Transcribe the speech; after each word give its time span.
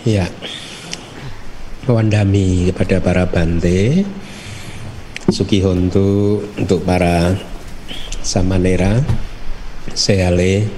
Ya, 0.00 0.32
Wandami 1.84 2.72
kepada 2.72 3.04
para 3.04 3.28
bante, 3.28 4.08
Sukihontu 5.28 6.40
untuk 6.56 6.88
para 6.88 7.36
samanera, 8.24 9.04
seale, 9.92 10.72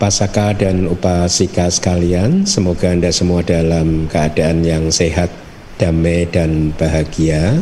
pasaka 0.00 0.56
dan 0.56 0.88
upasika 0.88 1.68
sekalian. 1.68 2.48
Semoga 2.48 2.96
anda 2.96 3.12
semua 3.12 3.44
dalam 3.44 4.08
keadaan 4.08 4.64
yang 4.64 4.88
sehat, 4.88 5.28
damai 5.76 6.24
dan 6.32 6.72
bahagia. 6.80 7.60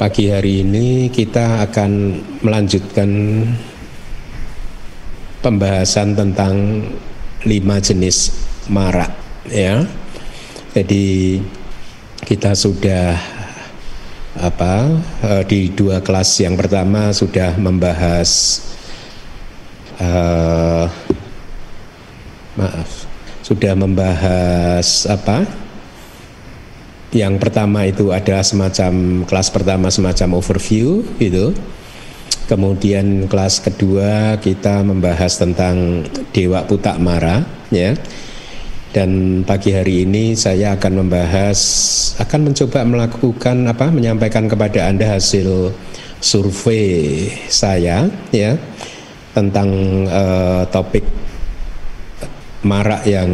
Pagi 0.00 0.32
hari 0.32 0.64
ini 0.64 1.12
kita 1.12 1.60
akan 1.68 2.24
melanjutkan 2.40 3.10
pembahasan 5.44 6.16
tentang 6.16 6.56
lima 7.44 7.80
jenis 7.80 8.34
marak 8.68 9.12
ya. 9.48 9.84
Jadi 10.70 11.40
kita 12.22 12.54
sudah 12.54 13.18
apa 14.38 14.86
eh, 15.26 15.42
di 15.48 15.60
dua 15.74 15.98
kelas 15.98 16.38
yang 16.38 16.54
pertama 16.54 17.10
sudah 17.10 17.58
membahas 17.58 18.62
uh, 19.98 20.86
maaf 22.54 23.10
sudah 23.42 23.74
membahas 23.74 25.10
apa 25.10 25.42
yang 27.10 27.42
pertama 27.42 27.82
itu 27.90 28.14
ada 28.14 28.38
semacam 28.46 29.26
kelas 29.26 29.50
pertama 29.50 29.90
semacam 29.90 30.38
overview 30.38 31.02
gitu 31.18 31.50
Kemudian 32.50 33.30
kelas 33.30 33.62
kedua 33.62 34.34
kita 34.42 34.82
membahas 34.82 35.38
tentang 35.38 36.02
Dewa 36.34 36.66
Putak 36.66 36.98
Mara 36.98 37.46
ya. 37.70 37.94
Dan 38.90 39.42
pagi 39.46 39.70
hari 39.70 40.02
ini 40.02 40.34
saya 40.34 40.74
akan 40.74 41.06
membahas 41.06 41.58
akan 42.18 42.50
mencoba 42.50 42.82
melakukan 42.82 43.70
apa 43.70 43.86
menyampaikan 43.94 44.50
kepada 44.50 44.90
Anda 44.90 45.14
hasil 45.14 45.70
survei 46.18 47.30
saya 47.46 48.10
ya 48.34 48.58
tentang 49.30 49.70
uh, 50.10 50.66
topik 50.74 51.06
marak 52.66 53.06
yang 53.06 53.30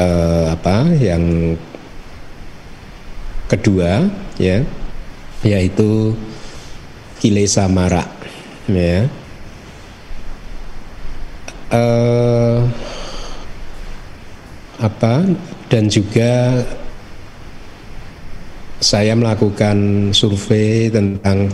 uh, 0.00 0.56
apa 0.56 0.96
yang 0.96 1.54
kedua 3.52 4.08
ya 4.40 4.64
yaitu 5.44 6.16
kilesa 7.20 7.68
marak 7.68 8.19
ya 8.74 9.08
uh, 11.70 12.58
apa? 14.80 15.14
Dan 15.70 15.86
juga 15.86 16.58
saya 18.80 19.14
melakukan 19.14 20.10
survei 20.10 20.90
tentang 20.90 21.52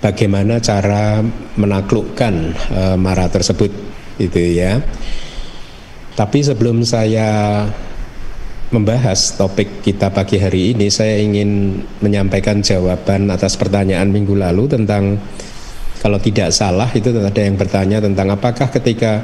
bagaimana 0.00 0.62
cara 0.62 1.20
menaklukkan 1.58 2.34
uh, 2.72 2.96
marah 2.96 3.28
tersebut 3.28 3.70
itu 4.16 4.40
ya. 4.56 4.80
Tapi 6.12 6.44
sebelum 6.44 6.84
saya 6.84 7.64
membahas 8.72 9.36
topik 9.36 9.84
kita 9.84 10.08
pagi 10.08 10.40
hari 10.40 10.72
ini 10.72 10.88
saya 10.88 11.20
ingin 11.20 11.80
menyampaikan 12.00 12.64
jawaban 12.64 13.28
atas 13.28 13.52
pertanyaan 13.60 14.08
minggu 14.08 14.32
lalu 14.32 14.64
tentang 14.64 15.20
kalau 16.02 16.18
tidak 16.18 16.50
salah 16.50 16.90
itu 16.90 17.14
ada 17.14 17.40
yang 17.40 17.54
bertanya 17.54 18.02
tentang 18.02 18.34
apakah 18.34 18.66
ketika 18.74 19.22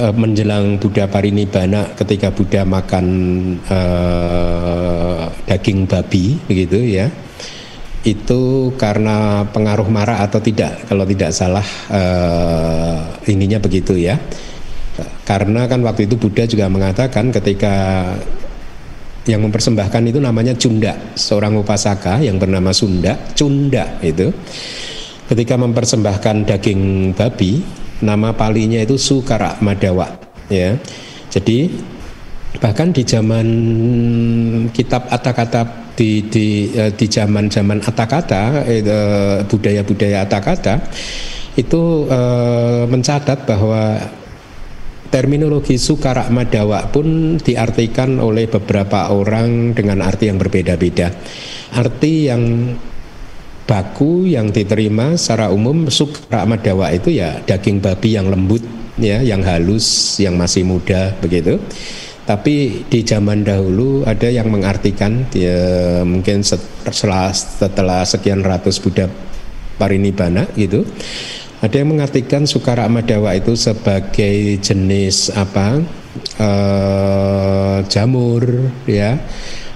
uh, 0.00 0.14
menjelang 0.16 0.80
Buddha 0.80 1.04
Parinibbana 1.04 1.92
ketika 1.92 2.32
Buddha 2.32 2.64
makan 2.64 3.06
uh, 3.68 5.28
daging 5.44 5.84
babi 5.84 6.40
begitu 6.48 6.80
ya 6.80 7.12
itu 8.06 8.72
karena 8.78 9.42
pengaruh 9.50 9.90
marah 9.90 10.22
atau 10.22 10.38
tidak? 10.38 10.86
Kalau 10.86 11.02
tidak 11.02 11.34
salah 11.34 11.66
uh, 11.90 13.10
ininya 13.26 13.58
begitu 13.58 13.98
ya. 13.98 14.14
Karena 15.26 15.68
kan 15.68 15.82
waktu 15.84 16.06
itu 16.06 16.14
Buddha 16.16 16.46
juga 16.48 16.70
mengatakan 16.70 17.28
ketika 17.34 17.74
yang 19.28 19.44
mempersembahkan 19.44 20.08
itu 20.08 20.18
namanya 20.24 20.56
Cunda 20.56 20.96
seorang 21.12 21.60
upasaka 21.60 22.24
yang 22.24 22.40
bernama 22.40 22.72
Sunda 22.72 23.12
Cunda 23.36 24.00
itu 24.00 24.32
ketika 25.28 25.54
mempersembahkan 25.60 26.48
daging 26.48 27.12
babi 27.12 27.60
nama 28.00 28.32
palinya 28.32 28.80
itu 28.80 28.96
sukara 28.96 29.60
madawa 29.60 30.08
ya. 30.48 30.74
Jadi 31.28 31.68
bahkan 32.58 32.88
di 32.90 33.04
zaman 33.04 33.46
kitab 34.72 35.06
atakata 35.12 35.92
di 35.92 36.24
di 36.30 36.72
eh, 36.72 36.94
di 36.96 37.06
zaman 37.06 37.52
zaman 37.52 37.84
atakata 37.84 38.64
eh, 38.64 38.82
budaya 39.44 39.84
budaya 39.84 40.24
atakata 40.24 40.80
itu 41.58 42.08
eh, 42.08 42.82
mencatat 42.88 43.44
bahwa 43.44 44.00
terminologi 45.08 45.76
sukara 45.80 46.28
madawa 46.28 46.88
pun 46.88 47.36
diartikan 47.40 48.20
oleh 48.20 48.48
beberapa 48.48 49.08
orang 49.12 49.72
dengan 49.72 50.04
arti 50.04 50.28
yang 50.28 50.36
berbeda-beda. 50.36 51.08
Arti 51.72 52.28
yang 52.28 52.76
baku 53.68 54.24
yang 54.24 54.48
diterima 54.48 55.14
secara 55.20 55.52
umum 55.52 55.92
sukra 55.92 56.48
madawa 56.48 56.88
itu 56.88 57.12
ya 57.12 57.44
daging 57.44 57.84
babi 57.84 58.16
yang 58.16 58.32
lembut 58.32 58.64
ya 58.96 59.20
yang 59.20 59.44
halus 59.44 60.16
yang 60.16 60.40
masih 60.40 60.64
muda 60.64 61.12
begitu. 61.20 61.60
Tapi 62.24 62.84
di 62.92 63.00
zaman 63.04 63.40
dahulu 63.40 64.04
ada 64.04 64.28
yang 64.28 64.52
mengartikan 64.52 65.24
ya, 65.32 66.00
mungkin 66.04 66.44
setelah 66.44 67.32
setelah 67.32 68.04
sekian 68.04 68.44
ratus 68.44 68.76
Buddha 68.80 69.08
parinibbana 69.80 70.44
gitu 70.58 70.84
ada 71.58 71.74
yang 71.74 71.90
mengartikan 71.90 72.46
sukara 72.46 72.86
madawa 72.86 73.34
itu 73.34 73.58
sebagai 73.58 74.62
jenis 74.62 75.34
apa 75.34 75.82
uh, 76.38 77.82
jamur 77.90 78.70
ya 78.86 79.18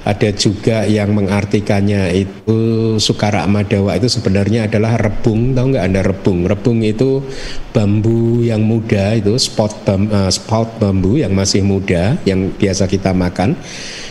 ada 0.03 0.35
juga 0.35 0.83
yang 0.83 1.15
mengartikannya 1.15 2.11
itu 2.11 2.59
sukara 2.99 3.47
madawa 3.47 3.95
itu 3.95 4.11
sebenarnya 4.11 4.67
adalah 4.67 4.99
rebung 4.99 5.55
tahu 5.55 5.75
nggak 5.75 5.85
anda 5.87 6.03
rebung? 6.03 6.43
Rebung 6.43 6.83
itu 6.83 7.23
bambu 7.71 8.43
yang 8.43 8.67
muda 8.67 9.15
itu 9.15 9.39
spot 9.39 9.87
bam, 9.87 10.11
uh, 10.11 10.27
spot 10.27 10.83
bambu 10.83 11.23
yang 11.23 11.31
masih 11.31 11.63
muda 11.63 12.19
yang 12.27 12.51
biasa 12.51 12.91
kita 12.91 13.15
makan. 13.15 13.55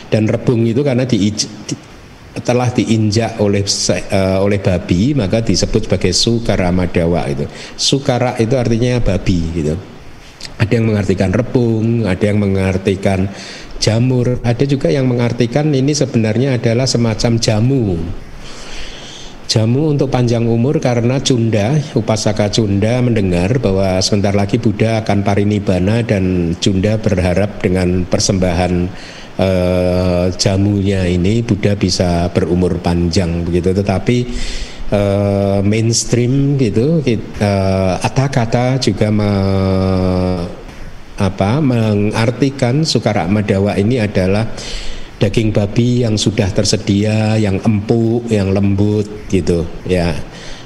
Dan 0.07 0.31
rebung 0.31 0.63
itu 0.63 0.79
karena 0.79 1.03
di, 1.03 1.31
di 1.31 1.75
telah 2.31 2.71
diinjak 2.71 3.43
oleh 3.43 3.67
uh, 3.67 4.39
oleh 4.39 4.63
babi 4.63 5.11
maka 5.11 5.43
disebut 5.43 5.91
sebagai 5.91 6.15
sukara 6.15 6.71
madawa 6.71 7.27
itu. 7.27 7.43
Sukara 7.75 8.39
itu 8.39 8.55
artinya 8.55 9.03
babi 9.03 9.39
gitu. 9.51 9.75
Ada 10.55 10.71
yang 10.79 10.87
mengartikan 10.87 11.35
rebung 11.35 12.07
ada 12.07 12.23
yang 12.23 12.39
mengartikan 12.39 13.27
jamur. 13.81 14.37
Ada 14.45 14.63
juga 14.69 14.93
yang 14.93 15.09
mengartikan 15.09 15.73
ini 15.73 15.91
sebenarnya 15.91 16.61
adalah 16.61 16.85
semacam 16.85 17.41
jamu. 17.41 17.97
Jamu 19.51 19.91
untuk 19.91 20.07
panjang 20.07 20.47
umur 20.47 20.79
karena 20.79 21.19
Cunda, 21.19 21.75
upasaka 21.91 22.47
Cunda 22.47 23.03
mendengar 23.03 23.59
bahwa 23.59 23.99
sebentar 23.99 24.31
lagi 24.31 24.55
Buddha 24.55 25.03
akan 25.03 25.27
parinibbana 25.27 26.07
dan 26.07 26.55
Cunda 26.55 26.95
berharap 26.95 27.59
dengan 27.59 28.07
persembahan 28.07 28.73
eh, 29.35 30.25
jamunya 30.39 31.03
ini 31.03 31.43
Buddha 31.43 31.75
bisa 31.75 32.31
berumur 32.31 32.79
panjang 32.79 33.43
begitu. 33.43 33.75
Tetapi 33.75 34.17
eh, 34.87 35.59
mainstream 35.67 36.55
gitu, 36.55 37.03
eh, 37.03 37.93
kata 38.07 38.79
juga 38.79 39.11
me, 39.11 39.31
apa 41.19 41.59
mengartikan 41.59 42.87
sukara 42.87 43.27
madawa 43.27 43.75
ini 43.75 43.99
adalah 43.99 44.47
daging 45.21 45.53
babi 45.53 46.01
yang 46.01 46.17
sudah 46.17 46.49
tersedia, 46.49 47.37
yang 47.37 47.61
empuk, 47.61 48.25
yang 48.31 48.49
lembut 48.49 49.29
gitu 49.29 49.65
ya. 49.85 50.17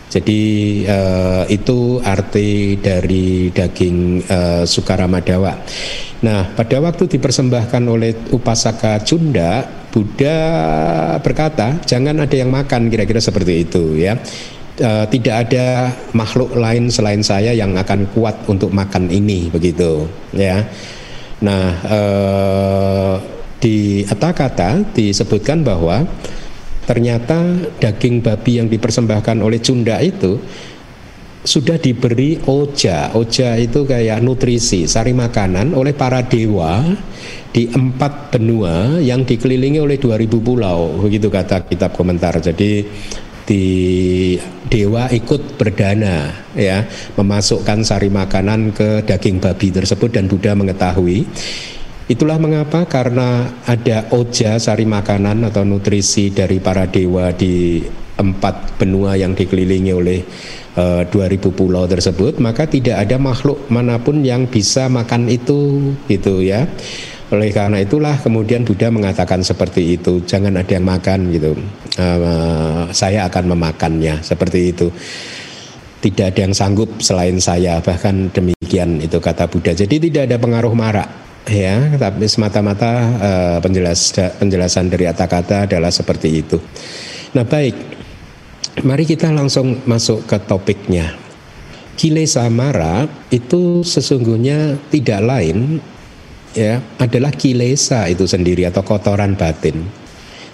Jadi 0.06 0.42
uh, 0.88 1.44
itu 1.52 2.00
arti 2.00 2.80
dari 2.80 3.52
daging 3.52 4.24
uh, 4.24 4.64
sukara 4.64 5.12
madawa. 5.12 5.60
Nah, 6.24 6.56
pada 6.56 6.80
waktu 6.80 7.12
dipersembahkan 7.12 7.84
oleh 7.84 8.32
upasaka 8.32 9.04
Cunda, 9.04 9.68
Buddha 9.92 10.40
berkata, 11.20 11.84
jangan 11.84 12.24
ada 12.24 12.36
yang 12.36 12.48
makan 12.48 12.88
kira-kira 12.88 13.20
seperti 13.20 13.68
itu 13.68 14.00
ya 14.00 14.16
uh, 14.82 15.06
tidak 15.08 15.50
ada 15.50 15.92
makhluk 16.16 16.56
lain 16.56 16.92
selain 16.92 17.22
saya 17.22 17.52
yang 17.52 17.76
akan 17.76 18.08
kuat 18.12 18.36
untuk 18.48 18.72
makan 18.72 19.12
ini 19.12 19.52
begitu 19.52 20.08
ya 20.36 20.66
nah 21.44 21.68
uh, 21.86 23.14
di 23.60 24.06
kata 24.06 24.94
disebutkan 24.94 25.66
bahwa 25.66 26.06
ternyata 26.86 27.58
daging 27.82 28.22
babi 28.22 28.62
yang 28.62 28.70
dipersembahkan 28.70 29.42
oleh 29.42 29.58
Cunda 29.58 29.98
itu 30.06 30.38
sudah 31.46 31.78
diberi 31.78 32.42
oja. 32.50 33.14
Oja 33.14 33.54
itu 33.56 33.86
kayak 33.86 34.20
nutrisi, 34.26 34.90
sari 34.90 35.14
makanan 35.14 35.78
oleh 35.78 35.94
para 35.94 36.26
dewa 36.26 36.82
di 37.54 37.70
empat 37.70 38.34
benua 38.34 38.98
yang 39.00 39.24
dikelilingi 39.24 39.78
oleh 39.78 40.02
2000 40.02 40.26
pulau. 40.42 40.98
Begitu 41.06 41.30
kata 41.30 41.70
kitab 41.70 41.94
komentar. 41.94 42.42
Jadi 42.42 42.84
di 43.46 44.36
dewa 44.66 45.06
ikut 45.14 45.56
berdana 45.56 46.34
ya 46.58 46.86
memasukkan 47.16 47.86
sari 47.86 48.10
makanan 48.10 48.74
ke 48.74 49.06
daging 49.06 49.38
babi 49.38 49.70
tersebut 49.70 50.10
dan 50.18 50.26
Buddha 50.26 50.58
mengetahui 50.58 51.30
Itulah 52.06 52.38
mengapa 52.38 52.86
karena 52.86 53.50
ada 53.66 54.06
oja 54.14 54.62
sari 54.62 54.86
makanan 54.86 55.50
atau 55.50 55.66
nutrisi 55.66 56.30
dari 56.30 56.62
para 56.62 56.86
dewa 56.86 57.34
di 57.34 57.82
empat 58.22 58.78
benua 58.78 59.18
yang 59.18 59.34
dikelilingi 59.34 59.90
oleh 59.90 60.22
uh, 60.78 61.02
eh, 61.02 61.34
2000 61.34 61.50
pulau 61.58 61.90
tersebut, 61.90 62.38
maka 62.38 62.70
tidak 62.70 63.10
ada 63.10 63.18
makhluk 63.18 63.58
mana 63.74 63.98
pun 63.98 64.22
yang 64.22 64.46
bisa 64.46 64.86
makan 64.86 65.34
itu 65.34 65.92
gitu 66.06 66.46
ya. 66.46 66.70
Oleh 67.34 67.50
karena 67.50 67.82
itulah 67.82 68.22
kemudian 68.22 68.62
Buddha 68.62 68.94
mengatakan 68.94 69.42
seperti 69.42 69.98
itu, 69.98 70.22
jangan 70.30 70.62
ada 70.62 70.70
yang 70.70 70.86
makan 70.86 71.34
gitu. 71.34 71.58
Uh, 71.98 72.86
saya 72.94 73.26
akan 73.26 73.58
memakannya 73.58 74.22
seperti 74.22 74.76
itu. 74.76 74.94
Tidak 76.06 76.26
ada 76.30 76.40
yang 76.46 76.54
sanggup 76.54 77.02
selain 77.02 77.42
saya, 77.42 77.82
bahkan 77.82 78.30
demikian 78.30 79.02
itu 79.02 79.18
kata 79.18 79.50
Buddha. 79.50 79.74
Jadi 79.74 79.98
tidak 79.98 80.30
ada 80.30 80.38
pengaruh 80.38 80.76
marak 80.78 81.26
ya 81.46 81.94
tapi 82.02 82.26
semata-mata 82.26 82.92
uh, 83.22 83.58
penjelas 83.62 84.18
penjelasan 84.42 84.90
dari 84.90 85.06
kata-kata 85.06 85.70
adalah 85.70 85.94
seperti 85.94 86.30
itu. 86.42 86.58
Nah 87.38 87.46
baik, 87.46 87.76
mari 88.82 89.06
kita 89.06 89.30
langsung 89.30 89.86
masuk 89.86 90.26
ke 90.26 90.38
topiknya. 90.46 91.14
Kilesa 91.96 92.52
mara 92.52 93.08
itu 93.32 93.80
sesungguhnya 93.86 94.76
tidak 94.92 95.22
lain 95.24 95.80
ya 96.56 96.80
adalah 96.98 97.36
kilesa 97.36 98.08
itu 98.08 98.26
sendiri 98.26 98.66
atau 98.66 98.82
kotoran 98.82 99.36
batin. 99.36 99.84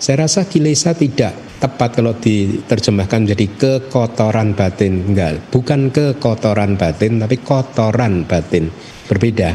Saya 0.01 0.25
rasa 0.25 0.49
kilesa 0.49 0.97
tidak 0.97 1.61
tepat 1.61 2.01
kalau 2.01 2.17
diterjemahkan 2.17 3.21
menjadi 3.21 3.45
kekotoran 3.53 4.57
batin. 4.57 5.13
Enggak, 5.13 5.53
bukan 5.53 5.93
kekotoran 5.93 6.73
batin 6.73 7.21
tapi 7.21 7.37
kotoran 7.37 8.25
batin. 8.25 8.73
Berbeda 9.05 9.53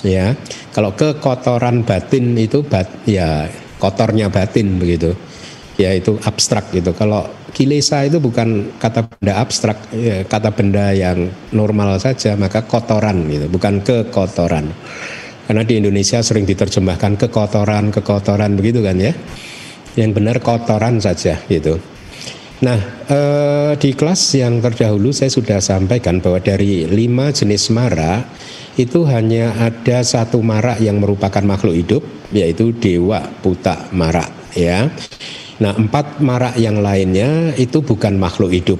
ya. 0.00 0.32
Kalau 0.72 0.96
kekotoran 0.96 1.84
batin 1.84 2.32
itu 2.40 2.64
bat 2.64 2.88
ya 3.04 3.44
kotornya 3.76 4.32
batin 4.32 4.80
begitu. 4.80 5.12
Ya 5.76 5.92
itu 5.92 6.16
abstrak 6.24 6.72
gitu. 6.72 6.96
Kalau 6.96 7.28
kilesa 7.52 8.08
itu 8.08 8.16
bukan 8.16 8.80
kata 8.80 9.12
benda 9.12 9.44
abstrak 9.44 9.92
ya, 9.92 10.24
kata 10.24 10.56
benda 10.56 10.88
yang 10.96 11.28
normal 11.52 12.00
saja 12.00 12.32
maka 12.32 12.64
kotoran 12.64 13.28
gitu 13.28 13.46
bukan 13.52 13.84
kekotoran 13.84 14.72
karena 15.46 15.62
di 15.66 15.78
Indonesia 15.78 16.22
sering 16.22 16.46
diterjemahkan 16.46 17.18
kekotoran 17.18 17.90
kekotoran 17.90 18.54
begitu 18.54 18.80
kan 18.84 18.96
ya? 18.98 19.12
Yang 19.98 20.10
benar 20.16 20.36
kotoran 20.40 21.02
saja 21.02 21.36
gitu. 21.50 21.76
Nah, 22.62 22.78
eh, 23.10 23.72
di 23.74 23.90
kelas 23.90 24.38
yang 24.38 24.62
terdahulu 24.62 25.10
saya 25.10 25.34
sudah 25.34 25.58
sampaikan 25.58 26.22
bahwa 26.22 26.38
dari 26.38 26.86
lima 26.86 27.34
jenis 27.34 27.74
mara 27.74 28.22
itu 28.78 29.02
hanya 29.04 29.52
ada 29.58 30.06
satu 30.06 30.38
marak 30.40 30.78
yang 30.78 31.02
merupakan 31.02 31.42
makhluk 31.42 31.74
hidup 31.74 32.02
yaitu 32.30 32.70
dewa 32.70 33.18
puta 33.42 33.90
marak 33.90 34.30
ya. 34.54 34.88
Nah, 35.58 35.74
empat 35.74 36.22
marak 36.22 36.54
yang 36.54 36.78
lainnya 36.78 37.50
itu 37.58 37.82
bukan 37.82 38.14
makhluk 38.14 38.54
hidup 38.54 38.78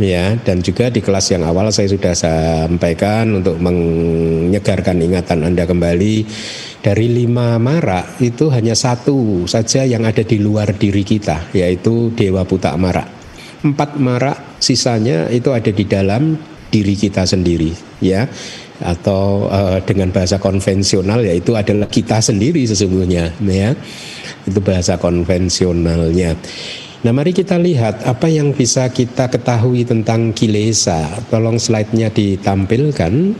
ya 0.00 0.38
dan 0.40 0.64
juga 0.64 0.88
di 0.88 1.04
kelas 1.04 1.34
yang 1.34 1.44
awal 1.44 1.68
saya 1.68 1.90
sudah 1.90 2.14
sampaikan 2.16 3.42
untuk 3.42 3.60
menyegarkan 3.60 5.02
ingatan 5.02 5.44
Anda 5.44 5.68
kembali. 5.68 6.14
Dari 6.82 7.06
lima 7.06 7.62
marak 7.62 8.18
itu 8.18 8.50
hanya 8.50 8.74
satu 8.74 9.46
saja 9.46 9.86
yang 9.86 10.02
ada 10.02 10.26
di 10.26 10.42
luar 10.42 10.74
diri 10.74 11.06
kita 11.06 11.54
yaitu 11.54 12.10
dewa 12.10 12.42
puta 12.42 12.74
marak. 12.74 13.06
Empat 13.62 13.94
marak 14.02 14.58
sisanya 14.58 15.30
itu 15.30 15.54
ada 15.54 15.70
di 15.70 15.86
dalam 15.86 16.34
diri 16.74 16.98
kita 16.98 17.22
sendiri 17.22 17.70
ya. 18.02 18.26
Atau 18.82 19.46
uh, 19.46 19.78
dengan 19.86 20.10
bahasa 20.10 20.42
konvensional 20.42 21.22
yaitu 21.22 21.54
adalah 21.54 21.86
kita 21.86 22.18
sendiri 22.18 22.66
sesungguhnya 22.66 23.30
ya. 23.46 23.70
Itu 24.42 24.58
bahasa 24.58 24.98
konvensionalnya 24.98 26.34
Nah 27.02 27.10
mari 27.10 27.34
kita 27.34 27.58
lihat 27.58 28.06
apa 28.06 28.30
yang 28.30 28.54
bisa 28.54 28.86
kita 28.86 29.26
ketahui 29.26 29.82
tentang 29.82 30.30
kilesa 30.30 31.10
Tolong 31.34 31.58
slide-nya 31.58 32.14
ditampilkan 32.14 33.34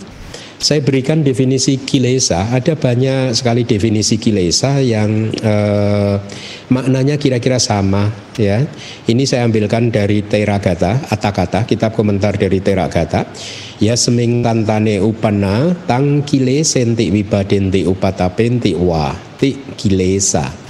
saya 0.62 0.78
berikan 0.78 1.26
definisi 1.26 1.74
kilesa. 1.82 2.54
Ada 2.54 2.78
banyak 2.78 3.34
sekali 3.34 3.66
definisi 3.66 4.14
kilesa 4.14 4.78
yang 4.78 5.34
eh, 5.34 6.14
maknanya 6.70 7.18
kira-kira 7.18 7.58
sama. 7.58 8.14
Ya, 8.38 8.64
ini 9.10 9.26
saya 9.26 9.44
ambilkan 9.44 9.90
dari 9.90 10.22
Teragata, 10.22 11.02
Atakata, 11.10 11.66
kitab 11.66 11.98
komentar 11.98 12.38
dari 12.38 12.62
Teragata. 12.62 13.26
Ya 13.82 13.98
seming 13.98 14.46
tantane 14.46 15.02
upana 15.02 15.74
tang 15.90 16.22
kile 16.22 16.62
senti 16.62 17.10
wibadenti 17.10 17.82
upatapenti 17.82 18.78
wa 18.78 19.10
ti 19.42 19.58
kilesa 19.74 20.61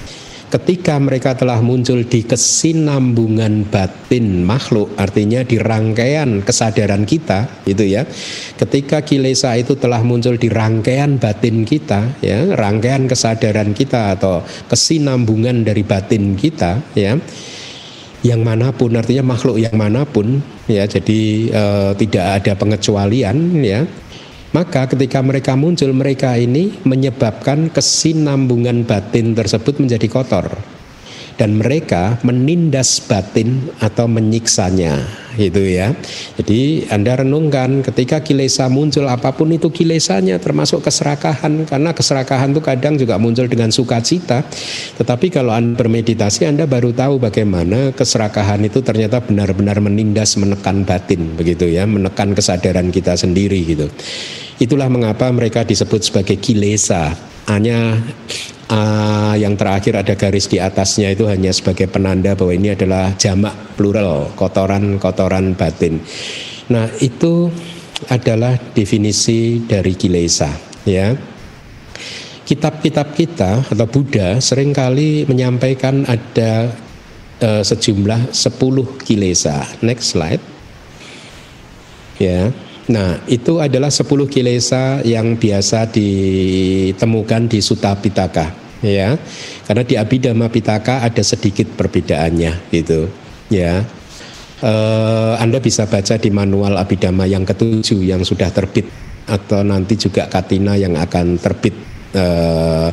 ketika 0.53 1.01
mereka 1.01 1.33
telah 1.33 1.57
muncul 1.65 2.05
di 2.05 2.21
kesinambungan 2.21 3.65
batin 3.65 4.45
makhluk 4.45 4.93
artinya 5.01 5.41
di 5.41 5.57
rangkaian 5.57 6.45
kesadaran 6.45 7.09
kita 7.09 7.65
itu 7.65 7.81
ya. 7.89 8.05
Ketika 8.53 9.01
kilesa 9.01 9.57
itu 9.57 9.73
telah 9.73 10.05
muncul 10.05 10.37
di 10.37 10.53
rangkaian 10.53 11.17
batin 11.17 11.65
kita 11.65 12.21
ya 12.21 12.53
rangkaian 12.53 13.09
kesadaran 13.09 13.73
kita 13.73 14.13
atau 14.13 14.45
kesinambungan 14.69 15.65
dari 15.65 15.81
batin 15.81 16.37
kita 16.37 16.85
ya 16.93 17.17
yang 18.23 18.39
mana 18.39 18.71
pun 18.71 18.95
artinya 18.95 19.35
makhluk 19.35 19.59
yang 19.59 19.75
mana 19.75 20.07
pun 20.07 20.39
ya 20.71 20.87
jadi 20.87 21.21
e, 21.51 21.63
tidak 21.99 22.25
ada 22.39 22.55
pengecualian 22.55 23.35
ya 23.59 23.83
maka 24.53 24.85
ketika 24.85 25.19
mereka 25.25 25.57
muncul 25.57 25.89
mereka 25.91 26.37
ini 26.37 26.77
menyebabkan 26.85 27.73
kesinambungan 27.73 28.85
batin 28.85 29.33
tersebut 29.33 29.81
menjadi 29.81 30.07
kotor 30.07 30.45
dan 31.37 31.57
mereka 31.57 32.21
menindas 32.21 33.01
batin 33.01 33.73
atau 33.81 34.05
menyiksanya 34.05 35.01
gitu 35.33 35.65
ya. 35.65 35.97
Jadi 36.37 36.85
Anda 36.93 37.25
renungkan 37.25 37.81
ketika 37.81 38.21
kilesa 38.21 38.69
muncul 38.69 39.09
apa 39.09 39.33
pun 39.33 39.49
itu 39.49 39.73
kilesanya 39.73 40.37
termasuk 40.37 40.85
keserakahan 40.85 41.65
karena 41.65 41.89
keserakahan 41.89 42.53
itu 42.53 42.61
kadang 42.61 42.95
juga 43.01 43.17
muncul 43.17 43.49
dengan 43.49 43.73
sukacita. 43.73 44.45
Tetapi 45.01 45.33
kalau 45.33 45.57
Anda 45.57 45.73
bermeditasi 45.73 46.45
Anda 46.45 46.69
baru 46.69 46.93
tahu 46.93 47.17
bagaimana 47.17 47.97
keserakahan 47.97 48.61
itu 48.61 48.85
ternyata 48.85 49.25
benar-benar 49.25 49.81
menindas 49.81 50.37
menekan 50.37 50.85
batin 50.85 51.33
begitu 51.33 51.65
ya, 51.65 51.89
menekan 51.89 52.37
kesadaran 52.37 52.93
kita 52.93 53.17
sendiri 53.17 53.57
gitu. 53.65 53.89
Itulah 54.61 54.89
mengapa 54.89 55.29
mereka 55.33 55.65
disebut 55.65 56.05
sebagai 56.05 56.37
kilesa. 56.37 57.13
Hanya 57.49 57.99
uh, 58.69 59.35
yang 59.35 59.59
terakhir 59.59 59.99
ada 59.99 60.13
garis 60.15 60.47
di 60.47 60.61
atasnya 60.61 61.11
itu 61.11 61.27
hanya 61.27 61.51
sebagai 61.51 61.89
penanda 61.89 62.37
bahwa 62.37 62.53
ini 62.55 62.71
adalah 62.73 63.13
jamak 63.19 63.75
plural, 63.75 64.31
kotoran-kotoran 64.37 65.57
batin. 65.57 65.99
Nah, 66.71 66.87
itu 67.03 67.51
adalah 68.07 68.55
definisi 68.75 69.63
dari 69.63 69.95
kilesa, 69.95 70.51
ya. 70.87 71.15
Kitab-kitab 72.43 73.15
kita 73.15 73.63
atau 73.71 73.87
Buddha 73.87 74.43
sering 74.43 74.75
kali 74.75 75.23
menyampaikan 75.23 76.03
ada 76.03 76.75
uh, 77.39 77.63
sejumlah 77.63 78.35
10 78.35 79.07
kilesa. 79.07 79.63
Next 79.79 80.11
slide. 80.11 80.43
Ya. 82.19 82.51
Nah, 82.83 83.23
itu 83.31 83.63
adalah 83.63 83.87
10 83.87 84.27
kilesa 84.27 84.99
yang 85.07 85.39
biasa 85.39 85.87
ditemukan 85.87 87.47
di 87.47 87.63
Sutta 87.63 87.95
Pitaka, 87.95 88.51
ya. 88.83 89.15
Karena 89.63 89.83
di 89.87 89.95
Abhidhamma 89.95 90.51
Pitaka 90.51 90.99
ada 90.99 91.23
sedikit 91.23 91.71
perbedaannya 91.79 92.67
gitu, 92.75 93.07
ya. 93.47 93.87
Uh, 94.63 95.35
Anda 95.39 95.63
bisa 95.63 95.87
baca 95.87 96.19
di 96.19 96.27
manual 96.31 96.75
Abhidhamma 96.75 97.23
yang 97.27 97.47
ketujuh 97.47 98.03
yang 98.03 98.23
sudah 98.23 98.51
terbit 98.51 98.87
atau 99.27 99.63
nanti 99.63 99.95
juga 99.95 100.27
Katina 100.27 100.75
yang 100.75 100.99
akan 100.99 101.39
terbit 101.39 101.75
uh, 102.15 102.91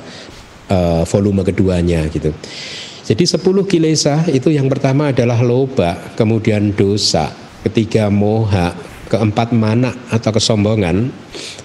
uh, 0.70 1.02
volume 1.02 1.42
keduanya 1.42 2.06
gitu. 2.11 2.30
Jadi 3.11 3.26
10 3.26 3.42
kilesa 3.66 4.23
itu 4.30 4.54
yang 4.54 4.70
pertama 4.70 5.11
adalah 5.11 5.42
loba, 5.42 6.14
kemudian 6.14 6.70
dosa, 6.70 7.35
ketiga 7.66 8.06
moha, 8.06 8.70
keempat 9.11 9.50
mana 9.50 9.90
atau 10.14 10.31
kesombongan, 10.31 11.11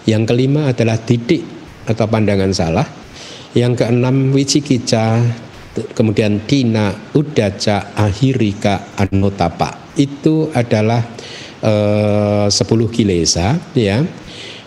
yang 0.09 0.25
kelima 0.25 0.73
adalah 0.73 0.97
titik 0.97 1.45
atau 1.85 2.09
pandangan 2.09 2.49
salah, 2.49 2.87
yang 3.53 3.77
keenam 3.77 4.33
wicikica, 4.33 5.21
kemudian 5.93 6.43
tina, 6.49 6.91
udaca, 7.13 7.93
ahirika, 7.93 8.97
anotapa. 8.97 9.93
Itu 9.95 10.49
adalah 10.51 11.05
uh, 11.61 12.47
10 12.49 12.57
kilesa 12.91 13.55
ya. 13.77 14.01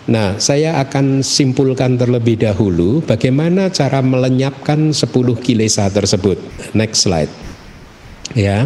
Nah, 0.08 0.40
saya 0.40 0.80
akan 0.80 1.20
simpulkan 1.20 2.00
terlebih 2.00 2.40
dahulu 2.40 3.04
bagaimana 3.04 3.68
cara 3.68 4.00
melenyapkan 4.00 4.96
10 4.96 5.04
kilesa 5.44 5.84
tersebut. 5.92 6.40
Next 6.72 7.04
slide. 7.04 7.28
Ya. 8.32 8.64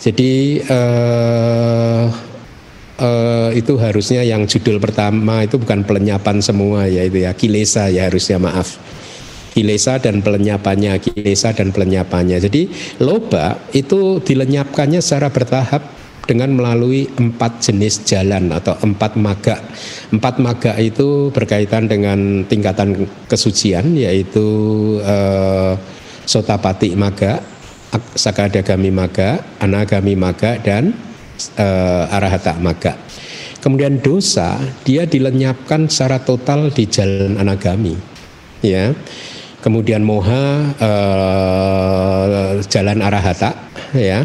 Jadi 0.00 0.64
uh, 0.64 2.08
uh, 3.00 3.50
itu 3.56 3.80
harusnya 3.80 4.20
yang 4.22 4.44
judul 4.44 4.76
pertama 4.78 5.42
itu 5.42 5.56
bukan 5.56 5.82
pelenyapan 5.82 6.44
semua 6.44 6.86
ya 6.86 7.02
itu 7.02 7.24
ya 7.24 7.32
kilesa 7.32 7.88
ya 7.88 8.06
harusnya 8.06 8.36
maaf 8.36 8.78
kilesa 9.50 9.98
dan 9.98 10.22
pelenyapannya, 10.22 11.02
kilesa 11.02 11.52
dan 11.52 11.74
pelenyapannya. 11.74 12.38
Jadi 12.38 12.70
loba 13.02 13.58
itu 13.74 14.22
dilenyapkannya 14.22 15.02
secara 15.02 15.28
bertahap 15.28 15.82
dengan 16.24 16.54
melalui 16.54 17.10
empat 17.18 17.58
jenis 17.58 18.06
jalan 18.06 18.54
atau 18.54 18.78
empat 18.78 19.18
maga. 19.18 19.58
Empat 20.14 20.38
maga 20.38 20.78
itu 20.78 21.34
berkaitan 21.34 21.90
dengan 21.90 22.46
tingkatan 22.46 23.10
kesucian 23.26 23.98
yaitu 23.98 24.46
eh, 25.02 25.74
sotapati 26.30 26.94
maga, 26.94 27.42
sakadagami 28.14 28.94
maga, 28.94 29.42
anagami 29.58 30.14
maga 30.14 30.54
dan 30.62 30.94
eh, 31.56 32.14
arahata 32.14 32.56
maga. 32.60 32.96
Kemudian 33.60 34.00
dosa 34.00 34.56
dia 34.84 35.04
dilenyapkan 35.04 35.88
secara 35.88 36.20
total 36.24 36.72
di 36.72 36.88
jalan 36.88 37.36
anagami. 37.36 37.96
Ya 38.60 38.92
kemudian 39.60 40.02
moha 40.02 40.72
uh, 40.80 42.56
jalan 42.64 42.98
arahata 43.04 43.52
ya 43.92 44.24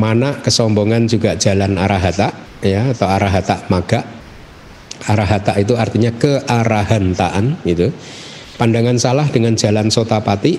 mana 0.00 0.40
kesombongan 0.40 1.04
juga 1.04 1.36
jalan 1.36 1.76
arahata 1.76 2.32
ya 2.64 2.96
atau 2.96 3.08
arahata 3.08 3.68
maga 3.68 4.00
arahata 5.04 5.60
itu 5.60 5.76
artinya 5.76 6.08
kearahantaan 6.16 7.60
gitu 7.68 7.92
pandangan 8.56 8.96
salah 8.96 9.28
dengan 9.28 9.52
jalan 9.52 9.92
sotapati 9.92 10.56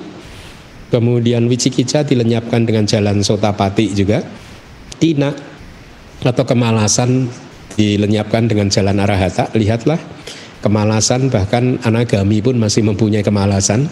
kemudian 0.93 1.49
wicikica 1.49 2.05
dilenyapkan 2.05 2.69
dengan 2.69 2.85
jalan 2.85 3.25
sotapati 3.25 3.97
juga 3.97 4.21
tina 5.01 5.33
atau 6.23 6.43
kemalasan 6.47 7.27
dilenyapkan 7.75 8.47
dengan 8.47 8.71
jalan 8.71 8.97
arahata 9.03 9.51
lihatlah. 9.55 9.99
Kemalasan 10.63 11.27
bahkan 11.27 11.75
anagami 11.83 12.39
pun 12.39 12.55
masih 12.55 12.87
mempunyai 12.87 13.19
kemalasan 13.19 13.91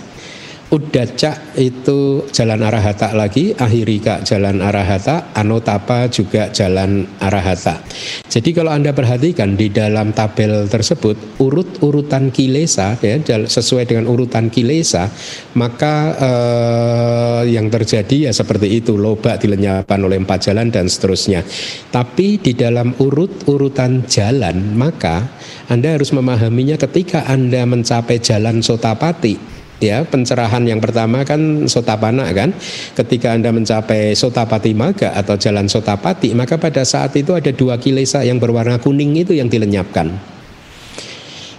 Udaca 0.72 1.52
itu 1.60 2.24
jalan 2.32 2.64
arahata 2.64 3.12
lagi, 3.12 3.52
Ahirika 3.60 4.24
jalan 4.24 4.64
arahata, 4.64 5.36
Anotapa 5.36 6.08
juga 6.08 6.48
jalan 6.48 7.04
arahata. 7.20 7.84
Jadi 8.32 8.56
kalau 8.56 8.72
Anda 8.72 8.96
perhatikan 8.96 9.60
di 9.60 9.68
dalam 9.68 10.16
tabel 10.16 10.72
tersebut 10.72 11.44
urut-urutan 11.44 12.32
kilesa 12.32 12.96
ya 13.04 13.20
sesuai 13.52 13.84
dengan 13.84 14.08
urutan 14.08 14.48
kilesa, 14.48 15.12
maka 15.60 16.16
eh, 16.16 17.52
yang 17.52 17.68
terjadi 17.68 18.32
ya 18.32 18.32
seperti 18.32 18.72
itu 18.80 18.96
loba 18.96 19.36
dilenyapkan 19.36 20.00
oleh 20.00 20.24
empat 20.24 20.56
jalan 20.56 20.72
dan 20.72 20.88
seterusnya. 20.88 21.44
Tapi 21.92 22.40
di 22.40 22.56
dalam 22.56 22.96
urut-urutan 22.96 24.08
jalan 24.08 24.72
maka 24.80 25.36
Anda 25.68 26.00
harus 26.00 26.16
memahaminya 26.16 26.80
ketika 26.80 27.28
Anda 27.28 27.68
mencapai 27.68 28.24
jalan 28.24 28.64
sotapati 28.64 29.60
ya 29.82 30.06
pencerahan 30.06 30.62
yang 30.64 30.78
pertama 30.78 31.26
kan 31.26 31.66
sotapana 31.66 32.30
kan. 32.32 32.54
Ketika 32.94 33.34
anda 33.34 33.50
mencapai 33.50 34.14
sotapati 34.14 34.72
maga 34.78 35.12
atau 35.18 35.36
jalan 35.36 35.66
sotapati 35.66 36.32
maka 36.38 36.56
pada 36.62 36.86
saat 36.86 37.18
itu 37.18 37.34
ada 37.34 37.50
dua 37.50 37.82
kilesa 37.82 38.22
yang 38.22 38.38
berwarna 38.38 38.78
kuning 38.78 39.18
itu 39.18 39.34
yang 39.34 39.50
dilenyapkan. 39.50 40.14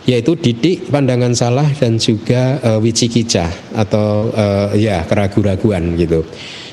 Yaitu 0.03 0.35
didik 0.35 0.91
pandangan 0.91 1.31
salah 1.31 1.69
dan 1.79 1.95
juga 1.95 2.59
uh, 2.59 2.79
wicikica 2.83 3.47
atau 3.71 4.35
uh, 4.35 4.75
ya 4.75 5.07
keraguan-raguan 5.07 5.95
gitu. 5.95 6.27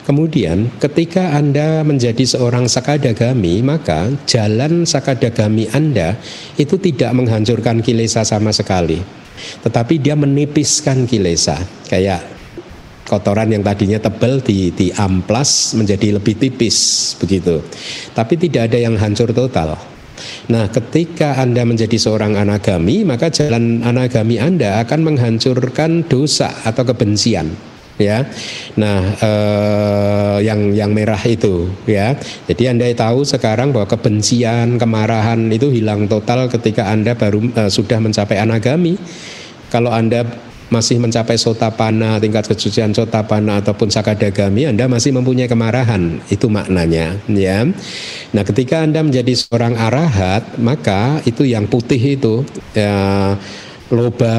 Kemudian 0.10 0.74
ketika 0.82 1.38
Anda 1.38 1.86
menjadi 1.86 2.25
seorang 2.25 2.65
sakadagami 2.65 3.62
maka 3.62 4.10
jalan 4.25 4.82
sakadagami 4.82 5.70
Anda 5.70 6.18
itu 6.58 6.82
tidak 6.82 7.13
menghancurkan 7.13 7.86
kilesa 7.86 8.25
sama 8.25 8.50
sekali 8.50 9.20
tetapi 9.63 10.01
dia 10.01 10.15
menipiskan 10.15 11.03
kilesa 11.10 11.60
kayak 11.88 12.24
kotoran 13.10 13.50
yang 13.50 13.65
tadinya 13.65 13.98
tebal 13.98 14.38
di 14.39 14.69
di 14.69 14.93
amplas 14.93 15.74
menjadi 15.74 16.22
lebih 16.22 16.38
tipis 16.38 17.12
begitu. 17.17 17.65
Tapi 18.13 18.38
tidak 18.38 18.69
ada 18.69 18.77
yang 18.77 18.93
hancur 18.96 19.34
total. 19.34 19.74
Nah, 20.51 20.67
ketika 20.67 21.39
Anda 21.39 21.63
menjadi 21.63 21.96
seorang 21.96 22.36
anagami, 22.36 23.08
maka 23.08 23.31
jalan 23.31 23.81
anagami 23.81 24.36
Anda 24.36 24.84
akan 24.84 25.00
menghancurkan 25.08 26.12
dosa 26.12 26.51
atau 26.67 26.84
kebencian 26.84 27.55
ya. 28.00 28.25
Nah, 28.79 29.00
eh, 29.20 30.38
yang 30.48 30.72
yang 30.74 30.91
merah 30.96 31.20
itu 31.27 31.70
ya. 31.86 32.15
Jadi 32.48 32.63
Anda 32.72 32.88
tahu 32.96 33.27
sekarang 33.27 33.75
bahwa 33.75 33.86
kebencian, 33.86 34.79
kemarahan 34.79 35.51
itu 35.51 35.70
hilang 35.70 36.08
total 36.08 36.48
ketika 36.48 36.89
Anda 36.89 37.13
baru 37.13 37.44
eh, 37.53 37.70
sudah 37.70 38.00
mencapai 38.01 38.39
anagami. 38.39 38.96
Kalau 39.70 39.94
Anda 39.94 40.25
masih 40.70 41.01
mencapai 41.01 41.36
sotapana, 41.36 42.22
tingkat 42.22 42.46
kesucian 42.46 42.94
sotapana 42.94 43.58
ataupun 43.60 43.89
sakadagami, 43.89 44.70
Anda 44.70 44.86
masih 44.86 45.18
mempunyai 45.18 45.50
kemarahan. 45.50 46.22
Itu 46.29 46.46
maknanya, 46.48 47.18
ya. 47.25 47.65
Nah, 48.34 48.44
ketika 48.46 48.86
Anda 48.86 49.01
menjadi 49.01 49.34
seorang 49.34 49.75
arahat, 49.75 50.62
maka 50.62 51.25
itu 51.25 51.41
yang 51.46 51.65
putih 51.65 51.98
itu 52.18 52.46
ya 52.77 53.34
loba 53.89 54.38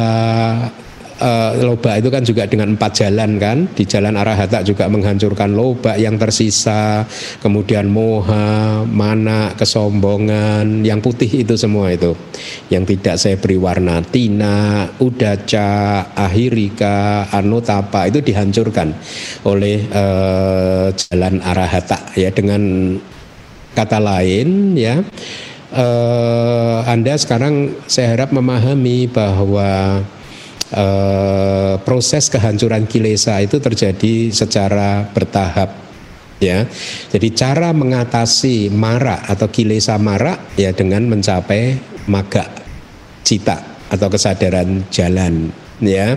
uh, 1.21 1.53
loba 1.61 2.01
itu 2.01 2.09
kan 2.09 2.25
juga 2.25 2.49
dengan 2.49 2.75
empat 2.75 3.05
jalan 3.05 3.37
kan. 3.37 3.69
Di 3.71 3.85
jalan 3.85 4.17
arahata 4.17 4.65
juga 4.65 4.89
menghancurkan 4.89 5.53
loba 5.53 5.95
yang 6.01 6.17
tersisa 6.17 7.05
kemudian 7.45 7.87
moha 7.93 8.83
mana 8.89 9.53
kesombongan 9.55 10.83
yang 10.83 10.99
putih 11.05 11.45
itu 11.45 11.55
semua 11.55 11.93
itu. 11.93 12.17
Yang 12.73 12.97
tidak 12.97 13.15
saya 13.21 13.37
beri 13.37 13.61
warna 13.61 14.01
tina 14.03 14.89
udaca 14.99 15.69
ahirika 16.17 17.29
anutapa 17.31 18.09
itu 18.09 18.25
dihancurkan 18.25 18.97
oleh 19.45 19.87
uh, 19.93 20.89
jalan 20.97 21.39
arahata 21.45 22.17
ya 22.17 22.33
dengan 22.33 22.97
kata 23.77 23.99
lain 24.01 24.75
ya. 24.75 25.05
Uh, 25.71 26.83
Anda 26.83 27.15
sekarang 27.15 27.79
saya 27.87 28.19
harap 28.19 28.35
memahami 28.35 29.07
bahwa 29.07 30.03
eh, 30.73 31.75
proses 31.83 32.31
kehancuran 32.31 32.87
kilesa 32.87 33.39
itu 33.43 33.59
terjadi 33.59 34.31
secara 34.31 35.07
bertahap 35.11 35.71
ya. 36.43 36.67
Jadi 37.13 37.29
cara 37.37 37.71
mengatasi 37.71 38.73
mara 38.73 39.23
atau 39.29 39.47
kilesa 39.51 40.01
mara 40.01 40.39
ya 40.57 40.73
dengan 40.73 41.07
mencapai 41.07 41.79
maga 42.09 42.49
cita 43.23 43.87
atau 43.91 44.09
kesadaran 44.09 44.87
jalan 44.89 45.53
ya. 45.83 46.17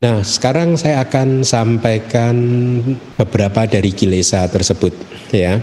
Nah, 0.00 0.24
sekarang 0.24 0.80
saya 0.80 1.04
akan 1.04 1.44
sampaikan 1.44 2.34
beberapa 3.20 3.68
dari 3.68 3.92
kilesa 3.92 4.48
tersebut 4.48 4.96
ya 5.28 5.60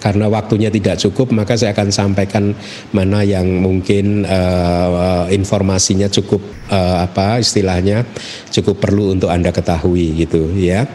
karena 0.00 0.32
waktunya 0.32 0.72
tidak 0.72 0.96
cukup 0.96 1.36
maka 1.36 1.60
saya 1.60 1.76
akan 1.76 1.92
sampaikan 1.92 2.56
mana 2.96 3.20
yang 3.20 3.44
mungkin 3.60 4.24
uh, 4.24 5.28
informasinya 5.28 6.08
cukup 6.08 6.40
uh, 6.72 7.04
apa 7.04 7.44
istilahnya 7.44 8.08
cukup 8.48 8.80
perlu 8.80 9.12
untuk 9.12 9.28
Anda 9.28 9.52
ketahui 9.52 10.24
gitu 10.24 10.56
ya. 10.56 10.88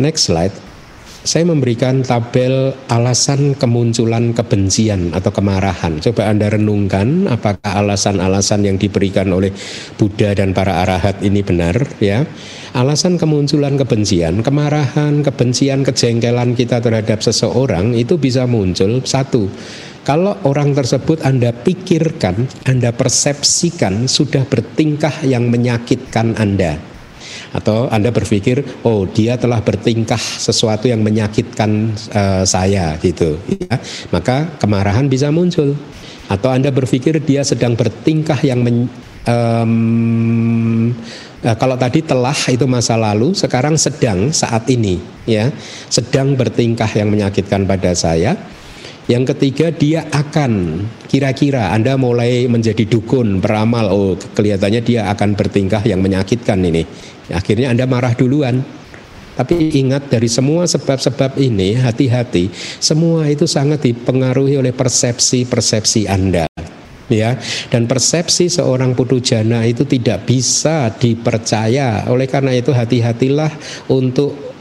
Next 0.00 0.32
slide 0.32 0.71
saya 1.22 1.46
memberikan 1.46 2.02
tabel 2.02 2.74
alasan 2.90 3.54
kemunculan 3.54 4.34
kebencian 4.34 5.14
atau 5.14 5.30
kemarahan. 5.30 6.02
Coba 6.02 6.26
Anda 6.30 6.50
renungkan 6.50 7.30
apakah 7.30 7.78
alasan-alasan 7.78 8.66
yang 8.66 8.76
diberikan 8.78 9.30
oleh 9.30 9.54
Buddha 9.94 10.34
dan 10.34 10.50
para 10.50 10.82
arahat 10.82 11.22
ini 11.22 11.46
benar 11.46 11.78
ya. 12.02 12.26
Alasan 12.74 13.20
kemunculan 13.20 13.78
kebencian, 13.78 14.40
kemarahan, 14.40 15.22
kebencian, 15.22 15.84
kejengkelan 15.86 16.58
kita 16.58 16.80
terhadap 16.80 17.20
seseorang 17.20 17.94
itu 17.94 18.16
bisa 18.18 18.48
muncul 18.48 19.04
satu 19.04 19.46
kalau 20.02 20.34
orang 20.42 20.74
tersebut 20.74 21.22
Anda 21.22 21.54
pikirkan, 21.54 22.66
Anda 22.66 22.90
persepsikan 22.90 24.10
sudah 24.10 24.42
bertingkah 24.42 25.22
yang 25.22 25.46
menyakitkan 25.46 26.34
Anda 26.34 26.91
atau 27.52 27.88
Anda 27.90 28.10
berpikir 28.10 28.84
oh 28.86 29.04
dia 29.08 29.36
telah 29.36 29.60
bertingkah 29.60 30.18
sesuatu 30.18 30.88
yang 30.88 31.00
menyakitkan 31.04 31.92
uh, 32.12 32.44
saya 32.46 32.96
gitu 33.00 33.38
ya. 33.48 33.76
Maka 34.10 34.56
kemarahan 34.58 35.06
bisa 35.06 35.28
muncul. 35.28 35.74
Atau 36.30 36.48
Anda 36.48 36.72
berpikir 36.72 37.20
dia 37.20 37.44
sedang 37.44 37.76
bertingkah 37.76 38.40
yang 38.40 38.64
men, 38.64 38.88
um, 39.28 40.94
Nah, 41.42 41.58
kalau 41.58 41.74
tadi 41.74 42.06
telah 42.06 42.38
itu 42.54 42.62
masa 42.70 42.94
lalu, 42.94 43.34
sekarang 43.34 43.74
sedang 43.74 44.30
saat 44.30 44.62
ini, 44.70 45.02
ya, 45.26 45.50
sedang 45.90 46.38
bertingkah 46.38 46.86
yang 46.94 47.10
menyakitkan 47.10 47.66
pada 47.66 47.90
saya. 47.98 48.38
Yang 49.10 49.34
ketiga 49.34 49.74
dia 49.74 50.06
akan 50.14 50.82
kira-kira 51.10 51.74
Anda 51.74 51.98
mulai 51.98 52.46
menjadi 52.46 52.86
dukun, 52.86 53.42
beramal, 53.42 53.90
oh 53.90 54.14
kelihatannya 54.14 54.82
dia 54.82 55.10
akan 55.10 55.34
bertingkah 55.34 55.82
yang 55.82 55.98
menyakitkan 55.98 56.62
ini. 56.62 56.86
Akhirnya 57.34 57.74
Anda 57.74 57.90
marah 57.90 58.14
duluan. 58.14 58.62
Tapi 59.32 59.72
ingat 59.72 60.12
dari 60.12 60.28
semua 60.28 60.68
sebab-sebab 60.68 61.40
ini 61.40 61.72
hati-hati, 61.72 62.52
semua 62.78 63.24
itu 63.32 63.48
sangat 63.48 63.80
dipengaruhi 63.80 64.60
oleh 64.60 64.76
persepsi-persepsi 64.76 66.04
Anda 66.04 66.44
ya 67.12 67.36
dan 67.68 67.84
persepsi 67.84 68.48
seorang 68.48 68.96
putu 68.96 69.20
jana 69.20 69.68
itu 69.68 69.84
tidak 69.84 70.24
bisa 70.24 70.88
dipercaya 70.96 72.08
oleh 72.08 72.24
karena 72.24 72.56
itu 72.56 72.72
hati-hatilah 72.72 73.52
untuk 73.92 74.51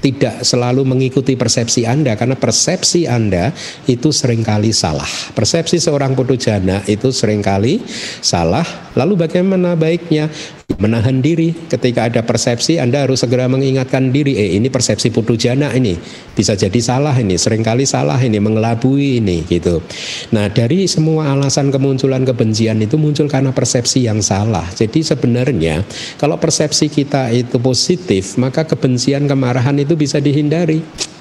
tidak 0.00 0.42
selalu 0.42 0.82
mengikuti 0.82 1.36
persepsi 1.36 1.84
Anda 1.84 2.16
karena 2.16 2.34
persepsi 2.34 3.04
Anda 3.04 3.52
itu 3.84 4.08
sering 4.10 4.40
kali 4.40 4.72
salah. 4.72 5.08
Persepsi 5.36 5.76
seorang 5.76 6.16
putu 6.16 6.40
jana 6.40 6.80
itu 6.88 7.12
sering 7.12 7.44
kali 7.44 7.84
salah. 8.24 8.64
Lalu 8.96 9.28
bagaimana 9.28 9.76
baiknya? 9.76 10.32
Menahan 10.78 11.18
diri 11.18 11.50
ketika 11.66 12.06
ada 12.06 12.22
persepsi 12.22 12.78
Anda 12.78 13.02
harus 13.02 13.24
segera 13.24 13.50
mengingatkan 13.50 14.14
diri, 14.14 14.38
eh 14.38 14.54
ini 14.54 14.70
persepsi 14.70 15.10
putu 15.10 15.34
jana 15.34 15.74
ini 15.74 15.98
bisa 16.36 16.54
jadi 16.54 16.78
salah 16.78 17.16
ini, 17.18 17.34
sering 17.34 17.66
kali 17.66 17.82
salah 17.82 18.20
ini, 18.22 18.38
mengelabui 18.38 19.18
ini 19.18 19.42
gitu. 19.48 19.82
Nah, 20.30 20.46
dari 20.52 20.86
semua 20.86 21.34
alasan 21.34 21.74
kemunculan 21.74 22.22
kebencian 22.22 22.78
itu 22.78 22.94
muncul 22.94 23.26
karena 23.26 23.50
persepsi 23.50 24.06
yang 24.06 24.22
salah. 24.22 24.64
Jadi 24.70 25.02
sebenarnya 25.02 25.82
kalau 26.20 26.38
persepsi 26.38 26.86
kita 26.86 27.34
itu 27.34 27.58
positif, 27.58 28.38
maka 28.38 28.62
kebencian, 28.62 29.26
kemarahan 29.26 29.74
itu 29.82 29.98
bisa 29.98 30.22
dihindari 30.22 30.80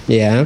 ya 0.09 0.43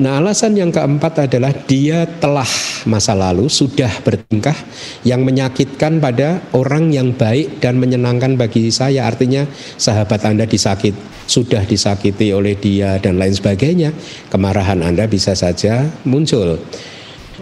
Nah 0.00 0.16
alasan 0.16 0.56
yang 0.56 0.72
keempat 0.72 1.28
adalah 1.28 1.52
dia 1.52 2.08
telah 2.08 2.48
masa 2.88 3.12
lalu 3.12 3.52
sudah 3.52 4.00
bertingkah 4.00 4.56
yang 5.04 5.20
menyakitkan 5.28 6.00
pada 6.00 6.40
orang 6.56 6.88
yang 6.88 7.12
baik 7.12 7.60
dan 7.60 7.76
menyenangkan 7.76 8.40
bagi 8.40 8.72
saya. 8.72 9.04
Artinya 9.04 9.44
sahabat 9.76 10.24
Anda 10.24 10.48
disakit 10.48 10.96
sudah 11.28 11.68
disakiti 11.68 12.32
oleh 12.32 12.56
dia 12.56 12.96
dan 12.96 13.20
lain 13.20 13.36
sebagainya 13.36 13.92
kemarahan 14.32 14.80
Anda 14.80 15.04
bisa 15.04 15.36
saja 15.36 15.92
muncul. 16.08 16.56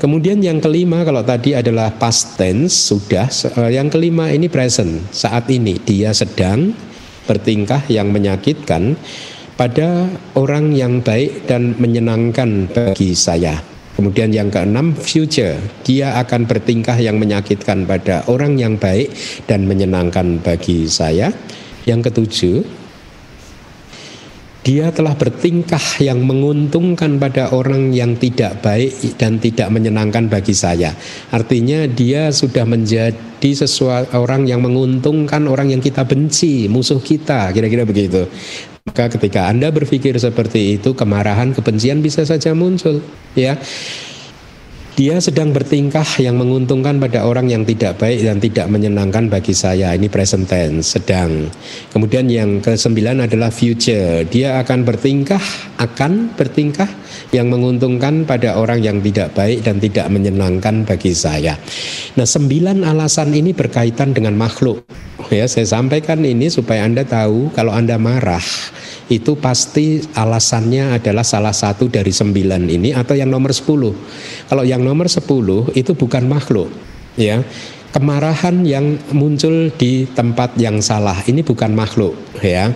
Kemudian 0.02 0.42
yang 0.42 0.58
kelima 0.58 1.06
kalau 1.06 1.22
tadi 1.22 1.54
adalah 1.54 1.94
past 1.94 2.34
tense 2.34 2.74
sudah. 2.74 3.30
Eh, 3.30 3.78
yang 3.78 3.86
kelima 3.86 4.34
ini 4.34 4.50
present 4.50 5.06
saat 5.14 5.46
ini 5.46 5.78
dia 5.78 6.10
sedang 6.10 6.74
bertingkah 7.26 7.86
yang 7.86 8.10
menyakitkan 8.10 8.98
pada 9.58 10.06
orang 10.38 10.70
yang 10.70 11.02
baik 11.02 11.50
dan 11.50 11.74
menyenangkan 11.82 12.70
bagi 12.70 13.18
saya. 13.18 13.58
Kemudian 13.98 14.30
yang 14.30 14.46
keenam, 14.46 14.94
future. 14.94 15.58
Dia 15.82 16.14
akan 16.22 16.46
bertingkah 16.46 16.94
yang 16.94 17.18
menyakitkan 17.18 17.82
pada 17.82 18.22
orang 18.30 18.54
yang 18.54 18.78
baik 18.78 19.10
dan 19.50 19.66
menyenangkan 19.66 20.38
bagi 20.38 20.86
saya. 20.86 21.34
Yang 21.82 22.06
ketujuh, 22.06 22.56
dia 24.66 24.90
telah 24.90 25.14
bertingkah 25.14 25.80
yang 26.02 26.26
menguntungkan 26.26 27.16
pada 27.16 27.54
orang 27.54 27.94
yang 27.94 28.18
tidak 28.18 28.58
baik 28.60 28.90
dan 29.16 29.38
tidak 29.38 29.70
menyenangkan 29.70 30.26
bagi 30.26 30.52
saya. 30.52 30.92
Artinya 31.30 31.86
dia 31.86 32.34
sudah 32.34 32.66
menjadi 32.66 33.50
sesuatu 33.54 34.18
orang 34.18 34.50
yang 34.50 34.60
menguntungkan 34.60 35.46
orang 35.46 35.70
yang 35.70 35.80
kita 35.80 36.02
benci, 36.02 36.66
musuh 36.66 36.98
kita, 36.98 37.54
kira-kira 37.54 37.86
begitu. 37.86 38.26
Maka 38.88 39.12
ketika 39.14 39.46
Anda 39.46 39.68
berpikir 39.68 40.16
seperti 40.16 40.80
itu, 40.80 40.96
kemarahan, 40.96 41.52
kebencian 41.52 42.00
bisa 42.00 42.24
saja 42.24 42.56
muncul, 42.56 43.04
ya. 43.36 43.60
Dia 44.98 45.22
sedang 45.22 45.54
bertingkah 45.54 46.02
yang 46.18 46.42
menguntungkan 46.42 46.98
pada 46.98 47.22
orang 47.22 47.46
yang 47.46 47.62
tidak 47.62 48.02
baik 48.02 48.18
dan 48.18 48.42
tidak 48.42 48.66
menyenangkan 48.66 49.30
bagi 49.30 49.54
saya. 49.54 49.94
Ini 49.94 50.10
present 50.10 50.50
tense, 50.50 50.98
sedang. 50.98 51.46
Kemudian 51.94 52.26
yang 52.26 52.58
kesembilan 52.58 53.30
adalah 53.30 53.54
future. 53.54 54.26
Dia 54.26 54.58
akan 54.58 54.82
bertingkah, 54.82 55.38
akan 55.78 56.34
bertingkah 56.34 56.90
yang 57.30 57.46
menguntungkan 57.46 58.26
pada 58.26 58.58
orang 58.58 58.82
yang 58.82 58.98
tidak 58.98 59.38
baik 59.38 59.62
dan 59.62 59.78
tidak 59.78 60.10
menyenangkan 60.10 60.82
bagi 60.82 61.14
saya. 61.14 61.54
Nah, 62.18 62.26
sembilan 62.26 62.82
alasan 62.82 63.30
ini 63.38 63.54
berkaitan 63.54 64.10
dengan 64.10 64.34
makhluk. 64.34 64.82
Ya, 65.28 65.44
saya 65.44 65.68
sampaikan 65.68 66.24
ini 66.24 66.48
supaya 66.48 66.88
Anda 66.88 67.04
tahu 67.04 67.52
kalau 67.52 67.68
Anda 67.76 68.00
marah 68.00 68.40
itu 69.12 69.36
pasti 69.36 70.00
alasannya 70.16 70.96
adalah 70.96 71.20
salah 71.20 71.52
satu 71.52 71.84
dari 71.92 72.08
sembilan 72.08 72.64
ini 72.64 72.96
atau 72.96 73.12
yang 73.12 73.28
nomor 73.28 73.52
sepuluh. 73.52 73.92
Kalau 74.48 74.64
yang 74.64 74.80
nomor 74.80 75.04
sepuluh 75.12 75.68
itu 75.76 75.92
bukan 75.92 76.24
makhluk, 76.24 76.72
ya. 77.20 77.44
Kemarahan 77.92 78.64
yang 78.64 79.00
muncul 79.12 79.68
di 79.76 80.08
tempat 80.12 80.56
yang 80.56 80.80
salah 80.80 81.20
ini 81.28 81.44
bukan 81.44 81.76
makhluk, 81.76 82.16
ya. 82.40 82.72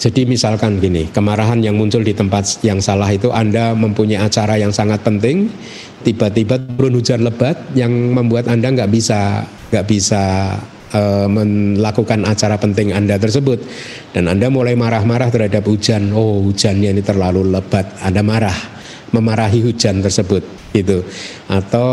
Jadi 0.00 0.24
misalkan 0.24 0.80
gini, 0.80 1.12
kemarahan 1.12 1.60
yang 1.60 1.76
muncul 1.76 2.00
di 2.00 2.16
tempat 2.16 2.64
yang 2.64 2.80
salah 2.80 3.12
itu 3.12 3.28
Anda 3.28 3.76
mempunyai 3.76 4.16
acara 4.16 4.56
yang 4.56 4.72
sangat 4.72 5.04
penting, 5.04 5.52
tiba-tiba 6.08 6.56
turun 6.56 6.96
hujan 6.96 7.20
lebat 7.20 7.60
yang 7.76 7.92
membuat 7.92 8.48
Anda 8.48 8.72
nggak 8.72 8.88
bisa 8.88 9.44
nggak 9.72 9.86
bisa 9.88 10.24
uh, 10.94 11.26
melakukan 11.28 12.24
acara 12.24 12.56
penting 12.56 12.92
Anda 12.94 13.20
tersebut 13.20 13.58
dan 14.16 14.28
Anda 14.28 14.48
mulai 14.48 14.76
marah-marah 14.78 15.28
terhadap 15.28 15.66
hujan. 15.68 16.12
Oh, 16.12 16.44
hujannya 16.44 16.92
ini 16.94 17.02
terlalu 17.02 17.48
lebat. 17.48 18.00
Anda 18.00 18.24
marah, 18.24 18.56
memarahi 19.12 19.60
hujan 19.62 20.00
tersebut 20.00 20.42
gitu. 20.72 21.04
Atau 21.52 21.88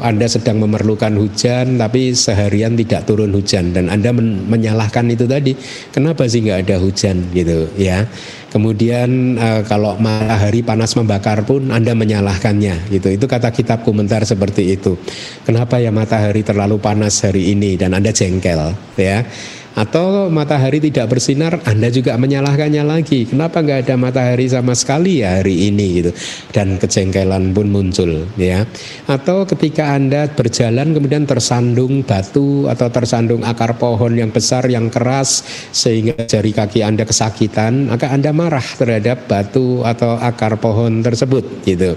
Anda 0.00 0.30
sedang 0.30 0.62
memerlukan 0.62 1.12
hujan 1.18 1.76
tapi 1.76 2.14
seharian 2.14 2.78
tidak 2.78 3.04
turun 3.04 3.34
hujan 3.34 3.74
dan 3.74 3.90
Anda 3.90 4.14
men 4.14 4.46
menyalahkan 4.46 5.10
itu 5.10 5.26
tadi. 5.26 5.52
Kenapa 5.90 6.24
sih 6.30 6.40
nggak 6.46 6.70
ada 6.70 6.76
hujan 6.78 7.34
gitu 7.34 7.68
ya? 7.74 8.06
Kemudian 8.52 9.40
uh, 9.40 9.64
kalau 9.64 9.96
matahari 9.96 10.60
panas 10.60 10.92
membakar 10.92 11.42
pun 11.42 11.72
Anda 11.72 11.96
menyalahkannya 11.96 12.92
gitu. 12.94 13.08
Itu 13.10 13.24
kata 13.26 13.50
kitab 13.50 13.82
komentar 13.82 14.22
seperti 14.22 14.76
itu. 14.76 14.94
Kenapa 15.42 15.82
ya 15.82 15.90
matahari 15.90 16.44
terlalu 16.46 16.76
panas 16.78 17.20
hari 17.24 17.52
ini 17.56 17.74
dan 17.80 17.96
Anda 17.96 18.12
jengkel 18.14 18.76
ya? 18.94 19.24
Atau 19.72 20.28
matahari 20.28 20.78
tidak 20.78 21.12
bersinar 21.16 21.60
Anda 21.64 21.88
juga 21.88 22.16
menyalahkannya 22.20 22.84
lagi. 22.84 23.24
Kenapa 23.28 23.64
nggak 23.64 23.88
ada 23.88 23.94
matahari 23.96 24.46
sama 24.48 24.76
sekali 24.76 25.24
ya 25.24 25.40
hari 25.40 25.72
ini 25.72 25.86
gitu? 26.02 26.10
Dan 26.52 26.76
kejengkelan 26.76 27.56
pun 27.56 27.72
muncul 27.72 28.28
ya. 28.36 28.64
Atau 29.08 29.48
ketika 29.48 29.96
Anda 29.96 30.28
berjalan 30.28 30.92
kemudian 30.92 31.24
tersandung 31.24 32.04
batu 32.04 32.68
atau 32.68 32.88
tersandung 32.92 33.42
akar 33.42 33.76
pohon 33.80 34.12
yang 34.16 34.28
besar 34.28 34.68
yang 34.68 34.92
keras 34.92 35.44
sehingga 35.72 36.28
jari 36.28 36.52
kaki 36.52 36.84
Anda 36.84 37.08
kesakitan 37.08 37.88
maka 37.88 38.12
Anda 38.12 38.30
marah 38.30 38.64
terhadap 38.64 39.28
batu 39.28 39.84
atau 39.84 40.20
akar 40.20 40.60
pohon 40.60 41.00
tersebut 41.00 41.64
gitu. 41.64 41.96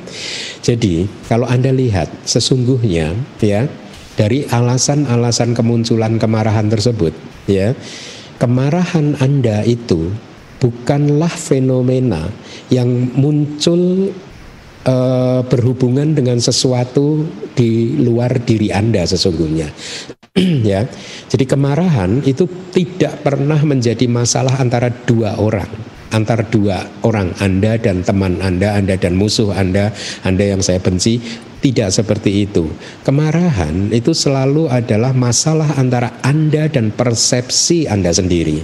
Jadi 0.64 1.06
kalau 1.28 1.46
Anda 1.46 1.76
lihat 1.76 2.08
sesungguhnya 2.24 3.14
ya 3.44 3.68
dari 4.16 4.48
alasan-alasan 4.48 5.52
kemunculan 5.52 6.16
kemarahan 6.20 6.72
tersebut 6.72 7.12
ya 7.48 7.76
kemarahan 8.40 9.16
Anda 9.20 9.64
itu 9.64 10.12
bukanlah 10.60 11.32
fenomena 11.32 12.32
yang 12.74 12.90
muncul 13.14 14.10
e, 14.82 14.96
berhubungan 15.46 16.16
dengan 16.16 16.40
sesuatu 16.40 17.28
di 17.54 18.00
luar 18.02 18.42
diri 18.42 18.74
Anda 18.74 19.06
sesungguhnya. 19.06 19.70
ya. 20.72 20.84
Jadi 21.30 21.46
kemarahan 21.48 22.24
itu 22.26 22.48
tidak 22.74 23.24
pernah 23.24 23.60
menjadi 23.62 24.10
masalah 24.10 24.60
antara 24.60 24.92
dua 24.92 25.38
orang 25.40 25.96
antara 26.14 26.48
dua 26.48 26.80
orang 27.04 27.36
Anda 27.44 27.76
dan 27.76 28.00
teman 28.00 28.40
Anda, 28.40 28.80
Anda 28.80 28.96
dan 28.96 29.20
musuh 29.20 29.52
Anda, 29.52 29.92
Anda 30.24 30.56
yang 30.56 30.64
saya 30.64 30.80
benci 30.80 31.20
tidak 31.66 31.90
seperti 31.90 32.46
itu. 32.46 32.70
Kemarahan 33.02 33.90
itu 33.90 34.14
selalu 34.14 34.70
adalah 34.70 35.18
masalah 35.18 35.74
antara 35.82 36.14
Anda 36.22 36.70
dan 36.70 36.94
persepsi 36.94 37.90
Anda 37.90 38.14
sendiri. 38.14 38.62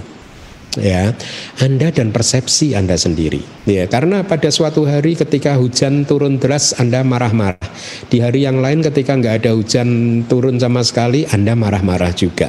Ya, 0.78 1.12
Anda 1.60 1.92
dan 1.92 2.14
persepsi 2.14 2.78
Anda 2.78 2.94
sendiri. 2.94 3.42
Ya, 3.66 3.90
karena 3.90 4.22
pada 4.22 4.48
suatu 4.48 4.86
hari 4.86 5.18
ketika 5.18 5.58
hujan 5.58 6.06
turun 6.06 6.38
deras 6.38 6.78
Anda 6.78 7.02
marah-marah. 7.02 7.60
Di 8.06 8.22
hari 8.22 8.46
yang 8.46 8.62
lain 8.62 8.80
ketika 8.80 9.18
nggak 9.18 9.44
ada 9.44 9.52
hujan 9.52 10.22
turun 10.30 10.62
sama 10.62 10.80
sekali 10.86 11.26
Anda 11.28 11.58
marah-marah 11.58 12.14
juga. 12.14 12.48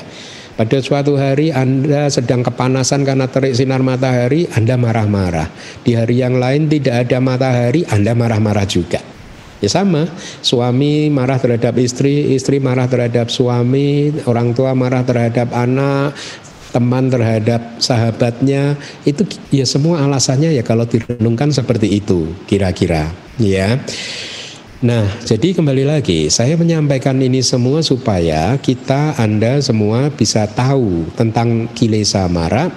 Pada 0.53 0.77
suatu 0.79 1.17
hari 1.17 1.49
Anda 1.49 2.13
sedang 2.13 2.45
kepanasan 2.45 3.01
karena 3.03 3.25
terik 3.25 3.57
sinar 3.57 3.81
matahari, 3.81 4.45
Anda 4.53 4.77
marah-marah. 4.77 5.49
Di 5.81 5.97
hari 5.97 6.21
yang 6.21 6.37
lain 6.37 6.69
tidak 6.69 7.09
ada 7.09 7.17
matahari, 7.17 7.83
Anda 7.89 8.13
marah-marah 8.13 8.69
juga. 8.69 9.12
Ya 9.63 9.71
sama, 9.71 10.11
suami 10.43 11.07
marah 11.07 11.39
terhadap 11.39 11.79
istri, 11.79 12.35
istri 12.35 12.59
marah 12.59 12.91
terhadap 12.91 13.31
suami, 13.31 14.11
orang 14.27 14.51
tua 14.51 14.75
marah 14.75 15.07
terhadap 15.07 15.55
anak, 15.55 16.11
teman 16.75 17.07
terhadap 17.07 17.79
sahabatnya, 17.79 18.75
itu 19.07 19.23
ya 19.55 19.63
semua 19.63 20.03
alasannya 20.03 20.51
ya 20.51 20.67
kalau 20.67 20.83
direnungkan 20.83 21.55
seperti 21.55 21.95
itu 21.95 22.27
kira-kira, 22.43 23.07
ya. 23.39 23.79
Nah, 24.83 25.07
jadi 25.23 25.55
kembali 25.55 25.87
lagi, 25.87 26.27
saya 26.27 26.59
menyampaikan 26.59 27.15
ini 27.23 27.39
semua 27.39 27.79
supaya 27.79 28.59
kita, 28.59 29.15
Anda 29.15 29.63
semua 29.63 30.11
bisa 30.11 30.43
tahu 30.43 31.07
tentang 31.15 31.71
kilesa 31.71 32.27
mara 32.27 32.67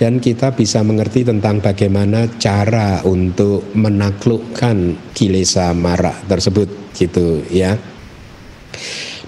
dan 0.00 0.24
kita 0.24 0.56
bisa 0.56 0.80
mengerti 0.80 1.20
tentang 1.20 1.60
bagaimana 1.60 2.32
cara 2.40 3.04
untuk 3.04 3.76
menaklukkan 3.76 5.12
kilesa 5.12 5.76
mara 5.76 6.16
tersebut 6.24 6.96
gitu 6.96 7.44
ya. 7.52 7.76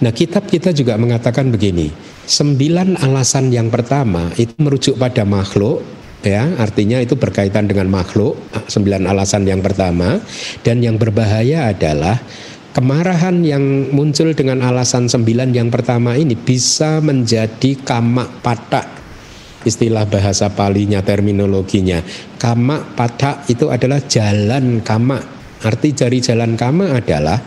Nah, 0.00 0.12
kitab 0.16 0.48
kita 0.48 0.72
juga 0.72 0.96
mengatakan 0.96 1.52
begini, 1.52 1.92
sembilan 2.24 2.96
alasan 2.96 3.52
yang 3.52 3.68
pertama 3.68 4.32
itu 4.40 4.56
merujuk 4.56 4.96
pada 4.96 5.28
makhluk 5.28 6.01
ya 6.24 6.54
artinya 6.58 7.02
itu 7.02 7.18
berkaitan 7.18 7.66
dengan 7.66 7.90
makhluk 7.90 8.38
sembilan 8.70 9.10
alasan 9.10 9.44
yang 9.44 9.60
pertama. 9.60 10.22
Dan 10.62 10.80
yang 10.80 10.96
berbahaya 10.96 11.74
adalah 11.74 12.18
kemarahan 12.72 13.42
yang 13.44 13.90
muncul 13.92 14.32
dengan 14.32 14.62
alasan 14.64 15.10
sembilan 15.10 15.52
yang 15.52 15.68
pertama 15.68 16.14
ini 16.14 16.38
bisa 16.38 17.02
menjadi 17.02 17.82
kamak 17.82 18.40
patak. 18.40 18.86
Istilah 19.62 20.06
bahasa 20.10 20.50
palinya 20.50 21.02
terminologinya. 21.02 22.02
Kamak 22.38 22.98
patak 22.98 23.46
itu 23.46 23.70
adalah 23.70 24.02
jalan 24.02 24.82
kamak 24.82 25.41
Arti 25.62 25.94
jari 25.94 26.18
jalan 26.18 26.58
kama 26.58 26.90
adalah 26.98 27.38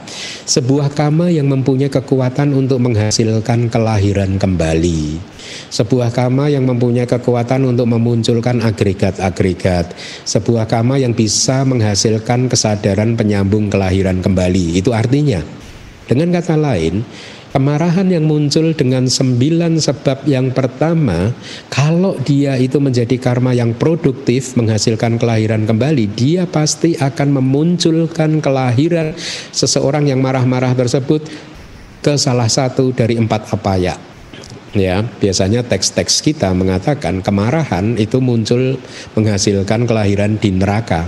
sebuah 0.47 0.95
kama 0.95 1.27
yang 1.27 1.51
mempunyai 1.51 1.91
kekuatan 1.91 2.55
untuk 2.55 2.79
menghasilkan 2.79 3.67
kelahiran 3.67 4.39
kembali. 4.39 5.19
Sebuah 5.67 6.15
kama 6.15 6.47
yang 6.47 6.63
mempunyai 6.63 7.03
kekuatan 7.03 7.67
untuk 7.67 7.91
memunculkan 7.91 8.63
agregat-agregat. 8.63 9.91
Sebuah 10.23 10.63
kama 10.63 10.95
yang 10.95 11.11
bisa 11.11 11.67
menghasilkan 11.67 12.47
kesadaran 12.47 13.19
penyambung 13.19 13.67
kelahiran 13.67 14.23
kembali. 14.23 14.79
Itu 14.79 14.95
artinya, 14.95 15.43
dengan 16.07 16.31
kata 16.39 16.55
lain, 16.55 17.03
Kemarahan 17.55 18.11
yang 18.11 18.27
muncul 18.27 18.75
dengan 18.75 19.07
sembilan 19.07 19.79
sebab 19.79 20.27
yang 20.27 20.51
pertama, 20.51 21.31
kalau 21.71 22.19
dia 22.19 22.59
itu 22.59 22.83
menjadi 22.83 23.15
karma 23.15 23.55
yang 23.55 23.71
produktif, 23.79 24.59
menghasilkan 24.59 25.15
kelahiran 25.15 25.63
kembali, 25.63 26.03
dia 26.19 26.43
pasti 26.51 26.99
akan 26.99 27.39
memunculkan 27.39 28.43
kelahiran 28.43 29.15
seseorang 29.55 30.11
yang 30.11 30.19
marah-marah 30.19 30.75
tersebut 30.75 31.23
ke 32.03 32.19
salah 32.19 32.51
satu 32.51 32.91
dari 32.91 33.15
empat 33.15 33.47
apaya. 33.47 33.95
Ya, 34.75 35.07
biasanya 35.07 35.63
teks-teks 35.63 36.27
kita 36.27 36.51
mengatakan 36.51 37.23
kemarahan 37.23 37.95
itu 37.95 38.19
muncul 38.19 38.75
menghasilkan 39.15 39.87
kelahiran 39.87 40.35
di 40.35 40.51
neraka. 40.51 41.07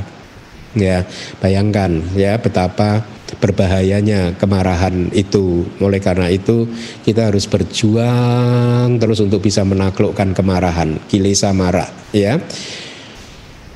Ya, 0.80 1.04
bayangkan 1.44 2.08
ya 2.16 2.40
betapa 2.40 3.17
berbahayanya 3.36 4.40
kemarahan 4.40 5.12
itu. 5.12 5.68
Oleh 5.84 6.00
karena 6.00 6.32
itu 6.32 6.64
kita 7.04 7.28
harus 7.28 7.44
berjuang 7.52 8.96
terus 8.96 9.20
untuk 9.20 9.44
bisa 9.44 9.68
menaklukkan 9.68 10.32
kemarahan, 10.32 10.96
kilesa 11.12 11.52
marah, 11.52 11.92
ya. 12.16 12.40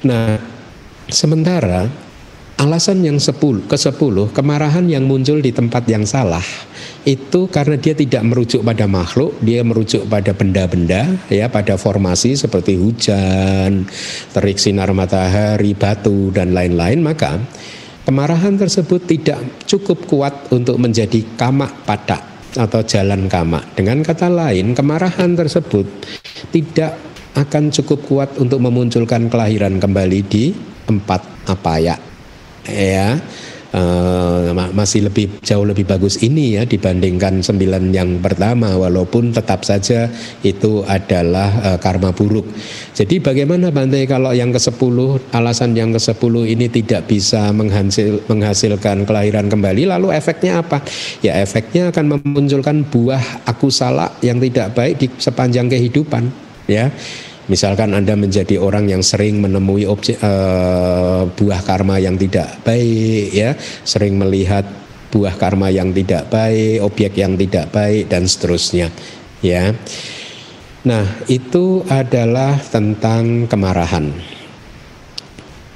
Nah, 0.08 0.40
sementara 1.12 1.92
alasan 2.62 3.02
yang 3.02 3.18
sepuluh 3.18 3.66
ke 3.66 3.74
sepuluh 3.74 4.30
kemarahan 4.30 4.86
yang 4.86 5.10
muncul 5.10 5.42
di 5.42 5.50
tempat 5.50 5.82
yang 5.90 6.06
salah 6.06 6.46
itu 7.02 7.50
karena 7.50 7.74
dia 7.74 7.98
tidak 7.98 8.22
merujuk 8.22 8.62
pada 8.62 8.86
makhluk, 8.86 9.34
dia 9.42 9.66
merujuk 9.66 10.06
pada 10.06 10.30
benda-benda 10.38 11.18
ya, 11.34 11.50
pada 11.50 11.74
formasi 11.74 12.38
seperti 12.38 12.78
hujan, 12.78 13.90
terik 14.30 14.62
sinar 14.62 14.94
matahari, 14.94 15.74
batu 15.74 16.30
dan 16.30 16.54
lain-lain, 16.54 17.02
maka 17.02 17.42
Kemarahan 18.02 18.58
tersebut 18.58 19.06
tidak 19.06 19.40
cukup 19.70 20.10
kuat 20.10 20.34
untuk 20.50 20.82
menjadi 20.82 21.22
kamak 21.38 21.86
pada 21.86 22.18
atau 22.58 22.82
jalan 22.84 23.30
kamak. 23.30 23.78
Dengan 23.78 24.02
kata 24.02 24.28
lain, 24.28 24.74
kemarahan 24.74 25.38
tersebut 25.38 25.86
tidak 26.50 26.98
akan 27.38 27.72
cukup 27.72 28.00
kuat 28.10 28.30
untuk 28.42 28.60
memunculkan 28.60 29.32
kelahiran 29.32 29.80
kembali 29.80 30.20
di 30.26 30.52
empat 30.90 31.48
apa 31.48 31.74
ya. 31.80 31.96
Uh, 33.72 34.52
masih 34.76 35.08
lebih 35.08 35.32
jauh 35.40 35.64
lebih 35.64 35.88
bagus 35.88 36.20
ini 36.20 36.60
ya 36.60 36.68
dibandingkan 36.68 37.40
sembilan 37.40 37.96
yang 37.96 38.20
pertama 38.20 38.76
walaupun 38.76 39.32
tetap 39.32 39.64
saja 39.64 40.12
itu 40.44 40.84
adalah 40.84 41.48
uh, 41.64 41.78
karma 41.80 42.12
buruk. 42.12 42.52
Jadi 42.92 43.24
bagaimana 43.24 43.72
Bante 43.72 44.04
kalau 44.12 44.36
yang 44.36 44.52
ke-10 44.52 45.32
alasan 45.32 45.72
yang 45.72 45.96
ke-10 45.96 46.36
ini 46.52 46.68
tidak 46.68 47.08
bisa 47.08 47.56
menghasil, 47.56 48.20
menghasilkan 48.28 49.08
kelahiran 49.08 49.48
kembali 49.48 49.88
lalu 49.88 50.12
efeknya 50.12 50.60
apa? 50.60 50.84
Ya 51.24 51.40
efeknya 51.40 51.96
akan 51.96 52.20
memunculkan 52.20 52.84
buah 52.84 53.48
aku 53.48 53.72
salah 53.72 54.12
yang 54.20 54.44
tidak 54.44 54.76
baik 54.76 55.00
di 55.00 55.08
sepanjang 55.16 55.72
kehidupan 55.72 56.28
ya. 56.68 56.92
Misalkan 57.52 57.92
Anda 57.92 58.16
menjadi 58.16 58.56
orang 58.56 58.88
yang 58.88 59.04
sering 59.04 59.44
menemui 59.44 59.84
objek 59.84 60.24
uh, 60.24 61.28
buah 61.36 61.60
karma 61.68 62.00
yang 62.00 62.16
tidak 62.16 62.64
baik 62.64 63.28
ya, 63.36 63.60
sering 63.84 64.16
melihat 64.16 64.64
buah 65.12 65.36
karma 65.36 65.68
yang 65.68 65.92
tidak 65.92 66.32
baik, 66.32 66.80
objek 66.80 67.12
yang 67.20 67.36
tidak 67.36 67.68
baik 67.76 68.08
dan 68.08 68.24
seterusnya 68.24 68.88
ya. 69.44 69.76
Nah, 70.88 71.04
itu 71.28 71.84
adalah 71.92 72.56
tentang 72.56 73.52
kemarahan. 73.52 74.16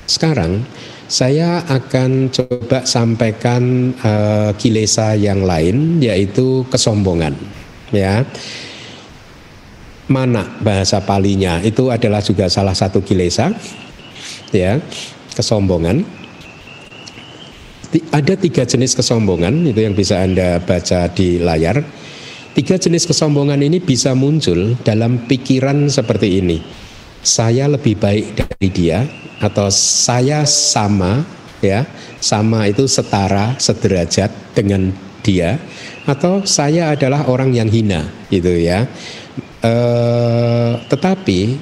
Sekarang 0.07 0.63
saya 1.11 1.59
akan 1.67 2.31
coba 2.31 2.87
sampaikan 2.87 3.91
uh, 3.99 4.55
kilesa 4.55 5.19
yang 5.19 5.43
lain 5.43 5.99
yaitu 5.99 6.63
kesombongan 6.71 7.35
ya 7.93 8.25
mana 10.07 10.45
bahasa 10.61 11.01
palinya? 11.01 11.61
Itu 11.61 11.89
adalah 11.89 12.21
juga 12.21 12.49
salah 12.49 12.77
satu 12.77 13.01
kilesa 13.01 13.53
ya 14.53 14.79
kesombongan. 15.33 16.05
Ada 18.11 18.35
tiga 18.35 18.67
jenis 18.67 18.91
kesombongan 18.91 19.71
itu 19.71 19.79
yang 19.79 19.95
bisa 19.95 20.19
anda 20.19 20.59
baca 20.59 21.07
di 21.15 21.39
layar. 21.39 21.79
Tiga 22.55 22.79
jenis 22.79 23.07
kesombongan 23.07 23.59
ini 23.63 23.83
bisa 23.83 24.15
muncul 24.15 24.75
dalam 24.83 25.27
pikiran 25.27 25.87
seperti 25.91 26.39
ini. 26.39 26.59
Saya 27.23 27.67
lebih 27.71 27.99
baik 27.99 28.35
dari 28.35 28.67
dia 28.71 28.99
atau 29.39 29.71
saya 29.71 30.43
sama 30.43 31.23
ya. 31.63 31.87
Sama 32.19 32.65
itu 32.65 32.89
setara 32.89 33.53
sederajat 33.61 34.33
dengan 34.57 34.89
dia 35.25 35.57
atau 36.05 36.45
saya 36.45 36.93
adalah 36.93 37.25
orang 37.25 37.49
yang 37.49 37.65
hina 37.65 38.05
gitu 38.29 38.53
ya 38.53 38.85
Eh, 39.63 40.71
tetapi 40.91 41.55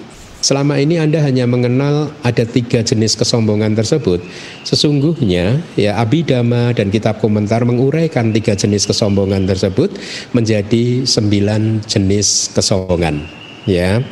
selama 0.44 0.76
ini 0.76 1.00
Anda 1.00 1.24
hanya 1.24 1.48
mengenal 1.48 2.12
ada 2.20 2.44
tiga 2.44 2.84
jenis 2.84 3.16
kesombongan 3.16 3.80
tersebut. 3.80 4.20
Sesungguhnya 4.68 5.64
ya 5.80 5.96
Abhidhamma 6.04 6.76
dan 6.76 6.92
kitab 6.92 7.24
komentar 7.24 7.64
menguraikan 7.64 8.36
tiga 8.36 8.54
jenis 8.54 8.84
kesombongan 8.84 9.48
tersebut 9.48 9.96
menjadi 10.36 11.08
sembilan 11.08 11.88
jenis 11.88 12.52
kesombongan. 12.52 13.44
Ya, 13.64 14.04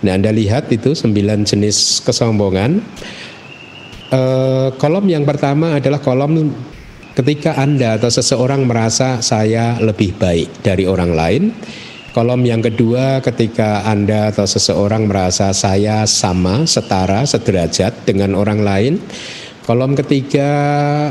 nah 0.00 0.16
Anda 0.16 0.32
lihat 0.32 0.72
itu 0.72 0.96
sembilan 0.96 1.44
jenis 1.44 2.00
kesombongan. 2.08 2.80
E, 4.08 4.20
kolom 4.80 5.04
yang 5.04 5.28
pertama 5.28 5.76
adalah 5.76 6.00
kolom 6.00 6.48
ketika 7.12 7.60
Anda 7.60 8.00
atau 8.00 8.08
seseorang 8.08 8.64
merasa 8.64 9.20
saya 9.20 9.76
lebih 9.76 10.16
baik 10.16 10.64
dari 10.64 10.88
orang 10.88 11.12
lain 11.12 11.42
Kolom 12.14 12.46
yang 12.46 12.62
kedua 12.62 13.18
ketika 13.26 13.82
Anda 13.90 14.30
atau 14.30 14.46
seseorang 14.46 15.10
merasa 15.10 15.50
saya 15.50 16.06
sama, 16.06 16.62
setara, 16.62 17.26
sederajat 17.26 18.06
dengan 18.06 18.38
orang 18.38 18.62
lain. 18.62 18.94
Kolom 19.66 19.98
ketiga 19.98 20.46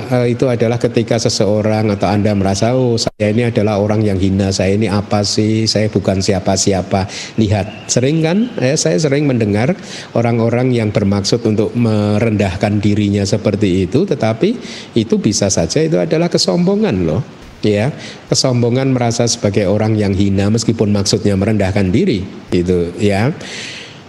eh, 0.07 0.31
itu 0.31 0.47
adalah 0.47 0.79
ketika 0.79 1.19
seseorang 1.19 1.91
atau 1.91 2.07
Anda 2.07 2.31
merasa 2.31 2.71
oh 2.71 2.95
saya 2.95 3.35
ini 3.35 3.51
adalah 3.51 3.83
orang 3.83 3.99
yang 3.99 4.15
hina, 4.15 4.55
saya 4.55 4.79
ini 4.79 4.87
apa 4.87 5.27
sih, 5.27 5.67
saya 5.67 5.91
bukan 5.91 6.23
siapa-siapa. 6.23 7.11
Lihat, 7.35 7.91
sering 7.91 8.23
kan 8.23 8.47
eh, 8.63 8.79
saya 8.79 8.95
sering 8.95 9.27
mendengar 9.27 9.75
orang-orang 10.15 10.71
yang 10.71 10.95
bermaksud 10.95 11.43
untuk 11.43 11.75
merendahkan 11.75 12.79
dirinya 12.79 13.27
seperti 13.27 13.91
itu, 13.91 14.07
tetapi 14.07 14.55
itu 14.95 15.19
bisa 15.19 15.51
saja 15.51 15.83
itu 15.83 15.99
adalah 15.99 16.31
kesombongan 16.31 16.95
loh 17.03 17.42
ya 17.63 17.95
kesombongan 18.27 18.91
merasa 18.91 19.23
sebagai 19.25 19.65
orang 19.71 19.95
yang 19.95 20.11
hina 20.11 20.51
meskipun 20.51 20.91
maksudnya 20.91 21.33
merendahkan 21.39 21.89
diri 21.89 22.27
itu 22.51 22.91
ya. 22.99 23.31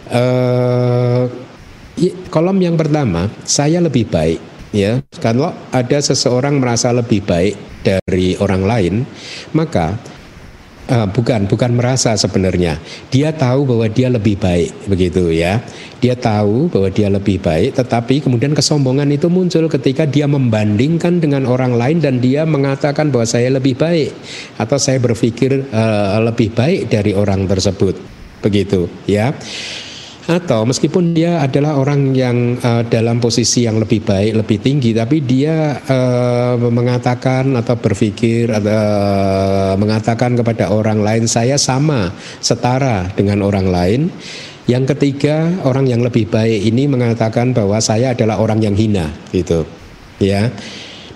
Uh, 0.05 1.31
kolom 2.29 2.61
yang 2.61 2.77
pertama 2.77 3.31
saya 3.47 3.79
lebih 3.81 4.11
baik 4.11 4.43
ya. 4.75 5.01
Kalau 5.23 5.55
ada 5.71 5.99
seseorang 6.03 6.59
merasa 6.59 6.91
lebih 6.91 7.23
baik 7.25 7.55
dari 7.87 8.35
orang 8.43 8.63
lain 8.67 8.95
maka 9.55 9.97
uh, 10.91 11.09
bukan 11.09 11.47
bukan 11.49 11.71
merasa 11.77 12.17
sebenarnya. 12.17 12.81
Dia 13.09 13.33
tahu 13.33 13.69
bahwa 13.69 13.87
dia 13.89 14.09
lebih 14.11 14.37
baik 14.37 14.89
begitu 14.89 15.31
ya. 15.33 15.61
Dia 16.05 16.13
tahu 16.13 16.69
bahwa 16.69 16.89
dia 16.93 17.09
lebih 17.09 17.41
baik 17.41 17.81
tetapi 17.81 18.21
kemudian 18.21 18.53
kesombongan 18.53 19.09
itu 19.09 19.33
muncul 19.33 19.73
ketika 19.73 20.05
dia 20.05 20.29
membandingkan 20.29 21.17
dengan 21.17 21.49
orang 21.49 21.73
lain 21.73 22.05
dan 22.05 22.21
dia 22.21 22.45
mengatakan 22.45 23.09
bahwa 23.09 23.25
saya 23.25 23.49
lebih 23.49 23.73
baik 23.73 24.13
atau 24.61 24.77
saya 24.77 25.01
berpikir 25.01 25.65
uh, 25.73 26.21
lebih 26.21 26.53
baik 26.53 26.93
dari 26.93 27.17
orang 27.17 27.49
tersebut 27.49 27.97
begitu 28.45 28.85
ya 29.09 29.33
atau 30.25 30.65
meskipun 30.65 31.13
dia 31.13 31.45
adalah 31.45 31.77
orang 31.77 32.17
yang 32.17 32.57
uh, 32.65 32.81
dalam 32.89 33.21
posisi 33.21 33.69
yang 33.69 33.77
lebih 33.77 34.01
baik, 34.01 34.41
lebih 34.41 34.59
tinggi, 34.65 34.97
tapi 34.97 35.21
dia 35.21 35.77
uh, 35.85 36.57
mengatakan 36.57 37.53
atau 37.61 37.77
berpikir 37.77 38.49
atau 38.49 38.73
uh, 38.73 39.75
mengatakan 39.77 40.33
kepada 40.33 40.73
orang 40.73 41.05
lain 41.05 41.29
saya 41.29 41.61
sama, 41.61 42.09
setara 42.41 43.13
dengan 43.13 43.45
orang 43.45 43.69
lain. 43.69 44.03
Yang 44.65 44.97
ketiga, 44.97 45.61
orang 45.69 45.85
yang 45.85 46.01
lebih 46.01 46.25
baik 46.33 46.65
ini 46.73 46.89
mengatakan 46.89 47.53
bahwa 47.53 47.77
saya 47.85 48.17
adalah 48.17 48.41
orang 48.41 48.65
yang 48.65 48.73
hina, 48.73 49.13
gitu. 49.29 49.69
Ya. 50.17 50.49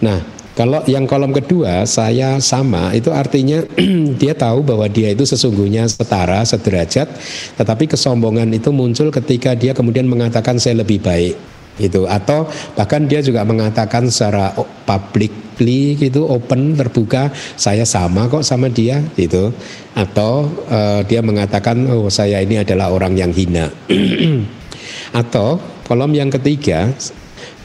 Nah, 0.05 0.21
kalau 0.59 0.83
yang 0.91 1.07
kolom 1.07 1.31
kedua 1.31 1.87
saya 1.87 2.43
sama 2.43 2.91
itu 2.91 3.15
artinya 3.15 3.63
dia 4.21 4.35
tahu 4.35 4.67
bahwa 4.67 4.91
dia 4.91 5.15
itu 5.15 5.23
sesungguhnya 5.23 5.87
setara, 5.87 6.43
sederajat, 6.43 7.07
tetapi 7.55 7.87
kesombongan 7.87 8.51
itu 8.51 8.75
muncul 8.75 9.15
ketika 9.15 9.55
dia 9.55 9.71
kemudian 9.71 10.11
mengatakan 10.11 10.59
saya 10.59 10.83
lebih 10.83 10.99
baik 10.99 11.39
itu 11.79 12.11
atau 12.11 12.51
bahkan 12.75 13.07
dia 13.07 13.23
juga 13.23 13.47
mengatakan 13.47 14.11
secara 14.11 14.51
publicly 14.83 15.95
gitu 15.95 16.27
open 16.27 16.75
terbuka 16.75 17.31
saya 17.55 17.87
sama 17.87 18.27
kok 18.27 18.43
sama 18.43 18.67
dia 18.67 18.99
gitu. 19.15 19.55
Atau 19.95 20.51
uh, 20.67 21.07
dia 21.07 21.23
mengatakan 21.23 21.87
oh 21.87 22.11
saya 22.11 22.43
ini 22.43 22.59
adalah 22.59 22.91
orang 22.91 23.15
yang 23.15 23.31
hina. 23.31 23.71
Atau 25.23 25.63
kolom 25.87 26.11
yang 26.19 26.35
ketiga 26.35 26.91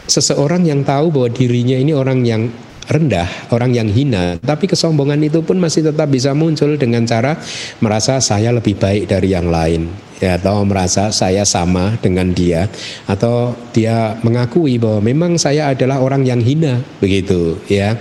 seseorang 0.05 0.61
yang 0.61 0.85
tahu 0.85 1.09
bahwa 1.09 1.29
dirinya 1.33 1.73
ini 1.73 1.97
orang 1.97 2.21
yang 2.21 2.53
rendah, 2.87 3.27
orang 3.53 3.71
yang 3.71 3.87
hina, 3.87 4.39
tapi 4.43 4.67
kesombongan 4.67 5.19
itu 5.23 5.39
pun 5.43 5.55
masih 5.59 5.87
tetap 5.87 6.11
bisa 6.11 6.35
muncul 6.35 6.75
dengan 6.75 7.07
cara 7.07 7.39
merasa 7.79 8.19
saya 8.19 8.51
lebih 8.51 8.75
baik 8.75 9.07
dari 9.07 9.31
yang 9.31 9.47
lain, 9.47 9.87
ya 10.19 10.35
atau 10.35 10.67
merasa 10.67 11.09
saya 11.15 11.47
sama 11.47 11.95
dengan 12.03 12.31
dia 12.35 12.67
atau 13.07 13.55
dia 13.71 14.19
mengakui 14.21 14.75
bahwa 14.79 14.99
memang 14.99 15.31
saya 15.39 15.71
adalah 15.71 16.03
orang 16.03 16.27
yang 16.27 16.43
hina, 16.43 16.83
begitu, 16.99 17.55
ya. 17.71 17.95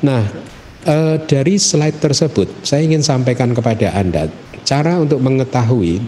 Nah, 0.00 0.24
e, 0.84 1.20
dari 1.24 1.60
slide 1.60 2.00
tersebut 2.00 2.48
saya 2.64 2.84
ingin 2.84 3.04
sampaikan 3.04 3.52
kepada 3.52 3.92
Anda 3.96 4.28
cara 4.66 4.98
untuk 4.98 5.22
mengetahui 5.22 6.00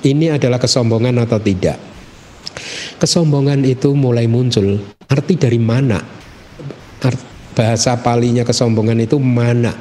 ini 0.00 0.32
adalah 0.32 0.56
kesombongan 0.56 1.20
atau 1.20 1.36
tidak. 1.36 1.76
Kesombongan 2.96 3.64
itu 3.68 3.92
mulai 3.92 4.24
muncul. 4.24 4.80
Arti 5.08 5.36
dari 5.36 5.60
mana? 5.60 6.00
Arti 7.00 7.29
bahasa 7.54 7.98
palinya 7.98 8.46
kesombongan 8.46 8.98
itu 9.02 9.16
mana. 9.18 9.74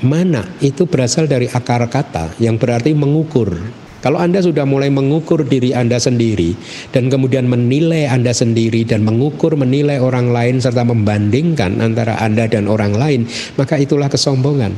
Mana 0.00 0.48
itu 0.64 0.88
berasal 0.88 1.28
dari 1.28 1.44
akar 1.52 1.84
kata 1.90 2.40
yang 2.40 2.56
berarti 2.56 2.96
mengukur. 2.96 3.52
Kalau 4.00 4.16
Anda 4.16 4.40
sudah 4.40 4.64
mulai 4.64 4.88
mengukur 4.88 5.44
diri 5.44 5.76
Anda 5.76 6.00
sendiri 6.00 6.56
dan 6.88 7.12
kemudian 7.12 7.44
menilai 7.44 8.08
Anda 8.08 8.32
sendiri 8.32 8.88
dan 8.88 9.04
mengukur 9.04 9.60
menilai 9.60 10.00
orang 10.00 10.32
lain 10.32 10.56
serta 10.56 10.88
membandingkan 10.88 11.84
antara 11.84 12.16
Anda 12.16 12.48
dan 12.48 12.64
orang 12.64 12.96
lain, 12.96 13.28
maka 13.60 13.76
itulah 13.76 14.08
kesombongan. 14.08 14.72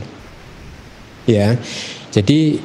Ya. 1.30 1.54
Jadi 2.10 2.58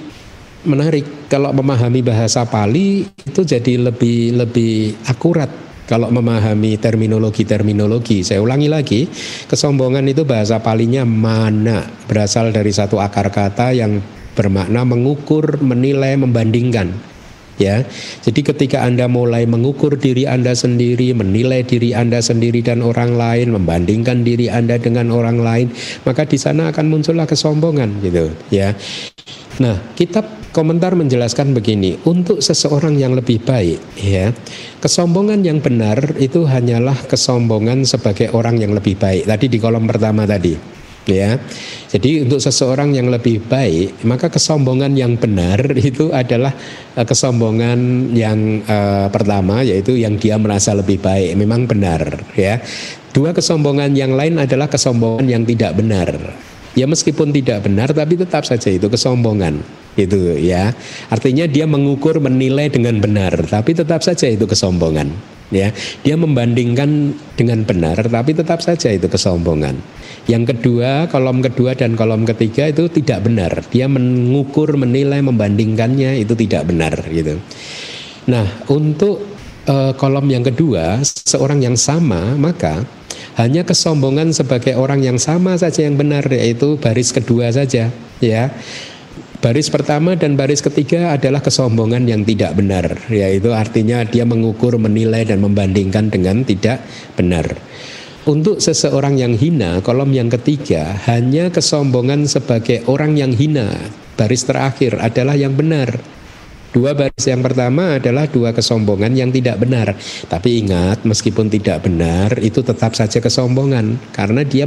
menarik 0.66 1.30
kalau 1.30 1.54
memahami 1.54 2.02
bahasa 2.02 2.42
Pali 2.50 3.06
itu 3.06 3.42
jadi 3.46 3.78
lebih 3.78 4.42
lebih 4.42 4.98
akurat 5.06 5.67
kalau 5.88 6.12
memahami 6.12 6.76
terminologi-terminologi. 6.78 8.22
Saya 8.22 8.44
ulangi 8.44 8.68
lagi, 8.68 9.08
kesombongan 9.48 10.04
itu 10.12 10.28
bahasa 10.28 10.60
palinya 10.60 11.08
mana, 11.08 11.88
berasal 12.06 12.52
dari 12.52 12.70
satu 12.76 13.00
akar 13.00 13.32
kata 13.32 13.74
yang 13.74 14.04
bermakna 14.36 14.86
mengukur, 14.86 15.58
menilai, 15.64 16.14
membandingkan. 16.20 17.17
Ya, 17.58 17.82
jadi 18.22 18.54
ketika 18.54 18.86
Anda 18.86 19.10
mulai 19.10 19.50
mengukur 19.50 19.98
diri 19.98 20.30
Anda 20.30 20.54
sendiri, 20.54 21.10
menilai 21.18 21.66
diri 21.66 21.90
Anda 21.90 22.22
sendiri 22.22 22.62
dan 22.62 22.86
orang 22.86 23.18
lain, 23.18 23.50
membandingkan 23.50 24.22
diri 24.22 24.46
Anda 24.46 24.78
dengan 24.78 25.10
orang 25.10 25.42
lain, 25.42 25.74
maka 26.06 26.30
di 26.30 26.38
sana 26.38 26.70
akan 26.70 26.86
muncullah 26.86 27.26
kesombongan 27.26 27.98
gitu, 28.06 28.30
ya. 28.54 28.78
Nah, 29.58 29.74
kitab 29.98 30.54
komentar 30.54 30.94
menjelaskan 30.94 31.58
begini, 31.58 31.98
untuk 32.06 32.46
seseorang 32.46 32.94
yang 32.94 33.18
lebih 33.18 33.42
baik, 33.42 33.82
ya, 34.06 34.30
kesombongan 34.78 35.42
yang 35.42 35.58
benar 35.58 35.98
itu 36.22 36.46
hanyalah 36.46 37.10
kesombongan 37.10 37.90
sebagai 37.90 38.30
orang 38.38 38.62
yang 38.62 38.78
lebih 38.78 39.02
baik. 39.02 39.26
Tadi 39.26 39.50
di 39.50 39.58
kolom 39.58 39.90
pertama 39.90 40.30
tadi, 40.30 40.77
ya. 41.08 41.40
Jadi 41.88 42.28
untuk 42.28 42.44
seseorang 42.44 42.94
yang 42.94 43.08
lebih 43.08 43.42
baik, 43.48 44.04
maka 44.04 44.28
kesombongan 44.28 44.94
yang 44.94 45.16
benar 45.16 45.60
itu 45.90 46.12
adalah 46.12 46.52
uh, 46.94 47.06
kesombongan 47.08 48.12
yang 48.14 48.62
uh, 48.68 49.08
pertama, 49.08 49.64
yaitu 49.64 49.96
yang 49.96 50.20
dia 50.20 50.36
merasa 50.36 50.76
lebih 50.76 51.00
baik, 51.00 51.34
memang 51.40 51.66
benar, 51.66 52.22
ya. 52.36 52.60
Dua 53.16 53.34
kesombongan 53.34 53.98
yang 53.98 54.14
lain 54.14 54.38
adalah 54.38 54.70
kesombongan 54.70 55.26
yang 55.26 55.42
tidak 55.48 55.74
benar. 55.74 56.38
Ya 56.78 56.86
meskipun 56.86 57.34
tidak 57.34 57.66
benar 57.66 57.90
tapi 57.90 58.14
tetap 58.14 58.46
saja 58.46 58.70
itu 58.70 58.86
kesombongan 58.86 59.66
itu 59.98 60.38
ya. 60.38 60.78
Artinya 61.10 61.50
dia 61.50 61.66
mengukur 61.66 62.22
menilai 62.22 62.70
dengan 62.70 63.02
benar 63.02 63.34
tapi 63.50 63.74
tetap 63.74 64.06
saja 64.06 64.30
itu 64.30 64.46
kesombongan 64.46 65.37
ya. 65.54 65.72
Dia 66.02 66.16
membandingkan 66.16 67.16
dengan 67.38 67.64
benar 67.64 68.00
tapi 68.08 68.32
tetap 68.34 68.60
saja 68.64 68.92
itu 68.92 69.08
kesombongan. 69.08 69.78
Yang 70.28 70.56
kedua, 70.56 71.08
kolom 71.08 71.40
kedua 71.40 71.72
dan 71.72 71.96
kolom 71.96 72.28
ketiga 72.28 72.68
itu 72.68 72.92
tidak 72.92 73.24
benar. 73.24 73.64
Dia 73.72 73.88
mengukur, 73.88 74.76
menilai, 74.76 75.24
membandingkannya 75.24 76.20
itu 76.20 76.36
tidak 76.36 76.68
benar 76.68 77.00
gitu. 77.08 77.40
Nah, 78.28 78.44
untuk 78.68 79.24
uh, 79.72 79.96
kolom 79.96 80.28
yang 80.28 80.44
kedua, 80.44 81.00
seorang 81.04 81.64
yang 81.64 81.80
sama 81.80 82.36
maka 82.36 82.84
hanya 83.40 83.64
kesombongan 83.64 84.34
sebagai 84.34 84.74
orang 84.76 85.00
yang 85.00 85.22
sama 85.22 85.56
saja 85.56 85.86
yang 85.86 85.96
benar 85.96 86.26
yaitu 86.28 86.76
baris 86.76 87.16
kedua 87.16 87.48
saja 87.54 87.88
ya. 88.20 88.52
Baris 89.38 89.70
pertama 89.70 90.18
dan 90.18 90.34
baris 90.34 90.66
ketiga 90.66 91.14
adalah 91.14 91.46
kesombongan 91.46 92.10
yang 92.10 92.26
tidak 92.26 92.58
benar, 92.58 93.06
yaitu 93.06 93.54
artinya 93.54 94.02
dia 94.02 94.26
mengukur, 94.26 94.82
menilai 94.82 95.30
dan 95.30 95.46
membandingkan 95.46 96.10
dengan 96.10 96.42
tidak 96.42 96.82
benar. 97.14 97.46
Untuk 98.26 98.58
seseorang 98.58 99.14
yang 99.22 99.38
hina, 99.38 99.80
kolom 99.86 100.10
yang 100.10 100.34
ketiga 100.34 100.98
hanya 101.06 101.54
kesombongan 101.54 102.26
sebagai 102.26 102.82
orang 102.90 103.14
yang 103.14 103.32
hina. 103.32 103.78
Baris 104.18 104.42
terakhir 104.42 104.98
adalah 104.98 105.38
yang 105.38 105.54
benar. 105.54 106.02
Dua 106.74 106.98
baris 106.98 107.24
yang 107.30 107.46
pertama 107.46 108.02
adalah 108.02 108.26
dua 108.26 108.52
kesombongan 108.52 109.14
yang 109.14 109.30
tidak 109.30 109.62
benar. 109.62 109.94
Tapi 110.28 110.66
ingat, 110.66 111.06
meskipun 111.06 111.48
tidak 111.48 111.86
benar, 111.86 112.42
itu 112.42 112.66
tetap 112.66 112.98
saja 112.98 113.22
kesombongan 113.22 114.02
karena 114.12 114.42
dia 114.42 114.66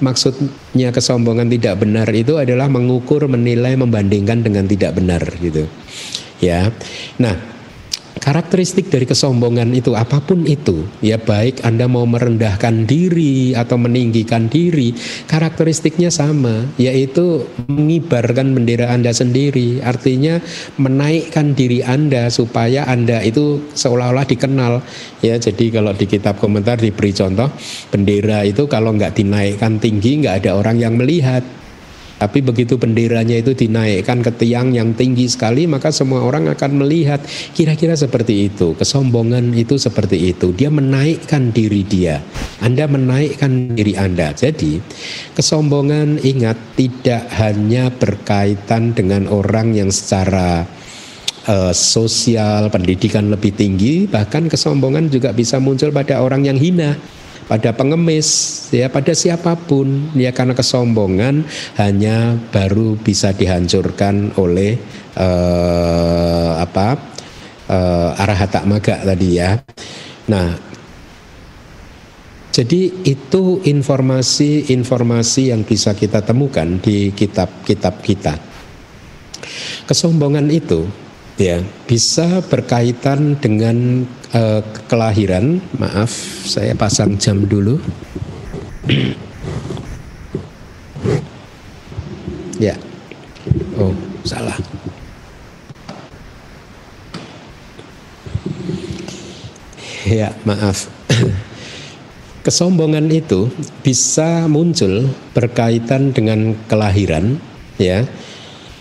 maksudnya 0.00 0.90
kesombongan 0.92 1.48
tidak 1.48 1.80
benar 1.80 2.08
itu 2.12 2.36
adalah 2.36 2.68
mengukur, 2.68 3.24
menilai, 3.28 3.76
membandingkan 3.76 4.44
dengan 4.44 4.64
tidak 4.68 4.96
benar 4.96 5.22
gitu. 5.40 5.68
Ya. 6.40 6.72
Nah, 7.20 7.36
karakteristik 8.20 8.92
dari 8.92 9.08
kesombongan 9.08 9.72
itu 9.72 9.96
apa 9.96 10.20
pun 10.20 10.44
itu 10.44 10.84
ya 11.00 11.16
baik 11.16 11.64
Anda 11.64 11.88
mau 11.88 12.04
merendahkan 12.04 12.84
diri 12.84 13.56
atau 13.56 13.80
meninggikan 13.80 14.46
diri 14.46 14.92
karakteristiknya 15.26 16.12
sama 16.12 16.68
yaitu 16.76 17.48
mengibarkan 17.66 18.52
bendera 18.52 18.92
Anda 18.92 19.10
sendiri. 19.10 19.80
Artinya 19.80 20.38
menaikkan 20.76 21.56
diri 21.56 21.80
Anda 21.80 22.28
supaya 22.28 22.84
Anda 22.86 23.24
itu 23.24 23.64
seolah-olah 23.72 24.28
dikenal. 24.28 24.84
Ya 25.24 25.40
jadi 25.40 25.72
kalau 25.72 25.96
di 25.96 26.04
kitab 26.04 26.36
komentar 26.36 26.76
diberi 26.76 27.16
contoh 27.16 27.48
bendera 27.88 28.44
itu 28.44 28.68
kalau 28.68 28.92
nggak 28.94 29.16
dinaikkan 29.16 29.80
tinggi 29.80 30.20
nggak 30.20 30.44
ada 30.44 30.60
orang 30.60 30.76
yang 30.76 30.94
melihat 31.00 31.40
tapi 32.20 32.44
begitu 32.44 32.76
benderanya 32.76 33.40
itu 33.40 33.56
dinaikkan 33.56 34.20
ke 34.20 34.28
tiang 34.36 34.76
yang 34.76 34.92
tinggi 34.92 35.24
sekali, 35.24 35.64
maka 35.64 35.88
semua 35.88 36.20
orang 36.20 36.52
akan 36.52 36.84
melihat 36.84 37.24
kira-kira 37.56 37.96
seperti 37.96 38.52
itu. 38.52 38.76
Kesombongan 38.76 39.56
itu 39.56 39.80
seperti 39.80 40.36
itu. 40.36 40.52
Dia 40.52 40.68
menaikkan 40.68 41.48
diri 41.48 41.80
dia. 41.80 42.20
Anda 42.60 42.84
menaikkan 42.84 43.72
diri 43.72 43.96
Anda. 43.96 44.36
Jadi, 44.36 44.84
kesombongan 45.32 46.20
ingat 46.20 46.60
tidak 46.76 47.24
hanya 47.40 47.88
berkaitan 47.88 48.92
dengan 48.92 49.24
orang 49.24 49.72
yang 49.72 49.88
secara 49.88 50.68
uh, 51.48 51.72
sosial, 51.72 52.68
pendidikan 52.68 53.32
lebih 53.32 53.56
tinggi, 53.56 54.04
bahkan 54.04 54.44
kesombongan 54.44 55.08
juga 55.08 55.32
bisa 55.32 55.56
muncul 55.56 55.88
pada 55.88 56.20
orang 56.20 56.44
yang 56.44 56.60
hina 56.60 57.00
pada 57.50 57.74
pengemis, 57.74 58.70
ya 58.70 58.86
pada 58.86 59.10
siapa 59.10 59.58
pun, 59.58 60.14
ya 60.14 60.30
karena 60.30 60.54
kesombongan 60.54 61.42
hanya 61.82 62.38
baru 62.54 62.94
bisa 62.94 63.34
dihancurkan 63.34 64.38
oleh 64.38 64.78
uh, 65.18 66.62
apa 66.62 66.94
uh, 67.66 68.14
arahata 68.22 68.62
maga 68.62 69.02
tadi 69.02 69.28
ya. 69.34 69.58
Nah, 70.30 70.54
jadi 72.54 73.02
itu 73.02 73.66
informasi-informasi 73.66 75.50
yang 75.50 75.66
bisa 75.66 75.90
kita 75.98 76.22
temukan 76.22 76.78
di 76.78 77.10
kitab-kitab 77.10 77.98
kita. 77.98 78.38
Kesombongan 79.90 80.46
itu 80.54 80.86
ya 81.34 81.58
bisa 81.90 82.46
berkaitan 82.46 83.42
dengan 83.42 84.06
uh, 84.34 84.60
kelahiran. 84.90 85.60
Maaf, 85.78 86.10
saya 86.46 86.74
pasang 86.74 87.16
jam 87.18 87.46
dulu. 87.46 87.78
ya. 92.66 92.74
Oh, 93.78 93.94
salah. 94.26 94.56
Ya, 100.10 100.32
maaf. 100.48 100.88
Kesombongan 102.46 103.12
itu 103.12 103.52
bisa 103.84 104.48
muncul 104.48 105.12
berkaitan 105.36 106.10
dengan 106.16 106.56
kelahiran, 106.66 107.36
ya 107.76 108.08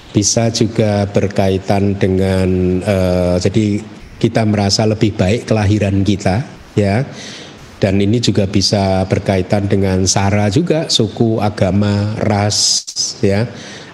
bisa 0.10 0.50
juga 0.50 1.06
berkaitan 1.06 1.94
dengan 1.94 2.82
uh, 2.82 3.36
jadi 3.38 3.78
kita 4.20 4.44
merasa 4.44 4.84
lebih 4.84 5.16
baik 5.16 5.48
kelahiran 5.48 6.04
kita 6.04 6.44
ya. 6.76 7.08
Dan 7.80 7.96
ini 8.04 8.20
juga 8.20 8.44
bisa 8.44 9.08
berkaitan 9.08 9.72
dengan 9.72 10.04
sara 10.04 10.52
juga 10.52 10.92
suku 10.92 11.40
agama 11.40 12.12
ras 12.20 12.84
ya. 13.24 13.48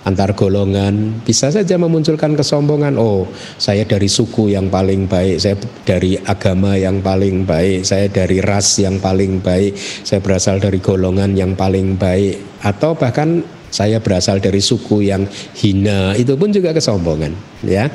Antar 0.06 0.38
golongan. 0.38 1.22
Bisa 1.22 1.50
saja 1.50 1.78
memunculkan 1.78 2.34
kesombongan. 2.34 2.98
Oh 2.98 3.30
saya 3.62 3.86
dari 3.86 4.10
suku 4.10 4.54
yang 4.54 4.74
paling 4.74 5.06
baik 5.06 5.38
saya 5.38 5.58
dari 5.86 6.18
agama 6.18 6.78
yang 6.78 7.02
paling 7.02 7.46
baik 7.46 7.86
saya 7.86 8.10
dari 8.10 8.42
ras 8.42 8.82
yang 8.82 8.98
paling 9.02 9.42
baik 9.42 9.78
saya 9.78 10.22
berasal 10.22 10.58
dari 10.58 10.82
golongan 10.82 11.38
yang 11.38 11.54
paling 11.54 11.94
baik. 11.98 12.62
Atau 12.66 12.98
bahkan 12.98 13.46
saya 13.76 14.00
berasal 14.00 14.40
dari 14.40 14.64
suku 14.64 15.04
yang 15.04 15.28
hina. 15.60 16.16
Itu 16.16 16.40
pun 16.40 16.56
juga 16.56 16.72
kesombongan 16.72 17.36
ya. 17.68 17.92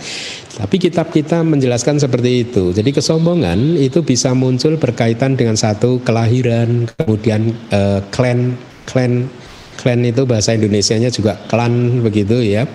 Tapi 0.61 0.77
kitab 0.77 1.09
kita 1.09 1.41
menjelaskan 1.41 1.97
seperti 1.97 2.45
itu. 2.45 2.77
Jadi 2.77 2.93
kesombongan 2.93 3.81
itu 3.81 4.05
bisa 4.05 4.37
muncul 4.37 4.77
berkaitan 4.77 5.41
dengan 5.41 5.57
satu 5.57 6.05
kelahiran 6.05 6.85
kemudian 7.01 7.57
uh, 7.73 8.05
klan 8.13 8.61
klan 8.85 9.33
klan 9.81 10.05
itu 10.05 10.29
bahasa 10.29 10.53
Indonesianya 10.53 11.09
juga 11.09 11.41
klan 11.49 12.05
begitu 12.05 12.45
ya. 12.45 12.69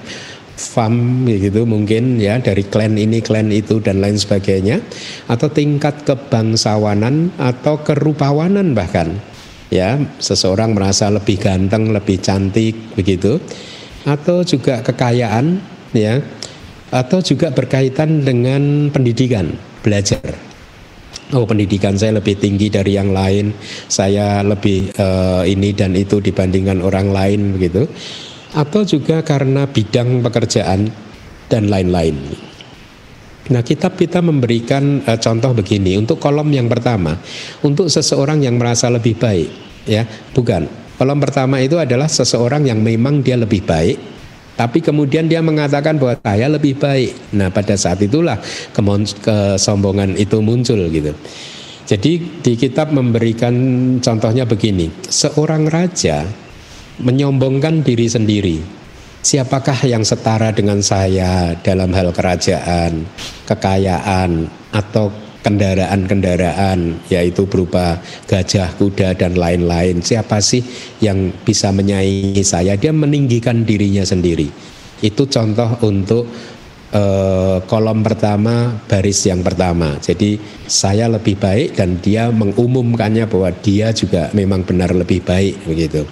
Fam 0.56 1.28
begitu 1.28 1.68
mungkin 1.68 2.16
ya 2.16 2.40
dari 2.40 2.64
klan 2.64 2.96
ini 2.96 3.20
klan 3.20 3.52
itu 3.52 3.84
dan 3.84 4.02
lain 4.02 4.18
sebagainya. 4.18 4.82
Atau 5.30 5.54
tingkat 5.54 6.08
kebangsawanan 6.10 7.36
atau 7.38 7.84
kerupawanan 7.86 8.74
bahkan 8.74 9.20
ya 9.70 9.98
seseorang 10.22 10.74
merasa 10.74 11.10
lebih 11.10 11.42
ganteng, 11.42 11.90
lebih 11.90 12.22
cantik 12.22 12.98
begitu 12.98 13.42
atau 14.06 14.46
juga 14.46 14.86
kekayaan 14.86 15.58
ya 15.96 16.22
atau 16.94 17.20
juga 17.20 17.50
berkaitan 17.52 18.22
dengan 18.22 18.94
pendidikan, 18.94 19.52
belajar. 19.82 20.22
Oh, 21.34 21.42
pendidikan 21.50 21.98
saya 21.98 22.22
lebih 22.22 22.38
tinggi 22.38 22.70
dari 22.70 22.94
yang 22.94 23.10
lain, 23.10 23.50
saya 23.90 24.46
lebih 24.46 24.94
uh, 24.94 25.42
ini 25.42 25.74
dan 25.74 25.98
itu 25.98 26.22
dibandingkan 26.22 26.86
orang 26.86 27.10
lain 27.10 27.58
begitu. 27.58 27.90
Atau 28.54 28.86
juga 28.86 29.26
karena 29.26 29.66
bidang 29.66 30.22
pekerjaan 30.22 30.88
dan 31.50 31.68
lain-lain. 31.68 32.45
Nah, 33.46 33.62
kitab 33.62 33.94
kita 33.94 34.26
memberikan 34.26 35.06
uh, 35.06 35.22
contoh 35.22 35.54
begini. 35.54 35.98
Untuk 36.02 36.18
kolom 36.18 36.50
yang 36.50 36.66
pertama, 36.66 37.18
untuk 37.62 37.94
seseorang 37.94 38.42
yang 38.42 38.58
merasa 38.58 38.90
lebih 38.90 39.18
baik 39.18 39.50
ya 39.86 40.04
bukan. 40.34 40.66
Kolom 40.96 41.20
pertama 41.22 41.62
itu 41.62 41.78
adalah 41.78 42.10
seseorang 42.10 42.66
yang 42.66 42.82
memang 42.82 43.22
dia 43.22 43.36
lebih 43.36 43.62
baik 43.68 44.16
tapi 44.56 44.80
kemudian 44.80 45.28
dia 45.28 45.44
mengatakan 45.44 46.00
bahwa 46.00 46.16
saya 46.24 46.48
lebih 46.48 46.80
baik. 46.80 47.36
Nah 47.36 47.52
pada 47.52 47.76
saat 47.76 48.00
itulah 48.00 48.40
kesombongan 48.72 50.16
itu 50.16 50.40
muncul 50.40 50.80
gitu. 50.88 51.12
Jadi 51.86 52.12
di 52.42 52.54
kitab 52.56 52.90
memberikan 52.96 53.54
contohnya 54.00 54.48
begini. 54.48 54.90
Seorang 55.06 55.68
raja 55.68 56.24
menyombongkan 57.04 57.84
diri 57.84 58.08
sendiri 58.08 58.58
siapakah 59.26 59.90
yang 59.90 60.06
setara 60.06 60.54
dengan 60.54 60.86
saya 60.86 61.58
dalam 61.66 61.90
hal 61.98 62.14
kerajaan 62.14 63.10
kekayaan 63.50 64.46
atau 64.70 65.10
kendaraan-kendaraan 65.42 67.10
yaitu 67.10 67.50
berupa 67.50 67.98
gajah, 68.30 68.70
kuda 68.78 69.18
dan 69.18 69.34
lain-lain. 69.34 70.02
Siapa 70.06 70.38
sih 70.42 70.62
yang 71.02 71.34
bisa 71.42 71.74
menyaingi 71.74 72.46
saya? 72.46 72.78
Dia 72.78 72.94
meninggikan 72.94 73.66
dirinya 73.66 74.06
sendiri. 74.06 74.50
Itu 75.02 75.30
contoh 75.30 75.86
untuk 75.86 76.30
eh, 76.94 77.58
kolom 77.66 78.02
pertama 78.06 78.78
baris 78.86 79.26
yang 79.26 79.42
pertama. 79.42 80.02
Jadi 80.02 80.38
saya 80.66 81.10
lebih 81.10 81.38
baik 81.38 81.78
dan 81.78 81.98
dia 82.02 82.30
mengumumkannya 82.30 83.26
bahwa 83.30 83.50
dia 83.62 83.90
juga 83.94 84.34
memang 84.34 84.66
benar 84.66 84.94
lebih 84.98 85.22
baik 85.22 85.66
begitu. 85.66 86.06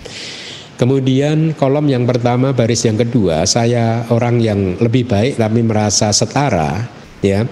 Kemudian 0.73 1.53
kolom 1.53 1.85
yang 1.85 2.09
pertama 2.09 2.49
baris 2.51 2.81
yang 2.83 2.97
kedua 2.97 3.45
saya 3.45 4.09
orang 4.09 4.41
yang 4.41 4.75
lebih 4.81 5.05
baik 5.05 5.37
tapi 5.37 5.61
merasa 5.61 6.09
setara 6.09 6.89
ya 7.21 7.45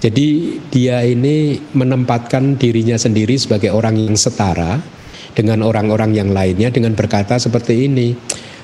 jadi 0.00 0.56
dia 0.72 1.04
ini 1.04 1.60
menempatkan 1.76 2.56
dirinya 2.56 2.96
sendiri 2.96 3.36
sebagai 3.36 3.68
orang 3.68 4.00
yang 4.00 4.16
setara 4.16 4.80
dengan 5.36 5.60
orang-orang 5.60 6.16
yang 6.16 6.32
lainnya 6.32 6.72
dengan 6.72 6.96
berkata 6.96 7.36
seperti 7.36 7.84
ini. 7.84 8.16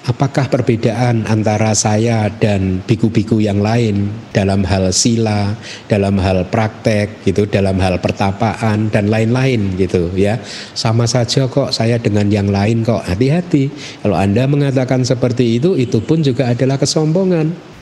Apakah 0.06 0.46
perbedaan 0.46 1.26
antara 1.26 1.74
saya 1.74 2.30
dan 2.30 2.78
biku-biku 2.86 3.42
yang 3.42 3.58
lain 3.58 4.06
dalam 4.30 4.62
hal 4.62 4.94
sila, 4.94 5.58
dalam 5.90 6.22
hal 6.22 6.46
praktek 6.46 7.26
gitu, 7.26 7.50
dalam 7.50 7.74
hal 7.82 7.98
pertapaan 7.98 8.86
dan 8.86 9.10
lain-lain 9.10 9.74
gitu 9.74 10.14
ya. 10.14 10.38
Sama 10.78 11.10
saja 11.10 11.50
kok 11.50 11.74
saya 11.74 11.98
dengan 11.98 12.30
yang 12.30 12.46
lain 12.46 12.86
kok. 12.86 13.02
Hati-hati. 13.02 13.66
Kalau 14.06 14.14
Anda 14.14 14.46
mengatakan 14.46 15.02
seperti 15.02 15.58
itu 15.58 15.74
itu 15.74 15.98
pun 15.98 16.22
juga 16.22 16.54
adalah 16.54 16.78
kesombongan. 16.78 17.75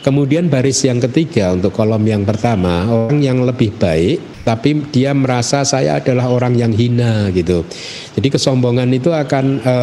Kemudian 0.00 0.48
baris 0.48 0.80
yang 0.80 0.96
ketiga 0.96 1.52
untuk 1.52 1.76
kolom 1.76 2.00
yang 2.08 2.24
pertama 2.24 2.88
orang 2.88 3.20
yang 3.20 3.44
lebih 3.44 3.76
baik 3.76 4.40
tapi 4.40 4.88
dia 4.88 5.12
merasa 5.12 5.60
saya 5.60 6.00
adalah 6.00 6.32
orang 6.32 6.56
yang 6.56 6.72
hina 6.72 7.28
gitu. 7.36 7.68
Jadi 8.16 8.28
kesombongan 8.32 8.88
itu 8.96 9.12
akan 9.12 9.60
e, 9.60 9.74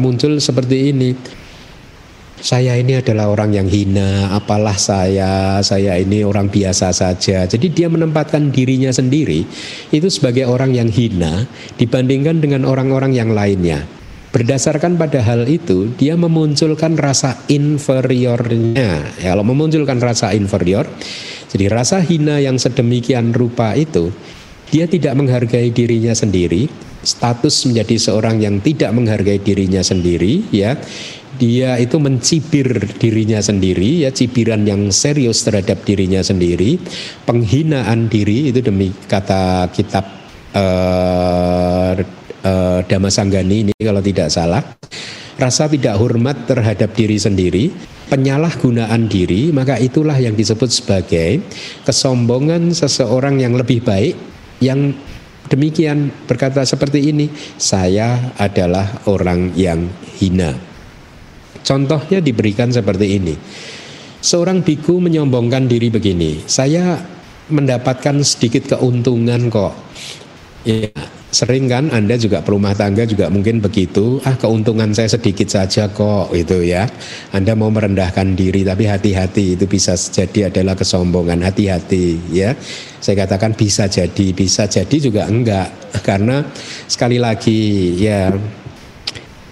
muncul 0.00 0.40
seperti 0.40 0.90
ini. 0.90 1.12
Saya 2.38 2.78
ini 2.78 2.94
adalah 2.94 3.34
orang 3.34 3.50
yang 3.50 3.66
hina, 3.66 4.30
apalah 4.30 4.78
saya, 4.78 5.58
saya 5.58 5.98
ini 5.98 6.22
orang 6.22 6.46
biasa 6.46 6.94
saja. 6.94 7.44
Jadi 7.50 7.66
dia 7.74 7.90
menempatkan 7.90 8.54
dirinya 8.54 8.94
sendiri 8.94 9.42
itu 9.90 10.08
sebagai 10.08 10.46
orang 10.46 10.70
yang 10.70 10.86
hina 10.86 11.44
dibandingkan 11.76 12.38
dengan 12.38 12.62
orang-orang 12.62 13.10
yang 13.12 13.34
lainnya. 13.34 13.97
Berdasarkan 14.28 15.00
pada 15.00 15.24
hal 15.24 15.48
itu, 15.48 15.88
dia 15.96 16.12
memunculkan 16.12 17.00
rasa 17.00 17.40
inferiornya. 17.48 19.08
Ya, 19.16 19.32
kalau 19.32 19.40
memunculkan 19.40 19.96
rasa 20.04 20.36
inferior, 20.36 20.84
jadi 21.48 21.72
rasa 21.72 22.04
hina 22.04 22.36
yang 22.36 22.60
sedemikian 22.60 23.32
rupa 23.32 23.72
itu, 23.72 24.12
dia 24.68 24.84
tidak 24.84 25.16
menghargai 25.16 25.72
dirinya 25.72 26.12
sendiri, 26.12 26.68
status 27.00 27.64
menjadi 27.72 27.96
seorang 27.96 28.36
yang 28.44 28.60
tidak 28.60 28.92
menghargai 28.92 29.40
dirinya 29.40 29.80
sendiri, 29.80 30.44
ya. 30.52 30.76
Dia 31.38 31.78
itu 31.78 32.02
mencibir 32.02 32.66
dirinya 32.98 33.38
sendiri, 33.38 34.02
ya 34.02 34.10
cibiran 34.10 34.66
yang 34.66 34.90
serius 34.90 35.46
terhadap 35.46 35.86
dirinya 35.86 36.18
sendiri, 36.18 36.82
penghinaan 37.24 38.10
diri 38.10 38.50
itu 38.50 38.58
demi 38.58 38.90
kata 39.06 39.70
kitab 39.70 40.02
uh, 40.58 41.94
uh, 42.48 42.80
Damasanggani 42.88 43.68
ini 43.68 43.72
kalau 43.76 44.00
tidak 44.00 44.32
salah 44.32 44.64
rasa 45.38 45.70
tidak 45.70 46.00
hormat 46.00 46.48
terhadap 46.48 46.96
diri 46.96 47.20
sendiri 47.20 47.70
penyalahgunaan 48.08 49.06
diri 49.06 49.52
maka 49.52 49.76
itulah 49.76 50.16
yang 50.16 50.32
disebut 50.32 50.72
sebagai 50.72 51.44
kesombongan 51.84 52.72
seseorang 52.72 53.38
yang 53.38 53.54
lebih 53.54 53.84
baik 53.84 54.16
yang 54.58 54.96
demikian 55.46 56.10
berkata 56.26 56.64
seperti 56.66 57.12
ini 57.14 57.30
saya 57.56 58.34
adalah 58.36 59.06
orang 59.06 59.54
yang 59.54 59.86
hina. 60.18 60.56
Contohnya 61.62 62.24
diberikan 62.24 62.72
seperti 62.72 63.20
ini. 63.20 63.34
Seorang 64.18 64.66
biku 64.66 64.98
menyombongkan 64.98 65.70
diri 65.70 65.94
begini 65.94 66.42
saya 66.50 66.98
mendapatkan 67.48 68.18
sedikit 68.26 68.76
keuntungan 68.76 69.46
kok 69.48 69.72
Ya, 70.66 70.90
sering 71.30 71.70
kan? 71.70 71.86
Anda 71.94 72.18
juga 72.18 72.42
perumah 72.42 72.74
tangga 72.74 73.06
juga 73.06 73.30
mungkin 73.30 73.62
begitu. 73.62 74.18
Ah 74.26 74.34
keuntungan 74.34 74.90
saya 74.90 75.06
sedikit 75.06 75.46
saja 75.46 75.86
kok 75.86 76.34
itu 76.34 76.66
ya. 76.66 76.90
Anda 77.30 77.54
mau 77.54 77.70
merendahkan 77.70 78.34
diri 78.34 78.66
tapi 78.66 78.90
hati-hati 78.90 79.54
itu 79.54 79.64
bisa 79.70 79.94
jadi 79.94 80.50
adalah 80.50 80.74
kesombongan. 80.74 81.46
Hati-hati 81.46 82.34
ya. 82.34 82.58
Saya 82.98 83.22
katakan 83.24 83.54
bisa 83.54 83.86
jadi 83.86 84.34
bisa 84.34 84.66
jadi 84.66 84.96
juga 84.98 85.30
enggak. 85.30 85.70
Karena 86.02 86.42
sekali 86.90 87.22
lagi 87.22 87.94
ya 88.02 88.34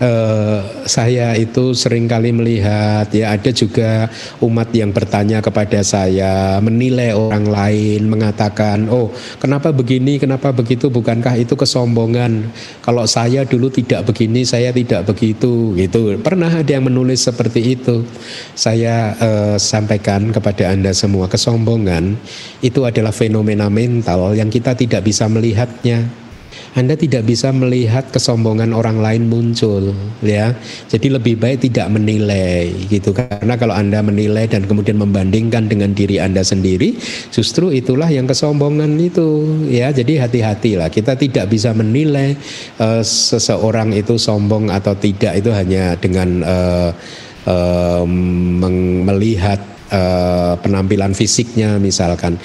uh, 0.00 0.60
saya 0.84 1.36
itu 1.36 1.72
sering 1.72 2.08
kali 2.08 2.32
melihat 2.32 3.08
ya 3.12 3.36
ada 3.36 3.50
juga 3.52 4.08
umat 4.42 4.68
yang 4.72 4.92
bertanya 4.92 5.40
kepada 5.40 5.80
saya 5.80 6.58
menilai 6.60 7.16
orang 7.16 7.46
lain 7.48 8.08
mengatakan 8.08 8.88
oh 8.88 9.12
kenapa 9.40 9.72
begini 9.72 10.20
kenapa 10.20 10.52
begitu? 10.52 10.88
Bukankah 10.92 11.36
itu 11.40 11.54
kesombongan? 11.56 12.48
Kalau 12.84 13.04
saya 13.08 13.44
dulu 13.44 13.72
tidak 13.72 14.06
begini 14.08 14.44
saya 14.44 14.72
tidak 14.72 15.08
begitu 15.08 15.76
gitu. 15.76 16.16
Pernah 16.20 16.50
ada 16.50 16.70
yang 16.70 16.86
menulis 16.86 17.24
seperti 17.24 17.76
itu. 17.76 18.04
Saya 18.56 19.16
uh, 19.18 19.56
sampaikan 19.60 20.32
kepada 20.32 20.72
anda 20.72 20.92
semua 20.92 21.28
kesombongan 21.28 22.16
itu 22.60 22.82
adalah 22.84 23.12
fenomena 23.12 23.68
mental 23.68 24.32
yang 24.34 24.48
kita 24.48 24.74
tidak 24.74 25.04
bisa 25.04 25.28
melihatnya 25.28 26.25
anda 26.76 26.92
tidak 26.92 27.24
bisa 27.24 27.48
melihat 27.56 28.04
kesombongan 28.12 28.76
orang 28.76 29.00
lain 29.00 29.32
muncul 29.32 29.96
ya. 30.20 30.52
Jadi 30.92 31.08
lebih 31.08 31.40
baik 31.40 31.64
tidak 31.64 31.88
menilai 31.88 32.68
gitu 32.92 33.16
karena 33.16 33.56
kalau 33.56 33.72
Anda 33.72 34.04
menilai 34.04 34.44
dan 34.44 34.68
kemudian 34.68 35.00
membandingkan 35.00 35.72
dengan 35.72 35.96
diri 35.96 36.20
Anda 36.20 36.44
sendiri 36.44 37.00
justru 37.32 37.72
itulah 37.72 38.12
yang 38.12 38.28
kesombongan 38.28 38.92
itu 39.00 39.48
ya. 39.72 39.88
Jadi 39.88 40.20
hati-hatilah 40.20 40.92
kita 40.92 41.16
tidak 41.16 41.48
bisa 41.48 41.72
menilai 41.72 42.36
uh, 42.76 43.00
seseorang 43.00 43.96
itu 43.96 44.20
sombong 44.20 44.68
atau 44.68 44.92
tidak 44.92 45.40
itu 45.40 45.48
hanya 45.56 45.96
dengan 45.96 46.44
uh, 46.44 46.90
uh, 47.48 48.04
melihat 49.08 49.64
uh, 49.96 50.60
penampilan 50.60 51.16
fisiknya 51.16 51.80
misalkan. 51.80 52.36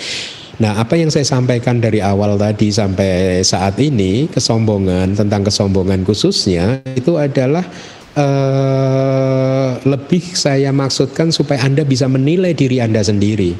Nah, 0.61 0.77
apa 0.77 0.93
yang 0.93 1.09
saya 1.09 1.25
sampaikan 1.25 1.81
dari 1.81 2.05
awal 2.05 2.37
tadi 2.37 2.69
sampai 2.69 3.41
saat 3.41 3.81
ini, 3.81 4.29
kesombongan 4.29 5.17
tentang 5.17 5.41
kesombongan 5.41 6.05
khususnya 6.05 6.85
itu 6.93 7.17
adalah 7.17 7.65
uh, 8.13 9.81
lebih 9.81 10.21
saya 10.37 10.69
maksudkan 10.69 11.33
supaya 11.33 11.65
Anda 11.65 11.81
bisa 11.81 12.05
menilai 12.05 12.53
diri 12.53 12.77
Anda 12.77 13.01
sendiri. 13.01 13.57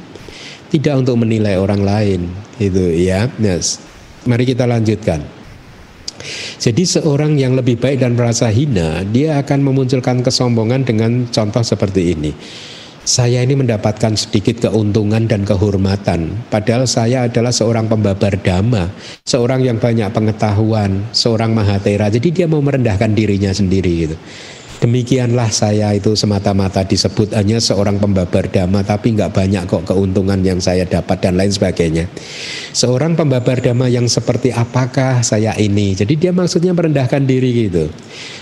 Tidak 0.69 0.93
untuk 0.93 1.17
menilai 1.17 1.57
orang 1.57 1.81
lain, 1.81 2.21
itu 2.61 2.93
ya. 2.93 3.33
Yes. 3.41 3.81
Mari 4.29 4.53
kita 4.53 4.69
lanjutkan. 4.69 5.25
Jadi 6.61 6.85
seorang 6.85 7.33
yang 7.33 7.57
lebih 7.57 7.81
baik 7.81 8.05
dan 8.05 8.13
merasa 8.13 8.45
hina, 8.53 9.01
dia 9.09 9.41
akan 9.41 9.65
memunculkan 9.65 10.21
kesombongan 10.21 10.85
dengan 10.85 11.25
contoh 11.33 11.65
seperti 11.65 12.13
ini 12.13 12.31
saya 13.01 13.41
ini 13.41 13.57
mendapatkan 13.57 14.13
sedikit 14.13 14.69
keuntungan 14.69 15.25
dan 15.25 15.41
kehormatan. 15.41 16.37
Padahal 16.53 16.85
saya 16.85 17.25
adalah 17.25 17.49
seorang 17.49 17.89
pembabar 17.89 18.37
dhamma, 18.37 18.93
seorang 19.25 19.65
yang 19.65 19.81
banyak 19.81 20.05
pengetahuan, 20.13 21.09
seorang 21.09 21.49
mahatera. 21.49 22.13
Jadi 22.13 22.29
dia 22.29 22.45
mau 22.45 22.61
merendahkan 22.61 23.09
dirinya 23.17 23.49
sendiri 23.49 23.93
gitu. 24.05 24.17
Demikianlah 24.81 25.53
saya 25.53 25.93
itu 25.93 26.17
semata-mata 26.17 26.81
disebut 26.81 27.37
hanya 27.37 27.61
seorang 27.61 28.01
pembabar 28.01 28.49
dhamma 28.49 28.81
tapi 28.81 29.13
nggak 29.13 29.29
banyak 29.29 29.69
kok 29.69 29.85
keuntungan 29.85 30.41
yang 30.41 30.57
saya 30.57 30.89
dapat 30.89 31.21
dan 31.21 31.37
lain 31.37 31.53
sebagainya. 31.53 32.09
Seorang 32.73 33.13
pembabar 33.13 33.61
dhamma 33.61 33.93
yang 33.93 34.09
seperti 34.09 34.49
apakah 34.49 35.21
saya 35.21 35.53
ini? 35.61 35.93
Jadi 35.93 36.17
dia 36.17 36.33
maksudnya 36.33 36.73
merendahkan 36.73 37.21
diri 37.29 37.69
gitu. 37.69 37.93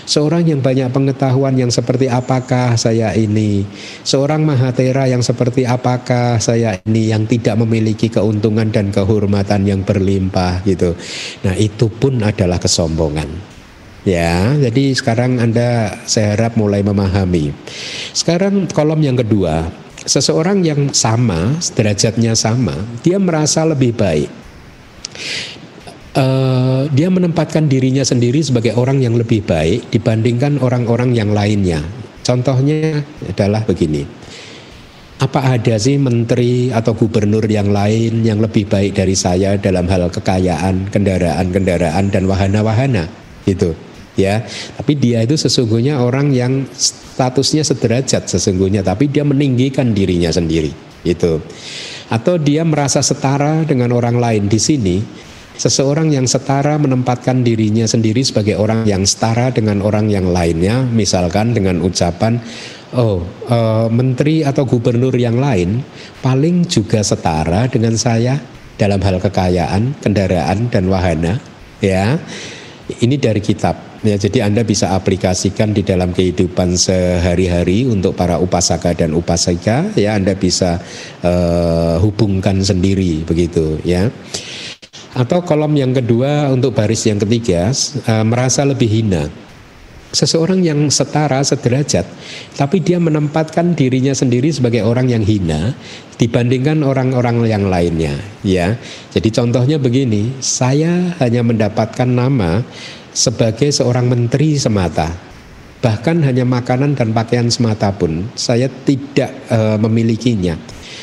Seorang 0.08 0.48
yang 0.48 0.64
banyak 0.64 0.88
pengetahuan 0.88 1.60
yang 1.60 1.68
seperti 1.68 2.08
apakah 2.08 2.72
saya 2.80 3.12
ini? 3.12 3.68
Seorang 4.00 4.40
mahatera 4.40 5.12
yang 5.12 5.20
seperti 5.20 5.68
apakah 5.68 6.40
saya 6.40 6.80
ini 6.88 7.12
yang 7.12 7.28
tidak 7.28 7.60
memiliki 7.60 8.08
keuntungan 8.08 8.72
dan 8.72 8.88
kehormatan 8.88 9.68
yang 9.68 9.84
berlimpah 9.84 10.64
gitu. 10.64 10.96
Nah, 11.44 11.52
itu 11.52 11.92
pun 11.92 12.24
adalah 12.24 12.56
kesombongan. 12.56 13.49
Ya, 14.00 14.56
jadi 14.56 14.96
sekarang 14.96 15.36
Anda 15.36 16.00
saya 16.08 16.32
harap 16.32 16.56
mulai 16.56 16.80
memahami. 16.80 17.52
Sekarang 18.16 18.64
kolom 18.72 19.04
yang 19.04 19.20
kedua, 19.20 19.68
seseorang 20.08 20.64
yang 20.64 20.96
sama, 20.96 21.60
derajatnya 21.76 22.32
sama, 22.32 22.72
dia 23.04 23.20
merasa 23.20 23.60
lebih 23.68 23.92
baik. 23.92 24.30
Uh, 26.16 26.88
dia 26.96 27.12
menempatkan 27.12 27.68
dirinya 27.68 28.00
sendiri 28.00 28.40
sebagai 28.40 28.72
orang 28.74 29.04
yang 29.04 29.14
lebih 29.20 29.44
baik 29.44 29.92
dibandingkan 29.92 30.56
orang-orang 30.64 31.12
yang 31.12 31.36
lainnya. 31.36 31.84
Contohnya 32.24 33.04
adalah 33.28 33.68
begini. 33.68 34.08
Apa 35.20 35.60
ada 35.60 35.76
sih 35.76 36.00
menteri 36.00 36.72
atau 36.72 36.96
gubernur 36.96 37.44
yang 37.44 37.68
lain 37.68 38.24
yang 38.24 38.40
lebih 38.40 38.64
baik 38.64 38.96
dari 38.96 39.12
saya 39.12 39.60
dalam 39.60 39.84
hal 39.92 40.08
kekayaan, 40.08 40.88
kendaraan-kendaraan 40.88 42.08
dan 42.08 42.24
wahana-wahana? 42.24 43.04
Gitu 43.44 43.89
ya. 44.20 44.44
Tapi 44.76 44.92
dia 45.00 45.24
itu 45.24 45.40
sesungguhnya 45.40 46.04
orang 46.04 46.30
yang 46.36 46.68
statusnya 47.20 47.60
sederajat 47.60 48.32
sesungguhnya 48.32 48.80
tapi 48.80 49.12
dia 49.12 49.28
meninggikan 49.28 49.92
dirinya 49.92 50.32
sendiri 50.32 50.72
itu 51.04 51.36
atau 52.08 52.40
dia 52.40 52.64
merasa 52.64 53.04
setara 53.04 53.60
dengan 53.68 53.92
orang 53.92 54.16
lain 54.16 54.48
di 54.48 54.56
sini 54.56 54.96
seseorang 55.60 56.08
yang 56.08 56.24
setara 56.24 56.80
menempatkan 56.80 57.44
dirinya 57.44 57.84
sendiri 57.84 58.24
sebagai 58.24 58.56
orang 58.56 58.88
yang 58.88 59.04
setara 59.04 59.52
dengan 59.52 59.84
orang 59.84 60.08
yang 60.08 60.32
lainnya 60.32 60.80
misalkan 60.88 61.52
dengan 61.52 61.84
ucapan 61.84 62.40
oh 62.96 63.20
e, 63.44 63.58
menteri 63.92 64.40
atau 64.40 64.64
gubernur 64.64 65.12
yang 65.12 65.36
lain 65.36 65.84
paling 66.24 66.64
juga 66.64 67.04
setara 67.04 67.68
dengan 67.68 68.00
saya 68.00 68.40
dalam 68.80 68.96
hal 69.04 69.20
kekayaan 69.20 70.00
kendaraan 70.00 70.72
dan 70.72 70.88
wahana 70.88 71.36
ya. 71.84 72.16
Ini 72.90 73.22
dari 73.22 73.38
kitab 73.38 73.89
Ya, 74.00 74.16
jadi 74.16 74.48
Anda 74.48 74.64
bisa 74.64 74.96
aplikasikan 74.96 75.76
di 75.76 75.84
dalam 75.84 76.16
kehidupan 76.16 76.72
sehari-hari 76.72 77.84
untuk 77.84 78.16
para 78.16 78.40
upasaka 78.40 78.96
dan 78.96 79.12
upasika 79.12 79.92
ya 79.92 80.16
Anda 80.16 80.32
bisa 80.32 80.80
uh, 81.20 82.00
hubungkan 82.00 82.64
sendiri 82.64 83.28
begitu 83.28 83.76
ya. 83.84 84.08
Atau 85.12 85.44
kolom 85.44 85.76
yang 85.76 85.92
kedua 85.92 86.48
untuk 86.48 86.72
baris 86.72 87.04
yang 87.04 87.20
ketiga 87.20 87.68
uh, 88.08 88.24
merasa 88.24 88.64
lebih 88.64 88.88
hina. 88.88 89.28
Seseorang 90.16 90.64
yang 90.64 90.88
setara 90.88 91.44
sederajat 91.44 92.08
tapi 92.56 92.80
dia 92.80 92.96
menempatkan 92.96 93.76
dirinya 93.76 94.16
sendiri 94.16 94.48
sebagai 94.48 94.80
orang 94.80 95.12
yang 95.12 95.22
hina 95.22 95.76
dibandingkan 96.16 96.80
orang-orang 96.88 97.44
yang 97.44 97.68
lainnya 97.68 98.16
ya. 98.40 98.80
Jadi 99.12 99.28
contohnya 99.28 99.76
begini, 99.76 100.40
saya 100.40 101.14
hanya 101.20 101.44
mendapatkan 101.44 102.08
nama 102.08 102.64
sebagai 103.10 103.70
seorang 103.74 104.06
menteri 104.06 104.56
semata 104.56 105.30
bahkan 105.80 106.20
hanya 106.20 106.44
makanan 106.44 106.92
dan 106.92 107.10
pakaian 107.16 107.48
semata 107.48 107.88
pun 107.90 108.28
saya 108.36 108.68
tidak 108.84 109.32
e, 109.48 109.58
memilikinya. 109.80 110.56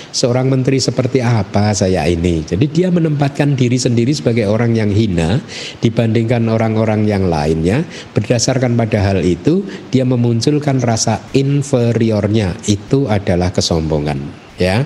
Seorang 0.08 0.50
menteri 0.50 0.82
seperti 0.82 1.22
apa 1.22 1.76
saya 1.78 2.08
ini? 2.10 2.42
Jadi 2.42 2.66
dia 2.72 2.90
menempatkan 2.90 3.54
diri 3.54 3.78
sendiri 3.78 4.16
sebagai 4.16 4.50
orang 4.50 4.74
yang 4.74 4.90
hina 4.90 5.38
dibandingkan 5.84 6.48
orang-orang 6.48 7.06
yang 7.06 7.30
lainnya. 7.30 7.86
Berdasarkan 8.16 8.74
pada 8.74 9.04
hal 9.04 9.22
itu 9.22 9.68
dia 9.94 10.08
memunculkan 10.08 10.82
rasa 10.82 11.22
inferiornya. 11.38 12.56
Itu 12.66 13.06
adalah 13.06 13.54
kesombongan 13.54 14.48
ya. 14.58 14.86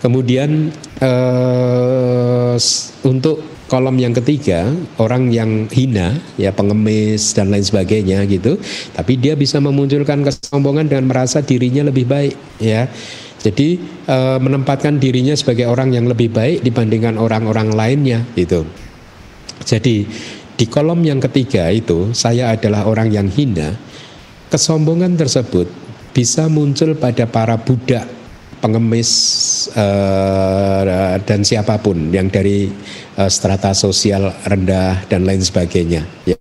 Kemudian 0.00 0.72
e, 0.96 1.12
untuk 3.04 3.59
kolom 3.70 3.94
yang 4.02 4.10
ketiga 4.10 4.66
orang 4.98 5.30
yang 5.30 5.70
hina 5.70 6.18
ya 6.34 6.50
pengemis 6.50 7.30
dan 7.38 7.54
lain 7.54 7.62
sebagainya 7.62 8.26
gitu. 8.26 8.58
Tapi 8.90 9.14
dia 9.14 9.38
bisa 9.38 9.62
memunculkan 9.62 10.26
kesombongan 10.26 10.90
dengan 10.90 11.06
merasa 11.06 11.38
dirinya 11.38 11.86
lebih 11.86 12.10
baik 12.10 12.34
ya. 12.58 12.90
Jadi 13.40 13.78
e, 14.04 14.16
menempatkan 14.42 14.98
dirinya 14.98 15.32
sebagai 15.38 15.70
orang 15.70 15.94
yang 15.94 16.10
lebih 16.10 16.34
baik 16.34 16.66
dibandingkan 16.66 17.14
orang-orang 17.14 17.70
lainnya 17.70 18.26
gitu. 18.34 18.66
Jadi 19.62 20.04
di 20.58 20.66
kolom 20.66 21.00
yang 21.06 21.22
ketiga 21.22 21.70
itu 21.70 22.10
saya 22.10 22.52
adalah 22.52 22.84
orang 22.90 23.08
yang 23.08 23.30
hina 23.30 23.78
kesombongan 24.50 25.14
tersebut 25.14 25.70
bisa 26.10 26.50
muncul 26.50 26.98
pada 26.98 27.24
para 27.24 27.54
budak 27.54 28.19
pengemis 28.60 29.10
uh, 29.74 31.16
dan 31.24 31.40
siapa 31.42 31.80
pun 31.80 32.12
yang 32.12 32.28
dari 32.28 32.68
uh, 33.16 33.26
strata 33.26 33.72
sosial 33.72 34.30
rendah 34.44 35.08
dan 35.08 35.24
lain 35.24 35.40
sebagainya 35.40 36.04
ya 36.28 36.36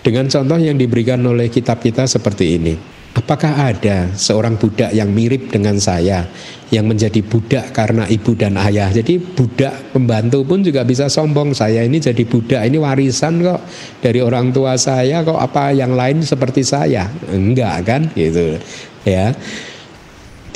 dengan 0.00 0.26
contoh 0.26 0.58
yang 0.58 0.80
diberikan 0.80 1.20
oleh 1.22 1.52
kitab 1.52 1.84
kita 1.84 2.08
seperti 2.08 2.58
ini 2.58 2.74
Apakah 3.16 3.72
ada 3.72 4.12
seorang 4.12 4.60
budak 4.60 4.92
yang 4.92 5.08
mirip 5.08 5.48
dengan 5.48 5.80
saya 5.80 6.28
yang 6.68 6.84
menjadi 6.84 7.24
budak 7.24 7.72
karena 7.72 8.04
ibu 8.12 8.36
dan 8.36 8.60
ayah? 8.60 8.92
Jadi 8.92 9.16
budak 9.16 9.96
pembantu 9.96 10.44
pun 10.44 10.60
juga 10.60 10.84
bisa 10.84 11.08
sombong. 11.08 11.56
Saya 11.56 11.80
ini 11.80 11.96
jadi 11.96 12.20
budak, 12.28 12.60
ini 12.68 12.76
warisan 12.76 13.40
kok 13.40 13.64
dari 14.04 14.20
orang 14.20 14.52
tua 14.52 14.76
saya 14.76 15.24
kok 15.24 15.40
apa 15.40 15.72
yang 15.72 15.96
lain 15.96 16.20
seperti 16.20 16.60
saya? 16.60 17.08
Enggak 17.32 17.88
kan 17.88 18.12
gitu. 18.12 18.60
Ya. 19.08 19.32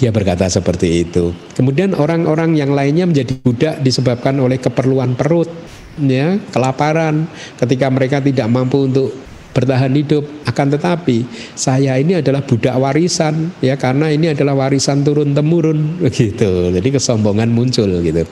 Dia 0.00 0.08
berkata 0.08 0.48
seperti 0.48 1.04
itu. 1.04 1.36
Kemudian 1.52 1.92
orang-orang 1.92 2.56
yang 2.56 2.72
lainnya 2.72 3.04
menjadi 3.04 3.36
budak 3.36 3.74
disebabkan 3.84 4.40
oleh 4.40 4.56
keperluan 4.56 5.12
perut, 5.12 5.52
ya, 6.00 6.40
kelaparan. 6.56 7.28
Ketika 7.60 7.92
mereka 7.92 8.24
tidak 8.24 8.48
mampu 8.48 8.88
untuk 8.88 9.12
bertahan 9.50 9.90
hidup 9.92 10.24
akan 10.46 10.66
tetapi 10.78 11.26
saya 11.58 11.98
ini 11.98 12.22
adalah 12.22 12.40
budak 12.46 12.74
warisan 12.78 13.50
ya 13.58 13.74
karena 13.74 14.06
ini 14.08 14.30
adalah 14.30 14.54
warisan 14.54 15.02
turun 15.02 15.34
temurun 15.34 15.78
begitu 16.06 16.70
jadi 16.70 16.88
kesombongan 16.94 17.50
muncul 17.50 17.90
gitu 18.00 18.22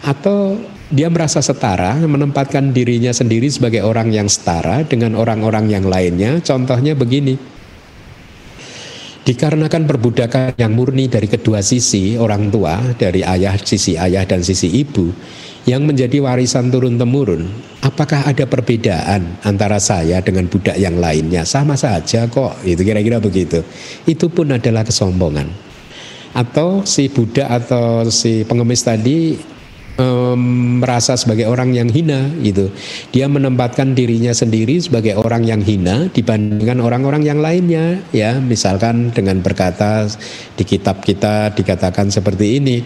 atau 0.00 0.56
dia 0.88 1.10
merasa 1.12 1.42
setara 1.44 1.98
menempatkan 1.98 2.72
dirinya 2.72 3.12
sendiri 3.12 3.50
sebagai 3.52 3.84
orang 3.84 4.14
yang 4.14 4.30
setara 4.30 4.86
dengan 4.86 5.18
orang-orang 5.18 5.68
yang 5.68 5.84
lainnya 5.84 6.40
contohnya 6.40 6.96
begini 6.96 7.36
dikarenakan 9.26 9.90
perbudakan 9.90 10.54
yang 10.54 10.70
murni 10.70 11.10
dari 11.10 11.26
kedua 11.26 11.58
sisi 11.58 12.14
orang 12.14 12.46
tua 12.46 12.94
dari 12.94 13.26
ayah 13.26 13.58
sisi 13.58 13.98
ayah 13.98 14.22
dan 14.22 14.46
sisi 14.46 14.70
ibu 14.70 15.10
yang 15.66 15.82
menjadi 15.82 16.22
warisan 16.22 16.70
turun 16.70 16.94
temurun, 16.94 17.42
apakah 17.82 18.22
ada 18.22 18.46
perbedaan 18.46 19.42
antara 19.42 19.82
saya 19.82 20.22
dengan 20.22 20.46
budak 20.46 20.78
yang 20.78 20.94
lainnya? 21.02 21.42
Sama 21.42 21.74
saja 21.74 22.30
kok, 22.30 22.62
itu 22.62 22.86
kira-kira 22.86 23.18
begitu. 23.18 23.66
Itu 24.06 24.30
pun 24.30 24.54
adalah 24.54 24.86
kesombongan. 24.86 25.50
Atau 26.38 26.86
si 26.86 27.10
budak 27.10 27.50
atau 27.50 28.06
si 28.14 28.46
pengemis 28.46 28.86
tadi 28.86 29.34
um, 30.00 30.80
merasa 30.80 31.16
sebagai 31.16 31.48
orang 31.48 31.72
yang 31.72 31.88
hina 31.88 32.30
gitu. 32.40 32.72
Dia 33.12 33.26
menempatkan 33.28 33.96
dirinya 33.96 34.32
sendiri 34.32 34.80
sebagai 34.80 35.16
orang 35.16 35.44
yang 35.44 35.60
hina 35.60 36.08
dibandingkan 36.12 36.80
orang-orang 36.80 37.24
yang 37.24 37.40
lainnya 37.40 38.00
ya. 38.12 38.38
Misalkan 38.38 39.12
dengan 39.12 39.40
berkata 39.40 40.08
di 40.56 40.64
kitab 40.64 41.02
kita 41.04 41.52
dikatakan 41.56 42.12
seperti 42.12 42.60
ini 42.60 42.76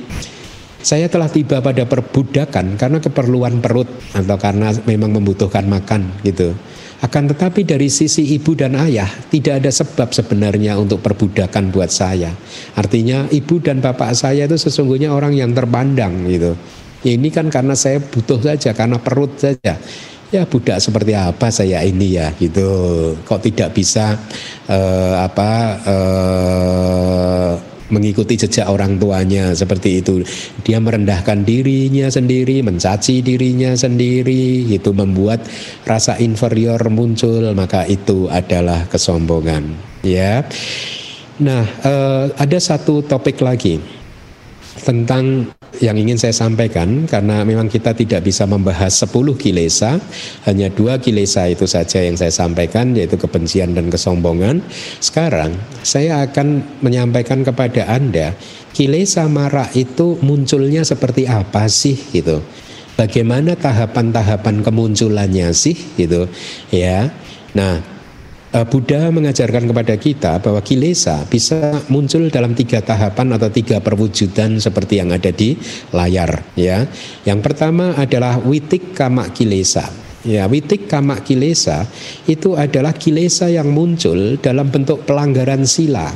saya 0.80 1.12
telah 1.12 1.28
tiba 1.28 1.60
pada 1.60 1.84
perbudakan 1.84 2.80
karena 2.80 2.98
keperluan 3.04 3.60
perut 3.60 3.88
atau 4.16 4.36
karena 4.40 4.72
memang 4.88 5.12
membutuhkan 5.20 5.68
makan 5.68 6.08
gitu. 6.24 6.56
Akan 7.00 7.28
tetapi 7.28 7.64
dari 7.64 7.88
sisi 7.88 8.36
ibu 8.36 8.52
dan 8.52 8.76
ayah 8.76 9.08
tidak 9.32 9.64
ada 9.64 9.72
sebab 9.72 10.12
sebenarnya 10.12 10.76
untuk 10.76 11.00
perbudakan 11.00 11.72
buat 11.72 11.88
saya. 11.88 12.32
Artinya 12.76 13.24
ibu 13.32 13.56
dan 13.56 13.80
bapak 13.80 14.12
saya 14.12 14.44
itu 14.44 14.56
sesungguhnya 14.60 15.08
orang 15.08 15.32
yang 15.32 15.52
terpandang 15.56 16.28
gitu. 16.28 16.52
Ini 17.00 17.28
kan 17.32 17.48
karena 17.48 17.72
saya 17.72 17.96
butuh 17.96 18.40
saja 18.44 18.76
karena 18.76 19.00
perut 19.00 19.32
saja. 19.40 19.80
Ya 20.30 20.46
budak 20.46 20.78
seperti 20.78 21.16
apa 21.16 21.50
saya 21.50 21.82
ini 21.82 22.20
ya 22.20 22.30
gitu. 22.38 22.68
Kok 23.26 23.40
tidak 23.40 23.74
bisa 23.74 24.14
uh, 24.70 25.26
apa 25.26 25.50
uh, 25.82 27.52
mengikuti 27.90 28.38
jejak 28.38 28.70
orang 28.70 28.96
tuanya 28.96 29.52
seperti 29.52 30.00
itu. 30.00 30.22
Dia 30.62 30.78
merendahkan 30.78 31.42
dirinya 31.42 32.06
sendiri, 32.06 32.62
mencaci 32.62 33.20
dirinya 33.20 33.74
sendiri, 33.74 34.70
itu 34.70 34.90
membuat 34.94 35.42
rasa 35.82 36.16
inferior 36.22 36.78
muncul, 36.88 37.50
maka 37.52 37.84
itu 37.90 38.30
adalah 38.30 38.86
kesombongan. 38.86 39.74
Ya. 40.06 40.46
Nah, 41.42 41.66
eh, 41.66 42.24
ada 42.38 42.58
satu 42.62 43.02
topik 43.02 43.42
lagi 43.42 43.99
tentang 44.78 45.50
yang 45.80 45.96
ingin 45.96 46.18
saya 46.18 46.34
sampaikan 46.34 47.08
karena 47.08 47.42
memang 47.42 47.66
kita 47.66 47.94
tidak 47.96 48.26
bisa 48.26 48.44
membahas 48.44 48.90
10 49.06 49.10
kilesa 49.38 49.96
hanya 50.46 50.68
dua 50.70 50.98
kilesa 51.00 51.48
itu 51.48 51.64
saja 51.64 52.04
yang 52.04 52.14
saya 52.14 52.30
sampaikan 52.30 52.92
yaitu 52.94 53.16
kebencian 53.16 53.74
dan 53.74 53.90
kesombongan. 53.90 54.62
Sekarang 55.02 55.56
saya 55.82 56.22
akan 56.26 56.80
menyampaikan 56.84 57.42
kepada 57.42 57.86
Anda 57.90 58.34
kilesa 58.76 59.26
marah 59.26 59.70
itu 59.74 60.18
munculnya 60.22 60.86
seperti 60.86 61.26
apa 61.26 61.66
sih 61.66 61.96
gitu? 62.14 62.42
Bagaimana 62.94 63.56
tahapan-tahapan 63.56 64.60
kemunculannya 64.60 65.50
sih 65.56 65.74
gitu? 65.96 66.28
Ya. 66.68 67.08
Nah 67.56 67.99
Buddha 68.50 69.14
mengajarkan 69.14 69.70
kepada 69.70 69.94
kita 69.94 70.42
bahwa 70.42 70.58
kilesa 70.58 71.22
bisa 71.30 71.86
muncul 71.86 72.26
dalam 72.34 72.50
tiga 72.50 72.82
tahapan 72.82 73.38
atau 73.38 73.46
tiga 73.46 73.78
perwujudan 73.78 74.58
seperti 74.58 74.98
yang 74.98 75.14
ada 75.14 75.30
di 75.30 75.54
layar 75.94 76.42
ya. 76.58 76.82
Yang 77.22 77.40
pertama 77.46 77.94
adalah 77.94 78.42
witik 78.42 78.90
kama 78.90 79.30
kilesa. 79.30 79.86
Ya, 80.26 80.50
witik 80.50 80.90
kama 80.90 81.22
kilesa 81.22 81.86
itu 82.26 82.58
adalah 82.58 82.92
kilesa 82.92 83.46
yang 83.48 83.70
muncul 83.70 84.36
dalam 84.42 84.66
bentuk 84.68 85.06
pelanggaran 85.06 85.62
sila. 85.62 86.10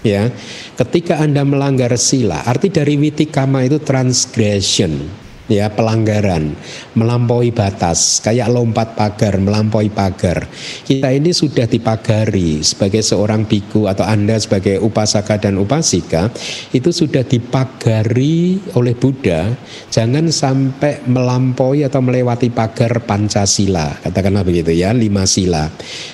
Ya, 0.00 0.32
ketika 0.80 1.20
Anda 1.20 1.44
melanggar 1.44 1.92
sila, 2.00 2.40
arti 2.46 2.72
dari 2.72 2.96
witik 2.96 3.34
kama 3.34 3.66
itu 3.68 3.82
transgression 3.82 5.19
ya 5.50 5.66
pelanggaran, 5.74 6.54
melampaui 6.94 7.50
batas, 7.50 8.22
kayak 8.22 8.48
lompat 8.48 8.94
pagar, 8.94 9.36
melampaui 9.42 9.90
pagar. 9.90 10.46
Kita 10.86 11.10
ini 11.10 11.34
sudah 11.34 11.66
dipagari 11.66 12.62
sebagai 12.62 13.02
seorang 13.02 13.44
biku 13.44 13.90
atau 13.90 14.06
Anda 14.06 14.38
sebagai 14.38 14.78
upasaka 14.78 15.42
dan 15.42 15.58
upasika 15.58 16.30
itu 16.70 16.94
sudah 16.94 17.26
dipagari 17.26 18.62
oleh 18.78 18.94
Buddha, 18.94 19.50
jangan 19.90 20.30
sampai 20.30 21.02
melampaui 21.10 21.82
atau 21.82 21.98
melewati 21.98 22.48
pagar 22.54 23.02
Pancasila, 23.02 23.98
katakanlah 24.06 24.46
begitu 24.46 24.70
ya, 24.70 24.94
lima 24.94 25.26
sila. 25.26 25.66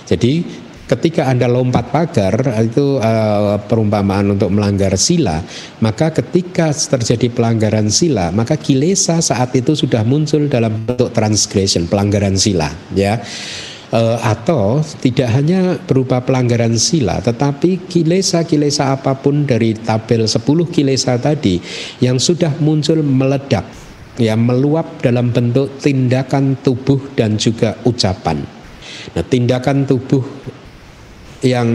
Jadi 0.09 0.66
ketika 0.87 1.27
Anda 1.27 1.51
lompat 1.51 1.91
pagar 1.91 2.35
itu 2.63 3.03
uh, 3.03 3.59
perumpamaan 3.67 4.39
untuk 4.39 4.55
melanggar 4.55 4.95
sila, 4.95 5.43
maka 5.83 6.15
ketika 6.15 6.71
terjadi 6.71 7.31
pelanggaran 7.31 7.91
sila, 7.91 8.31
maka 8.31 8.55
kilesa 8.55 9.19
saat 9.19 9.55
itu 9.59 9.75
sudah 9.75 10.07
muncul 10.07 10.47
dalam 10.47 10.87
bentuk 10.87 11.11
transgression, 11.11 11.91
pelanggaran 11.91 12.39
sila, 12.39 12.71
ya. 12.95 13.19
Uh, 13.87 14.19
atau 14.19 14.83
tidak 14.99 15.31
hanya 15.31 15.79
berupa 15.87 16.19
pelanggaran 16.19 16.75
sila 16.75 17.23
tetapi 17.23 17.87
kilesa-kilesa 17.87 18.91
apa 18.91 19.15
pun 19.15 19.47
dari 19.47 19.79
tabel 19.79 20.27
10 20.27 20.43
kilesa 20.75 21.15
tadi 21.23 21.63
yang 22.03 22.19
sudah 22.19 22.51
muncul 22.59 22.99
meledak 23.07 23.63
ya 24.19 24.35
meluap 24.35 25.01
dalam 25.05 25.31
bentuk 25.31 25.77
tindakan 25.81 26.57
tubuh 26.65 26.99
dan 27.15 27.37
juga 27.37 27.77
ucapan. 27.85 28.43
Nah, 29.15 29.25
tindakan 29.25 29.85
tubuh 29.87 30.25
yang 31.45 31.69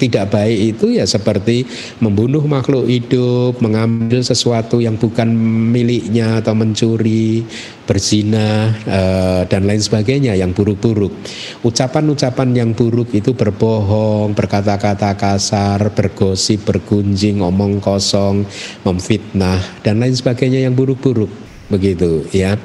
tidak 0.00 0.32
baik 0.32 0.76
itu 0.76 0.96
ya 0.96 1.04
seperti 1.04 1.68
membunuh 2.00 2.40
makhluk 2.48 2.88
hidup, 2.88 3.60
mengambil 3.60 4.24
sesuatu 4.24 4.80
yang 4.80 4.96
bukan 4.96 5.28
miliknya 5.72 6.40
atau 6.40 6.56
mencuri, 6.56 7.44
berzina 7.84 8.72
uh, 8.88 9.42
dan 9.48 9.68
lain 9.68 9.80
sebagainya 9.80 10.32
yang 10.36 10.56
buruk-buruk. 10.56 11.12
Ucapan-ucapan 11.60 12.48
yang 12.56 12.70
buruk 12.72 13.12
itu 13.12 13.36
berbohong, 13.36 14.32
berkata-kata 14.32 15.16
kasar, 15.16 15.92
bergosip, 15.92 16.64
bergunjing, 16.64 17.44
omong 17.44 17.80
kosong, 17.80 18.48
memfitnah 18.84 19.60
dan 19.84 20.00
lain 20.00 20.16
sebagainya 20.16 20.64
yang 20.68 20.76
buruk-buruk. 20.76 21.30
Begitu 21.68 22.24
ya. 22.32 22.56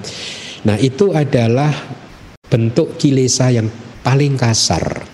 Nah, 0.63 0.79
itu 0.79 1.11
adalah 1.11 1.75
bentuk 2.47 2.95
kilesa 2.95 3.51
yang 3.51 3.67
paling 3.99 4.39
kasar 4.39 5.12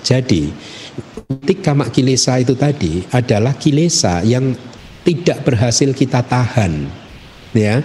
jadi 0.00 0.50
titik 1.30 1.62
kamak 1.62 1.94
kilesa 1.94 2.42
itu 2.42 2.58
tadi 2.58 3.06
adalah 3.14 3.54
kilesa 3.54 4.22
yang 4.26 4.54
tidak 5.06 5.46
berhasil 5.46 5.90
kita 5.94 6.26
tahan. 6.26 6.86
Ya. 7.54 7.82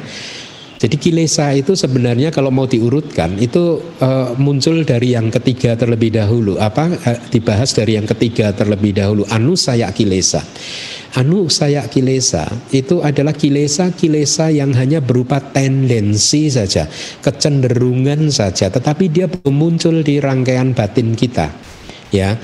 Jadi 0.76 1.02
kilesa 1.02 1.50
itu 1.56 1.74
sebenarnya 1.74 2.30
kalau 2.30 2.52
mau 2.52 2.68
diurutkan 2.68 3.40
itu 3.42 3.80
uh, 4.04 4.36
muncul 4.38 4.86
dari 4.86 5.16
yang 5.18 5.32
ketiga 5.34 5.74
terlebih 5.74 6.14
dahulu. 6.14 6.62
Apa 6.62 6.92
uh, 6.94 7.20
dibahas 7.32 7.74
dari 7.74 7.98
yang 7.98 8.06
ketiga 8.06 8.54
terlebih 8.54 8.94
dahulu? 8.94 9.26
Anu 9.32 9.58
saya 9.58 9.90
kilesa. 9.90 10.44
Anu 11.16 11.48
saya 11.48 11.88
kilesa 11.88 12.44
itu 12.76 13.00
adalah 13.00 13.32
kilesa-kilesa 13.32 14.52
yang 14.52 14.76
hanya 14.76 15.00
berupa 15.00 15.40
tendensi 15.40 16.52
saja, 16.52 16.92
kecenderungan 17.24 18.28
saja, 18.28 18.68
tetapi 18.68 19.08
dia 19.08 19.32
muncul 19.48 20.04
di 20.04 20.20
rangkaian 20.20 20.76
batin 20.76 21.16
kita 21.16 21.75
ya. 22.16 22.40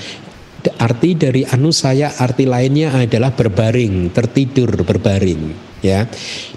Arti 0.78 1.18
dari 1.18 1.42
anusaya 1.42 2.22
arti 2.22 2.46
lainnya 2.46 2.94
adalah 2.94 3.34
berbaring 3.34 4.14
tertidur 4.14 4.70
berbaring 4.86 5.50
ya. 5.82 6.06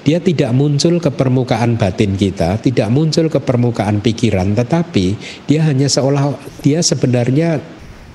Dia 0.05 0.21
tidak 0.21 0.53
muncul 0.53 1.01
ke 1.01 1.09
permukaan 1.09 1.73
batin 1.79 2.13
kita 2.13 2.61
tidak 2.61 2.93
muncul 2.93 3.31
ke 3.31 3.41
permukaan 3.41 4.05
pikiran 4.05 4.53
tetapi 4.53 5.17
dia 5.49 5.65
hanya 5.65 5.89
seolah 5.89 6.37
dia 6.61 6.85
sebenarnya 6.85 7.57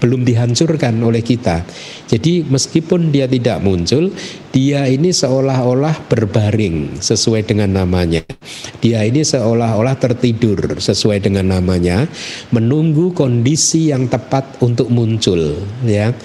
belum 0.01 0.25
dihancurkan 0.25 0.97
oleh 1.05 1.21
kita. 1.21 1.63
Jadi 2.09 2.43
meskipun 2.43 3.13
dia 3.13 3.29
tidak 3.29 3.61
muncul, 3.61 4.11
dia 4.51 4.89
ini 4.89 5.13
seolah-olah 5.13 6.09
berbaring 6.09 6.99
sesuai 6.99 7.47
dengan 7.47 7.85
namanya. 7.85 8.25
Dia 8.81 9.05
ini 9.05 9.23
seolah-olah 9.23 9.95
tertidur 10.01 10.81
sesuai 10.81 11.21
dengan 11.23 11.53
namanya, 11.53 12.09
menunggu 12.51 13.13
kondisi 13.13 13.93
yang 13.93 14.09
tepat 14.09 14.59
untuk 14.65 14.89
muncul, 14.89 15.61
ya. 15.85 16.17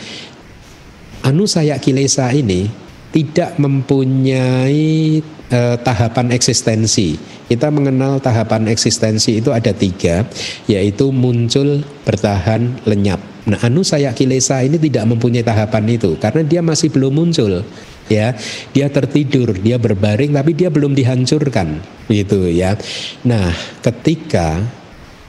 Anu 1.21 1.43
saya 1.45 1.75
kilesa 1.81 2.31
ini 2.31 2.69
tidak 3.11 3.59
mempunyai 3.59 5.19
eh, 5.51 5.75
tahapan 5.83 6.31
eksistensi. 6.31 7.17
Kita 7.45 7.69
mengenal 7.69 8.17
tahapan 8.17 8.73
eksistensi 8.73 9.37
itu 9.37 9.53
ada 9.53 9.69
tiga, 9.69 10.25
yaitu 10.65 11.13
muncul, 11.13 11.85
bertahan, 12.01 12.81
lenyap. 12.89 13.34
Nah, 13.45 13.61
anu 13.61 13.85
saya 13.85 14.09
kilesa 14.11 14.65
ini 14.65 14.81
tidak 14.81 15.05
mempunyai 15.05 15.45
tahapan 15.45 15.85
itu 15.97 16.17
karena 16.17 16.41
dia 16.41 16.61
masih 16.65 16.89
belum 16.89 17.13
muncul. 17.13 17.61
Ya, 18.05 18.37
dia 18.69 18.85
tertidur, 18.85 19.57
dia 19.57 19.81
berbaring 19.81 20.29
tapi 20.29 20.53
dia 20.53 20.69
belum 20.69 20.93
dihancurkan, 20.93 21.81
gitu 22.05 22.45
ya. 22.45 22.77
Nah, 23.25 23.49
ketika 23.81 24.61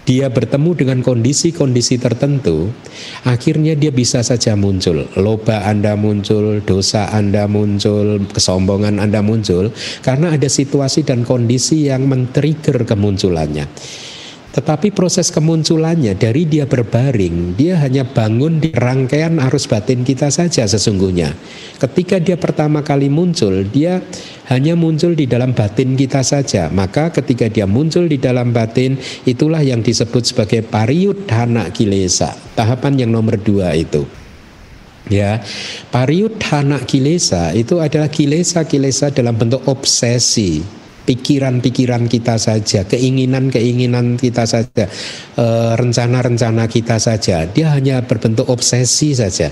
dia 0.04 0.28
bertemu 0.28 0.70
dengan 0.76 0.98
kondisi-kondisi 1.00 1.98
tertentu, 1.98 2.70
akhirnya 3.24 3.74
dia 3.74 3.88
bisa 3.90 4.20
saja 4.20 4.54
muncul. 4.54 5.08
Loba 5.16 5.66
Anda 5.66 5.96
muncul, 5.98 6.60
dosa 6.62 7.10
Anda 7.10 7.50
muncul, 7.50 8.22
kesombongan 8.28 9.02
Anda 9.02 9.24
muncul, 9.24 9.74
karena 10.04 10.36
ada 10.36 10.46
situasi 10.46 11.02
dan 11.02 11.24
kondisi 11.26 11.90
yang 11.90 12.06
men-trigger 12.06 12.84
kemunculannya. 12.86 13.66
Tetapi 14.56 14.88
proses 14.88 15.28
kemunculannya 15.28 16.16
dari 16.16 16.48
dia 16.48 16.64
berbaring, 16.64 17.60
dia 17.60 17.76
hanya 17.84 18.08
bangun 18.08 18.56
di 18.56 18.72
rangkaian 18.72 19.36
arus 19.36 19.68
batin 19.68 20.00
kita 20.00 20.32
saja 20.32 20.64
sesungguhnya. 20.64 21.36
Ketika 21.76 22.16
dia 22.16 22.40
pertama 22.40 22.80
kali 22.80 23.12
muncul, 23.12 23.68
dia 23.68 24.00
hanya 24.48 24.72
muncul 24.72 25.12
di 25.12 25.28
dalam 25.28 25.52
batin 25.52 25.92
kita 25.92 26.24
saja. 26.24 26.72
Maka 26.72 27.12
ketika 27.12 27.52
dia 27.52 27.68
muncul 27.68 28.08
di 28.08 28.16
dalam 28.16 28.56
batin, 28.56 28.96
itulah 29.28 29.60
yang 29.60 29.84
disebut 29.84 30.24
sebagai 30.24 30.64
pariyudhana 30.64 31.68
kilesa. 31.76 32.32
Tahapan 32.56 33.04
yang 33.04 33.12
nomor 33.12 33.36
dua 33.36 33.76
itu. 33.76 34.08
Ya, 35.12 35.44
pariyudhana 35.92 36.80
kilesa 36.88 37.52
itu 37.52 37.76
adalah 37.76 38.08
kilesa-kilesa 38.08 39.12
dalam 39.12 39.36
bentuk 39.36 39.68
obsesi 39.68 40.85
pikiran-pikiran 41.06 42.10
kita 42.10 42.36
saja, 42.36 42.82
keinginan-keinginan 42.84 44.18
kita 44.18 44.44
saja, 44.44 44.90
eh, 45.38 45.72
rencana-rencana 45.78 46.66
kita 46.66 46.98
saja. 46.98 47.46
Dia 47.46 47.72
hanya 47.78 48.02
berbentuk 48.02 48.50
obsesi 48.50 49.14
saja. 49.14 49.48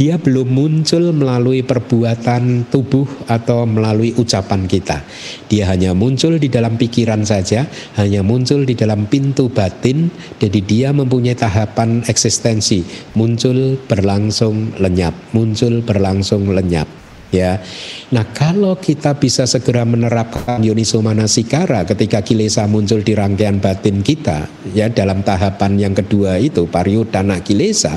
Dia 0.00 0.16
belum 0.16 0.48
muncul 0.48 1.12
melalui 1.12 1.60
perbuatan 1.60 2.72
tubuh 2.72 3.04
atau 3.28 3.68
melalui 3.68 4.16
ucapan 4.16 4.64
kita. 4.64 5.04
Dia 5.44 5.68
hanya 5.68 5.92
muncul 5.92 6.40
di 6.40 6.48
dalam 6.48 6.80
pikiran 6.80 7.20
saja, 7.20 7.68
hanya 8.00 8.24
muncul 8.24 8.64
di 8.64 8.72
dalam 8.72 9.04
pintu 9.12 9.52
batin. 9.52 10.08
Jadi 10.40 10.64
dia 10.64 10.96
mempunyai 10.96 11.36
tahapan 11.36 12.00
eksistensi, 12.08 12.80
muncul 13.12 13.76
berlangsung 13.76 14.80
lenyap, 14.80 15.12
muncul 15.36 15.84
berlangsung 15.84 16.48
lenyap 16.48 16.99
ya. 17.34 17.62
Nah, 18.10 18.26
kalau 18.30 18.76
kita 18.78 19.16
bisa 19.16 19.46
segera 19.46 19.86
menerapkan 19.86 20.60
Yoniso 20.62 21.00
Manasikara 21.00 21.86
ketika 21.86 22.20
kilesa 22.20 22.66
muncul 22.66 23.00
di 23.02 23.14
rangkaian 23.14 23.62
batin 23.62 24.02
kita 24.02 24.50
ya 24.74 24.90
dalam 24.90 25.22
tahapan 25.22 25.78
yang 25.78 25.94
kedua 25.94 26.36
itu 26.38 26.66
pariyudana 26.66 27.40
kilesa, 27.40 27.96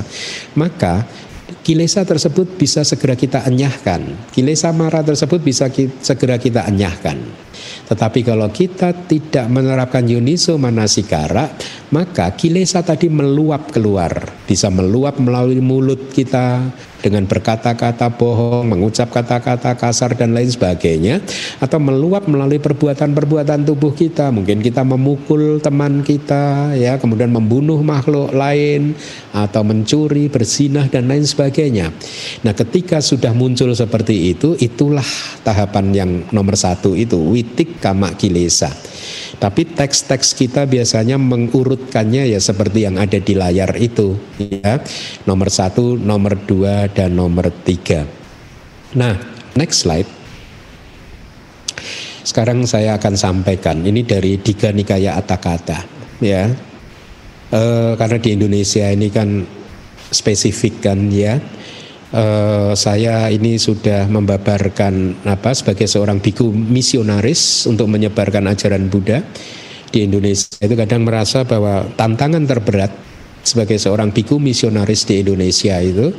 maka 0.56 1.04
kilesa 1.66 2.06
tersebut 2.06 2.56
bisa 2.56 2.86
segera 2.86 3.18
kita 3.18 3.42
enyahkan. 3.44 4.30
Kilesa 4.30 4.70
mara 4.70 5.02
tersebut 5.02 5.42
bisa 5.42 5.68
ki, 5.68 6.00
segera 6.00 6.38
kita 6.38 6.64
enyahkan. 6.68 7.44
Tetapi 7.88 8.20
kalau 8.24 8.48
kita 8.48 8.92
tidak 9.06 9.46
menerapkan 9.50 10.04
Yuniso 10.04 10.56
Manasikara, 10.56 11.50
maka 11.92 12.32
kilesa 12.34 12.82
tadi 12.82 13.06
meluap 13.06 13.70
keluar, 13.70 14.12
bisa 14.48 14.70
meluap 14.72 15.20
melalui 15.20 15.60
mulut 15.62 16.10
kita, 16.10 16.68
dengan 17.04 17.28
berkata-kata 17.28 18.16
bohong, 18.16 18.64
mengucap 18.64 19.12
kata-kata 19.12 19.76
kasar 19.76 20.16
dan 20.16 20.32
lain 20.32 20.48
sebagainya 20.48 21.20
atau 21.60 21.76
meluap 21.76 22.24
melalui 22.24 22.56
perbuatan-perbuatan 22.56 23.68
tubuh 23.68 23.92
kita. 23.92 24.32
Mungkin 24.32 24.64
kita 24.64 24.80
memukul 24.88 25.60
teman 25.60 26.00
kita 26.00 26.72
ya, 26.72 26.96
kemudian 26.96 27.28
membunuh 27.28 27.76
makhluk 27.84 28.32
lain 28.32 28.96
atau 29.36 29.60
mencuri, 29.60 30.32
bersinah 30.32 30.88
dan 30.88 31.04
lain 31.04 31.28
sebagainya. 31.28 31.92
Nah, 32.40 32.56
ketika 32.56 33.04
sudah 33.04 33.36
muncul 33.36 33.68
seperti 33.76 34.32
itu, 34.32 34.56
itulah 34.56 35.04
tahapan 35.44 35.92
yang 35.92 36.10
nomor 36.32 36.56
satu 36.56 36.96
itu 36.96 37.36
witik 37.44 37.76
kama 37.84 38.16
kilesa. 38.16 38.72
Tapi 39.36 39.68
teks-teks 39.68 40.32
kita 40.32 40.64
biasanya 40.64 41.20
mengurutkannya 41.20 42.32
ya 42.32 42.40
seperti 42.40 42.88
yang 42.88 42.96
ada 42.96 43.20
di 43.20 43.36
layar 43.36 43.76
itu 43.76 44.16
ya. 44.40 44.80
Nomor 45.28 45.52
satu, 45.52 46.00
nomor 46.00 46.40
dua, 46.48 46.88
dan 46.88 47.12
nomor 47.12 47.52
tiga. 47.52 48.08
Nah, 48.96 49.20
next 49.52 49.84
slide. 49.84 50.08
Sekarang 52.24 52.64
saya 52.64 52.96
akan 52.96 53.14
sampaikan 53.20 53.84
ini 53.84 54.00
dari 54.00 54.40
Diga 54.40 54.72
Nikaya 54.72 55.20
Atakata 55.20 55.84
ya. 56.24 56.48
E, 57.52 57.62
karena 58.00 58.16
di 58.16 58.32
Indonesia 58.32 58.88
ini 58.88 59.12
kan 59.12 59.44
spesifik 60.08 60.88
kan 60.88 61.12
ya 61.12 61.36
uh, 62.14 62.72
saya 62.78 63.28
ini 63.34 63.58
sudah 63.58 64.06
membabarkan 64.06 65.26
apa 65.26 65.50
sebagai 65.52 65.90
seorang 65.90 66.22
biku 66.22 66.48
misionaris 66.54 67.66
untuk 67.66 67.90
menyebarkan 67.90 68.46
ajaran 68.54 68.86
Buddha 68.86 69.20
di 69.90 70.06
Indonesia. 70.06 70.54
Itu 70.62 70.78
kadang 70.78 71.02
merasa 71.02 71.42
bahwa 71.42 71.90
tantangan 71.98 72.46
terberat 72.46 72.94
sebagai 73.44 73.76
seorang 73.76 74.14
biku 74.14 74.40
misionaris 74.40 75.04
di 75.04 75.20
Indonesia 75.20 75.76
itu 75.82 76.14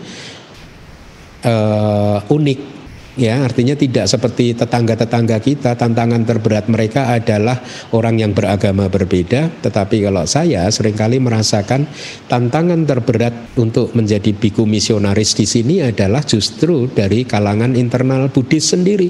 uh, 1.48 2.20
unik 2.22 2.75
ya 3.16 3.48
artinya 3.48 3.76
tidak 3.76 4.12
seperti 4.12 4.56
tetangga-tetangga 4.56 5.40
kita 5.40 5.80
tantangan 5.80 6.28
terberat 6.28 6.68
mereka 6.68 7.16
adalah 7.16 7.60
orang 7.96 8.20
yang 8.20 8.32
beragama 8.36 8.92
berbeda. 8.92 9.64
Tetapi 9.64 10.04
kalau 10.04 10.28
saya 10.28 10.68
sering 10.72 10.96
kali 10.96 11.18
merasakan 11.24 11.88
tantangan 12.28 12.84
terberat 12.84 13.56
untuk 13.56 13.96
menjadi 13.96 14.36
biku 14.36 14.68
misionaris 14.68 15.36
di 15.36 15.48
sini 15.48 15.76
adalah 15.82 16.22
justru 16.24 16.92
dari 16.92 17.24
kalangan 17.24 17.74
internal 17.74 18.28
Buddhis 18.30 18.76
sendiri. 18.76 19.10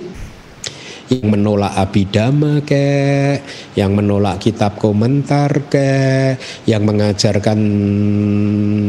Yang 1.06 1.38
menolak 1.38 1.78
abidama 1.78 2.66
ke, 2.66 3.38
yang 3.78 3.94
menolak 3.94 4.42
kitab 4.42 4.82
komentar 4.82 5.70
ke, 5.70 6.34
yang 6.66 6.82
mengajarkan 6.82 7.60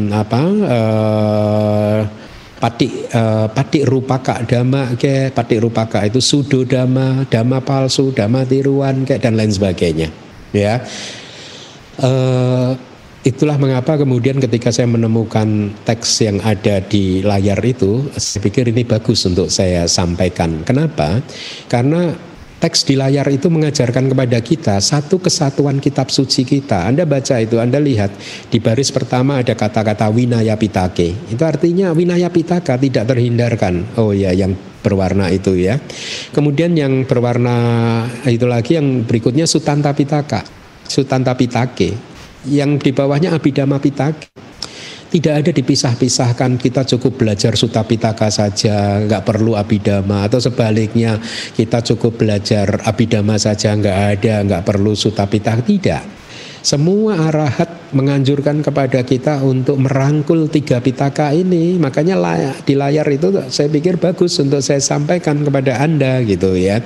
apa 0.08 0.42
uh, 0.64 2.00
patik 2.66 2.90
uh, 3.14 3.46
patik 3.46 3.86
rupaka 3.86 4.42
dama 4.42 4.98
ke? 4.98 5.30
Patik 5.30 5.62
rupaka 5.62 6.02
itu 6.02 6.18
sudo 6.18 6.66
dama 6.66 7.22
dama 7.30 7.62
palsu 7.62 8.10
dama 8.10 8.42
tiruan 8.42 9.06
ke? 9.06 9.22
Dan 9.22 9.38
lain 9.38 9.54
sebagainya. 9.54 10.10
Ya. 10.50 10.82
Uh, 12.02 12.74
itulah 13.22 13.54
mengapa 13.54 13.94
kemudian 13.94 14.42
ketika 14.42 14.74
saya 14.74 14.90
menemukan 14.90 15.70
teks 15.86 16.26
yang 16.26 16.42
ada 16.42 16.82
di 16.82 17.22
layar 17.22 17.62
itu 17.62 18.10
saya 18.18 18.42
pikir 18.42 18.74
ini 18.74 18.82
bagus 18.82 19.22
untuk 19.30 19.46
saya 19.46 19.86
sampaikan. 19.86 20.66
Kenapa? 20.66 21.22
Karena 21.70 22.18
teks 22.56 22.88
di 22.88 22.96
layar 22.96 23.28
itu 23.28 23.52
mengajarkan 23.52 24.08
kepada 24.12 24.38
kita 24.40 24.74
satu 24.80 25.20
kesatuan 25.20 25.76
kitab 25.78 26.08
suci 26.08 26.42
kita. 26.42 26.88
Anda 26.88 27.04
baca 27.04 27.36
itu, 27.40 27.60
Anda 27.60 27.76
lihat 27.76 28.12
di 28.48 28.58
baris 28.58 28.88
pertama 28.88 29.40
ada 29.44 29.52
kata-kata 29.52 30.08
winaya 30.08 30.56
pitake. 30.56 31.12
Itu 31.28 31.42
artinya 31.44 31.92
winaya 31.92 32.32
pitaka 32.32 32.80
tidak 32.80 33.12
terhindarkan. 33.12 34.00
Oh 34.00 34.16
ya, 34.16 34.32
yang 34.32 34.56
berwarna 34.80 35.28
itu 35.28 35.58
ya. 35.58 35.76
Kemudian 36.32 36.72
yang 36.78 37.04
berwarna 37.04 37.56
itu 38.24 38.46
lagi 38.48 38.78
yang 38.78 39.04
berikutnya 39.04 39.44
sutanta 39.44 39.92
pitaka. 39.92 40.46
Sutanta 40.86 41.34
pitake. 41.34 41.92
Yang 42.46 42.70
di 42.86 42.90
bawahnya 42.94 43.34
abidama 43.34 43.82
pitake 43.82 44.30
tidak 45.16 45.34
ada 45.40 45.50
dipisah-pisahkan 45.56 46.60
kita 46.60 46.84
cukup 46.84 47.24
belajar 47.24 47.56
Sutta 47.56 47.80
Pitaka 47.88 48.28
saja 48.28 49.00
nggak 49.00 49.24
perlu 49.24 49.56
abidama 49.56 50.28
atau 50.28 50.36
sebaliknya 50.36 51.16
kita 51.56 51.80
cukup 51.80 52.20
belajar 52.20 52.84
abidama 52.84 53.40
saja 53.40 53.72
nggak 53.72 53.98
ada 54.20 54.34
nggak 54.44 54.62
perlu 54.68 54.92
Sutta 54.92 55.24
Pitaka. 55.24 55.64
Tidak 55.64 56.25
Semua 56.66 57.30
arahat 57.30 57.94
menganjurkan 57.94 58.58
kepada 58.58 59.06
kita 59.06 59.38
untuk 59.46 59.78
merangkul 59.78 60.50
tiga 60.50 60.82
pitaka 60.82 61.30
ini. 61.30 61.78
Makanya 61.78 62.18
di 62.66 62.74
layar 62.74 63.06
itu 63.06 63.30
saya 63.54 63.70
pikir 63.70 64.02
bagus 64.02 64.34
untuk 64.42 64.58
saya 64.58 64.82
sampaikan 64.82 65.46
kepada 65.46 65.78
Anda 65.78 66.26
gitu 66.26 66.58
ya. 66.58 66.82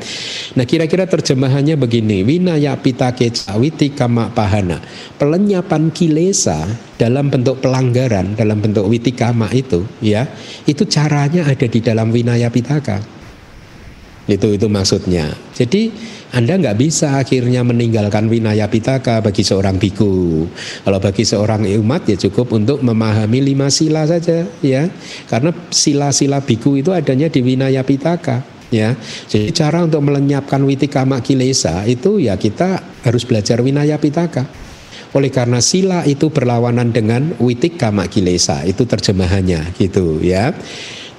Nah 0.53 0.69
kira-kira 0.69 1.09
terjemahannya 1.09 1.81
begini. 1.81 2.21
Winaya 2.21 2.77
pitake 2.77 3.33
cawiti 3.33 3.97
kama 3.97 4.29
pahana. 4.37 4.85
Pelenyapan 5.17 5.89
kilesa 5.89 6.61
dalam 7.01 7.33
bentuk 7.33 7.65
pelanggaran, 7.65 8.37
dalam 8.37 8.61
bentuk 8.61 8.85
witikama 8.85 9.49
itu 9.49 9.89
ya. 10.05 10.29
Itu 10.69 10.85
caranya 10.85 11.49
ada 11.49 11.65
di 11.65 11.81
dalam 11.81 12.13
winaya 12.13 12.53
pitaka. 12.53 13.20
Itu 14.31 14.55
itu 14.55 14.71
maksudnya. 14.71 15.35
Jadi 15.51 15.91
anda 16.31 16.55
nggak 16.55 16.79
bisa 16.79 17.19
akhirnya 17.19 17.67
meninggalkan 17.67 18.31
winaya 18.31 18.71
pitaka 18.71 19.19
bagi 19.19 19.43
seorang 19.43 19.83
biku. 19.83 20.47
Kalau 20.87 20.99
bagi 21.03 21.27
seorang 21.27 21.67
umat 21.83 22.07
ya 22.07 22.15
cukup 22.15 22.55
untuk 22.55 22.79
memahami 22.87 23.43
lima 23.43 23.67
sila 23.67 24.07
saja 24.07 24.47
ya. 24.63 24.87
Karena 25.27 25.51
sila-sila 25.75 26.39
biku 26.39 26.79
itu 26.79 26.95
adanya 26.95 27.27
di 27.27 27.43
winaya 27.43 27.83
pitaka 27.83 28.47
ya. 28.71 28.95
Jadi 29.27 29.51
cara 29.51 29.83
untuk 29.83 30.07
melenyapkan 30.07 30.63
witikama 30.63 31.19
kilesa 31.19 31.83
itu 31.91 32.23
ya 32.23 32.39
kita 32.39 33.03
harus 33.03 33.27
belajar 33.27 33.59
winaya 33.59 33.99
pitaka. 33.99 34.47
Oleh 35.11 35.35
karena 35.35 35.59
sila 35.59 36.07
itu 36.07 36.31
berlawanan 36.31 36.95
dengan 36.95 37.35
witik 37.43 37.75
kama 37.75 38.07
kilesa, 38.07 38.63
itu 38.63 38.87
terjemahannya 38.87 39.75
gitu 39.75 40.23
ya. 40.23 40.55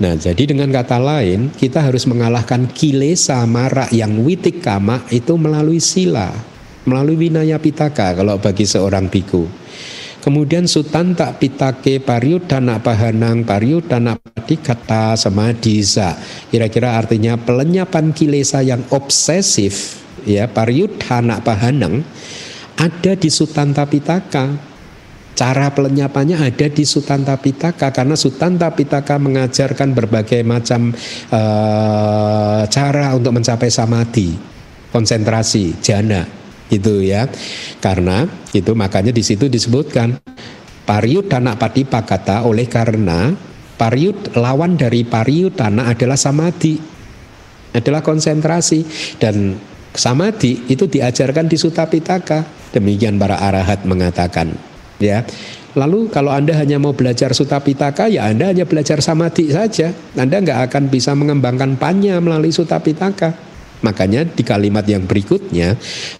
Nah, 0.01 0.17
jadi 0.17 0.49
dengan 0.49 0.73
kata 0.73 0.97
lain, 0.97 1.53
kita 1.53 1.77
harus 1.77 2.09
mengalahkan 2.09 2.65
kilesa 2.73 3.45
mara 3.45 3.85
yang 3.93 4.25
witik 4.25 4.57
kama 4.57 5.05
itu 5.13 5.37
melalui 5.37 5.77
sila, 5.77 6.33
melalui 6.89 7.29
winaya 7.29 7.61
pitaka 7.61 8.17
kalau 8.17 8.41
bagi 8.41 8.65
seorang 8.65 9.05
biku. 9.13 9.45
Kemudian 10.25 10.65
sutanta 10.65 11.37
pitake 11.37 12.01
pariudana 12.01 12.81
pahanang 12.81 13.45
pariudana 13.45 14.17
padikata 14.17 15.13
samadisa. 15.13 16.17
Kira-kira 16.49 16.97
artinya 16.97 17.37
pelenyapan 17.37 18.09
kilesa 18.09 18.65
yang 18.65 18.81
obsesif 18.89 20.01
ya 20.25 20.49
pariudana 20.49 21.41
pahanang 21.45 22.01
ada 22.77 23.13
di 23.17 23.29
sutanta 23.29 23.85
pitaka 23.85 24.70
Cara 25.31 25.71
pelenyapannya 25.71 26.37
ada 26.37 26.67
di 26.67 26.83
Sutanta 26.83 27.39
Pitaka 27.39 27.89
karena 27.89 28.19
Sutanta 28.19 28.67
Pitaka 28.75 29.15
mengajarkan 29.15 29.95
berbagai 29.95 30.43
macam 30.43 30.91
uh, 31.31 32.61
cara 32.67 33.15
untuk 33.15 33.39
mencapai 33.39 33.71
samadhi, 33.71 34.35
konsentrasi, 34.91 35.79
jana 35.79 36.27
itu 36.67 37.03
ya. 37.03 37.31
Karena 37.79 38.27
itu 38.51 38.75
makanya 38.75 39.15
di 39.15 39.23
situ 39.23 39.47
disebutkan 39.47 40.19
pariut 40.83 41.31
tanah 41.31 41.55
pati 41.55 41.87
pakata 41.87 42.43
oleh 42.43 42.67
karena 42.67 43.31
pariut 43.79 44.35
lawan 44.35 44.75
dari 44.75 45.07
pariut 45.07 45.55
tanah 45.55 45.95
adalah 45.95 46.19
samadhi 46.19 46.75
adalah 47.71 48.03
konsentrasi. 48.03 48.83
Dan 49.15 49.55
samadhi 49.95 50.67
itu 50.67 50.87
diajarkan 50.91 51.47
di 51.47 51.55
Sutapitaka. 51.55 52.43
Demikian 52.71 53.19
para 53.19 53.35
arahat 53.35 53.83
mengatakan 53.83 54.70
ya. 55.01 55.25
Lalu 55.73 56.11
kalau 56.11 56.29
Anda 56.35 56.55
hanya 56.59 56.77
mau 56.77 56.91
belajar 56.91 57.31
Sutta 57.31 57.63
Pitaka 57.63 58.11
ya 58.11 58.27
Anda 58.27 58.51
hanya 58.51 58.67
belajar 58.67 58.99
samadhi 58.99 59.49
saja. 59.49 59.95
Anda 60.15 60.39
nggak 60.43 60.71
akan 60.71 60.83
bisa 60.91 61.15
mengembangkan 61.17 61.75
panya 61.75 62.21
melalui 62.21 62.53
Sutta 62.53 62.77
Pitaka. 62.79 63.51
Makanya 63.81 64.29
di 64.29 64.45
kalimat 64.45 64.85
yang 64.85 65.09
berikutnya 65.09 65.73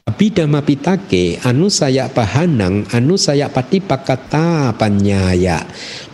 Abhidhamma 0.09 0.65
pitake 0.65 1.37
anu 1.45 1.69
saya 1.69 2.09
pahanang 2.09 2.89
anu 2.89 3.21
saya 3.21 3.53
patipakata 3.53 4.73
panyaya 4.81 5.61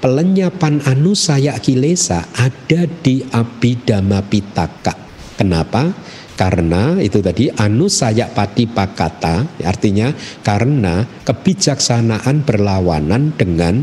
Pelenyapan 0.03 0.83
anu 0.83 1.15
saya 1.15 1.55
kilesa 1.55 2.27
ada 2.35 2.83
di 2.83 3.23
Abhidhamma 3.23 4.27
pitaka 4.27 4.91
Kenapa? 5.39 5.95
Karena 6.37 7.01
itu 7.01 7.17
tadi 7.17 7.49
anu 7.49 7.89
saya 7.89 8.29
pati 8.29 8.69
pakata 8.69 9.57
artinya 9.65 10.13
karena 10.45 11.01
kebijaksanaan 11.25 12.45
berlawanan 12.45 13.33
dengan 13.33 13.81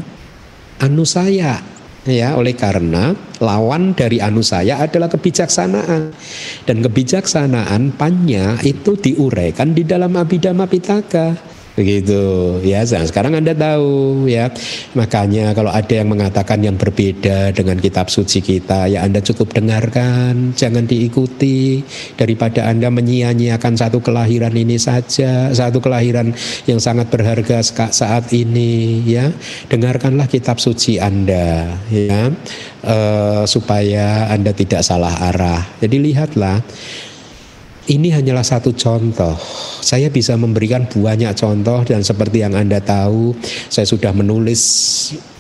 anu 0.78 1.02
saya 1.02 1.58
ya 2.06 2.38
oleh 2.38 2.54
karena 2.54 3.10
lawan 3.42 3.98
dari 3.98 4.22
anu 4.22 4.38
saya 4.46 4.78
adalah 4.78 5.10
kebijaksanaan. 5.10 6.14
Dan 6.62 6.78
kebijaksanaan 6.78 7.98
panya 7.98 8.54
itu 8.62 8.94
diuraikan 8.94 9.74
di 9.74 9.82
dalam 9.82 10.14
abidama 10.14 10.70
pitaka 10.70 11.53
begitu. 11.74 12.58
Ya 12.62 12.86
nah, 12.86 13.04
sekarang 13.04 13.34
anda 13.38 13.52
tahu 13.54 14.24
ya. 14.30 14.50
Makanya 14.94 15.52
kalau 15.52 15.70
ada 15.74 15.90
yang 15.90 16.08
mengatakan 16.10 16.62
yang 16.62 16.78
berbeda 16.78 17.50
dengan 17.50 17.78
kitab 17.78 18.08
suci 18.08 18.40
kita 18.40 18.86
ya 18.90 19.02
anda 19.02 19.20
cukup 19.20 19.54
dengarkan. 19.54 20.54
Jangan 20.54 20.86
diikuti. 20.86 21.82
Daripada 22.14 22.70
anda 22.70 22.88
menyia-nyiakan 22.88 23.74
satu 23.74 23.98
kelahiran 24.00 24.54
ini 24.54 24.78
saja 24.78 25.50
satu 25.50 25.82
kelahiran 25.82 26.30
yang 26.70 26.78
sangat 26.78 27.10
berharga 27.10 27.60
saat 27.90 28.30
ini 28.30 29.02
ya. 29.04 29.30
Dengarkanlah 29.66 30.30
kitab 30.30 30.62
suci 30.62 31.02
anda 31.02 31.74
ya. 31.90 32.30
Uh, 32.84 33.48
supaya 33.48 34.28
anda 34.28 34.52
tidak 34.52 34.84
salah 34.84 35.32
arah. 35.32 35.64
Jadi 35.80 36.12
lihatlah 36.12 36.60
ini 37.88 38.08
hanyalah 38.08 38.44
satu 38.44 38.72
contoh. 38.72 39.36
Saya 39.84 40.08
bisa 40.08 40.32
memberikan 40.40 40.88
banyak 40.88 41.36
contoh 41.36 41.84
dan 41.84 42.00
seperti 42.00 42.40
yang 42.40 42.56
Anda 42.56 42.80
tahu, 42.80 43.36
saya 43.68 43.84
sudah 43.84 44.16
menulis 44.16 44.62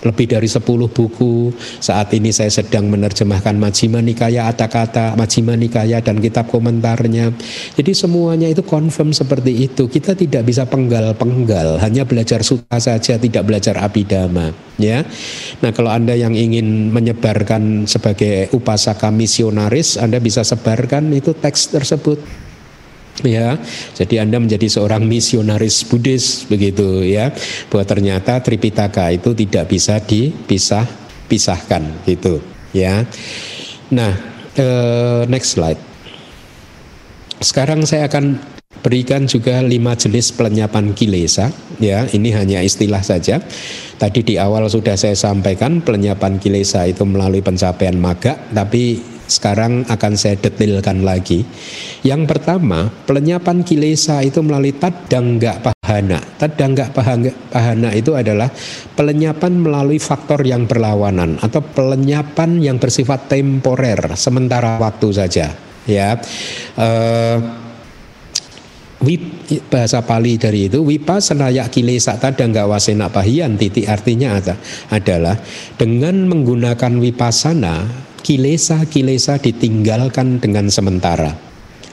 lebih 0.04 0.28
dari 0.28 0.46
10 0.46 0.62
buku. 0.64 1.50
Saat 1.80 2.12
ini 2.12 2.30
saya 2.30 2.52
sedang 2.52 2.86
menerjemahkan 2.92 3.56
Majjhima 3.56 4.04
Nikaya 4.04 4.46
Atakata, 4.52 5.16
Majjhima 5.16 5.56
Nikaya 5.56 6.04
dan 6.04 6.20
kitab 6.20 6.52
komentarnya. 6.52 7.32
Jadi 7.74 7.92
semuanya 7.96 8.46
itu 8.46 8.62
confirm 8.62 9.16
seperti 9.16 9.66
itu. 9.66 9.88
Kita 9.88 10.12
tidak 10.12 10.44
bisa 10.44 10.68
penggal-penggal, 10.68 11.80
hanya 11.80 12.04
belajar 12.04 12.44
suta 12.44 12.76
saja, 12.76 13.16
tidak 13.16 13.48
belajar 13.48 13.80
abidama, 13.80 14.52
ya. 14.76 15.02
Nah, 15.64 15.72
kalau 15.72 15.90
Anda 15.90 16.12
yang 16.14 16.36
ingin 16.36 16.92
menyebarkan 16.92 17.88
sebagai 17.88 18.52
upasaka 18.52 19.08
misionaris, 19.08 19.96
Anda 19.96 20.20
bisa 20.20 20.44
sebarkan 20.44 21.10
itu 21.16 21.32
teks 21.32 21.72
tersebut 21.72 22.43
ya 23.22 23.54
jadi 23.94 24.26
anda 24.26 24.42
menjadi 24.42 24.66
seorang 24.66 25.06
misionaris 25.06 25.86
Buddhis 25.86 26.48
begitu 26.50 27.06
ya. 27.06 27.30
Bahwa 27.70 27.84
ternyata 27.86 28.42
Tripitaka 28.42 29.14
itu 29.14 29.36
tidak 29.36 29.70
bisa 29.70 30.02
dipisah 30.02 30.88
pisahkan 31.30 31.82
gitu 32.08 32.42
ya. 32.74 33.06
Nah 33.94 34.12
uh, 34.58 35.22
next 35.30 35.54
slide. 35.54 35.78
Sekarang 37.38 37.84
saya 37.84 38.08
akan 38.08 38.40
berikan 38.82 39.24
juga 39.24 39.62
lima 39.62 39.94
jenis 39.94 40.34
pelenyapan 40.34 40.90
kilesa 40.96 41.54
ya. 41.78 42.08
Ini 42.10 42.28
hanya 42.34 42.58
istilah 42.66 43.00
saja. 43.04 43.38
Tadi 43.94 44.26
di 44.26 44.34
awal 44.36 44.66
sudah 44.66 44.98
saya 44.98 45.14
sampaikan 45.14 45.78
pelenyapan 45.78 46.42
kilesa 46.42 46.82
itu 46.90 47.06
melalui 47.06 47.46
pencapaian 47.46 47.94
maga 47.94 48.34
tapi 48.50 49.13
sekarang 49.24 49.88
akan 49.88 50.12
saya 50.14 50.36
detailkan 50.36 51.00
lagi. 51.02 51.44
Yang 52.04 52.28
pertama, 52.28 52.92
pelenyapan 53.08 53.64
kilesa 53.64 54.20
itu 54.20 54.44
melalui 54.44 54.76
tadangga 54.76 55.60
pahana. 55.60 56.20
Tadangga 56.36 56.92
pahana 56.92 57.90
itu 57.96 58.12
adalah 58.12 58.52
pelenyapan 58.92 59.56
melalui 59.56 59.96
faktor 59.96 60.44
yang 60.44 60.68
berlawanan 60.68 61.40
atau 61.40 61.64
pelenyapan 61.64 62.60
yang 62.60 62.76
bersifat 62.76 63.32
temporer, 63.32 64.16
sementara 64.16 64.76
waktu 64.76 65.08
saja. 65.12 65.56
Ya, 65.84 66.16
uh, 66.80 67.36
bahasa 69.68 70.00
Pali 70.00 70.40
dari 70.40 70.72
itu 70.72 70.80
wipasana 70.80 71.52
kilesa 71.68 72.16
tadangga 72.16 72.64
wasena 72.64 73.12
pahian 73.12 73.60
titik 73.60 73.84
artinya 73.84 74.40
adalah 74.88 75.36
dengan 75.76 76.24
menggunakan 76.24 76.92
wipasana 76.96 77.84
kilesa-kilesa 78.24 79.36
ditinggalkan 79.36 80.40
dengan 80.40 80.72
sementara. 80.72 81.36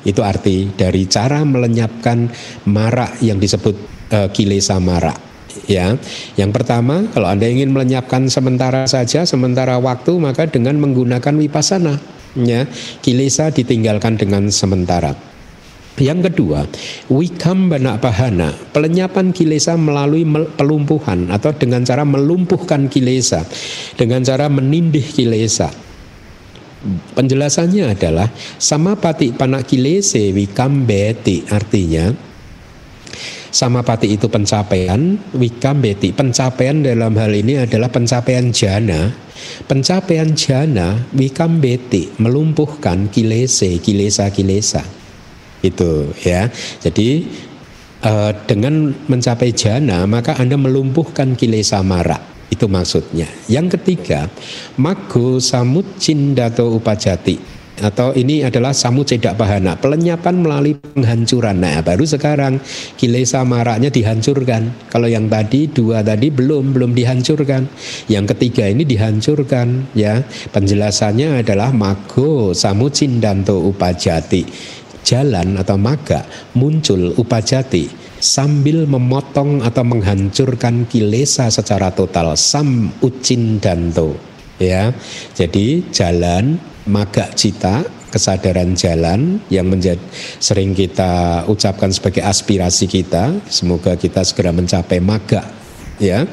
Itu 0.07 0.23
arti 0.23 0.71
dari 0.73 1.05
cara 1.05 1.43
melenyapkan 1.43 2.31
marak 2.65 3.19
yang 3.21 3.37
disebut 3.37 3.75
uh, 4.15 4.31
kilesa 4.31 4.79
marak. 4.79 5.19
Ya, 5.67 5.99
yang 6.39 6.55
pertama 6.55 7.11
kalau 7.11 7.27
anda 7.27 7.43
ingin 7.43 7.75
melenyapkan 7.75 8.31
sementara 8.31 8.87
saja, 8.87 9.27
sementara 9.27 9.75
waktu 9.77 10.15
maka 10.15 10.47
dengan 10.47 10.79
menggunakan 10.79 11.35
wipasana. 11.35 11.99
Ya, 12.31 12.63
kilesa 13.03 13.51
ditinggalkan 13.51 14.15
dengan 14.15 14.47
sementara. 14.47 15.11
Yang 15.99 16.31
kedua, 16.31 16.63
wikam 17.11 17.67
banak 17.67 17.99
bahana, 17.99 18.55
pelenyapan 18.71 19.35
kilesa 19.35 19.75
melalui 19.75 20.23
pelumpuhan 20.55 21.27
atau 21.27 21.51
dengan 21.51 21.83
cara 21.83 22.07
melumpuhkan 22.07 22.87
kilesa, 22.87 23.43
dengan 23.99 24.23
cara 24.23 24.47
menindih 24.47 25.03
kilesa. 25.03 25.90
Penjelasannya 27.13 27.93
adalah 27.93 28.33
sama 28.57 28.97
pati 28.97 29.29
panakilese 29.29 30.33
wikambeti 30.33 31.45
artinya 31.53 32.09
Samapati 33.51 34.07
itu 34.15 34.31
pencapaian, 34.31 35.19
wikambeti 35.35 36.15
pencapaian 36.15 36.79
dalam 36.79 37.11
hal 37.19 37.35
ini 37.35 37.59
adalah 37.59 37.91
pencapaian 37.91 38.47
jana. 38.55 39.11
Pencapaian 39.67 40.31
jana 40.31 40.95
wikambeti 41.11 42.15
melumpuhkan 42.23 43.11
kilese, 43.11 43.75
kilesa-kilesa. 43.83 44.87
Itu 45.59 46.15
ya. 46.23 46.47
Jadi 46.79 47.27
uh, 48.07 48.31
dengan 48.47 48.95
mencapai 49.11 49.51
jana 49.51 50.07
maka 50.07 50.39
Anda 50.39 50.55
melumpuhkan 50.55 51.35
kilesa 51.35 51.83
mara. 51.83 52.30
Itu 52.51 52.67
maksudnya. 52.67 53.31
Yang 53.47 53.79
ketiga, 53.79 54.27
mago 54.75 55.39
samut 55.39 55.87
cindato 55.95 56.67
upajati. 56.75 57.61
Atau 57.81 58.13
ini 58.13 58.45
adalah 58.45 58.77
samu 58.77 59.01
cedak 59.01 59.39
bahana 59.41 59.73
pelenyapan 59.73 60.37
melalui 60.37 60.77
penghancuran. 60.77 61.57
Nah 61.57 61.81
baru 61.81 62.05
sekarang 62.05 62.61
kilesa 62.93 63.41
maraknya 63.41 63.89
dihancurkan. 63.89 64.69
Kalau 64.91 65.09
yang 65.09 65.25
tadi 65.25 65.65
dua 65.65 66.05
tadi 66.05 66.29
belum 66.29 66.77
belum 66.77 66.93
dihancurkan. 66.93 67.65
Yang 68.05 68.37
ketiga 68.37 68.69
ini 68.69 68.85
dihancurkan 68.85 69.97
ya. 69.97 70.21
Penjelasannya 70.53 71.41
adalah 71.41 71.73
mago 71.73 72.53
samu 72.53 72.93
cindanto 72.93 73.57
upajati. 73.57 74.45
Jalan 75.01 75.57
atau 75.57 75.81
maga 75.81 76.21
muncul 76.53 77.17
upajati 77.17 78.00
sambil 78.21 78.85
memotong 78.85 79.65
atau 79.65 79.81
menghancurkan 79.81 80.85
kilesa 80.85 81.49
secara 81.49 81.89
total 81.91 82.37
sam 82.37 82.93
ucin 83.01 83.57
danto 83.57 84.15
ya. 84.61 84.93
Jadi 85.33 85.89
jalan 85.89 86.61
maga 86.85 87.33
cita 87.33 87.81
kesadaran 88.13 88.77
jalan 88.77 89.41
yang 89.49 89.65
menjadi 89.65 89.99
sering 90.37 90.77
kita 90.77 91.43
ucapkan 91.49 91.89
sebagai 91.89 92.21
aspirasi 92.21 92.85
kita 92.85 93.33
semoga 93.49 93.97
kita 93.97 94.21
segera 94.21 94.53
mencapai 94.53 95.01
maga 95.01 95.41
ya. 95.97 96.29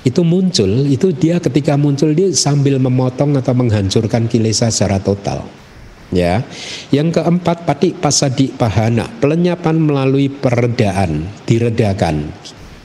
Itu 0.00 0.24
muncul 0.24 0.88
itu 0.88 1.12
dia 1.12 1.36
ketika 1.36 1.76
muncul 1.76 2.16
dia 2.16 2.32
sambil 2.32 2.80
memotong 2.80 3.36
atau 3.36 3.52
menghancurkan 3.52 4.32
kilesa 4.32 4.72
secara 4.72 4.96
total 4.96 5.59
ya. 6.14 6.42
Yang 6.94 7.22
keempat 7.22 7.66
pati 7.66 7.94
pasadi 7.96 8.50
pahana 8.50 9.08
pelenyapan 9.08 9.76
melalui 9.78 10.30
peredaan 10.30 11.26
diredakan. 11.46 12.30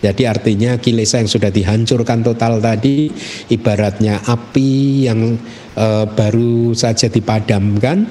Jadi 0.06 0.24
artinya 0.30 0.78
kilesa 0.78 1.18
yang 1.18 1.32
sudah 1.32 1.50
dihancurkan 1.50 2.22
total 2.22 2.62
tadi 2.62 3.10
ibaratnya 3.50 4.22
api 4.22 4.74
yang 5.10 5.34
e, 5.74 5.88
baru 6.14 6.78
saja 6.78 7.10
dipadamkan 7.10 8.06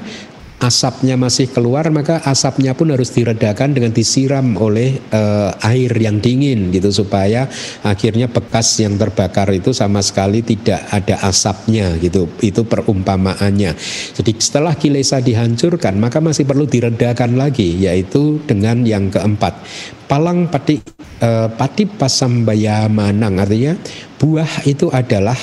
asapnya 0.64 1.20
masih 1.20 1.52
keluar 1.52 1.92
maka 1.92 2.24
asapnya 2.24 2.72
pun 2.72 2.88
harus 2.88 3.12
diredakan 3.12 3.76
dengan 3.76 3.92
disiram 3.92 4.56
oleh 4.56 4.96
e, 4.96 5.22
air 5.60 5.92
yang 5.92 6.24
dingin 6.24 6.72
gitu 6.72 6.88
supaya 7.04 7.44
akhirnya 7.84 8.32
bekas 8.32 8.80
yang 8.80 8.96
terbakar 8.96 9.52
itu 9.52 9.76
sama 9.76 10.00
sekali 10.00 10.40
tidak 10.40 10.88
ada 10.88 11.20
asapnya 11.20 11.92
gitu. 12.00 12.24
Itu 12.40 12.64
perumpamaannya. 12.64 13.76
Jadi 14.16 14.30
setelah 14.40 14.72
kilesa 14.72 15.20
dihancurkan 15.20 16.00
maka 16.00 16.24
masih 16.24 16.48
perlu 16.48 16.64
diredakan 16.64 17.36
lagi 17.36 17.84
yaitu 17.84 18.40
dengan 18.48 18.88
yang 18.88 19.12
keempat. 19.12 19.60
Palang 20.08 20.48
pati 20.48 20.80
e, 21.20 21.30
pati 21.52 21.84
pasambaya 21.84 22.88
manang 22.88 23.36
artinya 23.36 23.76
buah 24.16 24.64
itu 24.64 24.88
adalah 24.88 25.36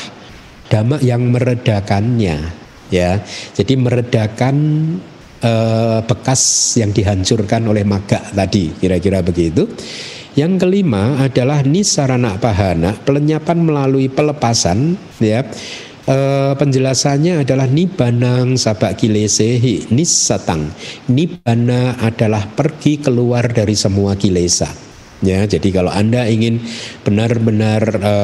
dhamma 0.74 0.97
yang 1.05 1.30
meredakannya 1.30 2.61
ya. 2.91 3.24
Jadi 3.55 3.74
meredakan 3.80 4.55
eh, 5.42 6.00
bekas 6.06 6.42
yang 6.78 6.94
dihancurkan 6.94 7.66
oleh 7.66 7.84
maga 7.84 8.22
tadi 8.32 8.72
kira-kira 8.78 9.26
begitu 9.26 9.68
yang 10.32 10.56
kelima 10.56 11.20
adalah 11.20 11.60
nisarana 11.60 12.39
pahana, 12.39 12.96
pelenyapan 13.04 13.68
melalui 13.68 14.08
pelepasan 14.08 14.96
ya. 15.20 15.44
E, 16.02 16.18
penjelasannya 16.56 17.44
adalah 17.44 17.68
nibanang 17.68 18.56
sabak 18.56 18.96
kilesehi 18.96 19.92
nisatang. 19.92 20.72
Nibana 21.12 22.00
adalah 22.00 22.48
pergi 22.48 23.04
keluar 23.04 23.52
dari 23.52 23.76
semua 23.76 24.16
kilesa. 24.16 24.72
Ya, 25.22 25.46
jadi 25.46 25.70
kalau 25.70 25.92
Anda 25.92 26.26
ingin 26.32 26.64
benar-benar 27.04 27.84
e, 28.00 28.16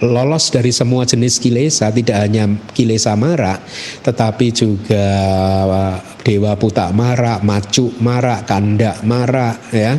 lolos 0.00 0.48
dari 0.48 0.72
semua 0.72 1.04
jenis 1.04 1.36
kilesa 1.40 1.92
tidak 1.92 2.24
hanya 2.24 2.48
kilesa 2.72 3.12
mara 3.16 3.60
tetapi 4.00 4.46
juga 4.52 5.06
uh, 5.68 5.96
dewa 6.24 6.56
putak 6.56 6.92
mara, 6.92 7.40
macu 7.40 7.92
mara, 8.00 8.44
kanda 8.44 8.96
mara 9.04 9.56
ya 9.72 9.96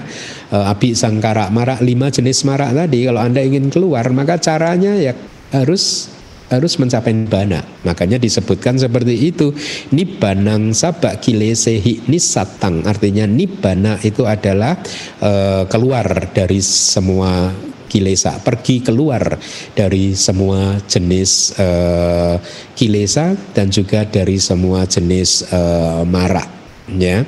uh, 0.53 0.71
api 0.73 0.97
sangkara 0.97 1.49
mara 1.53 1.77
lima 1.81 2.09
jenis 2.09 2.45
mara 2.45 2.73
tadi 2.73 3.05
kalau 3.05 3.21
anda 3.21 3.41
ingin 3.41 3.69
keluar 3.69 4.09
maka 4.13 4.41
caranya 4.41 4.97
ya 4.97 5.13
harus 5.53 6.09
harus 6.51 6.75
mencapai 6.75 7.15
nibbana. 7.15 7.63
Makanya 7.87 8.19
disebutkan 8.19 8.75
seperti 8.75 9.31
itu. 9.31 9.55
Nibbanang 9.95 10.75
sabak 10.75 11.23
kilesehi 11.23 12.11
nisatang. 12.11 12.83
Artinya 12.83 13.23
nibbana 13.23 13.95
itu 14.03 14.27
adalah 14.27 14.75
uh, 15.23 15.63
keluar 15.71 16.03
dari 16.35 16.59
semua 16.59 17.55
kilesa, 17.91 18.39
pergi 18.39 18.79
keluar 18.79 19.35
dari 19.75 20.15
semua 20.15 20.79
jenis 20.87 21.51
uh, 21.59 22.39
kilesa 22.79 23.35
dan 23.51 23.67
juga 23.67 24.07
dari 24.07 24.39
semua 24.39 24.87
jenis 24.87 25.51
uh, 25.51 26.07
mara. 26.07 26.47
Ya. 26.87 27.27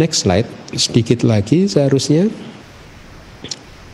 Next 0.00 0.24
slide, 0.24 0.48
sedikit 0.72 1.20
lagi 1.28 1.68
seharusnya. 1.68 2.32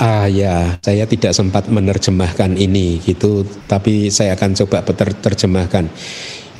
Ah 0.00 0.24
ya, 0.30 0.80
saya 0.80 1.04
tidak 1.04 1.36
sempat 1.36 1.68
menerjemahkan 1.68 2.56
ini 2.56 3.04
gitu, 3.04 3.44
tapi 3.68 4.08
saya 4.08 4.32
akan 4.32 4.56
coba 4.64 4.80
terjemahkan 5.20 5.92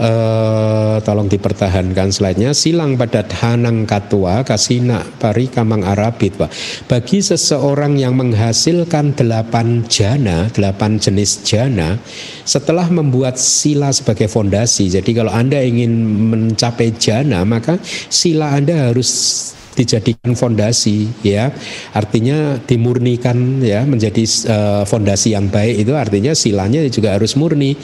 uh, 0.01 0.97
tolong 1.05 1.29
dipertahankan 1.29 2.09
slide-nya. 2.11 2.57
Silang 2.57 2.97
pada 2.97 3.23
hanang 3.45 3.85
katua 3.85 4.43
kasina 4.43 5.05
pari 5.21 5.53
kamang 5.53 5.85
arabit 5.85 6.41
Pak. 6.41 6.51
bagi 6.89 7.21
seseorang 7.21 8.01
yang 8.01 8.17
menghasilkan 8.17 9.13
delapan 9.15 9.85
jana 9.87 10.49
delapan 10.51 10.97
jenis 10.97 11.45
jana 11.45 12.01
setelah 12.49 12.89
membuat 12.89 13.37
sila 13.37 13.93
sebagai 13.93 14.27
fondasi 14.27 14.89
jadi 14.89 15.11
kalau 15.13 15.33
anda 15.33 15.61
ingin 15.61 15.93
mencapai 16.33 16.97
jana 16.97 17.45
maka 17.45 17.77
sila 18.09 18.57
anda 18.57 18.91
harus 18.91 19.11
dijadikan 19.71 20.35
fondasi 20.35 21.09
ya. 21.25 21.49
Artinya 21.97 22.61
dimurnikan 22.61 23.63
ya 23.65 23.87
menjadi 23.87 24.23
uh, 24.51 24.83
fondasi 24.85 25.33
yang 25.33 25.49
baik. 25.49 25.87
Itu 25.87 25.97
artinya 25.97 26.37
silanya 26.37 26.85
juga 26.91 27.17
harus 27.17 27.33
murni 27.39 27.79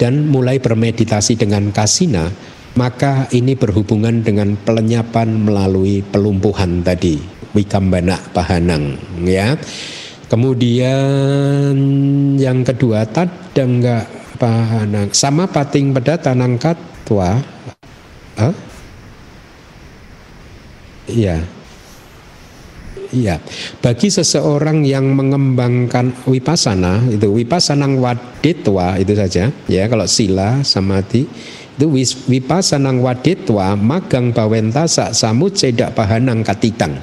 dan 0.00 0.24
mulai 0.32 0.56
bermeditasi 0.56 1.36
dengan 1.36 1.68
kasina, 1.76 2.32
maka 2.72 3.28
ini 3.36 3.52
berhubungan 3.52 4.24
dengan 4.24 4.56
pelenyapan 4.56 5.44
melalui 5.44 6.00
pelumpuhan 6.00 6.80
tadi, 6.80 7.20
wikambana 7.52 8.16
pahanang 8.32 8.96
ya. 9.28 9.60
Kemudian 10.32 11.76
yang 12.40 12.64
kedua 12.64 13.04
tadangga 13.04 14.08
pahanang 14.40 15.12
sama 15.12 15.44
pating 15.44 15.92
pada 15.92 16.16
tanang 16.16 16.56
katwa. 16.56 17.36
Huh? 18.40 18.54
Iya. 21.10 21.59
Iya, 23.10 23.42
bagi 23.82 24.06
seseorang 24.06 24.86
yang 24.86 25.18
mengembangkan 25.18 26.14
wipasana 26.30 27.02
itu 27.10 27.26
wipasanang 27.26 27.98
waditwa 27.98 28.94
itu 29.02 29.18
saja. 29.18 29.50
Ya 29.66 29.90
kalau 29.90 30.06
sila 30.06 30.62
samadhi 30.62 31.26
itu 31.74 31.90
wipasanang 32.30 33.02
waditwa 33.02 33.74
magang 33.74 34.30
bawentasa 34.30 35.10
samu 35.10 35.50
cedak 35.50 35.98
pahanang 35.98 36.46
katitang. 36.46 37.02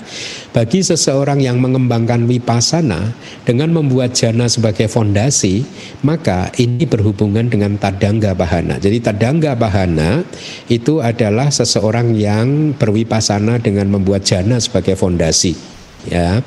Bagi 0.56 0.80
seseorang 0.80 1.44
yang 1.44 1.60
mengembangkan 1.60 2.24
wipasana 2.24 3.12
dengan 3.44 3.76
membuat 3.76 4.16
jana 4.16 4.48
sebagai 4.48 4.88
fondasi 4.88 5.68
maka 6.08 6.56
ini 6.56 6.88
berhubungan 6.88 7.52
dengan 7.52 7.76
tadangga 7.76 8.32
bahana. 8.32 8.80
Jadi 8.80 9.04
tadangga 9.04 9.60
bahana 9.60 10.24
itu 10.72 11.04
adalah 11.04 11.52
seseorang 11.52 12.16
yang 12.16 12.72
berwipasana 12.80 13.60
dengan 13.60 13.92
membuat 13.92 14.24
jana 14.24 14.56
sebagai 14.56 14.96
fondasi 14.96 15.77
ya. 16.08 16.42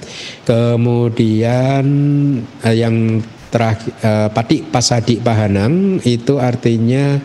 Kemudian 0.49 1.85
eh, 2.65 2.77
yang 2.77 3.21
terakhir 3.51 3.93
eh, 4.01 4.29
pati 4.31 4.63
pasadi 4.65 5.19
pahanang 5.21 6.01
itu 6.07 6.39
artinya 6.39 7.19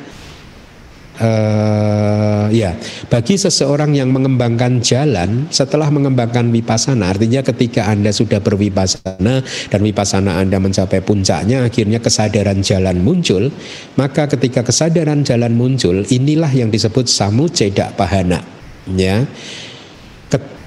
uh, 1.20 2.48
ya 2.52 2.76
bagi 3.08 3.36
seseorang 3.40 3.96
yang 3.96 4.12
mengembangkan 4.12 4.84
jalan 4.84 5.48
setelah 5.52 5.88
mengembangkan 5.92 6.52
wipasana 6.52 7.16
artinya 7.16 7.42
ketika 7.46 7.88
anda 7.88 8.12
sudah 8.12 8.44
berwipasana 8.44 9.44
dan 9.44 9.80
wipasana 9.84 10.40
anda 10.40 10.60
mencapai 10.60 11.00
puncaknya 11.04 11.68
akhirnya 11.68 12.00
kesadaran 12.04 12.60
jalan 12.64 13.00
muncul 13.00 13.52
maka 13.96 14.28
ketika 14.28 14.66
kesadaran 14.66 15.24
jalan 15.24 15.54
muncul 15.56 16.04
inilah 16.12 16.52
yang 16.52 16.72
disebut 16.72 17.08
samu 17.08 17.48
cedak 17.48 17.96
pahana 17.96 18.44
ya 18.92 19.26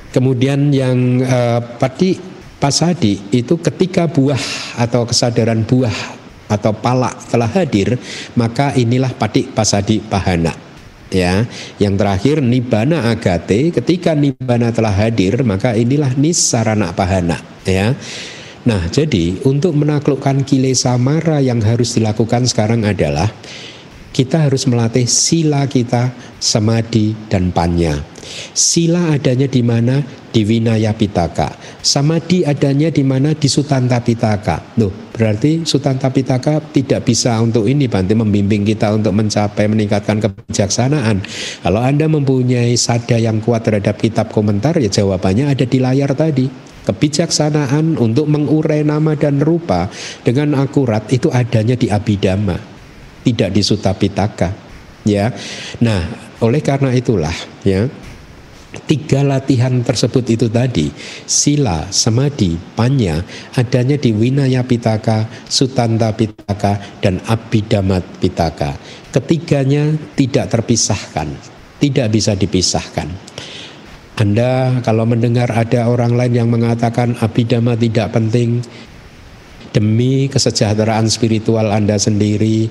Kemudian 0.09 0.73
yang 0.73 1.21
uh, 1.21 1.61
pati 1.77 2.17
pasadi 2.59 3.31
itu 3.31 3.61
ketika 3.61 4.11
buah 4.11 4.41
atau 4.81 5.07
kesadaran 5.07 5.63
buah 5.63 5.95
atau 6.49 6.73
palak 6.73 7.29
telah 7.29 7.51
hadir, 7.53 8.01
maka 8.35 8.73
inilah 8.75 9.13
pati 9.13 9.47
pasadi 9.47 10.01
pahana. 10.01 10.57
Ya, 11.09 11.49
yang 11.81 11.97
terakhir 11.97 12.45
nibana 12.45 13.09
agate, 13.09 13.73
ketika 13.73 14.13
nibana 14.13 14.69
telah 14.69 14.93
hadir, 14.93 15.41
maka 15.41 15.73
inilah 15.73 16.13
nisarana 16.21 16.93
pahana. 16.93 17.41
Ya. 17.65 17.97
Nah, 18.69 18.85
jadi 18.93 19.41
untuk 19.49 19.73
menaklukkan 19.73 20.45
kilesa 20.45 21.01
mara 21.01 21.41
yang 21.41 21.65
harus 21.65 21.97
dilakukan 21.97 22.45
sekarang 22.45 22.85
adalah 22.85 23.33
kita 24.13 24.49
harus 24.49 24.65
melatih 24.67 25.05
sila 25.05 25.69
kita, 25.69 26.11
samadhi 26.41 27.15
dan 27.29 27.53
panya. 27.53 28.01
Sila 28.53 29.17
adanya 29.17 29.49
di 29.49 29.65
mana? 29.65 30.05
Di 30.29 30.45
Winaya 30.45 30.93
Pitaka. 30.93 31.57
Samadhi 31.81 32.45
adanya 32.45 32.93
di 32.93 33.01
mana? 33.01 33.33
Di 33.33 33.49
Sutanta 33.49 34.05
Pitaka. 34.05 34.77
Loh, 34.77 34.93
berarti 35.17 35.65
Sutanta 35.65 36.13
Pitaka 36.13 36.61
tidak 36.61 37.09
bisa 37.09 37.41
untuk 37.41 37.65
ini 37.65 37.89
Bante 37.89 38.13
membimbing 38.13 38.69
kita 38.69 38.93
untuk 38.93 39.17
mencapai 39.17 39.65
meningkatkan 39.65 40.21
kebijaksanaan. 40.21 41.25
Kalau 41.65 41.81
Anda 41.81 42.05
mempunyai 42.05 42.77
sada 42.77 43.17
yang 43.17 43.41
kuat 43.41 43.65
terhadap 43.65 43.97
kitab 43.97 44.29
komentar 44.29 44.77
ya 44.77 44.93
jawabannya 44.93 45.49
ada 45.49 45.65
di 45.65 45.79
layar 45.81 46.13
tadi 46.13 46.69
kebijaksanaan 46.85 48.01
untuk 48.01 48.29
mengurai 48.29 48.81
nama 48.81 49.13
dan 49.13 49.45
rupa 49.45 49.93
dengan 50.25 50.57
akurat 50.57 51.05
itu 51.13 51.29
adanya 51.29 51.77
di 51.77 51.93
Abhidhamma 51.93 52.78
tidak 53.25 53.51
di 53.55 53.63
Sutapitaka 53.65 54.53
ya 55.07 55.33
nah 55.83 56.05
oleh 56.39 56.63
karena 56.63 56.95
itulah 56.95 57.35
ya 57.67 57.89
tiga 58.85 59.25
latihan 59.25 59.81
tersebut 59.81 60.25
itu 60.29 60.47
tadi 60.53 60.93
sila, 61.25 61.89
samadhi, 61.89 62.57
panya 62.77 63.25
adanya 63.57 63.97
di 63.97 64.13
Winaya 64.13 64.61
Pitaka, 64.61 65.25
Sutanta 65.49 66.13
Pitaka 66.13 67.01
dan 67.01 67.17
Abhidamat 67.25 68.05
Pitaka. 68.21 68.77
Ketiganya 69.09 69.97
tidak 70.13 70.53
terpisahkan, 70.53 71.33
tidak 71.81 72.07
bisa 72.13 72.37
dipisahkan. 72.37 73.09
Anda 74.19 74.83
kalau 74.83 75.07
mendengar 75.07 75.49
ada 75.55 75.89
orang 75.89 76.19
lain 76.19 76.35
yang 76.35 76.49
mengatakan 76.51 77.15
Abhidhamma 77.23 77.79
tidak 77.79 78.13
penting 78.13 78.61
demi 79.71 80.27
kesejahteraan 80.27 81.07
spiritual 81.07 81.71
Anda 81.71 81.97
sendiri, 81.97 82.67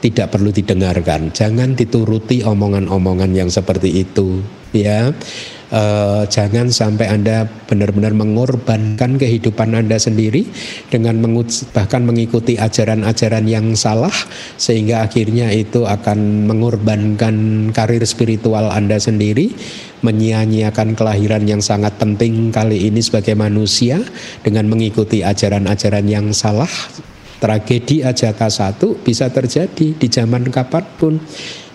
tidak 0.00 0.36
perlu 0.36 0.52
didengarkan. 0.52 1.32
Jangan 1.32 1.72
dituruti 1.72 2.44
omongan-omongan 2.44 3.32
yang 3.32 3.48
seperti 3.48 4.04
itu, 4.04 4.44
ya. 4.76 5.12
E, 5.66 5.82
jangan 6.30 6.70
sampai 6.70 7.10
Anda 7.10 7.48
benar-benar 7.66 8.14
mengorbankan 8.14 9.18
kehidupan 9.18 9.74
Anda 9.74 9.98
sendiri 9.98 10.46
dengan 10.92 11.18
bahkan 11.74 12.06
mengikuti 12.06 12.54
ajaran-ajaran 12.54 13.50
yang 13.50 13.74
salah 13.74 14.14
sehingga 14.54 15.02
akhirnya 15.02 15.50
itu 15.50 15.82
akan 15.82 16.46
mengorbankan 16.46 17.68
karir 17.74 18.04
spiritual 18.06 18.70
Anda 18.70 19.02
sendiri, 19.02 19.50
menyia-nyiakan 20.06 20.94
kelahiran 20.94 21.48
yang 21.50 21.64
sangat 21.64 21.98
penting 21.98 22.54
kali 22.54 22.86
ini 22.86 23.02
sebagai 23.02 23.34
manusia 23.34 23.98
dengan 24.46 24.70
mengikuti 24.70 25.26
ajaran-ajaran 25.26 26.06
yang 26.06 26.30
salah 26.30 26.70
Tragedi 27.36 28.00
Ajata 28.00 28.48
satu 28.48 28.96
bisa 29.00 29.28
terjadi 29.28 29.92
di 29.92 30.08
zaman 30.08 30.48
kapan 30.48 30.84
pun. 30.96 31.14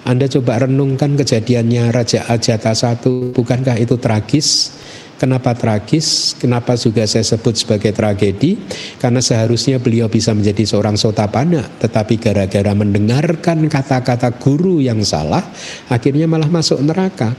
Anda 0.02 0.26
coba 0.26 0.66
renungkan 0.66 1.14
kejadiannya 1.14 1.94
Raja 1.94 2.26
Ajata 2.26 2.74
satu, 2.74 3.38
bukankah 3.38 3.78
itu 3.78 4.02
tragis? 4.02 4.74
Kenapa 5.22 5.54
tragis? 5.54 6.34
Kenapa 6.42 6.74
juga 6.74 7.06
saya 7.06 7.22
sebut 7.22 7.54
sebagai 7.54 7.94
tragedi? 7.94 8.58
Karena 8.98 9.22
seharusnya 9.22 9.78
beliau 9.78 10.10
bisa 10.10 10.34
menjadi 10.34 10.66
seorang 10.66 10.98
sotapana, 10.98 11.62
tetapi 11.78 12.18
gara-gara 12.18 12.74
mendengarkan 12.74 13.70
kata-kata 13.70 14.34
guru 14.42 14.82
yang 14.82 15.06
salah, 15.06 15.46
akhirnya 15.94 16.26
malah 16.26 16.50
masuk 16.50 16.82
neraka. 16.82 17.38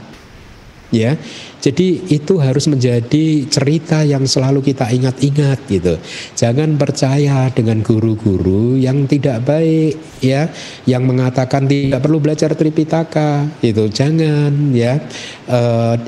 Ya, 0.95 1.19
jadi 1.63 2.11
itu 2.11 2.43
harus 2.43 2.67
menjadi 2.67 3.47
cerita 3.47 4.03
yang 4.03 4.27
selalu 4.27 4.59
kita 4.59 4.83
ingat-ingat 4.91 5.63
gitu. 5.71 5.95
Jangan 6.35 6.75
percaya 6.75 7.47
dengan 7.55 7.79
guru-guru 7.79 8.75
yang 8.75 9.07
tidak 9.07 9.47
baik 9.47 9.95
ya, 10.19 10.51
yang 10.83 11.07
mengatakan 11.07 11.63
tidak 11.63 12.03
perlu 12.03 12.19
belajar 12.19 12.51
Tripitaka 12.51 13.47
itu. 13.63 13.87
Jangan 13.87 14.75
ya. 14.75 14.99
E, 15.47 15.59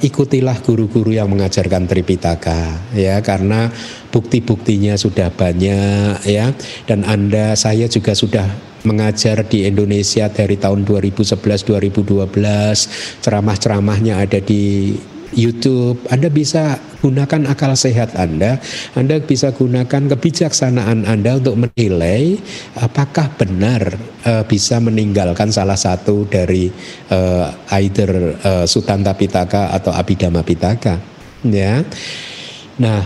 ikutilah 0.03 0.59
guru-guru 0.59 1.15
yang 1.15 1.31
mengajarkan 1.31 1.87
Tripitaka 1.87 2.91
ya 2.91 3.23
karena 3.23 3.71
bukti-buktinya 4.11 4.99
sudah 4.99 5.31
banyak 5.31 6.19
ya 6.27 6.51
dan 6.83 7.07
Anda 7.07 7.55
saya 7.55 7.87
juga 7.87 8.11
sudah 8.11 8.47
mengajar 8.83 9.43
di 9.47 9.67
Indonesia 9.67 10.27
dari 10.27 10.55
tahun 10.55 10.83
2011 10.87 11.35
2012 11.67 12.27
ceramah-ceramahnya 13.23 14.23
ada 14.23 14.39
di 14.39 14.95
YouTube, 15.35 15.99
Anda 16.07 16.31
bisa 16.31 16.79
gunakan 17.03 17.51
akal 17.51 17.75
sehat 17.75 18.15
Anda, 18.15 18.57
Anda 18.95 19.21
bisa 19.21 19.51
gunakan 19.53 20.09
kebijaksanaan 20.15 21.05
Anda 21.05 21.37
untuk 21.37 21.59
menilai 21.59 22.39
apakah 22.79 23.29
benar 23.35 23.99
uh, 24.25 24.43
bisa 24.47 24.81
meninggalkan 24.81 25.51
salah 25.51 25.77
satu 25.77 26.25
dari 26.25 26.71
uh, 27.11 27.51
either 27.77 28.39
uh, 28.41 28.65
Sutanta 28.65 29.13
Pitaka 29.13 29.75
atau 29.75 29.93
Abhidhamma 29.93 30.41
Pitaka. 30.41 30.97
Ya. 31.45 31.85
Nah, 32.81 33.05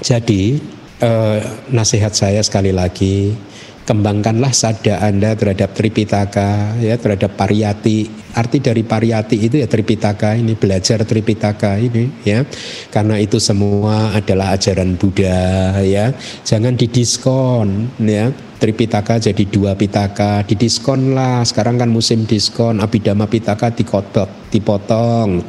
jadi 0.00 0.58
uh, 1.04 1.38
nasihat 1.68 2.14
saya 2.16 2.40
sekali 2.40 2.72
lagi 2.72 3.36
kembangkanlah 3.84 4.50
sada 4.56 5.04
Anda 5.04 5.36
terhadap 5.36 5.76
Tripitaka 5.76 6.80
ya 6.80 6.96
terhadap 6.96 7.36
pariyati. 7.36 8.24
Arti 8.34 8.58
dari 8.58 8.82
pariyati 8.82 9.46
itu 9.46 9.62
ya 9.62 9.70
Tripitaka 9.70 10.34
ini 10.34 10.58
belajar 10.58 11.06
Tripitaka 11.06 11.78
ini 11.78 12.10
ya. 12.26 12.42
Karena 12.90 13.20
itu 13.20 13.38
semua 13.38 14.10
adalah 14.10 14.58
ajaran 14.58 14.98
Buddha 14.98 15.78
ya. 15.84 16.10
Jangan 16.42 16.74
didiskon 16.74 17.94
ya. 18.02 18.32
Tripitaka 18.54 19.20
jadi 19.20 19.44
dua 19.44 19.76
pitaka 19.76 20.40
didiskon 20.48 21.12
lah 21.12 21.44
sekarang 21.44 21.76
kan 21.76 21.90
musim 21.92 22.24
diskon 22.24 22.80
Abhidhamma 22.80 23.28
Pitaka 23.28 23.68
dikotok 23.68 24.48
dipotong 24.48 25.44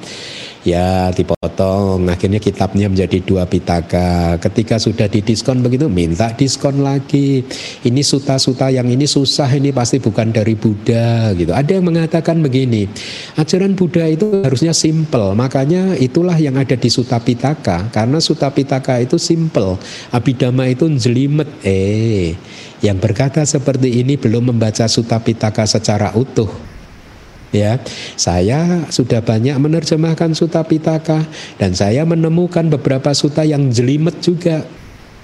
ya 0.66 1.14
dipotong. 1.14 2.10
Akhirnya 2.10 2.42
kitabnya 2.42 2.90
menjadi 2.90 3.22
dua 3.22 3.46
pitaka. 3.46 4.36
Ketika 4.42 4.82
sudah 4.82 5.08
didiskon 5.08 5.62
begitu 5.62 5.88
minta 5.88 6.34
diskon 6.34 6.82
lagi. 6.82 7.46
Ini 7.86 8.02
suta-suta 8.02 8.74
yang 8.74 8.90
ini 8.90 9.06
susah 9.06 9.48
ini 9.54 9.70
pasti 9.70 10.02
bukan 10.02 10.34
dari 10.34 10.58
Buddha 10.58 11.32
gitu. 11.38 11.54
Ada 11.54 11.80
yang 11.80 11.86
mengatakan 11.88 12.42
begini 12.42 12.90
ajaran 13.38 13.78
Buddha 13.78 14.10
itu 14.10 14.44
harusnya 14.44 14.74
simple. 14.74 15.38
Makanya 15.38 15.96
itulah 16.02 16.36
yang 16.36 16.58
ada 16.58 16.76
di 16.76 16.90
suta 16.90 17.22
pitaka. 17.22 17.88
Karena 17.94 18.18
suta 18.18 18.50
pitaka 18.50 18.98
itu 19.00 19.22
simple. 19.22 19.78
Abidama 20.12 20.66
itu 20.68 20.90
jelimet 20.98 21.48
eh 21.62 22.34
yang 22.84 23.00
berkata 23.00 23.46
seperti 23.48 24.04
ini 24.04 24.20
belum 24.20 24.52
membaca 24.52 24.90
suta 24.90 25.22
pitaka 25.22 25.64
secara 25.64 26.12
utuh 26.18 26.75
ya 27.56 27.80
saya 28.20 28.84
sudah 28.92 29.24
banyak 29.24 29.56
menerjemahkan 29.56 30.36
suta 30.36 30.62
pitaka 30.68 31.24
dan 31.56 31.72
saya 31.72 32.04
menemukan 32.04 32.68
beberapa 32.68 33.16
suta 33.16 33.48
yang 33.48 33.72
jelimet 33.72 34.20
juga 34.20 34.68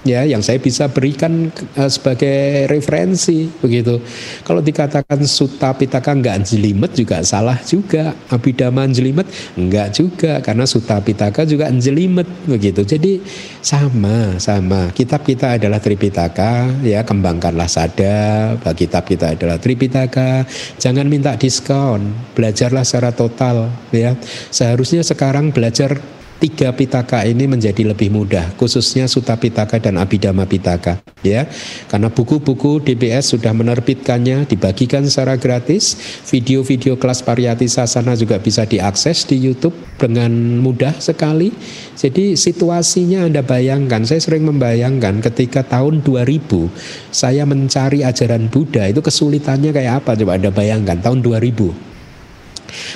ya 0.02 0.26
yang 0.26 0.42
saya 0.42 0.58
bisa 0.58 0.90
berikan 0.90 1.50
uh, 1.78 1.90
sebagai 1.90 2.66
referensi 2.70 3.46
begitu. 3.48 4.02
Kalau 4.42 4.62
dikatakan 4.62 5.22
suta 5.26 5.74
pitaka 5.74 6.14
enggak 6.14 6.42
jelimet 6.46 6.92
juga 6.94 7.22
salah 7.22 7.58
juga. 7.62 8.14
Abhidhamma 8.30 8.90
jelimet 8.90 9.26
enggak 9.54 9.94
juga 9.94 10.42
karena 10.42 10.66
suta 10.66 10.98
pitaka 10.98 11.46
juga 11.46 11.70
jelimet 11.70 12.26
begitu. 12.46 12.82
Jadi 12.82 13.22
sama 13.62 14.36
sama. 14.42 14.90
Kitab 14.92 15.22
kita 15.22 15.56
adalah 15.58 15.78
Tripitaka 15.78 16.82
ya 16.82 17.06
kembangkanlah 17.06 17.70
sada 17.70 18.54
kitab 18.74 19.06
kita 19.06 19.38
adalah 19.38 19.58
Tripitaka. 19.58 20.44
Jangan 20.78 21.06
minta 21.06 21.34
diskon, 21.38 22.10
belajarlah 22.34 22.82
secara 22.82 23.14
total 23.14 23.70
ya. 23.94 24.18
Seharusnya 24.50 25.06
sekarang 25.06 25.54
belajar 25.54 25.98
tiga 26.42 26.74
pitaka 26.74 27.22
ini 27.22 27.46
menjadi 27.46 27.86
lebih 27.86 28.10
mudah, 28.10 28.50
khususnya 28.58 29.06
Suta 29.06 29.38
Pitaka 29.38 29.78
dan 29.78 29.94
Abhidhamma 29.94 30.42
Pitaka, 30.50 30.98
ya. 31.22 31.46
Karena 31.86 32.10
buku-buku 32.10 32.82
DBS 32.82 33.38
sudah 33.38 33.54
menerbitkannya, 33.54 34.50
dibagikan 34.50 35.06
secara 35.06 35.38
gratis. 35.38 35.94
Video-video 36.26 36.98
kelas 36.98 37.22
Pariyati 37.22 37.70
Sasana 37.70 38.18
juga 38.18 38.42
bisa 38.42 38.66
diakses 38.66 39.22
di 39.22 39.38
YouTube 39.38 39.78
dengan 40.02 40.34
mudah 40.58 40.98
sekali. 40.98 41.54
Jadi 41.94 42.34
situasinya 42.34 43.22
Anda 43.30 43.46
bayangkan, 43.46 44.02
saya 44.02 44.18
sering 44.18 44.42
membayangkan 44.42 45.22
ketika 45.22 45.62
tahun 45.62 46.02
2000 46.02 46.66
saya 47.14 47.46
mencari 47.46 48.02
ajaran 48.02 48.50
Buddha 48.50 48.90
itu 48.90 48.98
kesulitannya 48.98 49.70
kayak 49.70 50.02
apa 50.02 50.18
coba 50.18 50.34
Anda 50.34 50.50
bayangkan 50.50 50.98
tahun 50.98 51.22
2000 51.22 51.91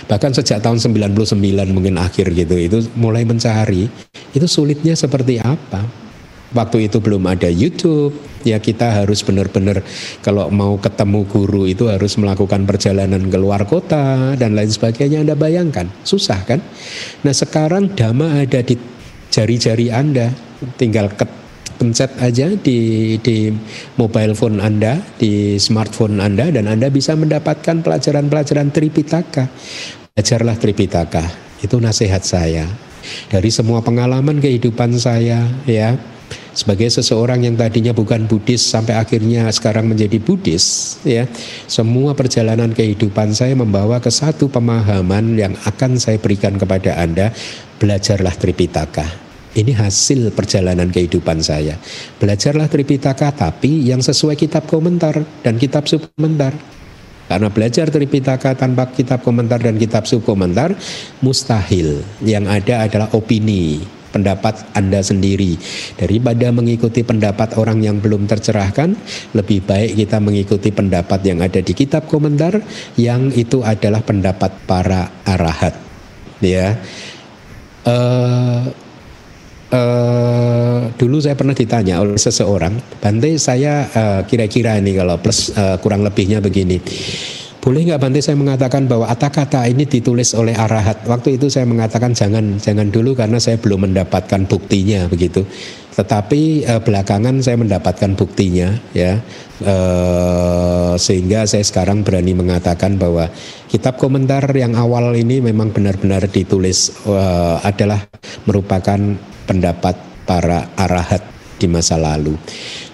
bahkan 0.08 0.32
sejak 0.32 0.60
tahun 0.60 0.78
99 0.80 1.36
mungkin 1.72 1.96
akhir 2.00 2.32
gitu 2.32 2.56
itu 2.56 2.78
mulai 2.96 3.24
mencari 3.24 3.88
itu 4.36 4.46
sulitnya 4.48 4.92
seperti 4.92 5.40
apa? 5.40 5.84
Waktu 6.54 6.88
itu 6.88 7.02
belum 7.02 7.26
ada 7.26 7.50
YouTube 7.50 8.14
ya 8.46 8.62
kita 8.62 9.02
harus 9.02 9.20
benar-benar 9.26 9.82
kalau 10.22 10.46
mau 10.48 10.78
ketemu 10.78 11.26
guru 11.26 11.66
itu 11.66 11.90
harus 11.90 12.14
melakukan 12.16 12.62
perjalanan 12.62 13.26
ke 13.26 13.36
luar 13.36 13.66
kota 13.66 14.38
dan 14.38 14.54
lain 14.54 14.70
sebagainya. 14.70 15.26
Anda 15.26 15.34
bayangkan 15.34 15.90
susah 16.06 16.46
kan? 16.46 16.62
Nah 17.26 17.34
sekarang 17.34 17.92
dhamma 17.98 18.46
ada 18.46 18.62
di 18.62 18.78
jari-jari 19.34 19.90
Anda 19.90 20.30
tinggal 20.78 21.12
ket 21.18 21.45
pencet 21.76 22.16
aja 22.18 22.50
di 22.56 23.14
di 23.20 23.52
mobile 24.00 24.32
phone 24.32 24.58
Anda, 24.58 24.98
di 25.20 25.60
smartphone 25.60 26.18
Anda 26.18 26.48
dan 26.48 26.66
Anda 26.66 26.88
bisa 26.88 27.12
mendapatkan 27.14 27.84
pelajaran-pelajaran 27.84 28.72
Tripitaka. 28.72 29.46
Belajarlah 30.16 30.56
Tripitaka. 30.56 31.24
Itu 31.60 31.76
nasihat 31.78 32.24
saya. 32.24 32.64
Dari 33.30 33.52
semua 33.52 33.84
pengalaman 33.84 34.40
kehidupan 34.40 34.96
saya 34.96 35.46
ya. 35.68 35.94
Sebagai 36.56 36.88
seseorang 36.88 37.44
yang 37.44 37.52
tadinya 37.54 37.92
bukan 37.92 38.24
Buddhis 38.24 38.64
sampai 38.64 38.96
akhirnya 38.96 39.44
sekarang 39.52 39.92
menjadi 39.92 40.16
Buddhis 40.16 40.96
ya. 41.04 41.28
Semua 41.68 42.16
perjalanan 42.16 42.72
kehidupan 42.72 43.36
saya 43.36 43.52
membawa 43.52 44.00
ke 44.00 44.08
satu 44.08 44.48
pemahaman 44.48 45.36
yang 45.36 45.52
akan 45.68 46.00
saya 46.00 46.16
berikan 46.16 46.56
kepada 46.56 46.96
Anda, 46.96 47.30
belajarlah 47.76 48.32
Tripitaka 48.40 49.25
ini 49.56 49.72
hasil 49.72 50.36
perjalanan 50.36 50.92
kehidupan 50.92 51.40
saya. 51.40 51.80
Belajarlah 52.20 52.68
Tripitaka 52.68 53.32
tapi 53.32 53.88
yang 53.88 54.04
sesuai 54.04 54.36
kitab 54.36 54.68
komentar 54.68 55.16
dan 55.40 55.56
kitab 55.56 55.88
subkomentar. 55.88 56.52
Karena 57.26 57.50
belajar 57.50 57.90
Tripitaka 57.90 58.54
tanpa 58.54 58.86
kitab 58.94 59.24
komentar 59.24 59.58
dan 59.58 59.80
kitab 59.80 60.06
subkomentar 60.06 60.76
mustahil. 61.24 62.04
Yang 62.22 62.44
ada 62.46 62.74
adalah 62.86 63.08
opini, 63.18 63.82
pendapat 64.14 64.62
Anda 64.78 65.02
sendiri. 65.02 65.58
Daripada 65.98 66.54
mengikuti 66.54 67.02
pendapat 67.02 67.58
orang 67.58 67.82
yang 67.82 67.98
belum 67.98 68.30
tercerahkan, 68.30 68.94
lebih 69.34 69.66
baik 69.66 69.98
kita 69.98 70.22
mengikuti 70.22 70.70
pendapat 70.70 71.20
yang 71.26 71.42
ada 71.42 71.58
di 71.58 71.72
kitab 71.74 72.06
komentar 72.06 72.62
yang 72.94 73.34
itu 73.34 73.60
adalah 73.66 74.00
pendapat 74.06 74.54
para 74.64 75.10
arahat. 75.26 75.74
Ya. 76.38 76.78
Uh, 77.82 78.85
uh, 79.76 80.88
dulu 80.96 81.20
saya 81.20 81.36
pernah 81.36 81.52
ditanya 81.52 82.00
oleh 82.00 82.16
seseorang, 82.16 82.80
Bante 82.96 83.36
saya 83.36 83.84
uh, 83.92 84.20
kira-kira 84.24 84.80
ini 84.80 84.96
kalau 84.96 85.20
plus 85.20 85.52
uh, 85.52 85.76
kurang 85.84 86.00
lebihnya 86.00 86.40
begini. 86.40 86.80
Boleh 87.66 87.82
nggak 87.82 87.98
Bante 87.98 88.22
saya 88.22 88.38
mengatakan 88.38 88.86
bahwa 88.86 89.10
kata-kata 89.10 89.66
ini 89.66 89.90
ditulis 89.90 90.38
oleh 90.38 90.54
arahat? 90.54 91.02
Waktu 91.02 91.34
itu 91.34 91.50
saya 91.50 91.66
mengatakan 91.66 92.14
jangan 92.14 92.62
jangan 92.62 92.94
dulu 92.94 93.18
karena 93.18 93.42
saya 93.42 93.58
belum 93.58 93.90
mendapatkan 93.90 94.46
buktinya 94.46 95.10
begitu. 95.10 95.42
Tetapi 95.98 96.62
eh, 96.62 96.78
belakangan 96.78 97.42
saya 97.42 97.58
mendapatkan 97.58 98.14
buktinya 98.14 98.70
ya 98.94 99.18
eh, 99.66 100.94
sehingga 100.94 101.42
saya 101.50 101.66
sekarang 101.66 102.06
berani 102.06 102.38
mengatakan 102.38 103.02
bahwa 103.02 103.26
kitab 103.66 103.98
komentar 103.98 104.46
yang 104.54 104.78
awal 104.78 105.10
ini 105.18 105.42
memang 105.42 105.74
benar-benar 105.74 106.22
ditulis 106.30 106.94
eh, 107.02 107.56
adalah 107.66 107.98
merupakan 108.46 109.00
pendapat 109.46 109.96
para 110.26 110.68
arahat 110.74 111.22
di 111.56 111.66
masa 111.70 111.96
lalu. 111.96 112.36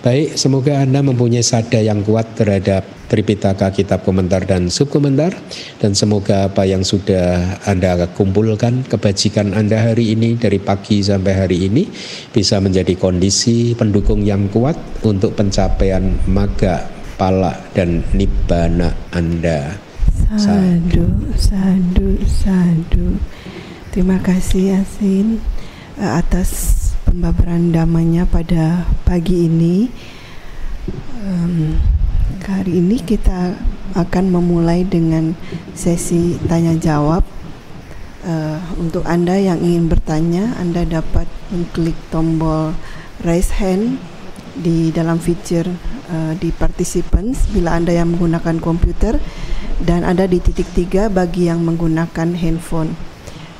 Baik, 0.02 0.38
semoga 0.38 0.82
Anda 0.82 1.02
mempunyai 1.02 1.42
sada 1.42 1.78
yang 1.78 2.02
kuat 2.06 2.38
terhadap 2.38 2.86
Tripitaka, 3.12 3.68
kitab 3.76 4.08
komentar 4.08 4.48
dan 4.48 4.72
subkomentar 4.72 5.36
dan 5.76 5.92
semoga 5.92 6.48
apa 6.48 6.64
yang 6.64 6.80
sudah 6.80 7.60
Anda 7.68 8.08
kumpulkan 8.08 8.88
kebajikan 8.88 9.52
Anda 9.52 9.84
hari 9.84 10.16
ini 10.16 10.40
dari 10.40 10.56
pagi 10.56 11.04
sampai 11.04 11.34
hari 11.36 11.68
ini 11.68 11.84
bisa 12.32 12.56
menjadi 12.56 12.96
kondisi 12.96 13.76
pendukung 13.76 14.24
yang 14.24 14.48
kuat 14.48 15.04
untuk 15.04 15.36
pencapaian 15.36 16.24
maga, 16.24 16.88
pala 17.20 17.52
dan 17.76 18.00
nibbana 18.16 18.88
Anda. 19.12 19.76
Sadu, 20.32 21.04
sadu, 21.36 22.16
sadu. 22.24 23.20
Terima 23.92 24.16
kasih 24.24 24.80
Yasin. 24.80 25.36
Eh, 26.00 26.08
atas 26.08 26.48
pembabaran 27.04 27.68
damanya 27.68 28.24
pada 28.24 28.88
pagi 29.04 29.44
ini. 29.44 29.92
Um, 31.20 31.76
hari 32.48 32.80
ini 32.80 32.96
kita 32.96 33.52
akan 33.92 34.32
memulai 34.32 34.88
dengan 34.88 35.36
sesi 35.76 36.40
tanya 36.48 36.72
jawab. 36.80 37.20
Uh, 38.24 38.56
untuk 38.80 39.04
anda 39.04 39.36
yang 39.36 39.60
ingin 39.60 39.92
bertanya, 39.92 40.56
anda 40.56 40.88
dapat 40.88 41.28
mengklik 41.52 41.98
tombol 42.08 42.72
raise 43.20 43.52
hand 43.52 44.00
di 44.56 44.96
dalam 44.96 45.20
feature 45.20 45.68
uh, 46.08 46.32
di 46.40 46.56
participants 46.56 47.52
bila 47.52 47.76
anda 47.76 47.92
yang 47.92 48.16
menggunakan 48.16 48.64
komputer 48.64 49.20
dan 49.84 50.08
ada 50.08 50.24
di 50.24 50.40
titik 50.40 50.72
tiga 50.72 51.12
bagi 51.12 51.52
yang 51.52 51.60
menggunakan 51.60 52.32
handphone 52.32 53.11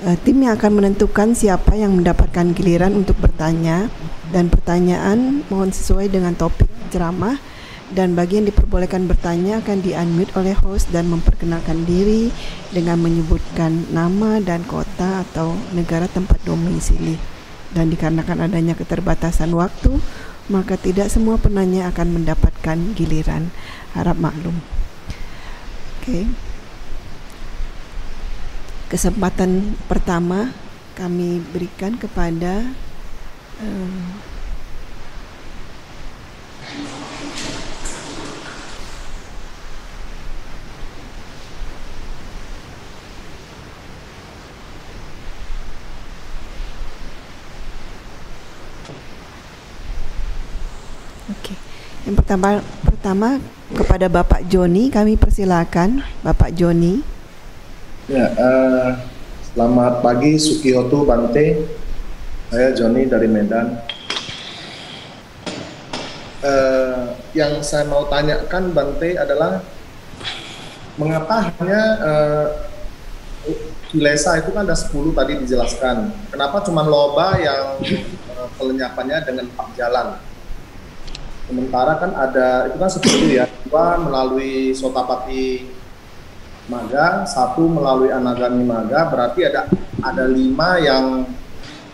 uh, 0.02 0.16
tim 0.22 0.42
yang 0.42 0.58
akan 0.58 0.82
menentukan 0.82 1.32
siapa 1.32 1.78
yang 1.78 1.94
mendapatkan 1.94 2.52
giliran 2.52 2.92
untuk 2.98 3.16
bertanya 3.22 3.88
dan 4.34 4.50
pertanyaan 4.50 5.46
mohon 5.48 5.70
sesuai 5.70 6.10
dengan 6.10 6.34
topik 6.34 6.68
ceramah 6.90 7.38
dan 7.92 8.16
bagi 8.16 8.40
yang 8.40 8.48
diperbolehkan 8.48 9.04
bertanya 9.04 9.60
akan 9.60 9.84
di-unmute 9.84 10.32
oleh 10.32 10.56
host 10.56 10.88
dan 10.90 11.12
memperkenalkan 11.12 11.84
diri 11.84 12.32
dengan 12.72 12.96
menyebutkan 13.04 13.92
nama 13.92 14.40
dan 14.40 14.64
kota 14.64 15.20
atau 15.28 15.52
negara 15.76 16.08
tempat 16.08 16.40
domisili. 16.48 17.20
Dan 17.72 17.92
dikarenakan 17.92 18.48
adanya 18.48 18.72
keterbatasan 18.72 19.52
waktu, 19.52 20.00
maka 20.48 20.80
tidak 20.80 21.12
semua 21.12 21.36
penanya 21.36 21.92
akan 21.92 22.20
mendapatkan 22.20 22.96
giliran. 22.96 23.52
Harap 23.92 24.16
maklum. 24.16 24.56
Oke. 26.00 26.24
Okay 26.24 26.51
kesempatan 28.92 29.72
pertama 29.88 30.52
kami 30.92 31.40
berikan 31.48 31.96
kepada 31.96 32.68
um, 33.64 34.20
Oke. 51.32 51.56
Yang 52.04 52.16
pertama 52.20 52.60
pertama 52.84 53.28
kepada 53.72 54.06
Bapak 54.12 54.44
Joni 54.52 54.92
kami 54.92 55.16
persilakan 55.16 56.04
Bapak 56.20 56.52
Joni. 56.52 57.11
Ya, 58.10 58.34
uh, 58.34 58.98
selamat 59.54 60.02
pagi 60.02 60.34
Sukiyoto 60.34 61.06
Bante. 61.06 61.62
Saya 62.50 62.74
Joni 62.74 63.06
dari 63.06 63.30
Medan. 63.30 63.78
Uh, 66.42 67.14
yang 67.30 67.62
saya 67.62 67.86
mau 67.86 68.10
tanyakan 68.10 68.74
Bante 68.74 69.14
adalah 69.14 69.62
mengapa 70.98 71.54
hanya 71.62 71.82
uh, 72.02 72.46
Kilesa 73.94 74.34
itu 74.42 74.50
kan 74.50 74.66
ada 74.66 74.74
10 74.74 74.90
tadi 75.14 75.32
dijelaskan. 75.38 76.10
Kenapa 76.34 76.58
cuma 76.66 76.82
loba 76.82 77.38
yang 77.38 77.78
uh, 78.34 78.50
pelenyapannya 78.58 79.22
dengan 79.22 79.46
empat 79.46 79.78
jalan? 79.78 80.18
Sementara 81.46 82.02
kan 82.02 82.10
ada 82.18 82.66
itu 82.66 82.82
kan 82.82 82.90
seperti 82.90 83.38
ya, 83.38 83.46
dua 83.62 83.94
melalui 84.02 84.74
Sotapati 84.74 85.81
maga, 86.72 87.28
satu 87.28 87.68
melalui 87.68 88.08
anagami 88.08 88.64
maga, 88.64 89.12
berarti 89.12 89.44
ada 89.44 89.68
ada 90.00 90.24
lima 90.24 90.80
yang 90.80 91.28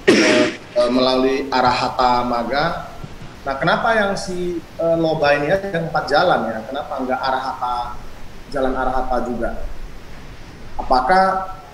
eh, 0.06 0.90
melalui 0.90 1.50
arahata 1.50 2.22
maga. 2.22 2.94
Nah, 3.42 3.54
kenapa 3.58 3.98
yang 3.98 4.14
si 4.14 4.62
eh, 4.62 4.96
loba 4.96 5.34
ini 5.34 5.50
ya 5.50 5.58
yang 5.74 5.90
empat 5.90 6.04
jalan 6.06 6.40
ya? 6.46 6.58
Kenapa 6.70 6.92
enggak 7.02 7.18
arahata 7.18 7.76
jalan 8.54 8.72
arahata 8.78 9.16
juga? 9.26 9.50
Apakah 10.78 11.24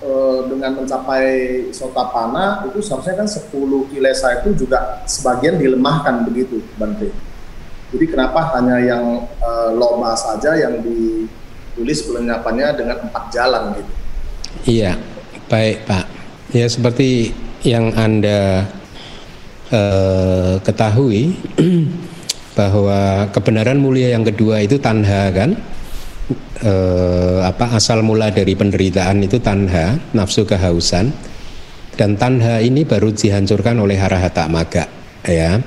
eh, 0.01 0.39
dengan 0.49 0.73
mencapai 0.81 1.29
sotapana 1.77 2.65
itu 2.73 2.81
seharusnya 2.81 3.20
kan 3.20 3.29
10 3.29 3.93
kilesa 3.93 4.41
itu 4.41 4.65
juga 4.65 5.05
sebagian 5.05 5.61
dilemahkan 5.61 6.24
begitu, 6.24 6.65
Bante. 6.81 7.12
Jadi 7.95 8.11
kenapa 8.11 8.59
hanya 8.59 8.83
yang 8.83 9.23
loba 9.79 10.19
saja 10.19 10.59
yang 10.59 10.83
di 10.83 11.31
tulis 11.75 11.99
pelenyapannya 12.07 12.69
dengan 12.79 12.97
empat 13.05 13.25
jalan 13.35 13.63
gitu. 13.79 13.93
Iya, 14.65 14.97
baik 15.51 15.85
Pak. 15.85 16.07
Ya 16.55 16.67
seperti 16.71 17.35
yang 17.67 17.91
Anda 17.99 18.71
uh, 19.75 20.57
ketahui 20.63 21.35
bahwa 22.59 23.29
kebenaran 23.35 23.83
mulia 23.83 24.15
yang 24.15 24.23
kedua 24.23 24.63
itu 24.63 24.79
tanha 24.79 25.27
kan, 25.35 25.59
eh, 26.63 27.39
apa 27.43 27.75
asal 27.75 28.07
mula 28.07 28.31
dari 28.31 28.55
penderitaan 28.55 29.27
itu 29.27 29.43
tanha, 29.43 29.99
nafsu 30.15 30.47
kehausan. 30.47 31.11
Dan 31.95 32.19
tanha 32.19 32.59
ini 32.59 32.83
baru 32.83 33.15
dihancurkan 33.15 33.79
oleh 33.79 33.99
harahata 33.99 34.47
maga, 34.47 34.87
ya. 35.27 35.59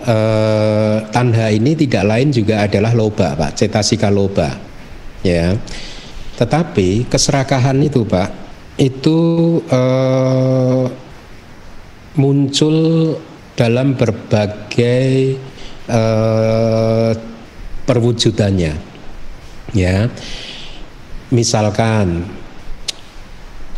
Eh, 0.00 0.96
tanha 1.12 1.52
ini 1.52 1.76
tidak 1.76 2.08
lain 2.08 2.32
juga 2.32 2.64
adalah 2.64 2.96
loba, 2.96 3.36
Pak, 3.36 3.60
cetasika 3.60 4.08
loba. 4.08 4.69
Ya. 5.20 5.56
Tetapi 6.40 7.04
keserakahan 7.04 7.76
itu, 7.84 8.04
Pak, 8.08 8.30
itu 8.80 9.20
eh, 9.68 10.84
muncul 12.16 12.76
dalam 13.52 13.92
berbagai 13.92 15.36
eh, 15.84 17.12
perwujudannya. 17.84 18.74
Ya. 19.76 20.08
Misalkan 21.30 22.26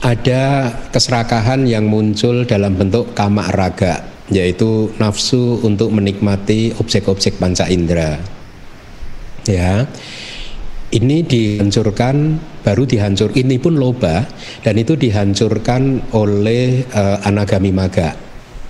ada 0.02 0.73
keserakahan 0.90 1.66
yang 1.66 1.86
muncul 1.86 2.47
dalam 2.47 2.74
bentuk 2.74 3.12
kamak 3.14 3.55
raga 3.55 3.94
yaitu 4.32 4.89
nafsu 4.97 5.60
untuk 5.60 5.93
menikmati 5.93 6.73
objek-objek 6.81 7.36
panca 7.36 7.69
indera. 7.69 8.16
Ya 9.44 9.85
ini 10.93 11.24
dihancurkan 11.24 12.39
baru 12.62 12.85
dihancur 12.85 13.32
ini 13.35 13.56
pun 13.56 13.81
loba 13.81 14.28
dan 14.60 14.74
itu 14.77 14.94
dihancurkan 14.94 16.12
oleh 16.12 16.85
uh, 16.93 17.24
anagami 17.24 17.73
maga 17.73 18.12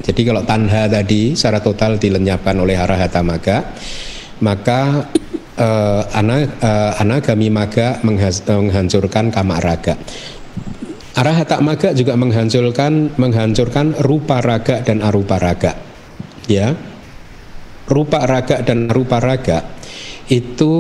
jadi 0.03 0.21
kalau 0.27 0.43
tanha 0.43 0.91
tadi 0.91 1.35
secara 1.39 1.63
total 1.63 1.99
dilenyapkan 1.99 2.59
oleh 2.59 2.75
arahata 2.79 3.23
maga 3.23 3.75
maka 4.43 5.07
uh, 5.57 6.03
ana, 6.11 6.43
uh, 6.43 6.93
anagami 6.99 7.49
maga 7.49 8.03
menghancurkan 8.03 9.31
kama 9.31 9.63
raga. 9.63 9.95
Arahata 11.13 11.61
maga 11.61 11.93
juga 11.93 12.17
menghancurkan 12.17 13.21
menghancurkan 13.21 14.01
rupa 14.03 14.41
raga 14.41 14.81
dan 14.81 15.05
arupa 15.05 15.37
raga. 15.39 15.79
Ya. 16.51 16.75
Rupa 17.87 18.25
raga 18.25 18.65
dan 18.65 18.89
arupa 18.89 19.21
raga 19.21 19.82
itu 20.31 20.75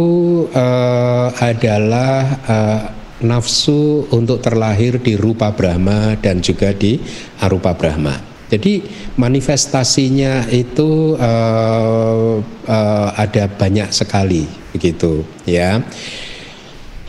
uh, 0.55 1.28
adalah 1.39 2.20
uh, 2.47 2.81
nafsu 3.23 4.06
untuk 4.10 4.43
terlahir 4.43 4.98
di 4.98 5.14
rupa 5.14 5.55
Brahma 5.55 6.19
dan 6.19 6.43
juga 6.43 6.74
di 6.74 6.98
arupa 7.39 7.73
Brahma. 7.73 8.19
Jadi 8.52 8.85
manifestasinya 9.16 10.44
itu 10.52 11.16
uh, 11.16 12.36
uh, 12.69 13.09
ada 13.16 13.48
banyak 13.48 13.89
sekali 13.89 14.44
begitu 14.77 15.24
ya. 15.48 15.81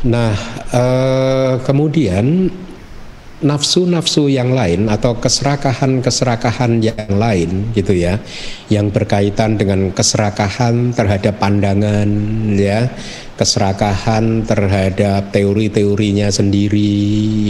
Nah 0.08 0.34
uh, 0.72 1.60
kemudian 1.68 2.48
nafsu-nafsu 3.44 4.32
yang 4.32 4.56
lain 4.56 4.88
atau 4.88 5.20
keserakahan-keserakahan 5.20 6.80
yang 6.80 7.12
lain 7.14 7.76
gitu 7.76 7.94
ya 7.94 8.18
yang 8.72 8.90
berkaitan 8.90 9.60
dengan 9.60 9.92
keserakahan 9.92 10.96
terhadap 10.96 11.38
pandangan 11.38 12.08
ya 12.56 12.88
keserakahan 13.34 14.46
terhadap 14.48 15.34
teori-teorinya 15.36 16.30
sendiri 16.30 16.96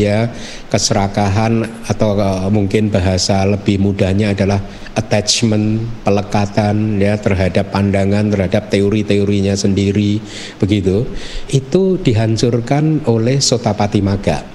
ya 0.02 0.32
keserakahan 0.72 1.62
atau 1.86 2.18
uh, 2.18 2.50
mungkin 2.50 2.90
bahasa 2.90 3.46
lebih 3.46 3.84
mudahnya 3.84 4.34
adalah 4.34 4.58
attachment 4.98 5.84
pelekatan 6.02 7.02
ya 7.02 7.20
terhadap 7.20 7.74
pandangan 7.74 8.32
terhadap 8.32 8.70
teori-teorinya 8.70 9.58
sendiri 9.58 10.22
begitu. 10.62 11.04
Itu 11.52 12.00
dihancurkan 12.00 13.04
oleh 13.10 13.42
sotapati 13.44 14.00
maga 14.00 14.46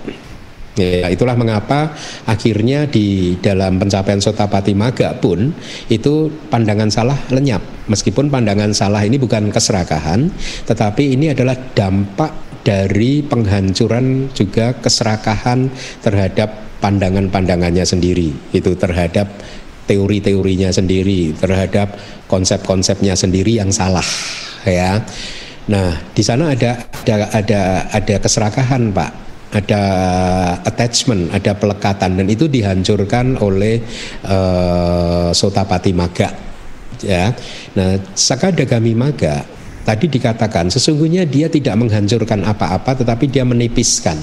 Ya, 0.78 1.10
itulah 1.10 1.34
mengapa 1.34 1.90
akhirnya 2.22 2.86
di 2.86 3.34
dalam 3.42 3.82
pencapaian 3.82 4.22
sotapati 4.22 4.78
maga 4.78 5.10
pun 5.18 5.50
itu 5.90 6.30
pandangan 6.54 6.86
salah 6.86 7.18
lenyap. 7.34 7.58
Meskipun 7.90 8.30
pandangan 8.30 8.70
salah 8.70 9.02
ini 9.02 9.18
bukan 9.18 9.50
keserakahan, 9.50 10.30
tetapi 10.70 11.18
ini 11.18 11.34
adalah 11.34 11.58
dampak 11.74 12.62
dari 12.62 13.26
penghancuran 13.26 14.30
juga 14.30 14.78
keserakahan 14.78 15.66
terhadap 15.98 16.78
pandangan-pandangannya 16.78 17.82
sendiri. 17.82 18.30
Itu 18.54 18.78
terhadap 18.78 19.26
teori-teorinya 19.90 20.70
sendiri, 20.70 21.34
terhadap 21.34 21.98
konsep-konsepnya 22.30 23.18
sendiri 23.18 23.58
yang 23.58 23.74
salah, 23.74 24.04
ya. 24.62 25.02
Nah, 25.66 25.96
di 26.14 26.22
sana 26.22 26.54
ada 26.54 26.86
ada 27.02 27.16
ada 27.34 27.60
ada 27.90 28.14
keserakahan, 28.22 28.94
Pak 28.94 29.27
ada 29.48 29.82
attachment, 30.60 31.32
ada 31.32 31.56
pelekatan 31.56 32.20
dan 32.20 32.26
itu 32.28 32.46
dihancurkan 32.48 33.40
oleh 33.40 33.80
uh, 34.28 35.32
Sotapati 35.32 35.92
Maga. 35.96 36.28
Ya. 37.00 37.32
Nah, 37.78 37.96
Sakadagami 38.12 38.92
Maga 38.92 39.46
tadi 39.88 40.04
dikatakan 40.04 40.68
sesungguhnya 40.68 41.24
dia 41.24 41.48
tidak 41.48 41.80
menghancurkan 41.80 42.44
apa-apa 42.44 43.00
tetapi 43.00 43.24
dia 43.32 43.40
menipiskan 43.48 44.20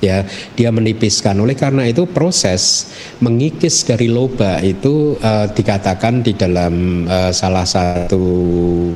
ya 0.00 0.24
dia 0.56 0.72
menipiskan. 0.72 1.36
Oleh 1.38 1.54
karena 1.54 1.86
itu 1.86 2.08
proses 2.08 2.90
mengikis 3.20 3.84
dari 3.84 4.08
loba 4.08 4.58
itu 4.64 5.14
uh, 5.20 5.46
dikatakan 5.52 6.24
di 6.24 6.32
dalam 6.34 7.04
uh, 7.06 7.30
salah 7.30 7.68
satu 7.68 8.24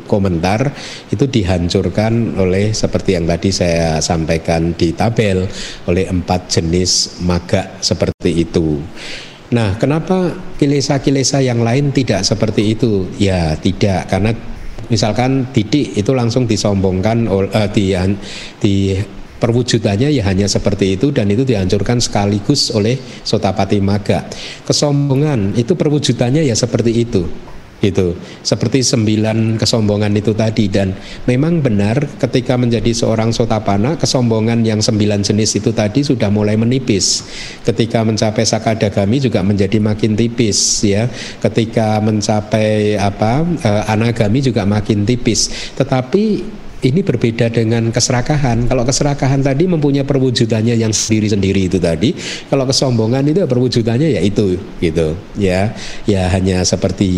komentar 0.09 0.73
itu 1.13 1.29
dihancurkan 1.29 2.41
oleh 2.41 2.73
seperti 2.73 3.21
yang 3.21 3.29
tadi 3.29 3.53
saya 3.53 4.01
sampaikan 4.01 4.73
di 4.75 4.97
tabel 4.97 5.47
oleh 5.87 6.09
empat 6.09 6.49
jenis 6.51 7.21
maga 7.23 7.79
seperti 7.85 8.43
itu. 8.43 8.81
Nah 9.53 9.77
kenapa 9.77 10.35
kilesa-kilesa 10.57 11.45
yang 11.45 11.61
lain 11.63 11.93
tidak 11.93 12.25
seperti 12.25 12.75
itu? 12.75 13.07
Ya 13.21 13.55
tidak. 13.61 14.09
Karena 14.09 14.33
misalkan 14.89 15.49
titik 15.53 15.95
itu 15.95 16.11
langsung 16.17 16.49
disombongkan 16.49 17.29
uh, 17.29 17.69
di, 17.71 17.95
di 18.59 18.99
perwujudannya 19.45 20.09
ya 20.09 20.25
hanya 20.25 20.49
seperti 20.49 20.97
itu 20.97 21.13
dan 21.13 21.29
itu 21.29 21.45
dihancurkan 21.45 22.01
sekaligus 22.01 22.73
oleh 22.73 22.97
Sotapati 23.21 23.85
Maga. 23.85 24.25
Kesombongan 24.65 25.53
itu 25.61 25.77
perwujudannya 25.77 26.49
ya 26.49 26.57
seperti 26.57 27.05
itu 27.05 27.29
gitu. 27.85 28.17
Seperti 28.41 28.81
sembilan 28.81 29.61
kesombongan 29.61 30.17
itu 30.17 30.33
tadi 30.33 30.73
dan 30.73 30.97
memang 31.29 31.61
benar 31.61 32.01
ketika 32.17 32.57
menjadi 32.57 32.97
seorang 32.97 33.29
sotapana 33.37 34.01
kesombongan 34.01 34.65
yang 34.65 34.81
sembilan 34.81 35.21
jenis 35.21 35.61
itu 35.61 35.71
tadi 35.77 36.01
sudah 36.01 36.33
mulai 36.33 36.57
menipis. 36.57 37.25
Ketika 37.61 38.01
mencapai 38.01 38.49
sakadagami 38.49 39.21
juga 39.21 39.45
menjadi 39.45 39.77
makin 39.77 40.17
tipis 40.17 40.81
ya. 40.89 41.05
Ketika 41.45 42.01
mencapai 42.01 42.97
apa 42.97 43.45
eh, 43.45 43.93
anagami 43.93 44.41
juga 44.41 44.65
makin 44.65 45.05
tipis. 45.05 45.73
Tetapi 45.77 46.64
ini 46.85 47.01
berbeda 47.01 47.49
dengan 47.49 47.89
keserakahan. 47.89 48.69
Kalau 48.69 48.85
keserakahan 48.85 49.41
tadi 49.41 49.65
mempunyai 49.65 50.05
perwujudannya 50.05 50.77
yang 50.77 50.93
sendiri-sendiri 50.93 51.73
itu 51.73 51.79
tadi. 51.81 52.13
Kalau 52.49 52.69
kesombongan 52.69 53.25
itu 53.25 53.41
perwujudannya 53.49 54.19
ya 54.19 54.21
itu 54.21 54.61
gitu 54.85 55.17
ya. 55.41 55.73
Ya 56.05 56.29
hanya 56.29 56.61
seperti 56.67 57.09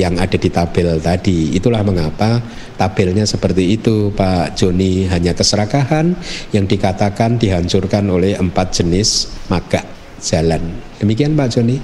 yang 0.00 0.16
ada 0.16 0.36
di 0.36 0.48
tabel 0.48 0.96
tadi. 1.00 1.52
Itulah 1.52 1.84
mengapa 1.84 2.40
tabelnya 2.80 3.28
seperti 3.28 3.76
itu 3.76 4.08
Pak 4.16 4.56
Joni 4.56 5.04
hanya 5.08 5.36
keserakahan 5.36 6.16
yang 6.56 6.64
dikatakan 6.64 7.36
dihancurkan 7.36 8.08
oleh 8.08 8.40
empat 8.40 8.80
jenis 8.80 9.28
maga 9.52 9.84
jalan. 10.20 10.60
Demikian 11.00 11.36
Pak 11.36 11.48
Joni. 11.52 11.76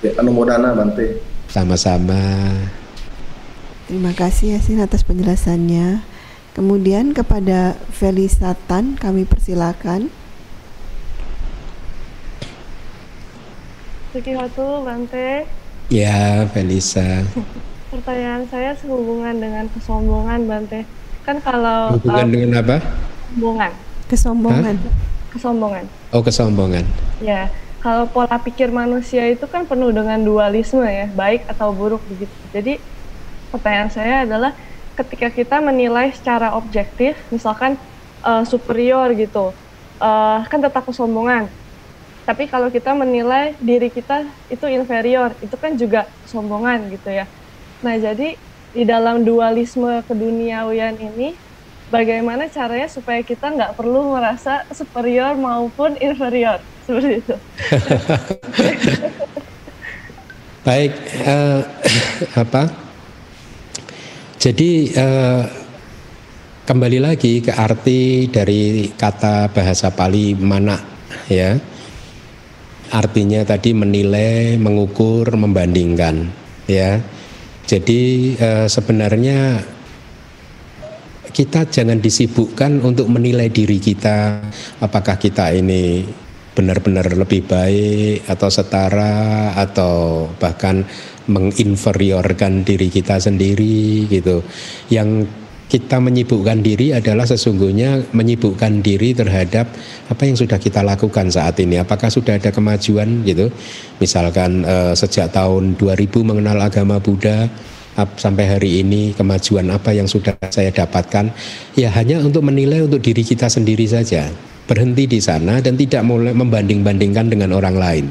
Ya, 0.00 0.16
Bante. 0.16 1.20
Sama-sama. 1.52 2.79
Terima 3.90 4.14
kasih 4.14 4.54
Yasin 4.54 4.78
atas 4.78 5.02
penjelasannya. 5.02 6.06
Kemudian 6.54 7.10
kepada 7.10 7.74
Felisatan 7.90 8.94
kami 8.94 9.26
persilakan. 9.26 10.06
Sukihatu 14.14 14.86
Bante. 14.86 15.42
Ya, 15.90 16.46
Felisa. 16.54 17.26
Pertanyaan 17.90 18.46
saya 18.46 18.78
sehubungan 18.78 19.34
dengan 19.42 19.66
kesombongan 19.74 20.46
Bante. 20.46 20.86
Kan 21.26 21.42
kalau 21.42 21.98
hubungan 21.98 22.26
uh, 22.26 22.30
dengan 22.30 22.50
apa? 22.62 22.76
Kesombongan. 23.34 23.72
Kesombongan. 24.06 24.74
Hah? 24.78 25.34
Kesombongan. 25.34 25.84
Oh, 26.14 26.22
kesombongan. 26.22 26.84
Ya, 27.18 27.50
kalau 27.82 28.06
pola 28.06 28.38
pikir 28.38 28.70
manusia 28.70 29.26
itu 29.26 29.50
kan 29.50 29.66
penuh 29.66 29.90
dengan 29.90 30.22
dualisme 30.22 30.86
ya, 30.86 31.10
baik 31.10 31.42
atau 31.50 31.74
buruk 31.74 31.98
begitu. 32.06 32.38
Jadi 32.54 32.78
pertanyaan 33.50 33.90
saya 33.90 34.24
adalah 34.24 34.54
ketika 34.94 35.28
kita 35.28 35.56
menilai 35.58 36.14
secara 36.14 36.54
objektif, 36.54 37.18
misalkan 37.34 37.74
uh, 38.22 38.46
superior 38.46 39.12
gitu, 39.18 39.52
uh, 40.00 40.40
kan 40.46 40.60
tetap 40.62 40.86
kesombongan. 40.86 41.50
Tapi 42.24 42.46
kalau 42.46 42.70
kita 42.70 42.94
menilai 42.94 43.58
diri 43.58 43.90
kita 43.90 44.28
itu 44.52 44.66
inferior, 44.70 45.34
itu 45.42 45.56
kan 45.58 45.74
juga 45.74 46.06
kesombongan 46.26 46.86
gitu 46.94 47.10
ya. 47.10 47.26
Nah 47.82 47.96
jadi 47.96 48.38
di 48.70 48.82
dalam 48.86 49.26
dualisme 49.26 50.04
keduniawian 50.06 50.94
ini, 51.00 51.34
bagaimana 51.90 52.46
caranya 52.46 52.86
supaya 52.86 53.24
kita 53.26 53.50
nggak 53.50 53.74
perlu 53.74 54.14
merasa 54.14 54.62
superior 54.70 55.34
maupun 55.34 55.98
inferior 55.98 56.62
seperti 56.86 57.24
itu. 57.24 57.36
Baik, 60.60 60.92
uh, 61.24 61.64
apa? 62.44 62.89
Jadi 64.40 64.88
uh, 64.96 65.44
kembali 66.64 66.96
lagi 66.96 67.44
ke 67.44 67.52
arti 67.52 68.24
dari 68.32 68.88
kata 68.88 69.52
bahasa 69.52 69.92
Pali 69.92 70.32
mana 70.32 70.80
ya. 71.28 71.60
Artinya 72.88 73.44
tadi 73.44 73.76
menilai, 73.76 74.56
mengukur, 74.56 75.28
membandingkan 75.36 76.32
ya. 76.64 77.04
Jadi 77.68 78.32
uh, 78.40 78.64
sebenarnya 78.64 79.60
kita 81.36 81.68
jangan 81.68 82.00
disibukkan 82.00 82.80
untuk 82.80 83.12
menilai 83.12 83.52
diri 83.52 83.76
kita 83.76 84.40
apakah 84.80 85.20
kita 85.20 85.52
ini 85.52 86.08
benar-benar 86.56 87.12
lebih 87.12 87.44
baik 87.44 88.24
atau 88.24 88.48
setara 88.48 89.52
atau 89.52 90.32
bahkan 90.40 90.88
menginferiorkan 91.28 92.64
diri 92.64 92.88
kita 92.88 93.20
sendiri 93.20 94.08
gitu. 94.08 94.40
Yang 94.88 95.28
kita 95.70 96.02
menyibukkan 96.02 96.66
diri 96.66 96.90
adalah 96.90 97.22
sesungguhnya 97.22 98.10
menyibukkan 98.10 98.82
diri 98.82 99.14
terhadap 99.14 99.70
apa 100.10 100.22
yang 100.26 100.34
sudah 100.34 100.58
kita 100.58 100.82
lakukan 100.82 101.30
saat 101.30 101.62
ini. 101.62 101.78
Apakah 101.78 102.10
sudah 102.10 102.42
ada 102.42 102.50
kemajuan 102.50 103.22
gitu? 103.22 103.52
Misalkan 104.02 104.66
eh, 104.66 104.92
sejak 104.98 105.30
tahun 105.30 105.78
2000 105.78 106.10
mengenal 106.26 106.58
agama 106.58 106.98
Buddha, 106.98 107.46
sampai 108.16 108.44
hari 108.46 108.70
ini 108.80 109.12
kemajuan 109.12 109.66
apa 109.68 109.92
yang 109.92 110.06
sudah 110.08 110.36
saya 110.48 110.70
dapatkan 110.70 111.28
ya 111.76 111.90
hanya 111.92 112.22
untuk 112.22 112.46
menilai 112.46 112.86
untuk 112.86 113.02
diri 113.02 113.20
kita 113.20 113.50
sendiri 113.50 113.84
saja 113.84 114.30
berhenti 114.64 115.10
di 115.10 115.18
sana 115.18 115.58
dan 115.58 115.74
tidak 115.74 116.06
mulai 116.06 116.32
membanding-bandingkan 116.32 117.26
dengan 117.28 117.50
orang 117.52 117.76
lain 117.76 118.06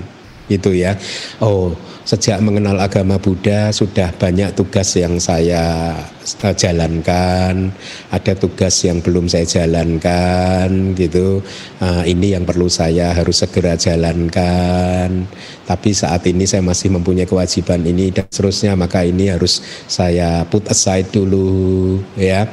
itu 0.50 0.74
ya. 0.74 0.98
Oh 1.40 1.72
sejak 2.10 2.42
mengenal 2.42 2.82
agama 2.82 3.22
Buddha 3.22 3.70
sudah 3.70 4.10
banyak 4.18 4.58
tugas 4.58 4.98
yang 4.98 5.22
saya 5.22 5.94
eh, 6.38 6.54
jalankan, 6.54 7.74
ada 8.14 8.34
tugas 8.36 8.76
yang 8.86 9.02
belum 9.02 9.26
saya 9.26 9.46
jalankan 9.48 10.94
gitu. 10.94 11.42
Uh, 11.80 12.04
ini 12.04 12.36
yang 12.36 12.44
perlu 12.44 12.68
saya 12.68 13.16
harus 13.16 13.42
segera 13.42 13.80
jalankan. 13.80 15.26
Tapi 15.70 15.90
saat 15.94 16.26
ini 16.26 16.50
saya 16.50 16.66
masih 16.66 16.90
mempunyai 16.94 17.30
kewajiban 17.30 17.86
ini 17.86 18.10
dan 18.10 18.26
seterusnya, 18.28 18.74
maka 18.74 19.06
ini 19.06 19.30
harus 19.30 19.62
saya 19.86 20.44
put 20.50 20.66
aside 20.70 21.14
dulu 21.14 22.02
ya. 22.18 22.50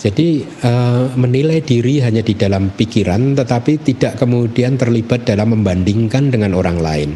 Jadi 0.00 0.48
uh, 0.64 1.12
menilai 1.12 1.60
diri 1.60 2.00
hanya 2.00 2.24
di 2.24 2.32
dalam 2.32 2.72
pikiran 2.72 3.36
tetapi 3.36 3.84
tidak 3.84 4.16
kemudian 4.16 4.80
terlibat 4.80 5.28
dalam 5.28 5.52
membandingkan 5.52 6.32
dengan 6.32 6.56
orang 6.56 6.80
lain. 6.80 7.10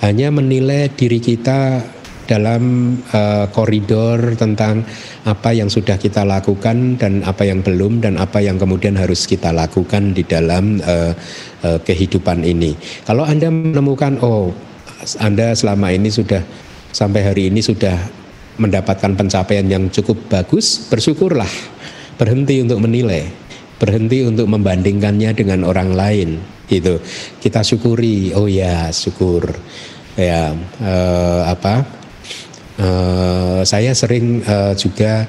Hanya 0.00 0.32
menilai 0.32 0.88
diri 0.96 1.20
kita 1.20 1.84
dalam 2.32 2.96
uh, 3.12 3.44
koridor 3.52 4.32
tentang 4.40 4.80
apa 5.28 5.52
yang 5.52 5.68
sudah 5.68 6.00
kita 6.00 6.24
lakukan 6.24 6.96
dan 6.96 7.20
apa 7.28 7.44
yang 7.44 7.60
belum 7.60 8.00
dan 8.00 8.16
apa 8.16 8.40
yang 8.40 8.56
kemudian 8.56 8.96
harus 8.96 9.28
kita 9.28 9.52
lakukan 9.52 10.16
di 10.16 10.24
dalam 10.24 10.80
uh, 10.80 11.12
uh, 11.60 11.78
kehidupan 11.84 12.40
ini. 12.40 12.72
Kalau 13.04 13.28
Anda 13.28 13.52
menemukan 13.52 14.16
oh 14.24 14.48
Anda 15.20 15.52
selama 15.52 15.92
ini 15.92 16.08
sudah 16.08 16.40
sampai 16.96 17.20
hari 17.20 17.52
ini 17.52 17.60
sudah 17.60 18.00
mendapatkan 18.56 19.12
pencapaian 19.12 19.68
yang 19.68 19.92
cukup 19.92 20.16
bagus, 20.32 20.88
bersyukurlah 20.88 21.48
berhenti 22.16 22.60
untuk 22.64 22.80
menilai, 22.80 23.28
berhenti 23.76 24.24
untuk 24.24 24.48
membandingkannya 24.48 25.30
dengan 25.36 25.64
orang 25.68 25.92
lain. 25.92 26.40
Itu 26.68 27.00
kita 27.40 27.60
syukuri. 27.60 28.32
Oh 28.32 28.48
ya, 28.48 28.88
syukur. 28.92 29.52
Ya 30.16 30.52
eh, 30.80 31.40
apa? 31.48 32.01
Uh, 32.72 33.60
saya 33.68 33.92
sering 33.92 34.40
uh, 34.48 34.72
juga 34.72 35.28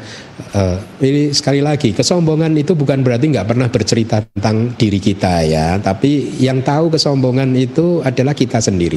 uh, 0.55 0.79
ini 1.03 1.35
sekali 1.35 1.59
lagi 1.59 1.91
kesombongan 1.91 2.55
itu 2.55 2.71
bukan 2.71 3.03
berarti 3.03 3.35
nggak 3.35 3.51
pernah 3.51 3.67
bercerita 3.67 4.23
tentang 4.23 4.71
diri 4.79 4.95
kita 4.95 5.43
ya, 5.43 5.75
tapi 5.83 6.39
yang 6.39 6.63
tahu 6.63 6.95
kesombongan 6.95 7.51
itu 7.59 7.99
adalah 7.99 8.31
kita 8.31 8.63
sendiri. 8.63 8.95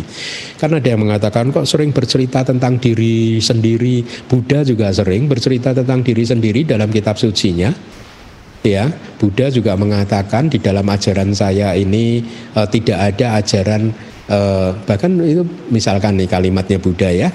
Karena 0.62 0.78
yang 0.78 1.02
mengatakan 1.02 1.50
kok 1.50 1.66
sering 1.66 1.90
bercerita 1.90 2.46
tentang 2.46 2.78
diri 2.78 3.42
sendiri, 3.42 4.06
Buddha 4.30 4.62
juga 4.62 4.94
sering 4.94 5.26
bercerita 5.26 5.74
tentang 5.74 6.06
diri 6.06 6.22
sendiri 6.22 6.62
dalam 6.62 6.86
kitab 6.94 7.18
sucinya. 7.18 7.74
Ya, 8.62 8.86
Buddha 9.18 9.50
juga 9.50 9.74
mengatakan 9.74 10.46
di 10.46 10.62
dalam 10.62 10.86
ajaran 10.86 11.34
saya 11.34 11.74
ini 11.74 12.22
uh, 12.54 12.66
tidak 12.70 13.10
ada 13.10 13.42
ajaran 13.42 13.90
uh, 14.30 14.70
bahkan 14.86 15.18
itu 15.22 15.42
misalkan 15.70 16.14
nih 16.18 16.30
kalimatnya 16.30 16.78
Buddha 16.78 17.10
ya 17.10 17.30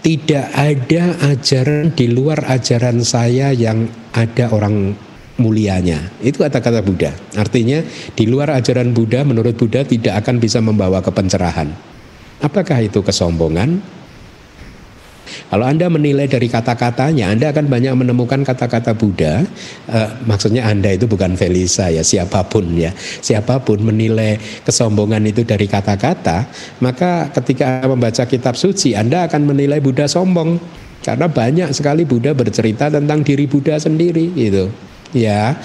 tidak 0.00 0.48
ada 0.56 1.16
ajaran 1.28 1.92
di 1.92 2.08
luar 2.08 2.48
ajaran 2.48 3.04
saya 3.04 3.52
yang 3.52 3.88
ada 4.16 4.48
orang 4.52 4.96
mulianya. 5.40 6.12
Itu 6.20 6.44
kata-kata 6.44 6.84
Buddha. 6.84 7.12
Artinya 7.36 7.80
di 8.12 8.24
luar 8.28 8.52
ajaran 8.56 8.92
Buddha 8.92 9.24
menurut 9.24 9.56
Buddha 9.56 9.84
tidak 9.84 10.24
akan 10.24 10.36
bisa 10.40 10.60
membawa 10.60 11.00
ke 11.00 11.08
pencerahan. 11.12 11.72
Apakah 12.40 12.80
itu 12.80 13.04
kesombongan? 13.04 13.99
Kalau 15.50 15.66
Anda 15.66 15.86
menilai 15.90 16.26
dari 16.30 16.46
kata-katanya, 16.46 17.30
Anda 17.30 17.50
akan 17.54 17.66
banyak 17.66 17.94
menemukan 17.94 18.42
kata-kata 18.42 18.94
Buddha. 18.94 19.46
Uh, 19.90 20.10
maksudnya 20.26 20.66
Anda 20.66 20.94
itu 20.94 21.10
bukan 21.10 21.34
Felisa 21.34 21.90
ya, 21.90 22.04
siapa 22.04 22.46
pun 22.46 22.66
ya. 22.76 22.94
Siapa 22.96 23.62
pun 23.62 23.82
menilai 23.82 24.38
kesombongan 24.62 25.22
itu 25.26 25.42
dari 25.46 25.70
kata-kata, 25.70 26.46
maka 26.82 27.30
ketika 27.40 27.84
membaca 27.86 28.26
kitab 28.26 28.54
suci, 28.54 28.94
Anda 28.94 29.26
akan 29.30 29.50
menilai 29.50 29.78
Buddha 29.78 30.06
sombong. 30.10 30.60
Karena 31.00 31.32
banyak 31.32 31.72
sekali 31.72 32.04
Buddha 32.04 32.36
bercerita 32.36 32.92
tentang 32.92 33.24
diri 33.24 33.48
Buddha 33.48 33.80
sendiri 33.80 34.36
gitu. 34.36 34.68
Ya. 35.16 35.56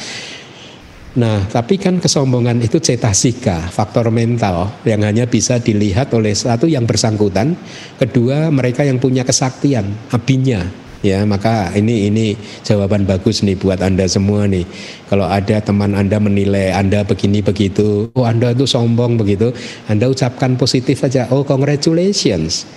Nah, 1.15 1.47
tapi 1.47 1.79
kan 1.79 2.03
kesombongan 2.03 2.59
itu 2.59 2.75
cetasika, 2.75 3.71
faktor 3.71 4.11
mental 4.11 4.67
yang 4.83 4.99
hanya 4.99 5.23
bisa 5.23 5.63
dilihat 5.63 6.11
oleh 6.11 6.35
satu 6.35 6.67
yang 6.67 6.83
bersangkutan, 6.83 7.55
kedua 7.95 8.51
mereka 8.51 8.83
yang 8.83 8.99
punya 8.99 9.23
kesaktian, 9.23 9.95
abinya. 10.11 10.59
Ya, 10.99 11.23
maka 11.23 11.71
ini 11.77 12.09
ini 12.11 12.35
jawaban 12.65 13.07
bagus 13.07 13.45
nih 13.45 13.55
buat 13.55 13.79
Anda 13.79 14.09
semua 14.11 14.43
nih. 14.49 14.67
Kalau 15.07 15.23
ada 15.29 15.61
teman 15.63 15.95
Anda 15.95 16.19
menilai 16.19 16.75
Anda 16.75 17.07
begini 17.07 17.39
begitu, 17.39 18.11
oh 18.11 18.25
Anda 18.27 18.51
itu 18.51 18.67
sombong 18.67 19.15
begitu, 19.15 19.55
Anda 19.87 20.11
ucapkan 20.11 20.59
positif 20.59 20.99
aja, 21.05 21.31
oh 21.31 21.47
congratulations. 21.47 22.67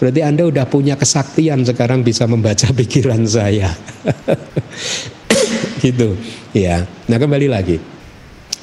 Berarti 0.00 0.20
Anda 0.24 0.48
udah 0.48 0.64
punya 0.64 0.96
kesaktian 0.96 1.68
sekarang 1.68 2.06
bisa 2.06 2.24
membaca 2.24 2.72
pikiran 2.80 3.28
saya. 3.28 3.68
Gitu. 5.82 6.14
Ya 6.54 6.86
nah 7.10 7.18
kembali 7.18 7.50
lagi. 7.50 7.76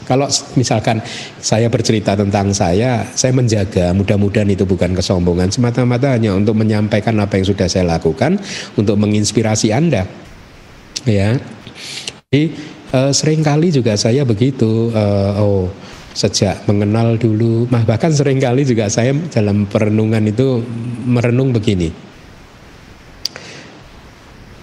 Kalau 0.08 0.26
misalkan 0.58 1.06
saya 1.38 1.70
bercerita 1.70 2.18
tentang 2.18 2.50
saya, 2.50 3.06
saya 3.14 3.30
menjaga 3.30 3.94
mudah-mudahan 3.94 4.50
itu 4.50 4.66
bukan 4.66 4.98
kesombongan. 4.98 5.54
Semata-mata 5.54 6.18
hanya 6.18 6.34
untuk 6.34 6.58
menyampaikan 6.58 7.14
apa 7.22 7.38
yang 7.38 7.46
sudah 7.46 7.70
saya 7.70 7.86
lakukan 7.86 8.42
untuk 8.74 8.98
menginspirasi 8.98 9.70
Anda. 9.70 10.10
Ya. 11.06 11.38
Jadi 12.32 12.58
uh, 12.90 13.12
sering 13.14 13.46
kali 13.46 13.70
juga 13.70 13.94
saya 14.02 14.26
begitu 14.26 14.90
uh, 14.98 15.38
oh 15.38 15.70
sejak 16.14 16.66
mengenal 16.66 17.16
dulu 17.22 17.70
bahkan 17.70 18.10
sering 18.10 18.42
kali 18.42 18.66
juga 18.66 18.90
saya 18.90 19.14
dalam 19.30 19.70
perenungan 19.70 20.26
itu 20.26 20.60
merenung 21.06 21.54
begini 21.54 22.09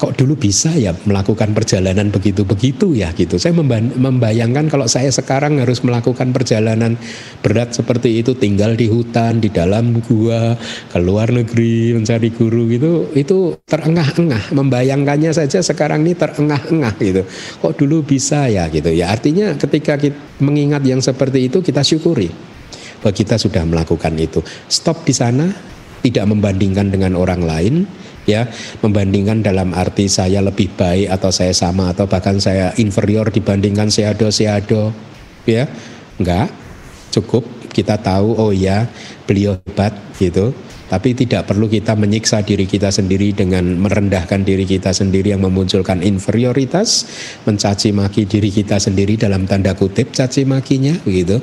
kok 0.07 0.23
dulu 0.23 0.39
bisa 0.39 0.71
ya 0.79 0.95
melakukan 1.03 1.51
perjalanan 1.51 2.15
begitu-begitu 2.15 2.95
ya 2.95 3.11
gitu. 3.11 3.43
Saya 3.43 3.59
membayangkan 3.99 4.71
kalau 4.71 4.87
saya 4.87 5.11
sekarang 5.11 5.59
harus 5.59 5.83
melakukan 5.83 6.31
perjalanan 6.31 6.95
berat 7.43 7.75
seperti 7.75 8.23
itu, 8.23 8.39
tinggal 8.39 8.79
di 8.79 8.87
hutan, 8.87 9.43
di 9.43 9.51
dalam 9.51 9.99
gua, 10.07 10.55
ke 10.95 10.99
luar 11.03 11.35
negeri 11.35 11.99
mencari 11.99 12.31
guru 12.31 12.71
gitu, 12.71 13.11
itu 13.19 13.59
terengah-engah. 13.67 14.55
Membayangkannya 14.55 15.35
saja 15.35 15.59
sekarang 15.59 16.07
ini 16.07 16.15
terengah-engah 16.15 16.95
gitu. 17.03 17.27
Kok 17.59 17.75
dulu 17.75 18.07
bisa 18.07 18.47
ya 18.47 18.71
gitu 18.71 18.95
ya. 18.95 19.11
Artinya 19.11 19.59
ketika 19.59 19.99
kita 19.99 20.39
mengingat 20.39 20.87
yang 20.87 21.03
seperti 21.03 21.51
itu 21.51 21.59
kita 21.67 21.83
syukuri 21.83 22.31
bahwa 23.03 23.11
kita 23.11 23.43
sudah 23.43 23.67
melakukan 23.67 24.15
itu. 24.15 24.39
Stop 24.71 25.03
di 25.03 25.11
sana, 25.11 25.51
tidak 26.07 26.31
membandingkan 26.31 26.95
dengan 26.95 27.19
orang 27.19 27.43
lain 27.43 27.75
ya 28.27 28.51
membandingkan 28.83 29.41
dalam 29.41 29.73
arti 29.73 30.11
saya 30.11 30.43
lebih 30.43 30.75
baik 30.75 31.09
atau 31.09 31.31
saya 31.31 31.55
sama 31.55 31.95
atau 31.95 32.11
bahkan 32.11 32.37
saya 32.43 32.75
inferior 32.77 33.31
dibandingkan 33.31 33.89
seado 33.89 34.29
seado 34.29 34.93
ya. 35.49 35.65
Enggak 36.19 36.51
cukup 37.15 37.47
kita 37.73 37.97
tahu 37.97 38.37
oh 38.37 38.53
ya 38.53 38.85
beliau 39.25 39.57
hebat 39.65 39.93
gitu 40.21 40.53
Tapi 40.87 41.19
tidak 41.19 41.51
perlu 41.51 41.67
kita 41.67 41.99
menyiksa 41.99 42.47
diri 42.47 42.63
kita 42.63 42.95
sendiri 42.95 43.35
dengan 43.35 43.75
merendahkan 43.75 44.47
diri 44.47 44.63
kita 44.63 44.95
sendiri 44.95 45.35
yang 45.35 45.43
memunculkan 45.43 45.99
inferioritas, 45.99 47.11
mencaci 47.43 47.91
maki 47.91 48.23
diri 48.31 48.55
kita 48.55 48.79
sendiri 48.79 49.19
dalam 49.19 49.51
tanda 49.51 49.75
kutip 49.75 50.15
caci 50.15 50.47
makinya 50.47 50.95
begitu. 51.03 51.43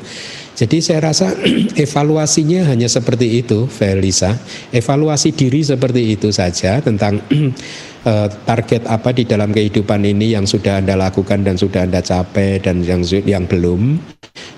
Jadi 0.54 0.78
saya 0.80 1.10
rasa 1.12 1.34
evaluasinya 1.86 2.70
hanya 2.70 2.88
seperti 2.88 3.42
itu, 3.42 3.66
Felisa. 3.68 4.38
Evaluasi 4.72 5.34
diri 5.34 5.66
seperti 5.66 6.14
itu 6.14 6.30
saja 6.30 6.80
tentang 6.80 7.20
eh, 8.10 8.28
target 8.48 8.86
apa 8.86 9.12
di 9.12 9.26
dalam 9.26 9.50
kehidupan 9.52 10.06
ini 10.06 10.38
yang 10.38 10.46
sudah 10.46 10.80
Anda 10.80 10.96
lakukan 10.96 11.44
dan 11.44 11.60
sudah 11.60 11.84
Anda 11.90 12.00
capai 12.00 12.62
dan 12.62 12.86
yang 12.86 13.02
yang 13.26 13.44
belum 13.50 13.98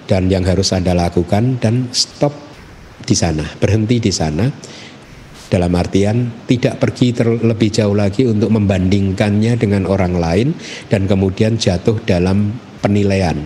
dan 0.05 0.29
yang 0.29 0.45
harus 0.45 0.75
Anda 0.75 0.93
lakukan 0.93 1.57
dan 1.63 1.89
stop 1.95 2.54
di 3.05 3.15
sana, 3.15 3.45
berhenti 3.61 4.01
di 4.01 4.11
sana. 4.11 4.49
Dalam 5.45 5.71
artian 5.77 6.43
tidak 6.49 6.81
pergi 6.81 7.13
terlebih 7.13 7.69
jauh 7.69 7.93
lagi 7.93 8.25
untuk 8.25 8.49
membandingkannya 8.49 9.53
dengan 9.61 9.85
orang 9.85 10.17
lain 10.17 10.57
dan 10.89 11.05
kemudian 11.05 11.61
jatuh 11.61 12.01
dalam 12.01 12.49
penilaian, 12.81 13.37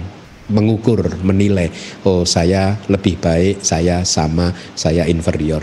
mengukur, 0.48 1.20
menilai, 1.22 1.68
oh 2.08 2.24
saya 2.24 2.80
lebih 2.88 3.20
baik, 3.20 3.60
saya 3.62 4.08
sama, 4.08 4.56
saya 4.80 5.06
inferior. 5.12 5.62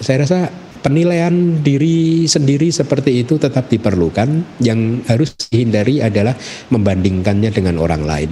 Saya 0.00 0.24
rasa 0.24 0.48
penilaian 0.80 1.60
diri 1.60 2.24
sendiri 2.24 2.72
seperti 2.72 3.20
itu 3.20 3.36
tetap 3.36 3.68
diperlukan. 3.68 4.60
Yang 4.64 5.04
harus 5.06 5.30
dihindari 5.36 6.00
adalah 6.00 6.32
membandingkannya 6.72 7.52
dengan 7.52 7.76
orang 7.76 8.02
lain. 8.08 8.30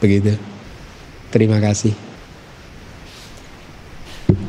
Begitu. 0.00 0.36
Terima 1.28 1.60
kasih. 1.60 2.05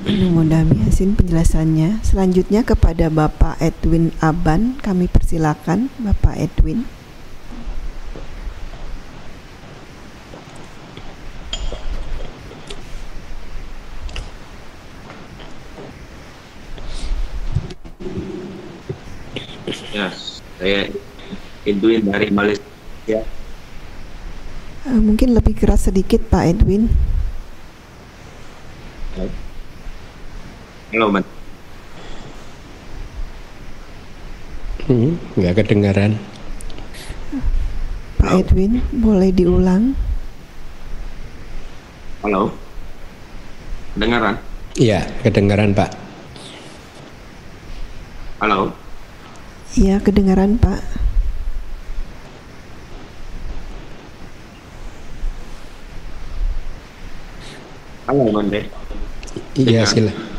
Mudami 0.08 0.82
Yasin 0.82 1.14
penjelasannya. 1.14 2.02
Selanjutnya 2.02 2.66
kepada 2.66 3.12
Bapak 3.14 3.62
Edwin 3.62 4.10
Aban, 4.18 4.80
kami 4.82 5.06
persilakan 5.06 5.94
Bapak 6.02 6.40
Edwin. 6.40 6.90
Ya, 19.94 20.14
saya 20.62 20.94
Edwin 21.66 22.06
dari 22.06 22.30
Malaysia. 22.34 23.22
Uh, 24.88 25.02
mungkin 25.04 25.36
lebih 25.36 25.58
keras 25.58 25.90
sedikit 25.90 26.24
Pak 26.32 26.44
Edwin. 26.48 26.90
Halo, 30.88 31.12
Mas. 31.12 31.28
Hmm, 34.88 35.20
nggak 35.36 35.60
kedengaran. 35.60 36.16
Pak 38.16 38.32
Edwin, 38.40 38.80
boleh 38.96 39.36
diulang? 39.36 39.92
Halo. 42.24 42.56
Kedengaran? 44.00 44.40
Iya, 44.80 45.04
kedengaran 45.28 45.76
Pak. 45.76 45.92
Halo. 48.40 48.72
Iya, 49.76 50.00
kedengaran 50.00 50.56
Pak. 50.56 50.80
Halo, 58.08 58.24
Mande. 58.32 58.72
Iya, 59.60 59.84
Dengar. 59.84 60.37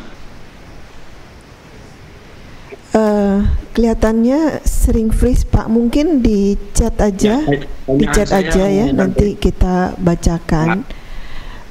Eh, 2.99 3.39
kelihatannya 3.77 4.65
sering 4.67 5.15
freeze 5.15 5.47
Pak. 5.47 5.71
Mungkin 5.71 6.19
di 6.25 6.59
chat 6.75 6.99
aja, 6.99 7.39
Ya, 7.47 7.63
di 7.87 8.07
chat 8.11 8.31
aja 8.35 8.65
ya. 8.67 8.91
Nanti 8.91 9.39
kita 9.39 9.95
bacakan. 10.01 10.83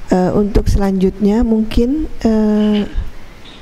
Eh, 0.08 0.32
untuk 0.32 0.72
selanjutnya 0.72 1.44
mungkin 1.44 2.08
eh, 2.24 2.88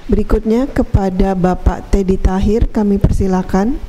berikutnya 0.06 0.70
kepada 0.70 1.34
Bapak 1.34 1.90
Teddy 1.90 2.14
Tahir 2.22 2.70
kami 2.70 3.02
persilakan. 3.02 3.82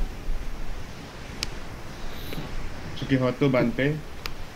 Sukihoto 2.98 3.46
Bante, 3.46 3.94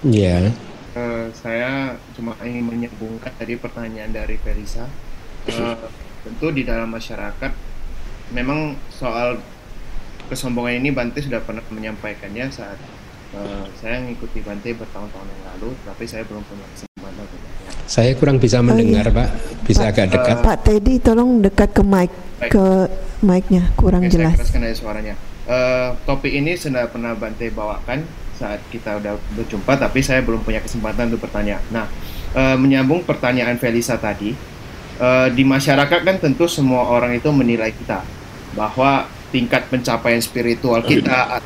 Iya. 0.03 0.51
Eh, 0.99 1.27
saya 1.31 1.95
cuma 2.19 2.35
ingin 2.43 2.67
menyambungkan 2.67 3.31
tadi 3.39 3.55
pertanyaan 3.55 4.11
dari 4.11 4.35
Felisa. 4.43 4.91
Eh, 5.47 5.79
tentu 6.27 6.51
di 6.51 6.67
dalam 6.67 6.91
masyarakat 6.91 7.72
memang 8.33 8.75
soal 8.89 9.39
kesombongan 10.27 10.81
ini 10.81 10.91
Bante 10.91 11.21
sudah 11.21 11.45
pernah 11.45 11.61
menyampaikannya 11.69 12.49
saat 12.49 12.81
eh, 13.37 13.65
saya 13.77 14.01
mengikuti 14.01 14.41
Bante 14.41 14.73
bertahun-tahun 14.73 15.29
yang 15.29 15.43
lalu, 15.57 15.71
tapi 15.85 16.05
saya 16.09 16.25
belum 16.25 16.41
punya 16.49 16.65
kesempatan 16.73 17.13
untuk 17.21 17.39
bertanya. 17.41 17.71
Saya 17.85 18.11
kurang 18.17 18.37
bisa 18.41 18.59
Oh, 18.61 18.65
mendengar, 18.65 19.07
iya. 19.09 19.13
Pak. 19.13 19.29
Bisa 19.69 19.85
Pak, 19.85 19.91
agak 19.93 20.07
dekat. 20.17 20.37
Pak 20.41 20.57
Teddy 20.65 20.95
tolong 21.05 21.31
dekat 21.45 21.71
ke 21.77 21.83
mic, 21.85 22.11
Baik. 22.41 22.51
ke 22.57 22.65
mic-nya 23.21 23.65
kurang 23.77 24.03
Oke, 24.09 24.13
jelas. 24.17 24.33
Saya 24.33 24.41
keraskan 24.41 24.63
aja 24.65 24.77
suaranya. 24.77 25.15
Eh, 25.43 25.89
topik 26.09 26.33
ini 26.33 26.57
sudah 26.57 26.89
pernah 26.89 27.13
Bante 27.13 27.53
bawakan 27.53 28.07
saat 28.33 28.65
kita 28.73 28.99
udah 28.99 29.15
berjumpa, 29.37 29.77
tapi 29.77 30.01
saya 30.01 30.25
belum 30.25 30.41
punya 30.41 30.65
kesempatan 30.65 31.13
untuk 31.13 31.29
bertanya. 31.29 31.61
Nah, 31.69 31.85
eh, 32.33 32.57
menyambung 32.57 33.05
pertanyaan 33.05 33.61
Felisa 33.61 34.01
tadi, 34.01 34.33
eh, 34.97 35.29
di 35.35 35.45
masyarakat 35.45 36.01
kan 36.01 36.17
tentu 36.17 36.49
semua 36.49 36.89
orang 36.89 37.13
itu 37.13 37.29
menilai 37.29 37.75
kita 37.75 38.22
bahwa 38.53 39.09
tingkat 39.33 39.67
pencapaian 39.73 40.21
spiritual 40.21 40.85
kita, 40.85 41.41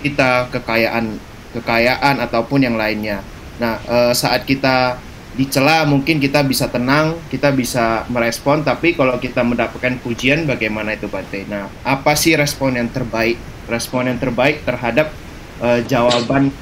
kita 0.00 0.46
kekayaan, 0.54 1.18
kekayaan 1.58 2.22
ataupun 2.22 2.62
yang 2.62 2.78
lainnya. 2.78 3.20
Nah, 3.58 3.82
eh, 3.82 4.12
saat 4.14 4.46
kita 4.46 5.00
dicela 5.36 5.84
mungkin 5.84 6.16
kita 6.16 6.40
bisa 6.46 6.70
tenang, 6.72 7.18
kita 7.28 7.52
bisa 7.52 8.08
merespon, 8.08 8.64
tapi 8.64 8.96
kalau 8.96 9.20
kita 9.20 9.44
mendapatkan 9.44 10.00
pujian 10.00 10.48
bagaimana 10.48 10.96
itu 10.96 11.10
Bante? 11.10 11.44
Nah, 11.50 11.68
apa 11.84 12.16
sih 12.16 12.38
respon 12.38 12.78
yang 12.78 12.88
terbaik? 12.88 13.36
Respon 13.68 14.08
yang 14.08 14.18
terbaik 14.22 14.62
terhadap 14.62 15.12
eh, 15.60 15.80
jawaban 15.84 16.54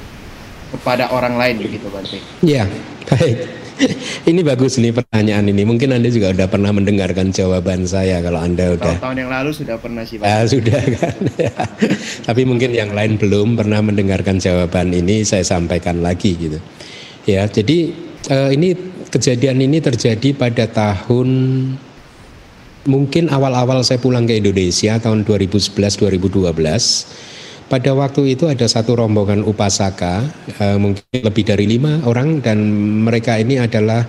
kepada 0.73 1.13
orang 1.13 1.37
lain 1.37 1.61
begitu 1.61 1.87
Bante. 1.87 2.19
Iya, 2.43 2.67
baik. 3.07 3.64
Ini 4.29 4.41
bagus 4.41 4.79
nih 4.79 4.95
pertanyaan 4.95 5.51
ini. 5.51 5.67
Mungkin 5.67 5.91
Anda 5.91 6.09
juga 6.09 6.31
udah 6.31 6.47
pernah 6.47 6.71
mendengarkan 6.71 7.29
jawaban 7.29 7.85
saya 7.85 8.23
kalau 8.23 8.39
Anda 8.41 8.75
udah 8.75 8.97
Tahun-tahun 8.97 9.17
yang 9.19 9.31
lalu 9.31 9.49
sudah 9.51 9.75
pernah 9.77 10.03
sih 10.07 10.17
Bante. 10.17 10.31
Ah, 10.31 10.43
sudah 10.47 10.81
kan. 10.97 11.15
Tapi 12.25 12.41
mungkin 12.47 12.71
yang 12.73 12.95
lain 12.95 13.19
belum 13.19 13.59
pernah 13.59 13.83
mendengarkan 13.83 14.39
jawaban 14.39 14.95
ini 14.95 15.27
saya 15.27 15.43
sampaikan 15.43 15.99
lagi 15.99 16.35
gitu. 16.35 16.59
Ya, 17.25 17.49
jadi 17.49 17.93
eh, 18.29 18.49
ini 18.53 18.77
kejadian 19.09 19.61
ini 19.61 19.81
terjadi 19.81 20.35
pada 20.35 20.69
tahun 20.69 21.29
mungkin 22.85 23.33
awal-awal 23.33 23.81
saya 23.81 23.97
pulang 23.97 24.29
ke 24.29 24.37
Indonesia 24.37 25.01
tahun 25.01 25.25
2011-2012. 25.25 27.33
Pada 27.75 27.91
waktu 27.91 28.39
itu 28.39 28.47
ada 28.47 28.71
satu 28.71 28.95
rombongan 28.95 29.43
upasaka, 29.43 30.23
eh, 30.63 30.79
mungkin 30.79 31.03
lebih 31.11 31.43
dari 31.43 31.67
lima 31.67 31.99
orang 32.07 32.39
dan 32.39 32.55
mereka 33.03 33.35
ini 33.35 33.59
adalah 33.59 33.99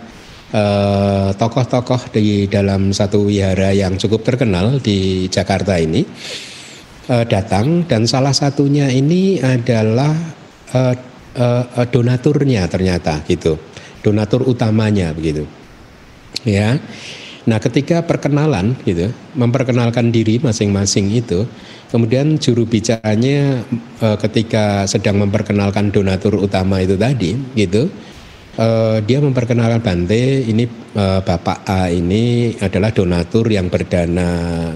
eh, 0.55 1.34
tokoh-tokoh 1.34 2.14
di 2.14 2.47
dalam 2.47 2.94
satu 2.94 3.26
wihara 3.26 3.74
yang 3.74 3.98
cukup 3.98 4.22
terkenal 4.22 4.78
di 4.78 5.26
Jakarta 5.26 5.82
ini 5.82 6.06
eh, 7.10 7.24
datang. 7.26 7.82
Dan 7.90 8.06
salah 8.06 8.30
satunya 8.30 8.86
ini 8.86 9.43
adalah 9.43 10.14
eh, 10.70 10.94
eh, 11.34 11.64
eh, 11.66 11.86
donaturnya 11.90 12.70
ternyata 12.70 13.26
gitu, 13.26 13.59
donatur 13.98 14.47
utamanya 14.47 15.10
begitu, 15.10 15.43
ya. 16.47 16.78
Nah, 17.47 17.62
ketika 17.62 18.02
perkenalan 18.02 18.74
gitu, 18.82 19.14
memperkenalkan 19.39 20.10
diri 20.10 20.43
masing-masing 20.43 21.14
itu, 21.14 21.47
kemudian 21.94 22.43
juru 22.43 22.66
bicaranya 22.66 23.62
eh, 24.02 24.16
ketika 24.18 24.82
sedang 24.90 25.23
memperkenalkan 25.23 25.94
donatur 25.94 26.43
utama 26.43 26.82
itu 26.82 26.98
tadi, 26.98 27.39
gitu, 27.55 27.86
eh, 28.59 28.98
dia 29.06 29.23
memperkenalkan 29.23 29.78
Bante, 29.78 30.43
ini 30.43 30.66
eh, 30.98 31.20
Bapak 31.23 31.62
A 31.70 31.86
ini 31.86 32.51
adalah 32.59 32.90
donatur 32.90 33.47
yang 33.47 33.70
berdana 33.70 34.28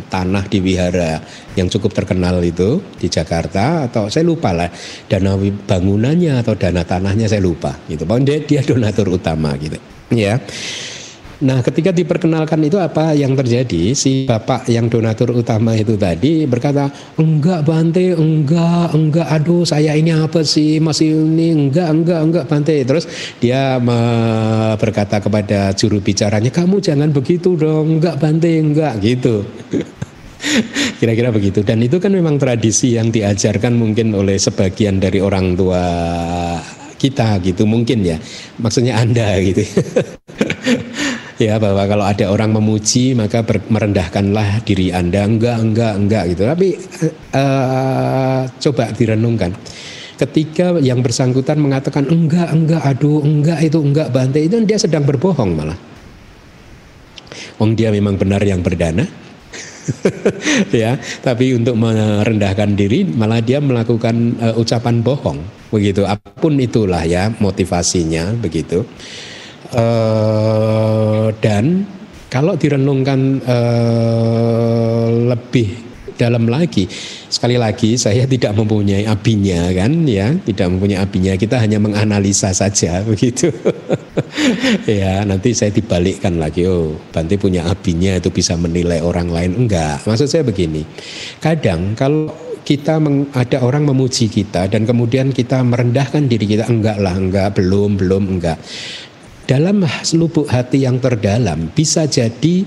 tanah 0.07 0.47
di 0.47 0.63
wihara 0.63 1.19
yang 1.59 1.67
cukup 1.67 1.91
terkenal 1.91 2.39
itu 2.39 2.79
di 3.03 3.11
Jakarta 3.11 3.91
atau 3.91 4.07
saya 4.07 4.23
lupa 4.23 4.55
lah 4.55 4.71
dana 5.11 5.35
bangunannya 5.43 6.39
atau 6.39 6.55
dana 6.55 6.87
tanahnya 6.87 7.27
saya 7.27 7.43
lupa 7.43 7.75
gitu. 7.91 8.07
Pokoknya 8.07 8.39
dia, 8.39 8.39
dia 8.47 8.61
donatur 8.63 9.11
utama 9.11 9.59
gitu, 9.59 9.75
ya. 10.15 10.39
Nah, 11.41 11.65
ketika 11.65 11.89
diperkenalkan 11.89 12.61
itu 12.69 12.77
apa 12.77 13.17
yang 13.17 13.33
terjadi? 13.33 13.97
Si 13.97 14.29
bapak 14.29 14.69
yang 14.69 14.93
donatur 14.93 15.33
utama 15.33 15.73
itu 15.73 15.97
tadi 15.97 16.45
berkata, 16.45 16.93
"Enggak, 17.17 17.65
Bante, 17.65 18.13
enggak, 18.13 18.93
enggak. 18.93 19.25
Aduh, 19.41 19.65
saya 19.65 19.97
ini 19.97 20.13
apa 20.13 20.45
sih? 20.45 20.77
Masih 20.85 21.17
ini 21.17 21.57
enggak, 21.57 21.89
enggak, 21.89 22.21
enggak, 22.21 22.45
Bante." 22.45 22.77
Terus 22.85 23.09
dia 23.41 23.81
berkata 24.77 25.17
kepada 25.25 25.73
juru 25.73 26.05
bicaranya, 26.05 26.53
"Kamu 26.53 26.77
jangan 26.77 27.09
begitu 27.09 27.57
dong. 27.57 27.97
Enggak, 27.97 28.21
Bante, 28.21 28.53
enggak." 28.61 29.01
gitu. 29.01 29.41
Kira-kira 31.01 31.33
begitu. 31.33 31.65
Dan 31.65 31.81
itu 31.81 31.97
kan 31.97 32.13
memang 32.13 32.37
tradisi 32.37 33.01
yang 33.01 33.09
diajarkan 33.09 33.81
mungkin 33.81 34.13
oleh 34.13 34.37
sebagian 34.37 35.01
dari 35.01 35.25
orang 35.25 35.57
tua 35.57 35.85
kita 37.01 37.41
gitu 37.41 37.65
mungkin 37.65 38.05
ya. 38.05 38.21
Maksudnya 38.61 39.01
Anda 39.01 39.41
gitu. 39.41 39.65
ya 41.41 41.57
bahwa 41.57 41.89
kalau 41.89 42.05
ada 42.05 42.29
orang 42.29 42.53
memuji 42.53 43.17
maka 43.17 43.41
merendahkanlah 43.45 44.61
diri 44.63 44.93
anda. 44.93 45.25
Enggak 45.25 45.57
enggak 45.59 45.95
enggak 45.97 46.25
gitu. 46.37 46.43
Tapi 46.45 46.69
uh, 47.33 48.43
coba 48.47 48.85
direnungkan. 48.93 49.57
Ketika 50.21 50.77
yang 50.85 51.01
bersangkutan 51.01 51.57
mengatakan 51.57 52.05
enggak 52.13 52.53
enggak 52.53 52.85
aduh 52.85 53.25
enggak 53.25 53.65
itu 53.65 53.81
enggak 53.81 54.13
bantai 54.13 54.53
itu 54.53 54.61
dia 54.69 54.77
sedang 54.77 55.09
berbohong 55.09 55.57
malah. 55.57 55.79
Wong 57.57 57.73
dia 57.73 57.89
memang 57.89 58.21
benar 58.21 58.45
yang 58.45 58.61
berdana. 58.61 59.09
Ya 60.71 61.03
tapi 61.25 61.57
untuk 61.57 61.75
merendahkan 61.75 62.79
diri 62.79 63.03
malah 63.03 63.43
dia 63.43 63.59
melakukan 63.59 64.39
uh, 64.39 64.55
ucapan 64.61 65.03
bohong. 65.03 65.41
Begitu 65.73 66.07
apa 66.07 66.31
pun 66.37 66.61
itulah 66.61 67.03
ya 67.03 67.33
motivasinya 67.41 68.39
begitu 68.39 68.87
Uh, 69.71 71.31
dan 71.39 71.87
kalau 72.31 72.55
direnungkan 72.59 73.43
uh, 73.43 75.07
lebih 75.31 75.91
dalam 76.15 76.47
lagi, 76.53 76.85
sekali 77.33 77.57
lagi 77.57 77.97
saya 77.97 78.29
tidak 78.29 78.53
mempunyai 78.53 79.09
abinya 79.09 79.73
kan 79.73 80.05
ya, 80.05 80.37
tidak 80.45 80.69
mempunyai 80.69 81.01
abinya. 81.01 81.33
Kita 81.35 81.57
hanya 81.59 81.81
menganalisa 81.81 82.53
saja 82.53 83.01
begitu. 83.11 83.49
ya 84.85 85.25
nanti 85.25 85.57
saya 85.57 85.73
dibalikkan 85.73 86.37
lagi. 86.37 86.69
Oh, 86.69 86.95
Bante 87.11 87.41
punya 87.41 87.67
abinya 87.67 88.15
itu 88.21 88.29
bisa 88.29 88.55
menilai 88.55 89.01
orang 89.01 89.33
lain 89.33 89.67
enggak? 89.67 90.05
Maksud 90.05 90.29
saya 90.29 90.45
begini. 90.45 90.85
Kadang 91.41 91.97
kalau 91.97 92.29
kita 92.61 93.01
meng, 93.01 93.33
ada 93.33 93.65
orang 93.65 93.89
memuji 93.89 94.29
kita 94.29 94.69
dan 94.69 94.85
kemudian 94.85 95.33
kita 95.33 95.65
merendahkan 95.65 96.29
diri 96.29 96.45
kita 96.47 96.69
enggak 96.69 97.01
lah 97.01 97.17
enggak 97.17 97.57
belum 97.57 97.97
belum 97.97 98.39
enggak 98.39 98.61
dalam 99.51 99.83
lubuk 100.15 100.47
hati 100.47 100.87
yang 100.87 101.03
terdalam 101.03 101.75
bisa 101.75 102.07
jadi 102.07 102.63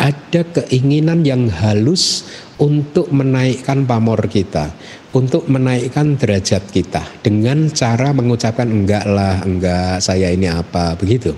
ada 0.00 0.48
keinginan 0.48 1.28
yang 1.28 1.52
halus 1.52 2.24
untuk 2.56 3.12
menaikkan 3.12 3.84
pamor 3.84 4.24
kita, 4.32 4.72
untuk 5.12 5.44
menaikkan 5.52 6.16
derajat 6.16 6.64
kita 6.72 7.04
dengan 7.20 7.68
cara 7.68 8.16
mengucapkan 8.16 8.64
enggak 8.64 9.04
lah, 9.04 9.44
enggak 9.44 10.00
saya 10.00 10.32
ini 10.32 10.48
apa, 10.48 10.96
begitu. 10.96 11.36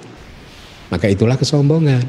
Maka 0.94 1.10
itulah 1.10 1.34
kesombongan, 1.34 2.06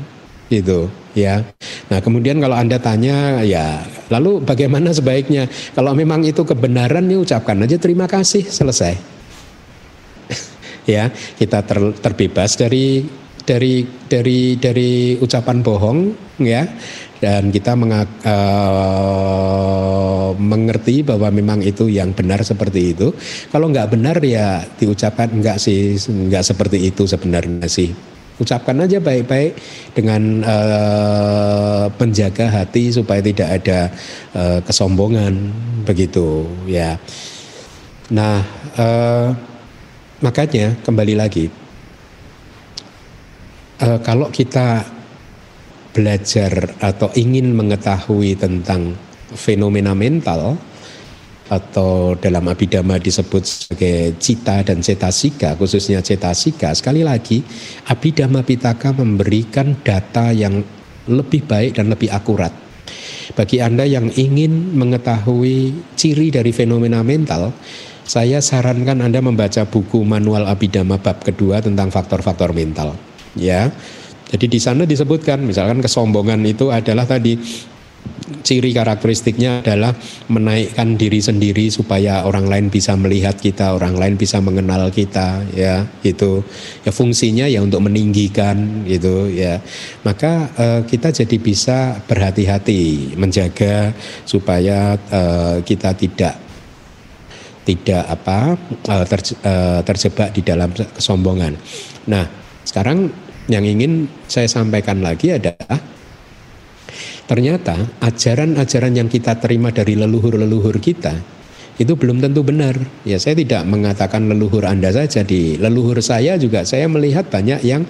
gitu 0.53 0.85
ya. 1.17 1.41
Nah 1.89 1.99
kemudian 2.05 2.37
kalau 2.37 2.53
anda 2.53 2.77
tanya 2.77 3.41
ya, 3.41 3.81
lalu 4.13 4.45
bagaimana 4.45 4.93
sebaiknya? 4.93 5.49
Kalau 5.73 5.97
memang 5.97 6.21
itu 6.21 6.45
kebenaran, 6.45 7.09
ya 7.09 7.17
ucapkan 7.17 7.65
aja 7.65 7.81
terima 7.81 8.05
kasih, 8.05 8.45
selesai 8.45 9.14
ya 10.85 11.09
kita 11.11 11.61
ter, 11.65 11.77
terbebas 11.99 12.57
dari 12.57 13.05
dari 13.45 13.85
dari 14.09 14.57
dari 14.57 15.15
ucapan 15.21 15.61
bohong 15.61 15.99
ya. 16.41 16.65
Dan 17.15 17.49
kita 17.49 17.73
uh, 17.73 17.95
mengerti 20.35 21.01
bahwa 21.01 21.31
memang 21.33 21.63
itu 21.63 21.89
yang 21.89 22.11
benar 22.13 22.43
seperti 22.45 22.93
itu. 22.93 23.15
Kalau 23.49 23.71
nggak 23.71 23.97
benar 23.97 24.19
ya 24.21 24.61
diucapkan 24.77 25.31
nggak 25.33 25.57
sih 25.57 25.97
nggak 25.97 26.43
seperti 26.45 26.85
itu 26.85 27.07
sebenarnya 27.07 27.65
sih. 27.65 27.89
Ucapkan 28.35 28.83
aja 28.83 28.99
baik-baik 28.99 29.55
dengan 29.95 30.43
uh, 30.43 31.87
menjaga 31.97 32.51
hati 32.51 32.91
supaya 32.91 33.23
tidak 33.23 33.63
ada 33.63 33.89
uh, 34.35 34.59
kesombongan 34.61 35.55
begitu 35.87 36.45
ya. 36.67 36.99
Nah 38.11 38.43
uh, 38.75 39.54
Makanya 40.23 40.79
kembali 40.79 41.13
lagi, 41.19 41.51
uh, 43.83 43.99
kalau 43.99 44.31
kita 44.31 44.87
belajar 45.91 46.71
atau 46.79 47.11
ingin 47.19 47.51
mengetahui 47.51 48.39
tentang 48.39 48.95
fenomena 49.35 49.91
mental 49.91 50.55
atau 51.51 52.15
dalam 52.15 52.47
abidama 52.47 52.95
disebut 52.95 53.43
sebagai 53.43 54.15
cita 54.15 54.63
dan 54.63 54.79
cetasika, 54.79 55.59
khususnya 55.59 55.99
cetasika, 55.99 56.71
sekali 56.71 57.03
lagi 57.03 57.43
abidama 57.91 58.39
pitaka 58.39 58.95
memberikan 58.95 59.75
data 59.83 60.31
yang 60.31 60.63
lebih 61.11 61.43
baik 61.43 61.75
dan 61.75 61.91
lebih 61.91 62.07
akurat. 62.07 62.55
Bagi 63.35 63.59
Anda 63.59 63.83
yang 63.83 64.09
ingin 64.15 64.79
mengetahui 64.79 65.75
ciri 65.99 66.31
dari 66.31 66.55
fenomena 66.55 67.03
mental, 67.03 67.51
saya 68.05 68.37
sarankan 68.37 69.01
Anda 69.01 69.19
membaca 69.19 69.65
buku 69.65 70.05
Manual 70.05 70.45
Abidama 70.45 71.01
bab 71.01 71.25
kedua 71.25 71.59
tentang 71.59 71.89
faktor-faktor 71.89 72.53
mental. 72.53 72.93
Ya. 73.33 73.73
Jadi 74.29 74.57
di 74.57 74.59
sana 74.61 74.85
disebutkan 74.85 75.41
misalkan 75.41 75.81
kesombongan 75.81 76.41
itu 76.45 76.73
adalah 76.73 77.05
tadi 77.05 77.37
ciri 78.45 78.73
karakteristiknya 78.73 79.61
adalah 79.61 79.93
menaikkan 80.29 80.97
diri 80.97 81.21
sendiri 81.21 81.69
supaya 81.69 82.25
orang 82.25 82.49
lain 82.49 82.67
bisa 82.73 82.97
melihat 82.97 83.37
kita, 83.37 83.73
orang 83.73 83.97
lain 83.97 84.15
bisa 84.17 84.41
mengenal 84.41 84.89
kita, 84.89 85.45
ya 85.53 85.85
itu 86.01 86.41
ya 86.81 86.91
fungsinya 86.93 87.45
ya 87.45 87.61
untuk 87.61 87.85
meninggikan 87.85 88.85
gitu 88.85 89.29
ya. 89.29 89.61
Maka 90.05 90.49
uh, 90.57 90.81
kita 90.85 91.13
jadi 91.13 91.37
bisa 91.37 92.01
berhati-hati 92.05 93.13
menjaga 93.17 93.93
supaya 94.25 94.97
uh, 95.09 95.61
kita 95.61 95.93
tidak 95.93 96.44
tidak 97.65 98.03
apa 98.05 98.55
eh, 98.87 99.05
eh, 99.41 99.79
terjebak 99.81 100.29
di 100.31 100.41
dalam 100.45 100.69
kesombongan. 100.71 101.57
Nah, 102.07 102.25
sekarang 102.61 103.09
yang 103.49 103.65
ingin 103.65 104.05
saya 104.29 104.45
sampaikan 104.45 105.01
lagi 105.01 105.33
adalah 105.33 105.81
ternyata 107.25 107.73
ajaran-ajaran 108.05 108.93
yang 108.93 109.09
kita 109.09 109.41
terima 109.41 109.73
dari 109.73 109.97
leluhur-leluhur 109.97 110.77
kita 110.77 111.35
itu 111.75 111.91
belum 111.91 112.23
tentu 112.23 112.39
benar. 112.39 112.79
Ya, 113.03 113.19
saya 113.19 113.35
tidak 113.35 113.67
mengatakan 113.67 114.31
leluhur 114.31 114.63
Anda 114.63 114.95
saja 114.95 115.27
di 115.27 115.59
leluhur 115.59 115.99
saya 115.99 116.39
juga 116.39 116.63
saya 116.63 116.87
melihat 116.87 117.27
banyak 117.27 117.59
yang 117.67 117.83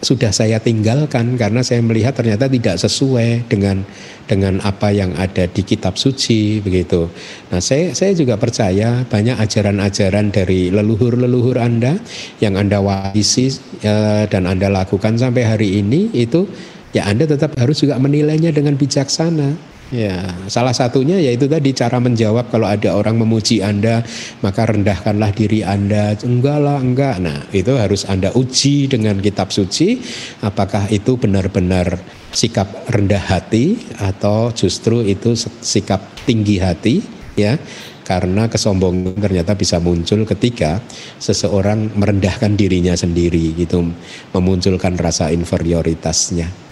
sudah 0.00 0.32
saya 0.32 0.56
tinggalkan 0.56 1.36
karena 1.36 1.60
saya 1.60 1.84
melihat 1.84 2.16
ternyata 2.16 2.48
tidak 2.48 2.80
sesuai 2.80 3.44
dengan 3.52 3.84
dengan 4.24 4.56
apa 4.64 4.88
yang 4.88 5.12
ada 5.20 5.44
di 5.44 5.60
kitab 5.60 6.00
suci 6.00 6.64
begitu. 6.64 7.08
Nah, 7.52 7.60
saya 7.60 7.92
saya 7.92 8.16
juga 8.16 8.40
percaya 8.40 9.04
banyak 9.04 9.36
ajaran-ajaran 9.36 10.32
dari 10.32 10.72
leluhur-leluhur 10.72 11.60
Anda 11.60 12.00
yang 12.40 12.56
Anda 12.56 12.80
warisi 12.80 13.52
ya, 13.84 14.24
dan 14.24 14.48
Anda 14.48 14.72
lakukan 14.72 15.20
sampai 15.20 15.44
hari 15.44 15.68
ini 15.84 16.08
itu 16.16 16.48
ya 16.96 17.04
Anda 17.04 17.28
tetap 17.28 17.52
harus 17.60 17.84
juga 17.84 18.00
menilainya 18.00 18.56
dengan 18.56 18.80
bijaksana 18.80 19.69
Ya, 19.90 20.22
salah 20.46 20.70
satunya 20.70 21.18
yaitu 21.18 21.50
tadi 21.50 21.74
cara 21.74 21.98
menjawab 21.98 22.46
kalau 22.54 22.70
ada 22.70 22.94
orang 22.94 23.18
memuji 23.18 23.58
Anda, 23.58 24.06
maka 24.38 24.70
rendahkanlah 24.70 25.34
diri 25.34 25.66
Anda. 25.66 26.14
Enggak 26.22 26.58
lah, 26.62 26.78
enggak. 26.78 27.18
Nah, 27.18 27.42
itu 27.50 27.74
harus 27.74 28.06
Anda 28.06 28.30
uji 28.30 28.86
dengan 28.86 29.18
kitab 29.18 29.50
suci 29.50 29.98
apakah 30.46 30.86
itu 30.94 31.18
benar-benar 31.18 31.98
sikap 32.30 32.86
rendah 32.86 33.18
hati 33.18 33.82
atau 33.98 34.54
justru 34.54 35.02
itu 35.02 35.34
sikap 35.58 36.22
tinggi 36.22 36.62
hati, 36.62 37.02
ya. 37.34 37.58
Karena 38.06 38.46
kesombongan 38.46 39.18
ternyata 39.18 39.58
bisa 39.58 39.82
muncul 39.82 40.22
ketika 40.22 40.78
seseorang 41.18 41.98
merendahkan 41.98 42.54
dirinya 42.54 42.94
sendiri 42.94 43.58
gitu, 43.58 43.82
memunculkan 44.30 44.94
rasa 44.94 45.34
inferioritasnya. 45.34 46.69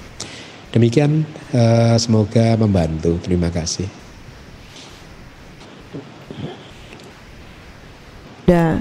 Demikian 0.69 1.25
uh, 1.57 1.97
semoga 1.97 2.55
membantu. 2.61 3.17
Terima 3.25 3.49
kasih. 3.49 3.89
Ada 8.49 8.81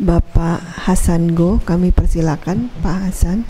Bapak 0.00 0.88
Hasan 0.88 1.36
Go, 1.36 1.60
kami 1.68 1.92
persilakan 1.92 2.72
Pak 2.80 2.96
Hasan. 3.08 3.44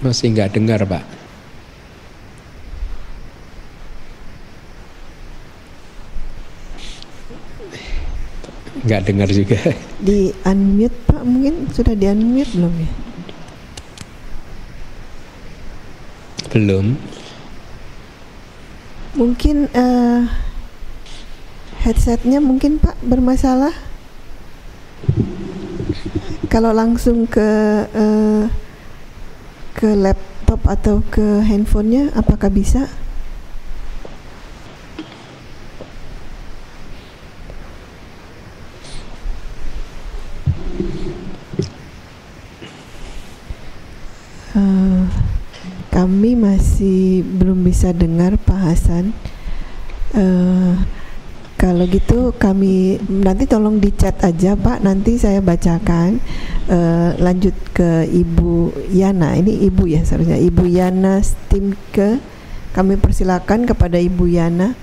Masih 0.00 0.32
nggak 0.32 0.56
dengar 0.56 0.80
Pak. 0.88 1.25
Nggak 8.86 9.02
dengar 9.02 9.28
juga. 9.34 9.58
Di 9.98 10.30
unmute 10.46 10.94
Pak 11.10 11.26
mungkin 11.26 11.66
sudah 11.74 11.98
di 11.98 12.06
unmute 12.06 12.54
belum 12.54 12.74
ya? 12.78 12.90
Belum. 16.54 16.86
Mungkin 19.18 19.66
eh, 19.74 20.22
headsetnya 21.82 22.38
mungkin 22.38 22.78
Pak 22.78 23.02
bermasalah. 23.02 23.74
Kalau 26.46 26.70
langsung 26.70 27.26
ke 27.26 27.50
eh, 27.90 28.44
ke 29.74 29.92
laptop 29.98 30.62
atau 30.64 31.02
ke 31.10 31.42
handphonenya, 31.42 32.14
apakah 32.14 32.48
bisa? 32.48 32.86
Eh, 44.56 45.04
kami 46.26 46.42
masih 46.42 47.22
belum 47.22 47.62
bisa 47.62 47.94
dengar 47.94 48.34
Pak 48.34 48.58
Hasan. 48.58 49.14
Eh, 50.10 50.74
kalau 51.54 51.86
gitu 51.86 52.34
kami 52.34 52.98
nanti 53.06 53.46
tolong 53.46 53.78
di 53.78 53.94
chat 53.94 54.18
aja 54.26 54.58
Pak. 54.58 54.82
Nanti 54.82 55.22
saya 55.22 55.38
bacakan. 55.38 56.18
Eh, 56.66 57.10
lanjut 57.22 57.54
ke 57.70 58.10
Ibu 58.10 58.74
Yana. 58.90 59.38
Ini 59.38 59.70
Ibu 59.70 59.86
ya 59.86 60.02
seharusnya. 60.02 60.34
Ibu 60.34 60.66
Yana 60.66 61.22
Stimke. 61.22 62.18
Kami 62.74 62.98
persilakan 62.98 63.62
kepada 63.62 64.02
Ibu 64.02 64.26
Yana. 64.26 64.74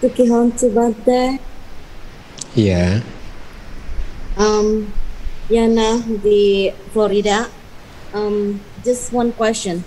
Tukihon 0.00 0.48
Bante, 0.72 1.36
Iya. 2.56 3.19
Um, 4.40 4.88
Yana 5.52 6.00
di 6.24 6.72
Florida. 6.94 7.46
Um, 8.10 8.58
just 8.82 9.12
one 9.12 9.30
question. 9.36 9.84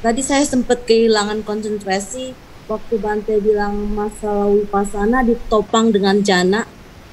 Tadi 0.00 0.22
saya 0.22 0.42
sempat 0.46 0.86
kehilangan 0.86 1.42
konsentrasi 1.42 2.34
waktu 2.66 2.94
Bante 2.98 3.34
bilang 3.38 3.90
masalah 3.94 4.50
wipasana 4.50 5.22
ditopang 5.22 5.90
dengan 5.92 6.22
jana. 6.22 6.66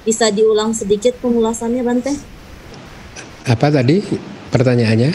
Bisa 0.04 0.30
diulang 0.30 0.76
sedikit 0.76 1.16
pengulasannya 1.24 1.82
Bante? 1.82 2.14
Apa 3.48 3.72
tadi 3.72 4.04
pertanyaannya? 4.52 5.12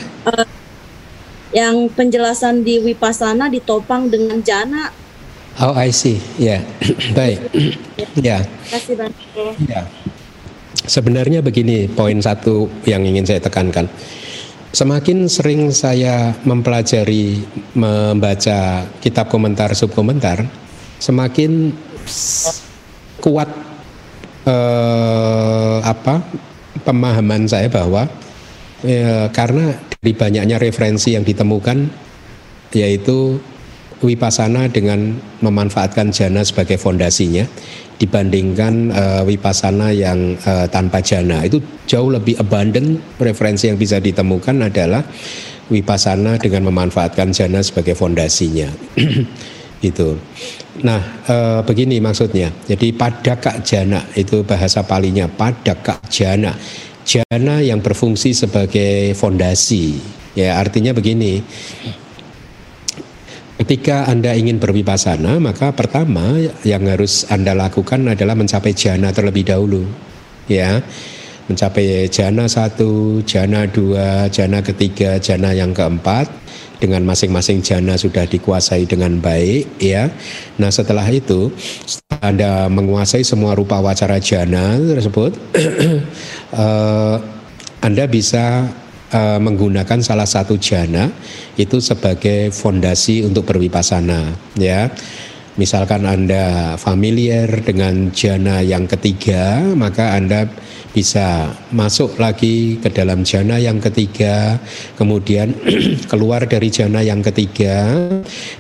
Yang 1.52 1.76
penjelasan 1.92 2.64
di 2.64 2.80
wipasana 2.80 3.52
ditopang 3.52 4.08
dengan 4.08 4.40
jana. 4.40 4.90
Oh, 5.58 5.74
I 5.74 5.90
see. 5.90 6.22
Ya, 6.38 6.62
baik. 7.18 7.50
ya, 8.26 8.42
Terima 8.42 8.68
kasih 8.72 8.94
Bante. 8.96 9.44
ya. 9.66 9.82
Sebenarnya 10.68 11.40
begini, 11.40 11.88
poin 11.88 12.16
satu 12.20 12.68
yang 12.84 13.04
ingin 13.04 13.24
saya 13.24 13.40
tekankan. 13.40 13.88
Semakin 14.68 15.28
sering 15.32 15.72
saya 15.72 16.36
mempelajari, 16.44 17.40
membaca 17.72 18.84
kitab 19.00 19.32
komentar, 19.32 19.72
subkomentar, 19.72 20.44
semakin 21.00 21.72
kuat 23.24 23.48
eh, 24.44 25.78
apa 25.80 26.20
pemahaman 26.84 27.48
saya 27.48 27.72
bahwa 27.72 28.04
eh, 28.84 29.26
karena 29.32 29.72
dari 29.72 30.12
banyaknya 30.12 30.60
referensi 30.60 31.16
yang 31.16 31.24
ditemukan, 31.24 31.88
yaitu 32.76 33.40
wipasana 34.04 34.70
dengan 34.70 35.16
memanfaatkan 35.42 36.14
jana 36.14 36.46
sebagai 36.46 36.78
fondasinya 36.78 37.48
dibandingkan 37.98 38.74
eh, 38.94 39.22
wipasana 39.26 39.90
yang 39.90 40.38
eh, 40.38 40.66
tanpa 40.70 41.02
jana. 41.02 41.42
Itu 41.42 41.58
jauh 41.84 42.14
lebih 42.14 42.38
abundant. 42.38 43.02
Referensi 43.18 43.66
yang 43.68 43.76
bisa 43.76 43.98
ditemukan 43.98 44.70
adalah 44.70 45.02
wipasana 45.68 46.38
dengan 46.40 46.70
memanfaatkan 46.70 47.34
jana 47.34 47.60
sebagai 47.60 47.98
fondasinya. 47.98 48.70
Itu 49.78 50.18
nah 50.78 51.02
eh, 51.26 51.60
begini 51.66 51.98
maksudnya. 51.98 52.54
Jadi 52.66 52.94
padaka 52.94 53.58
jana 53.66 53.98
itu 54.14 54.46
bahasa 54.46 54.86
palinya 54.86 55.26
padaka 55.26 55.98
jana. 56.06 56.54
Jana 57.02 57.58
yang 57.64 57.82
berfungsi 57.82 58.30
sebagai 58.36 59.16
fondasi. 59.18 59.98
Ya 60.38 60.54
artinya 60.60 60.94
begini 60.94 61.42
Ketika 63.58 64.06
Anda 64.06 64.38
ingin 64.38 64.62
berwipasana, 64.62 65.42
maka 65.42 65.74
pertama 65.74 66.38
yang 66.62 66.86
harus 66.86 67.26
Anda 67.26 67.58
lakukan 67.58 68.06
adalah 68.06 68.38
mencapai 68.38 68.70
jana 68.70 69.10
terlebih 69.10 69.50
dahulu. 69.50 69.82
Ya. 70.46 70.78
Mencapai 71.50 72.06
jana 72.06 72.46
satu, 72.46 73.18
jana 73.26 73.66
dua, 73.66 74.30
jana 74.30 74.62
ketiga, 74.62 75.18
jana 75.18 75.50
yang 75.50 75.74
keempat 75.74 76.30
dengan 76.78 77.02
masing-masing 77.02 77.58
jana 77.58 77.98
sudah 77.98 78.30
dikuasai 78.30 78.86
dengan 78.86 79.18
baik 79.18 79.66
ya. 79.82 80.06
Nah, 80.62 80.70
setelah 80.70 81.04
itu 81.10 81.50
setelah 81.82 82.20
Anda 82.22 82.52
menguasai 82.70 83.26
semua 83.26 83.58
rupa 83.58 83.82
wacara 83.82 84.22
jana 84.22 84.78
tersebut 84.78 85.34
eh, 86.54 87.16
Anda 87.82 88.04
bisa 88.06 88.70
eh, 89.12 89.38
menggunakan 89.40 90.00
salah 90.00 90.28
satu 90.28 90.56
jana 90.60 91.10
itu 91.56 91.80
sebagai 91.80 92.52
fondasi 92.54 93.24
untuk 93.24 93.48
berwipasana 93.48 94.34
ya. 94.56 94.90
Misalkan 95.58 96.06
Anda 96.06 96.78
familiar 96.78 97.50
dengan 97.66 98.14
jana 98.14 98.62
yang 98.62 98.86
ketiga, 98.86 99.58
maka 99.74 100.14
Anda 100.14 100.46
bisa 100.94 101.50
masuk 101.74 102.14
lagi 102.16 102.78
ke 102.78 102.88
dalam 102.94 103.26
jana 103.26 103.58
yang 103.58 103.82
ketiga, 103.82 104.54
kemudian 104.94 105.52
keluar 106.10 106.46
dari 106.46 106.70
jana 106.70 107.02
yang 107.02 107.26
ketiga, 107.26 107.90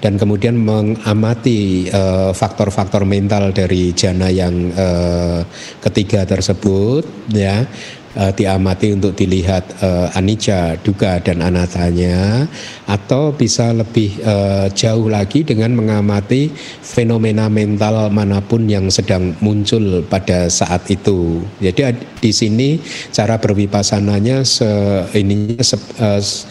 dan 0.02 0.18
kemudian 0.18 0.58
mengamati 0.58 1.86
eh, 1.86 2.30
faktor-faktor 2.34 3.06
mental 3.06 3.54
dari 3.54 3.94
jana 3.94 4.26
yang 4.26 4.54
eh, 4.74 5.40
ketiga 5.78 6.26
tersebut, 6.26 7.30
ya 7.30 7.62
eh, 8.18 8.32
diamati 8.34 8.90
untuk 8.92 9.14
dilihat 9.14 9.78
eh, 9.78 10.18
anicca, 10.18 10.74
dukkha 10.82 11.22
dan 11.22 11.38
anatanya 11.40 12.44
atau 12.90 13.30
bisa 13.30 13.70
lebih 13.70 14.18
eh, 14.18 14.66
jauh 14.74 15.06
lagi 15.06 15.46
dengan 15.46 15.72
mengamati 15.78 16.50
fenomena 16.82 17.46
mental 17.46 18.10
mana 18.10 18.42
pun 18.42 18.66
yang 18.66 18.90
sedang 18.90 19.38
muncul 19.38 20.02
pada 20.10 20.50
saat 20.50 20.90
itu. 20.90 21.40
Jadi 21.62 21.80
ad- 21.86 22.04
di 22.18 22.34
sini 22.34 22.82
cara 23.14 23.38
berwipasananya 23.38 24.42
se 24.42 24.66
ininya 25.14 25.62
se- 25.62 25.94
s- 26.18 26.44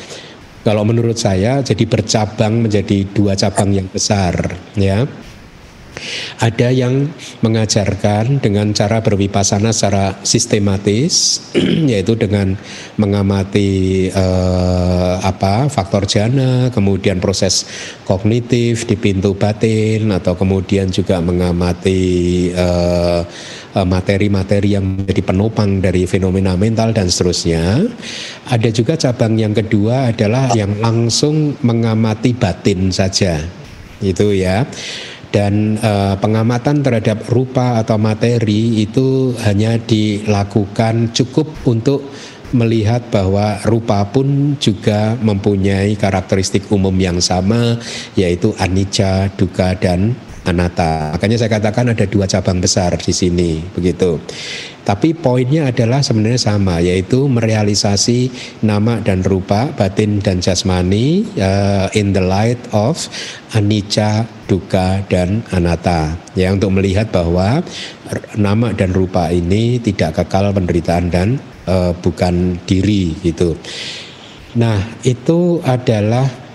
kalau 0.64 0.84
menurut 0.84 1.16
saya 1.16 1.64
jadi 1.64 1.84
bercabang 1.88 2.64
menjadi 2.64 3.08
dua 3.12 3.36
cabang 3.36 3.72
yang 3.76 3.88
besar 3.92 4.36
ya. 4.76 5.04
Ada 6.38 6.70
yang 6.70 7.10
mengajarkan 7.42 8.38
dengan 8.40 8.70
cara 8.74 9.02
berwipasana 9.02 9.74
secara 9.74 10.18
sistematis, 10.22 11.42
yaitu 11.92 12.14
dengan 12.14 12.54
mengamati 13.02 14.06
eh, 14.10 15.16
apa 15.22 15.68
faktor 15.68 16.06
jana, 16.06 16.70
kemudian 16.70 17.18
proses 17.18 17.66
kognitif 18.06 18.86
di 18.86 18.96
pintu 18.96 19.34
batin, 19.34 20.14
atau 20.14 20.38
kemudian 20.38 20.94
juga 20.94 21.18
mengamati 21.20 22.02
eh, 22.54 23.22
eh, 23.74 23.88
materi-materi 23.88 24.78
yang 24.78 24.86
menjadi 24.86 25.22
penopang 25.26 25.82
dari 25.82 26.06
fenomena 26.06 26.54
mental 26.54 26.94
dan 26.94 27.10
seterusnya. 27.10 27.82
Ada 28.48 28.70
juga 28.70 28.94
cabang 28.96 29.36
yang 29.36 29.58
kedua 29.58 30.14
adalah 30.14 30.54
yang 30.54 30.78
langsung 30.80 31.58
mengamati 31.66 32.38
batin 32.38 32.94
saja, 32.94 33.42
itu 34.02 34.38
ya 34.38 34.64
dan 35.32 35.76
eh, 35.78 36.16
pengamatan 36.18 36.82
terhadap 36.84 37.28
rupa 37.28 37.82
atau 37.82 38.00
materi 38.00 38.84
itu 38.84 39.36
hanya 39.44 39.76
dilakukan 39.78 41.12
cukup 41.12 41.52
untuk 41.68 42.08
melihat 42.56 43.12
bahwa 43.12 43.60
rupa 43.68 44.08
pun 44.08 44.56
juga 44.56 45.20
mempunyai 45.20 46.00
karakteristik 46.00 46.72
umum 46.72 46.96
yang 46.96 47.20
sama 47.20 47.76
yaitu 48.16 48.56
anicca, 48.56 49.28
dukkha 49.36 49.76
dan 49.76 50.16
anatta. 50.48 51.12
Makanya 51.14 51.38
saya 51.38 51.52
katakan 51.52 51.92
ada 51.92 52.08
dua 52.08 52.24
cabang 52.26 52.64
besar 52.64 52.96
di 52.96 53.12
sini 53.12 53.60
begitu. 53.76 54.18
Tapi 54.88 55.12
poinnya 55.12 55.68
adalah 55.68 56.00
sebenarnya 56.00 56.40
sama 56.40 56.80
yaitu 56.80 57.28
merealisasi 57.28 58.32
nama 58.64 59.04
dan 59.04 59.20
rupa, 59.20 59.68
batin 59.76 60.24
dan 60.24 60.40
jasmani 60.40 61.28
eh, 61.36 61.88
in 62.00 62.16
the 62.16 62.24
light 62.24 62.58
of 62.72 62.96
anicca, 63.52 64.24
dukkha 64.48 65.04
dan 65.12 65.44
anatta. 65.52 66.16
Ya 66.40 66.56
untuk 66.56 66.72
melihat 66.72 67.12
bahwa 67.12 67.60
nama 68.40 68.72
dan 68.72 68.96
rupa 68.96 69.28
ini 69.28 69.84
tidak 69.84 70.24
kekal 70.24 70.56
penderitaan 70.56 71.12
dan 71.12 71.36
eh, 71.68 71.92
bukan 72.00 72.56
diri 72.64 73.12
gitu. 73.28 73.60
Nah, 74.56 74.80
itu 75.04 75.60
adalah 75.68 76.47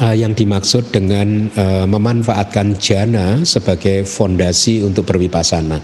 uh, 0.00 0.16
yang 0.16 0.32
dimaksud 0.32 0.90
dengan 0.90 1.48
uh, 1.54 1.86
memanfaatkan 1.86 2.76
jana 2.78 3.42
sebagai 3.42 4.04
fondasi 4.04 4.82
untuk 4.82 5.08
berwipasana. 5.08 5.80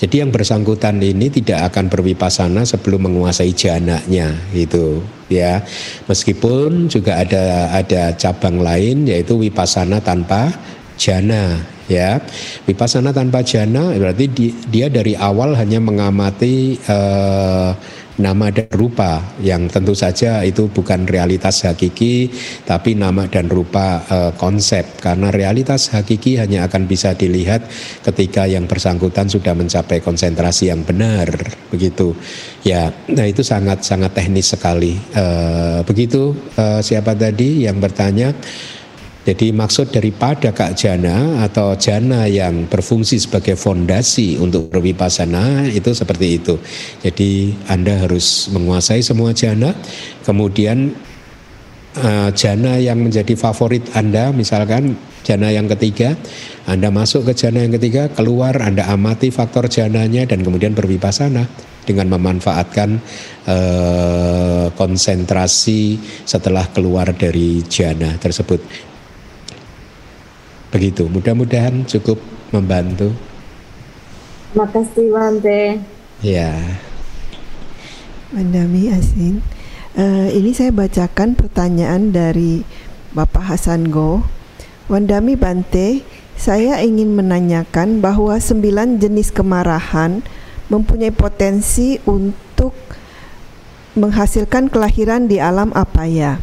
Jadi 0.00 0.24
yang 0.24 0.32
bersangkutan 0.32 0.96
ini 1.04 1.28
tidak 1.28 1.72
akan 1.72 1.92
berwipasana 1.92 2.64
sebelum 2.64 3.10
menguasai 3.10 3.52
jananya 3.52 4.32
gitu 4.56 5.04
ya. 5.28 5.60
Meskipun 6.08 6.88
juga 6.88 7.20
ada 7.20 7.76
ada 7.76 8.16
cabang 8.16 8.64
lain 8.64 9.04
yaitu 9.04 9.36
wipasana 9.36 10.00
tanpa 10.00 10.56
jana 10.96 11.60
ya. 11.84 12.16
Wipasana 12.64 13.12
tanpa 13.12 13.44
jana 13.44 13.92
berarti 13.92 14.56
dia 14.72 14.88
dari 14.88 15.12
awal 15.18 15.52
hanya 15.52 15.84
mengamati 15.84 16.80
uh, 16.88 17.76
nama 18.20 18.52
dan 18.52 18.68
rupa 18.76 19.24
yang 19.40 19.66
tentu 19.72 19.96
saja 19.96 20.44
itu 20.44 20.68
bukan 20.68 21.08
realitas 21.08 21.64
hakiki 21.64 22.28
tapi 22.68 22.92
nama 22.92 23.24
dan 23.26 23.48
rupa 23.48 24.04
e, 24.04 24.18
konsep. 24.36 25.00
Karena 25.00 25.32
realitas 25.32 25.88
hakiki 25.90 26.36
hanya 26.36 26.68
akan 26.68 26.84
bisa 26.84 27.16
dilihat 27.16 27.64
ketika 28.04 28.44
yang 28.44 28.68
bersangkutan 28.68 29.26
sudah 29.32 29.56
mencapai 29.56 30.04
konsentrasi 30.04 30.68
yang 30.68 30.84
benar 30.84 31.32
begitu. 31.72 32.12
Ya 32.60 32.92
nah 33.08 33.24
itu 33.24 33.40
sangat 33.40 33.82
sangat 33.82 34.12
teknis 34.12 34.52
sekali. 34.52 35.00
E, 35.16 35.24
begitu 35.88 36.36
e, 36.54 36.84
siapa 36.84 37.16
tadi 37.16 37.64
yang 37.64 37.80
bertanya 37.80 38.36
jadi 39.30 39.54
maksud 39.54 39.94
daripada 39.94 40.50
kak 40.50 40.74
jana 40.74 41.46
atau 41.46 41.78
jana 41.78 42.26
yang 42.26 42.66
berfungsi 42.66 43.14
sebagai 43.14 43.54
fondasi 43.54 44.34
untuk 44.42 44.74
berwipasana 44.74 45.70
itu 45.70 45.94
seperti 45.94 46.42
itu. 46.42 46.58
Jadi 46.98 47.54
Anda 47.70 47.94
harus 47.94 48.50
menguasai 48.50 49.06
semua 49.06 49.30
jana, 49.30 49.70
kemudian 50.26 50.90
uh, 51.94 52.34
jana 52.34 52.82
yang 52.82 53.06
menjadi 53.06 53.38
favorit 53.38 53.86
Anda 53.94 54.34
misalkan 54.34 54.98
jana 55.22 55.54
yang 55.54 55.70
ketiga, 55.78 56.18
Anda 56.66 56.90
masuk 56.90 57.30
ke 57.30 57.38
jana 57.38 57.62
yang 57.62 57.78
ketiga, 57.78 58.10
keluar 58.10 58.58
Anda 58.58 58.90
amati 58.90 59.30
faktor 59.30 59.70
jananya 59.70 60.26
dan 60.26 60.42
kemudian 60.42 60.74
berwipasana 60.74 61.46
dengan 61.86 62.18
memanfaatkan 62.18 62.98
uh, 63.46 64.66
konsentrasi 64.74 66.02
setelah 66.26 66.66
keluar 66.74 67.14
dari 67.14 67.62
jana 67.70 68.18
tersebut. 68.18 68.89
Begitu, 70.70 71.10
mudah-mudahan 71.10 71.82
cukup 71.82 72.22
membantu. 72.54 73.10
Terima 74.50 74.66
kasih 74.70 75.06
Bante. 75.10 75.62
Ya. 76.22 76.78
Mandami 78.30 78.90
Asin. 78.94 79.42
Uh, 79.98 80.30
ini 80.30 80.54
saya 80.54 80.70
bacakan 80.70 81.34
pertanyaan 81.34 82.14
dari 82.14 82.62
Bapak 83.10 83.50
Hasan 83.50 83.90
Go. 83.90 84.22
Wandami 84.86 85.34
Bante, 85.34 86.06
saya 86.38 86.78
ingin 86.82 87.18
menanyakan 87.18 87.98
bahwa 87.98 88.38
sembilan 88.38 89.02
jenis 89.02 89.34
kemarahan 89.34 90.22
mempunyai 90.70 91.10
potensi 91.10 91.98
untuk 92.06 92.74
menghasilkan 93.98 94.70
kelahiran 94.70 95.26
di 95.26 95.42
alam 95.42 95.74
apa 95.74 96.06
ya? 96.06 96.38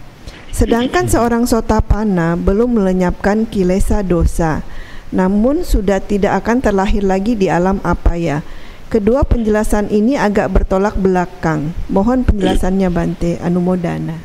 Sedangkan 0.57 1.05
seorang 1.05 1.45
sotapana 1.45 2.33
belum 2.33 2.81
melenyapkan 2.81 3.45
kilesa 3.45 4.01
dosa, 4.01 4.65
namun 5.13 5.61
sudah 5.61 6.01
tidak 6.01 6.41
akan 6.41 6.65
terlahir 6.65 7.05
lagi 7.05 7.37
di 7.37 7.45
alam 7.45 7.77
apa 7.85 8.17
ya. 8.17 8.41
Kedua 8.89 9.21
penjelasan 9.21 9.93
ini 9.93 10.17
agak 10.17 10.49
bertolak 10.49 10.97
belakang. 10.97 11.77
Mohon 11.93 12.25
penjelasannya 12.25 12.89
Bante 12.89 13.37
Anumodana. 13.37 14.17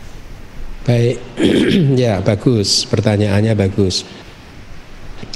Baik, 0.88 1.20
ya 2.00 2.24
bagus. 2.24 2.88
Pertanyaannya 2.88 3.52
bagus. 3.52 4.08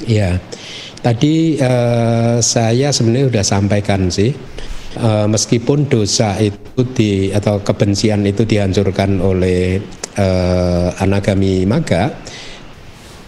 Ya, 0.09 0.41
tadi 1.05 1.61
uh, 1.61 2.41
saya 2.41 2.89
sebenarnya 2.89 3.29
sudah 3.29 3.45
sampaikan 3.45 4.09
sih 4.09 4.33
uh, 4.97 5.29
meskipun 5.29 5.85
dosa 5.85 6.33
itu 6.41 6.81
di 6.97 7.29
atau 7.29 7.61
kebencian 7.61 8.25
itu 8.25 8.49
dihancurkan 8.49 9.21
oleh 9.21 9.77
uh, 10.17 10.89
anagami 10.99 11.63
maga 11.63 12.11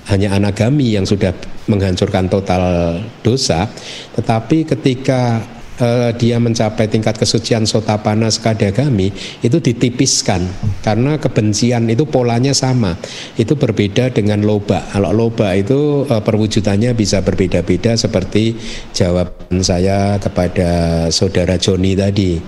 hanya 0.10 0.34
anagami 0.34 0.98
yang 0.98 1.06
sudah 1.06 1.30
menghancurkan 1.70 2.26
total 2.26 2.98
dosa. 3.22 3.70
Tetapi 4.18 4.66
ketika 4.66 5.38
uh, 5.82 6.12
dia 6.16 6.38
mencapai 6.38 6.88
tingkat 6.92 7.18
kesucian 7.18 7.64
sotapana 7.66 8.30
skadagami 8.30 9.12
itu 9.42 9.58
ditipiskan. 9.58 10.46
Karena 10.84 11.20
kebencian 11.20 11.88
itu 11.92 12.08
polanya 12.08 12.56
sama. 12.56 12.96
Itu 13.36 13.56
berbeda 13.56 14.12
dengan 14.14 14.44
loba. 14.44 14.86
Kalau 14.92 15.12
loba 15.12 15.56
itu 15.56 16.06
uh, 16.08 16.22
perwujudannya 16.22 16.94
bisa 16.96 17.24
berbeda-beda 17.24 17.96
seperti 17.96 18.56
jawaban 18.96 19.60
saya 19.64 20.20
kepada 20.22 21.08
saudara 21.10 21.56
Joni 21.60 21.96
tadi. 21.98 22.40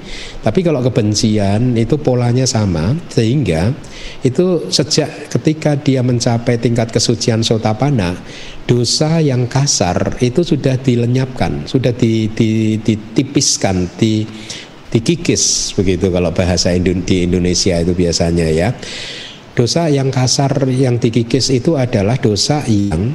Tapi 0.43 0.59
kalau 0.61 0.83
kebencian 0.85 1.75
itu 1.75 1.97
polanya 1.99 2.45
sama. 2.47 2.93
Sehingga 3.11 3.71
itu 4.21 4.69
sejak 4.69 5.31
ketika 5.31 5.77
dia 5.77 6.01
mencapai 6.05 6.57
tingkat 6.57 6.93
kesucian 6.93 7.41
sotapana 7.41 8.17
dosa 8.71 9.19
yang 9.19 9.51
kasar 9.51 10.15
itu 10.23 10.45
sudah 10.45 10.79
dilenyapkan, 10.79 11.67
sudah 11.67 11.91
ditipiskan, 13.21 13.85
di, 13.95 14.25
dikikis 14.89 15.77
begitu 15.77 16.09
kalau 16.09 16.33
bahasa 16.33 16.73
di 16.73 17.15
Indonesia 17.29 17.77
itu 17.77 17.93
biasanya 17.93 18.49
ya. 18.49 18.73
Dosa 19.53 19.87
yang 19.91 20.09
kasar 20.09 20.65
yang 20.73 20.97
dikikis 20.97 21.53
itu 21.53 21.77
adalah 21.77 22.17
dosa 22.17 22.65
yang 22.65 23.13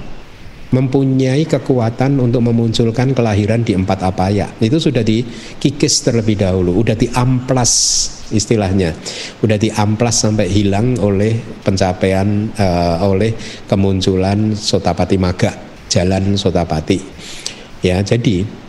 mempunyai 0.66 1.46
kekuatan 1.46 2.18
untuk 2.18 2.42
memunculkan 2.42 3.14
kelahiran 3.14 3.62
di 3.62 3.72
empat 3.72 4.04
apaya. 4.04 4.50
Itu 4.60 4.76
sudah 4.82 5.00
dikikis 5.00 6.04
terlebih 6.04 6.36
dahulu, 6.36 6.76
sudah 6.82 6.98
diamplas 6.98 7.72
istilahnya, 8.34 8.92
sudah 9.40 9.56
diamplas 9.56 10.16
sampai 10.26 10.50
hilang 10.50 10.98
oleh 10.98 11.38
pencapaian 11.64 12.50
uh, 12.58 13.00
oleh 13.06 13.32
kemunculan 13.64 14.52
sotapati 14.52 15.16
maga, 15.16 15.54
jalan 15.88 16.36
sotapati. 16.36 16.98
Ya, 17.80 18.02
jadi 18.02 18.65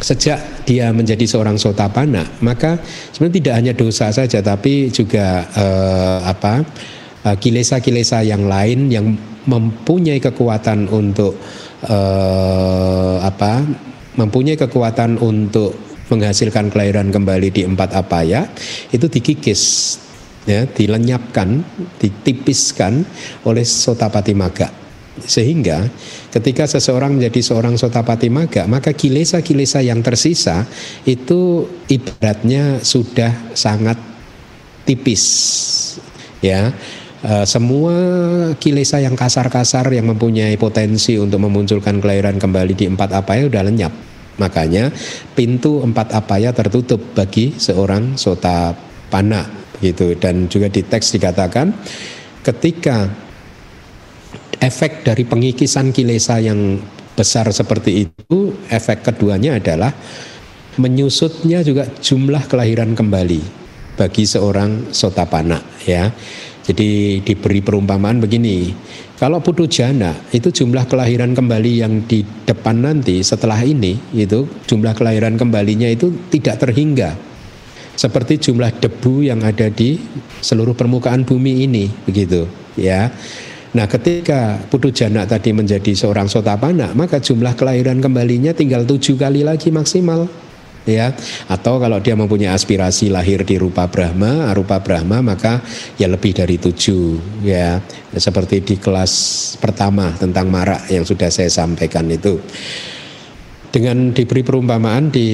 sejak 0.00 0.64
dia 0.64 0.90
menjadi 0.90 1.24
seorang 1.28 1.60
sotapana, 1.60 2.24
maka 2.40 2.80
sebenarnya 3.12 3.36
tidak 3.40 3.54
hanya 3.56 3.72
dosa 3.76 4.06
saja, 4.10 4.40
tapi 4.40 4.88
juga 4.88 5.44
uh, 5.52 6.18
apa 6.24 6.64
eh, 7.24 7.36
kilesa-kilesa 7.36 8.24
yang 8.24 8.48
lain 8.48 8.88
yang 8.88 9.06
mempunyai 9.44 10.20
kekuatan 10.20 10.88
untuk 10.88 11.36
uh, 11.88 13.16
apa 13.24 13.64
mempunyai 14.16 14.58
kekuatan 14.58 15.16
untuk 15.20 15.76
menghasilkan 16.10 16.68
kelahiran 16.68 17.08
kembali 17.08 17.48
di 17.54 17.62
empat 17.64 17.94
apa 17.94 18.18
ya 18.26 18.42
itu 18.90 19.06
dikikis 19.06 19.62
ya 20.44 20.66
dilenyapkan 20.66 21.62
ditipiskan 21.96 23.06
oleh 23.46 23.64
sotapati 23.64 24.34
maga 24.34 24.79
sehingga 25.24 25.88
ketika 26.32 26.64
seseorang 26.66 27.16
menjadi 27.16 27.40
seorang 27.40 27.74
sotapati 27.76 28.28
maga 28.32 28.64
maka 28.64 28.92
kilesa-kilesa 28.96 29.84
yang 29.84 30.00
tersisa 30.00 30.64
itu 31.04 31.68
ibaratnya 31.88 32.80
sudah 32.80 33.54
sangat 33.56 33.96
tipis 34.84 35.24
ya 36.44 36.72
Uh, 37.20 37.44
semua 37.44 37.92
kilesa 38.56 38.96
yang 38.96 39.12
kasar-kasar 39.12 39.92
yang 39.92 40.08
mempunyai 40.08 40.56
potensi 40.56 41.20
untuk 41.20 41.44
memunculkan 41.44 42.00
kelahiran 42.00 42.40
kembali 42.40 42.72
di 42.72 42.88
empat 42.88 43.12
apaya 43.12 43.44
sudah 43.44 43.60
lenyap. 43.60 43.92
Makanya 44.40 44.88
pintu 45.36 45.84
empat 45.84 46.16
apaya 46.16 46.48
tertutup 46.56 46.96
bagi 47.12 47.52
seorang 47.60 48.16
sota 48.16 48.72
pana 49.12 49.44
gitu 49.84 50.16
dan 50.16 50.48
juga 50.48 50.72
di 50.72 50.80
teks 50.80 51.12
dikatakan 51.12 51.76
ketika 52.40 53.12
efek 54.60 55.02
dari 55.02 55.24
pengikisan 55.24 55.90
kilesa 55.90 56.38
yang 56.38 56.78
besar 57.16 57.50
seperti 57.50 58.06
itu 58.06 58.54
efek 58.70 59.02
keduanya 59.04 59.58
adalah 59.58 59.92
menyusutnya 60.78 61.60
juga 61.66 61.88
jumlah 61.88 62.46
kelahiran 62.46 62.94
kembali 62.94 63.42
bagi 63.98 64.24
seorang 64.24 64.94
sotapana 64.94 65.60
ya 65.84 66.08
jadi 66.70 67.18
diberi 67.24 67.64
perumpamaan 67.64 68.22
begini, 68.22 68.70
kalau 69.18 69.42
putu 69.42 69.66
jana 69.66 70.14
itu 70.30 70.52
jumlah 70.52 70.86
kelahiran 70.86 71.34
kembali 71.34 71.72
yang 71.82 72.04
di 72.06 72.20
depan 72.46 72.84
nanti 72.84 73.24
setelah 73.26 73.58
ini 73.64 73.98
itu 74.12 74.46
jumlah 74.70 74.94
kelahiran 74.94 75.34
kembalinya 75.34 75.90
itu 75.90 76.12
tidak 76.30 76.62
terhingga. 76.62 77.18
Seperti 77.98 78.38
jumlah 78.38 78.76
debu 78.76 79.26
yang 79.26 79.42
ada 79.42 79.66
di 79.66 79.98
seluruh 80.44 80.76
permukaan 80.78 81.26
bumi 81.26 81.66
ini 81.66 81.90
begitu 82.06 82.46
ya. 82.78 83.10
Nah 83.70 83.86
ketika 83.86 84.58
putu 84.66 84.90
jana 84.90 85.22
tadi 85.22 85.54
menjadi 85.54 85.94
seorang 85.94 86.26
sotapana 86.26 86.90
maka 86.98 87.22
jumlah 87.22 87.54
kelahiran 87.54 88.02
kembalinya 88.02 88.50
tinggal 88.50 88.82
tujuh 88.82 89.14
kali 89.14 89.46
lagi 89.46 89.70
maksimal 89.70 90.26
ya. 90.88 91.14
Atau 91.46 91.78
kalau 91.78 92.02
dia 92.02 92.18
mempunyai 92.18 92.50
aspirasi 92.50 93.14
lahir 93.14 93.46
di 93.46 93.54
rupa 93.62 93.86
Brahma 93.86 94.50
rupa 94.58 94.82
Brahma 94.82 95.22
maka 95.22 95.62
ya 95.94 96.10
lebih 96.10 96.34
dari 96.34 96.58
tujuh 96.58 97.42
ya. 97.46 97.78
Seperti 98.10 98.58
di 98.66 98.74
kelas 98.74 99.12
pertama 99.62 100.10
tentang 100.18 100.50
marak 100.50 100.90
yang 100.90 101.06
sudah 101.06 101.30
saya 101.30 101.46
sampaikan 101.46 102.10
itu. 102.10 102.42
Dengan 103.70 104.10
diberi 104.10 104.42
perumpamaan 104.42 105.14
di 105.14 105.30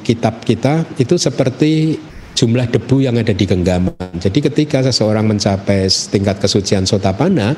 kitab 0.00 0.40
kita 0.40 0.96
itu 0.96 1.20
seperti 1.20 2.00
jumlah 2.32 2.66
debu 2.68 3.04
yang 3.04 3.16
ada 3.20 3.32
di 3.36 3.44
genggaman. 3.44 4.14
Jadi 4.18 4.38
ketika 4.50 4.80
seseorang 4.84 5.28
mencapai 5.28 5.88
tingkat 5.88 6.40
kesucian 6.40 6.88
sotapana, 6.88 7.54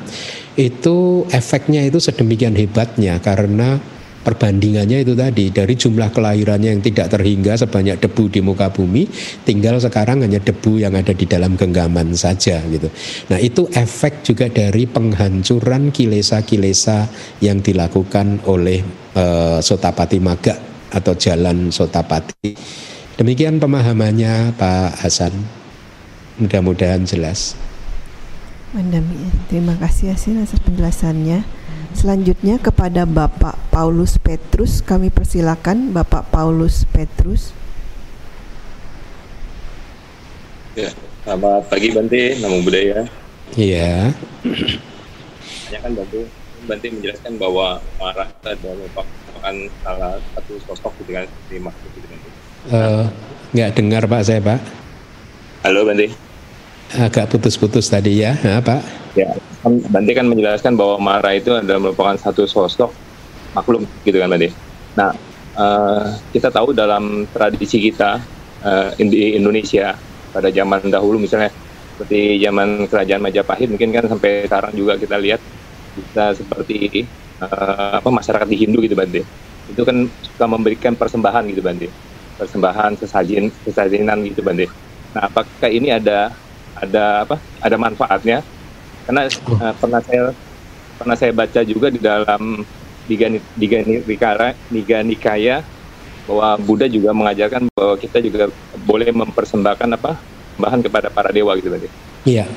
itu 0.59 1.27
efeknya 1.31 1.83
itu 1.83 1.99
sedemikian 1.99 2.55
hebatnya 2.55 3.19
karena 3.23 3.79
perbandingannya 4.25 5.05
itu 5.05 5.13
tadi 5.13 5.53
dari 5.53 5.77
jumlah 5.77 6.09
kelahirannya 6.09 6.73
yang 6.73 6.81
tidak 6.81 7.13
terhingga 7.13 7.53
sebanyak 7.61 8.01
debu 8.01 8.33
di 8.33 8.41
muka 8.41 8.73
bumi 8.73 9.05
tinggal 9.45 9.77
sekarang 9.77 10.25
hanya 10.25 10.41
debu 10.41 10.81
yang 10.81 10.97
ada 10.97 11.13
di 11.13 11.29
dalam 11.29 11.53
genggaman 11.53 12.17
saja 12.17 12.57
gitu. 12.65 12.89
Nah, 13.29 13.37
itu 13.37 13.69
efek 13.69 14.25
juga 14.25 14.49
dari 14.49 14.89
penghancuran 14.89 15.93
kilesa-kilesa 15.93 17.05
yang 17.45 17.61
dilakukan 17.61 18.41
oleh 18.49 18.81
uh, 19.13 19.61
Sotapati 19.61 20.17
Maga 20.17 20.57
atau 20.89 21.13
jalan 21.13 21.69
Sotapati. 21.69 22.57
Demikian 23.15 23.63
pemahamannya 23.63 24.51
Pak 24.59 24.99
Hasan. 24.99 25.31
Mudah-mudahan 26.35 27.07
jelas. 27.07 27.55
Terima 29.47 29.79
kasih 29.79 30.11
Yasin 30.11 30.43
atas 30.43 30.59
penjelasannya. 30.59 31.47
Selanjutnya 31.95 32.59
kepada 32.59 33.07
Bapak 33.07 33.55
Paulus 33.71 34.19
Petrus 34.19 34.83
kami 34.83 35.15
persilakan 35.15 35.95
Bapak 35.95 36.27
Paulus 36.27 36.83
Petrus. 36.91 37.55
Ya, 40.75 40.91
selamat 41.23 41.71
pagi 41.71 41.95
Bante, 41.95 42.35
namo 42.43 42.59
budaya. 42.67 43.07
Iya. 43.55 44.11
Hanya 45.71 45.79
kan 45.79 45.91
Bante, 45.95 46.27
Bante 46.67 46.87
menjelaskan 46.91 47.39
bahwa 47.39 47.79
marah 47.95 48.27
adalah 48.43 48.75
merupakan 48.75 49.55
salah 49.87 50.19
satu 50.35 50.59
sosok 50.67 50.91
gitu 50.99 51.15
kan 51.15 51.23
seperti 51.23 51.63
makhluk 51.63 51.95
gitu 51.95 52.07
Uh, 52.65 53.05
nggak 53.53 53.77
dengar 53.77 54.03
Pak 54.09 54.21
saya 54.25 54.41
Pak. 54.41 54.57
Halo 55.61 55.85
Bante. 55.85 56.09
Agak 56.97 57.29
putus-putus 57.29 57.85
tadi 57.85 58.25
ya, 58.25 58.33
nah, 58.41 58.57
Pak. 58.57 58.81
Ya, 59.13 59.37
kan 59.61 59.77
Bante 59.93 60.11
kan 60.17 60.25
menjelaskan 60.25 60.73
bahwa 60.73 60.97
Mara 60.97 61.37
itu 61.37 61.53
adalah 61.53 61.77
merupakan 61.77 62.17
satu 62.17 62.49
sosok 62.49 62.89
makhluk 63.53 63.85
gitu 64.01 64.17
kan 64.17 64.33
Bante. 64.33 64.49
Nah, 64.97 65.13
uh, 65.53 66.17
kita 66.33 66.49
tahu 66.49 66.73
dalam 66.73 67.29
tradisi 67.29 67.77
kita 67.77 68.17
uh, 68.65 68.89
di 68.97 69.37
Indonesia 69.37 69.93
pada 70.33 70.49
zaman 70.49 70.89
dahulu 70.89 71.21
misalnya 71.21 71.53
seperti 71.95 72.41
zaman 72.41 72.89
kerajaan 72.89 73.21
Majapahit 73.21 73.69
mungkin 73.69 73.93
kan 73.93 74.09
sampai 74.09 74.49
sekarang 74.49 74.73
juga 74.73 74.97
kita 74.97 75.15
lihat 75.21 75.39
kita 75.95 76.33
seperti 76.33 77.05
uh, 77.45 78.01
apa 78.01 78.09
masyarakat 78.09 78.47
di 78.49 78.57
Hindu 78.57 78.81
gitu 78.81 78.97
Bante. 78.97 79.21
Itu 79.69 79.85
kan 79.85 80.09
suka 80.33 80.45
memberikan 80.49 80.97
persembahan 80.97 81.45
gitu 81.53 81.61
Bante. 81.61 82.14
Persembahan 82.35 82.99
sesajen 82.99 83.47
sesajenan 83.63 84.19
gitu 84.27 84.43
Bante. 84.43 84.67
Nah, 85.15 85.31
apakah 85.31 85.71
ini 85.71 85.91
ada 85.91 86.35
ada 86.75 87.23
apa? 87.23 87.39
Ada 87.63 87.79
manfaatnya 87.79 88.43
karena 89.05 89.29
uh, 89.29 89.73
pernah 89.77 90.01
saya 90.01 90.33
pernah 90.97 91.15
saya 91.15 91.31
baca 91.31 91.61
juga 91.61 91.87
di 91.93 92.01
dalam 92.01 92.65
Diga 93.05 93.29
Diga 93.53 93.79
Nikaya, 93.85 94.57
Diga 94.73 94.99
Nikaya 95.05 95.61
bahwa 96.25 96.57
Buddha 96.57 96.89
juga 96.89 97.13
mengajarkan 97.13 97.69
bahwa 97.69 97.95
kita 98.01 98.17
juga 98.17 98.49
boleh 98.81 99.13
mempersembahkan 99.13 99.89
apa 99.93 100.17
bahan 100.57 100.81
kepada 100.81 101.13
para 101.13 101.29
dewa 101.29 101.53
gitu 101.53 101.69
tadi. 101.69 101.87
Iya. 102.25 102.49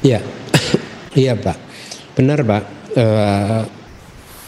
Iya. 0.00 0.20
iya 1.12 1.32
Pak. 1.36 1.56
Benar 2.16 2.40
Pak. 2.48 2.64
Uh, 2.96 3.60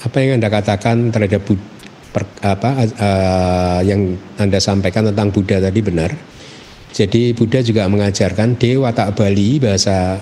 apa 0.06 0.16
yang 0.22 0.40
anda 0.40 0.48
katakan 0.48 1.12
terhadap 1.12 1.44
Buddha, 1.44 1.75
per, 2.16 2.24
apa 2.40 2.88
uh, 2.96 3.80
yang 3.84 4.16
anda 4.40 4.56
sampaikan 4.56 5.12
tentang 5.12 5.28
Buddha 5.28 5.60
tadi 5.60 5.84
benar. 5.84 6.16
Jadi 6.96 7.36
Buddha 7.36 7.60
juga 7.60 7.84
mengajarkan 7.92 8.56
dewa 8.56 8.88
tak 8.96 9.12
Bali 9.12 9.60
bahasa 9.60 10.16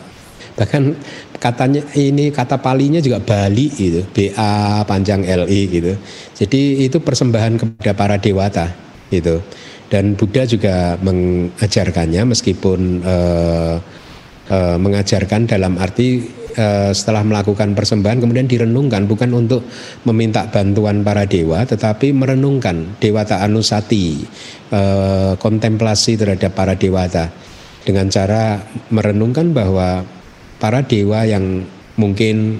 bahkan 0.55 0.95
katanya 1.43 1.83
ini 1.99 2.31
kata 2.31 2.62
palinya 2.62 3.03
juga 3.03 3.19
Bali 3.19 3.66
gitu 3.75 4.07
B 4.15 4.31
A 4.39 4.87
panjang 4.87 5.27
L 5.27 5.51
I 5.51 5.66
gitu 5.66 5.99
jadi 6.39 6.87
itu 6.87 7.03
persembahan 7.03 7.59
kepada 7.59 7.93
para 7.99 8.16
dewata 8.23 8.71
gitu 9.11 9.43
dan 9.91 10.15
Buddha 10.15 10.47
juga 10.47 10.95
mengajarkannya 11.03 12.23
meskipun 12.31 13.03
uh, 13.03 13.77
uh, 14.49 14.77
mengajarkan 14.79 15.51
dalam 15.51 15.75
arti 15.75 16.23
uh, 16.56 16.90
setelah 16.94 17.22
melakukan 17.26 17.74
persembahan 17.74 18.22
kemudian 18.22 18.47
direnungkan 18.47 19.05
bukan 19.05 19.31
untuk 19.35 19.66
meminta 20.09 20.47
bantuan 20.48 21.02
para 21.02 21.26
dewa 21.26 21.62
tetapi 21.66 22.14
merenungkan 22.14 22.98
dewata 22.98 23.43
anusati 23.44 24.24
uh, 24.72 25.35
kontemplasi 25.39 26.18
terhadap 26.18 26.55
para 26.55 26.74
dewata. 26.74 27.31
Dengan 27.85 28.09
cara 28.09 28.64
merenungkan 28.89 29.52
bahwa 29.52 30.09
para 30.56 30.81
dewa 30.81 31.28
yang 31.28 31.68
mungkin 32.01 32.56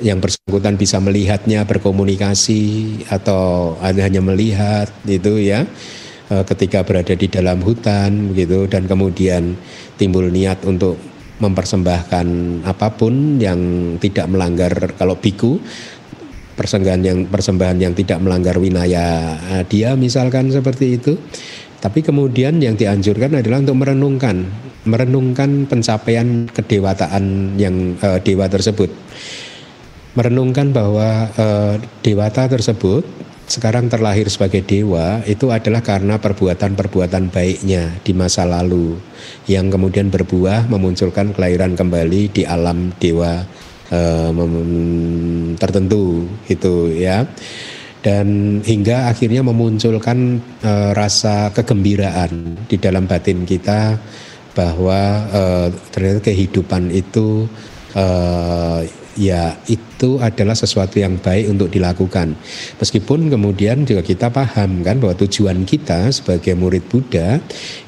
yang 0.00 0.18
bersangkutan 0.18 0.76
bisa 0.80 0.98
melihatnya 0.98 1.68
berkomunikasi 1.68 2.62
atau 3.12 3.76
hanya 3.80 4.20
melihat 4.24 4.88
itu 5.04 5.38
ya 5.38 5.68
e, 6.32 6.34
ketika 6.48 6.82
berada 6.82 7.12
di 7.12 7.28
dalam 7.28 7.60
hutan 7.60 8.32
begitu 8.32 8.66
dan 8.66 8.88
kemudian 8.88 9.54
timbul 10.00 10.26
niat 10.32 10.64
untuk 10.64 10.96
mempersembahkan 11.42 12.26
apa 12.62 12.88
pun 12.94 13.42
yang 13.42 13.58
tidak 13.98 14.30
melanggar 14.30 14.94
kalau 14.94 15.18
biku 15.18 15.58
persembahan 16.54 17.02
yang 17.02 17.18
persembahan 17.26 17.78
yang 17.82 17.92
tidak 17.98 18.22
melanggar 18.22 18.62
winaya 18.62 19.34
e, 19.40 19.54
dia 19.66 19.98
misalkan 19.98 20.54
seperti 20.54 21.02
itu 21.02 21.18
tapi 21.82 21.98
kemudian 22.06 22.62
yang 22.62 22.78
dianjurkan 22.78 23.42
adalah 23.42 23.58
untuk 23.58 23.82
merenungkan 23.82 24.46
merenungkan 24.86 25.66
pencapaian 25.70 26.50
kedewataan 26.50 27.54
yang 27.54 27.94
uh, 28.02 28.18
dewa 28.22 28.50
tersebut. 28.50 28.90
Merenungkan 30.18 30.74
bahwa 30.74 31.30
uh, 31.38 31.74
dewata 32.04 32.50
tersebut 32.50 33.06
sekarang 33.46 33.90
terlahir 33.90 34.30
sebagai 34.30 34.62
dewa 34.64 35.20
itu 35.28 35.50
adalah 35.50 35.82
karena 35.84 36.16
perbuatan-perbuatan 36.16 37.28
baiknya 37.28 38.00
di 38.00 38.12
masa 38.14 38.46
lalu 38.48 38.96
yang 39.50 39.68
kemudian 39.68 40.08
berbuah 40.08 40.70
memunculkan 40.70 41.34
kelahiran 41.34 41.74
kembali 41.74 42.32
di 42.32 42.42
alam 42.46 42.94
dewa 42.96 43.42
uh, 43.92 44.30
tertentu 45.58 46.26
itu 46.48 46.94
ya. 46.96 47.26
Dan 48.02 48.58
hingga 48.66 49.14
akhirnya 49.14 49.46
memunculkan 49.46 50.42
uh, 50.66 50.90
rasa 50.90 51.54
kegembiraan 51.54 52.66
di 52.66 52.74
dalam 52.74 53.06
batin 53.06 53.46
kita 53.46 53.94
bahwa 54.58 55.00
uh, 55.30 55.66
ternyata 55.94 56.34
kehidupan 56.34 56.90
itu 56.90 57.46
uh, 57.96 58.80
ya 59.12 59.60
itu 59.68 60.16
adalah 60.20 60.56
sesuatu 60.56 60.96
yang 60.96 61.20
baik 61.20 61.52
untuk 61.52 61.68
dilakukan. 61.68 62.32
Meskipun 62.80 63.28
kemudian 63.28 63.84
juga 63.84 64.00
kita 64.00 64.32
paham 64.32 64.80
kan 64.80 64.98
bahwa 64.98 65.16
tujuan 65.24 65.68
kita 65.68 66.08
sebagai 66.12 66.56
murid 66.56 66.88
Buddha 66.88 67.40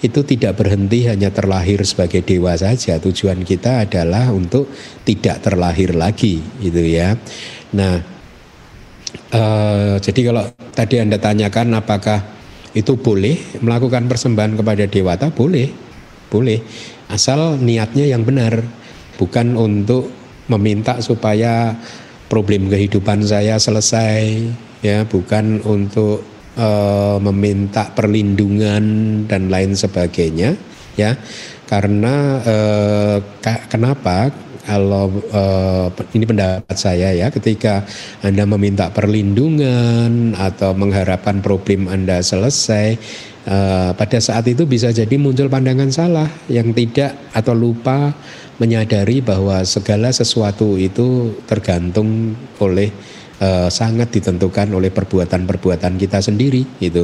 itu 0.04 0.20
tidak 0.24 0.60
berhenti 0.60 1.08
hanya 1.08 1.32
terlahir 1.32 1.80
sebagai 1.88 2.20
dewa 2.20 2.52
saja. 2.56 3.00
Tujuan 3.00 3.42
kita 3.42 3.88
adalah 3.88 4.30
untuk 4.32 4.68
tidak 5.08 5.40
terlahir 5.40 5.96
lagi 5.96 6.44
gitu 6.60 6.82
ya. 6.84 7.16
Nah, 7.72 7.98
uh, 9.32 9.96
jadi 9.98 10.20
kalau 10.30 10.44
tadi 10.76 11.00
Anda 11.00 11.16
tanyakan 11.16 11.80
apakah 11.80 12.20
itu 12.74 12.98
boleh 12.98 13.62
melakukan 13.62 14.10
persembahan 14.10 14.58
kepada 14.58 14.84
dewata 14.90 15.30
boleh 15.30 15.70
boleh 16.26 16.58
asal 17.06 17.54
niatnya 17.62 18.10
yang 18.10 18.26
benar 18.26 18.83
bukan 19.16 19.54
untuk 19.54 20.10
meminta 20.48 21.00
supaya 21.00 21.72
problem 22.28 22.68
kehidupan 22.68 23.24
saya 23.24 23.56
selesai 23.56 24.42
ya. 24.84 25.06
Bukan 25.06 25.64
untuk 25.64 26.24
uh, 26.58 27.16
meminta 27.22 27.88
perlindungan 27.92 28.84
dan 29.28 29.48
lain 29.48 29.72
sebagainya 29.76 30.58
ya. 30.98 31.16
Karena 31.64 32.42
uh, 32.44 33.18
kenapa? 33.70 34.30
Kalau 34.64 35.12
uh, 35.28 35.92
ini 36.16 36.24
pendapat 36.24 36.72
saya 36.72 37.12
ya. 37.12 37.28
Ketika 37.28 37.84
Anda 38.24 38.48
meminta 38.48 38.88
perlindungan 38.88 40.32
atau 40.32 40.72
mengharapkan 40.72 41.44
problem 41.44 41.84
Anda 41.92 42.24
selesai 42.24 42.96
uh, 43.48 43.90
pada 43.96 44.18
saat 44.20 44.44
itu 44.48 44.64
bisa 44.64 44.90
jadi 44.90 45.14
muncul 45.16 45.48
pandangan 45.48 45.90
salah 45.92 46.28
yang 46.48 46.72
tidak 46.72 47.16
atau 47.32 47.52
lupa 47.56 48.12
menyadari 48.58 49.18
bahwa 49.18 49.66
segala 49.66 50.14
sesuatu 50.14 50.78
itu 50.78 51.34
tergantung 51.48 52.38
oleh 52.62 52.94
uh, 53.42 53.66
sangat 53.70 54.14
ditentukan 54.14 54.70
oleh 54.70 54.94
perbuatan-perbuatan 54.94 55.98
kita 55.98 56.22
sendiri 56.22 56.62
itu 56.78 57.02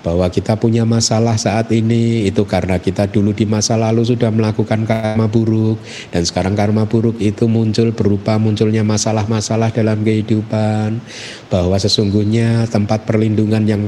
bahwa 0.00 0.28
kita 0.28 0.56
punya 0.56 0.84
masalah 0.84 1.36
saat 1.36 1.72
ini 1.72 2.28
itu 2.28 2.44
karena 2.44 2.80
kita 2.80 3.08
dulu 3.08 3.32
di 3.32 3.44
masa 3.48 3.76
lalu 3.76 4.04
sudah 4.04 4.28
melakukan 4.32 4.84
karma 4.84 5.28
buruk 5.28 5.80
dan 6.12 6.24
sekarang 6.24 6.56
karma 6.56 6.84
buruk 6.84 7.16
itu 7.20 7.48
muncul 7.48 7.92
berupa 7.92 8.36
munculnya 8.36 8.84
masalah-masalah 8.84 9.72
dalam 9.72 10.00
kehidupan 10.04 11.00
bahwa 11.48 11.76
sesungguhnya 11.76 12.68
tempat 12.68 13.04
perlindungan 13.08 13.64
yang 13.64 13.82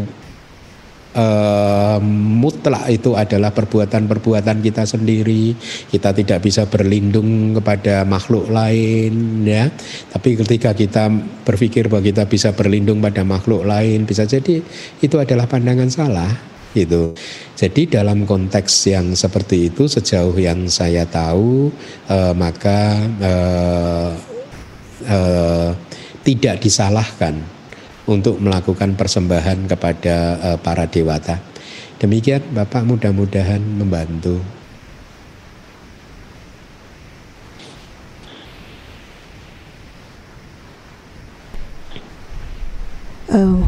uh, 1.17 1.99
mutlak 2.43 2.89
itu 2.89 3.15
adalah 3.17 3.53
perbuatan-perbuatan 3.53 4.59
kita 4.65 4.85
sendiri. 4.89 5.55
Kita 5.89 6.13
tidak 6.13 6.45
bisa 6.45 6.67
berlindung 6.69 7.57
kepada 7.57 8.05
makhluk 8.09 8.49
lain 8.49 9.45
ya. 9.45 9.69
Tapi 10.13 10.37
ketika 10.41 10.73
kita 10.73 11.09
berpikir 11.45 11.89
bahwa 11.89 12.05
kita 12.05 12.25
bisa 12.29 12.53
berlindung 12.53 13.01
pada 13.01 13.23
makhluk 13.23 13.65
lain, 13.65 14.05
bisa 14.09 14.25
jadi 14.25 14.61
itu 15.01 15.17
adalah 15.17 15.49
pandangan 15.49 15.89
salah 15.93 16.33
itu. 16.73 17.13
Jadi 17.53 17.85
dalam 17.85 18.25
konteks 18.25 18.89
yang 18.89 19.13
seperti 19.13 19.69
itu 19.69 19.87
sejauh 19.87 20.35
yang 20.41 20.67
saya 20.73 21.05
tahu 21.05 21.69
uh, 22.09 22.33
maka 22.33 22.97
uh, 23.21 24.11
uh, 25.07 25.71
tidak 26.23 26.63
disalahkan 26.65 27.62
untuk 28.07 28.43
melakukan 28.43 28.99
persembahan 28.99 29.71
kepada 29.71 30.17
uh, 30.43 30.59
para 30.59 30.91
dewata. 30.91 31.39
Demikian 32.03 32.43
Bapak 32.51 32.83
mudah-mudahan 32.83 33.63
membantu. 33.63 34.43
Uh, 43.31 43.63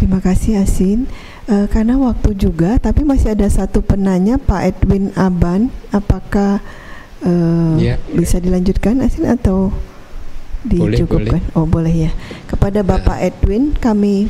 terima 0.00 0.18
kasih 0.24 0.64
Asin. 0.64 1.06
Uh, 1.44 1.68
karena 1.68 2.00
waktu 2.00 2.34
juga, 2.34 2.80
tapi 2.80 3.04
masih 3.04 3.36
ada 3.36 3.46
satu 3.46 3.84
penanya 3.84 4.40
Pak 4.40 4.62
Edwin 4.64 5.12
Aban. 5.14 5.68
Apakah 5.92 6.64
uh, 7.20 7.76
yeah. 7.76 8.00
bisa 8.16 8.40
dilanjutkan 8.40 9.04
Asin 9.04 9.28
atau? 9.28 9.70
Dicukupkan. 10.66 11.40
Boleh, 11.40 11.40
boleh. 11.40 11.56
Oh 11.56 11.66
boleh 11.66 11.94
ya. 12.08 12.12
Kepada 12.48 12.84
Bapak 12.84 13.18
uh. 13.20 13.26
Edwin 13.26 13.72
kami 13.76 14.28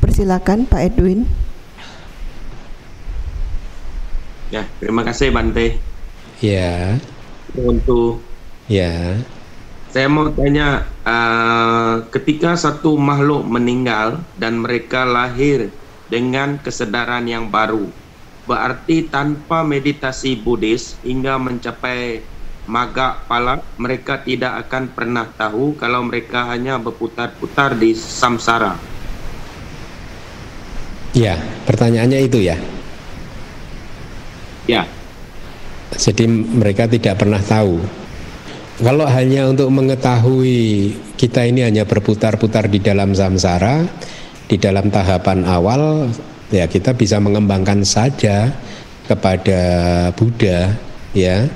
persilakan 0.00 0.64
Pak 0.64 0.82
Edwin. 0.92 1.28
Ya, 4.50 4.66
terima 4.82 5.06
kasih 5.06 5.30
Bante. 5.30 5.78
Ya. 6.42 6.98
Untuk 7.54 8.18
ya. 8.66 9.20
Saya 9.90 10.06
mau 10.06 10.30
tanya, 10.30 10.86
uh, 11.02 12.06
ketika 12.14 12.54
satu 12.54 12.94
makhluk 12.94 13.42
meninggal 13.42 14.22
dan 14.38 14.62
mereka 14.62 15.02
lahir 15.02 15.66
dengan 16.06 16.62
kesadaran 16.62 17.26
yang 17.26 17.50
baru, 17.50 17.90
berarti 18.46 19.10
tanpa 19.10 19.66
meditasi 19.66 20.38
Buddhis 20.38 20.94
hingga 21.02 21.42
mencapai 21.42 22.22
maga 22.70 23.18
pala 23.26 23.58
mereka 23.74 24.22
tidak 24.22 24.66
akan 24.66 24.94
pernah 24.94 25.26
tahu 25.26 25.74
kalau 25.74 26.06
mereka 26.06 26.46
hanya 26.54 26.78
berputar-putar 26.78 27.74
di 27.74 27.98
samsara. 27.98 28.78
Ya, 31.10 31.34
pertanyaannya 31.66 32.22
itu 32.22 32.38
ya. 32.38 32.54
Ya. 34.70 34.86
Jadi 35.90 36.30
mereka 36.30 36.86
tidak 36.86 37.18
pernah 37.18 37.42
tahu. 37.42 37.82
Kalau 38.78 39.04
hanya 39.10 39.50
untuk 39.50 39.68
mengetahui 39.74 40.94
kita 41.18 41.44
ini 41.44 41.66
hanya 41.66 41.82
berputar-putar 41.82 42.70
di 42.70 42.78
dalam 42.78 43.12
samsara, 43.12 43.84
di 44.46 44.56
dalam 44.56 44.88
tahapan 44.88 45.44
awal, 45.44 46.08
ya 46.54 46.64
kita 46.70 46.94
bisa 46.94 47.18
mengembangkan 47.18 47.82
saja 47.82 48.54
kepada 49.10 49.60
Buddha, 50.14 50.78
ya 51.10 51.46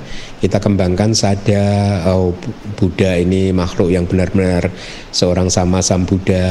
kita 0.43 0.59
kembangkan 0.59 1.15
saja 1.15 1.63
oh, 2.11 2.35
Buddha 2.75 3.15
ini 3.15 3.55
makhluk 3.55 3.89
yang 3.89 4.03
benar-benar 4.03 4.67
seorang 5.09 5.47
sama 5.47 5.79
sam 5.79 6.03
Buddha 6.03 6.45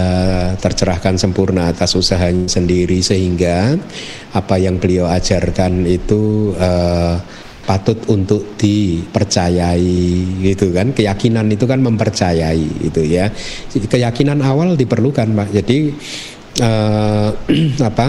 tercerahkan 0.57 1.21
sempurna 1.21 1.69
atas 1.69 1.93
usahanya 1.95 2.49
sendiri 2.49 3.05
sehingga 3.05 3.77
apa 4.33 4.57
yang 4.57 4.81
beliau 4.81 5.05
ajarkan 5.07 5.85
itu 5.85 6.57
uh, 6.57 7.21
patut 7.65 7.97
untuk 8.13 8.57
dipercayai 8.61 9.97
gitu 10.45 10.73
kan? 10.73 10.93
Keyakinan 10.93 11.49
itu 11.49 11.65
kan 11.65 11.81
mempercayai 11.81 12.89
itu 12.89 13.01
ya. 13.05 13.33
Keyakinan 13.73 14.45
awal 14.45 14.77
diperlukan 14.77 15.33
pak. 15.33 15.49
Jadi 15.53 15.93
uh, 16.61 17.31
apa? 17.89 18.07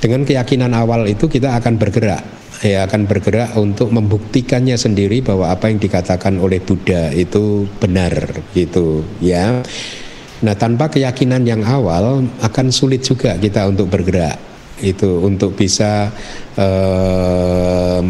Dengan 0.00 0.24
keyakinan 0.24 0.72
awal 0.72 1.12
itu 1.12 1.28
kita 1.28 1.60
akan 1.60 1.76
bergerak 1.76 2.39
ya 2.60 2.84
akan 2.84 3.08
bergerak 3.08 3.56
untuk 3.56 3.88
membuktikannya 3.88 4.76
sendiri 4.76 5.24
bahwa 5.24 5.48
apa 5.48 5.72
yang 5.72 5.80
dikatakan 5.80 6.36
oleh 6.36 6.60
Buddha 6.60 7.08
itu 7.12 7.64
benar 7.80 8.44
gitu 8.52 9.00
ya. 9.24 9.64
Nah, 10.40 10.54
tanpa 10.56 10.88
keyakinan 10.88 11.44
yang 11.44 11.60
awal 11.64 12.24
akan 12.40 12.66
sulit 12.72 13.04
juga 13.04 13.36
kita 13.36 13.68
untuk 13.68 13.92
bergerak 13.92 14.36
itu 14.80 15.20
untuk 15.20 15.52
bisa 15.52 16.08
um, 16.56 18.08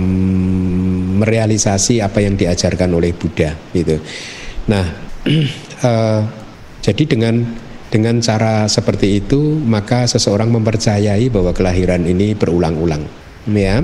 merealisasi 1.18 1.98
apa 1.98 2.22
yang 2.22 2.38
diajarkan 2.38 2.94
oleh 2.94 3.10
Buddha 3.10 3.54
gitu. 3.74 3.98
Nah, 4.70 4.86
uh, 5.82 6.22
jadi 6.86 7.02
dengan 7.06 7.42
dengan 7.90 8.22
cara 8.22 8.70
seperti 8.70 9.18
itu 9.18 9.58
maka 9.66 10.06
seseorang 10.06 10.54
mempercayai 10.54 11.26
bahwa 11.26 11.50
kelahiran 11.50 12.06
ini 12.06 12.38
berulang-ulang 12.38 13.02
ya 13.50 13.82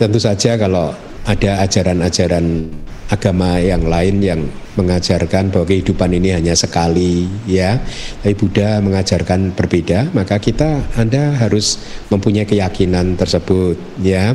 Tentu 0.00 0.16
saja 0.16 0.56
kalau 0.56 0.96
ada 1.28 1.60
ajaran-ajaran 1.60 2.72
agama 3.12 3.60
yang 3.60 3.84
lain 3.84 4.24
yang 4.24 4.40
mengajarkan 4.80 5.52
bahwa 5.52 5.68
kehidupan 5.68 6.16
ini 6.16 6.32
hanya 6.32 6.56
sekali 6.56 7.28
ya. 7.44 7.76
Tapi 8.24 8.32
Buddha 8.32 8.80
mengajarkan 8.80 9.52
berbeda 9.52 10.08
maka 10.16 10.40
kita 10.40 10.96
Anda 10.96 11.36
harus 11.36 11.76
mempunyai 12.08 12.48
keyakinan 12.48 13.20
tersebut 13.20 13.76
ya. 14.00 14.32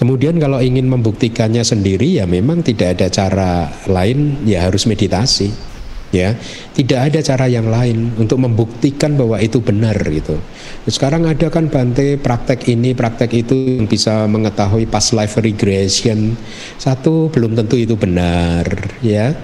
Kemudian 0.00 0.40
kalau 0.40 0.64
ingin 0.64 0.88
membuktikannya 0.88 1.60
sendiri 1.60 2.16
ya 2.16 2.24
memang 2.24 2.64
tidak 2.64 2.96
ada 2.96 3.12
cara 3.12 3.68
lain 3.84 4.48
ya 4.48 4.64
harus 4.64 4.88
meditasi 4.88 5.75
ya. 6.16 6.32
Tidak 6.72 6.96
ada 7.12 7.20
cara 7.20 7.44
yang 7.44 7.68
lain 7.68 8.16
untuk 8.16 8.40
membuktikan 8.40 9.12
bahwa 9.20 9.36
itu 9.36 9.60
benar 9.60 10.00
gitu. 10.08 10.40
Sekarang 10.88 11.28
ada 11.28 11.52
kan 11.52 11.68
Bante 11.68 12.16
praktek 12.16 12.72
ini 12.72 12.96
praktek 12.96 13.36
itu 13.36 13.76
yang 13.76 13.84
bisa 13.84 14.24
mengetahui 14.24 14.88
past 14.88 15.12
life 15.12 15.36
regression. 15.36 16.32
Satu 16.80 17.28
belum 17.28 17.52
tentu 17.52 17.76
itu 17.76 17.92
benar 18.00 18.64
ya. 19.04 19.36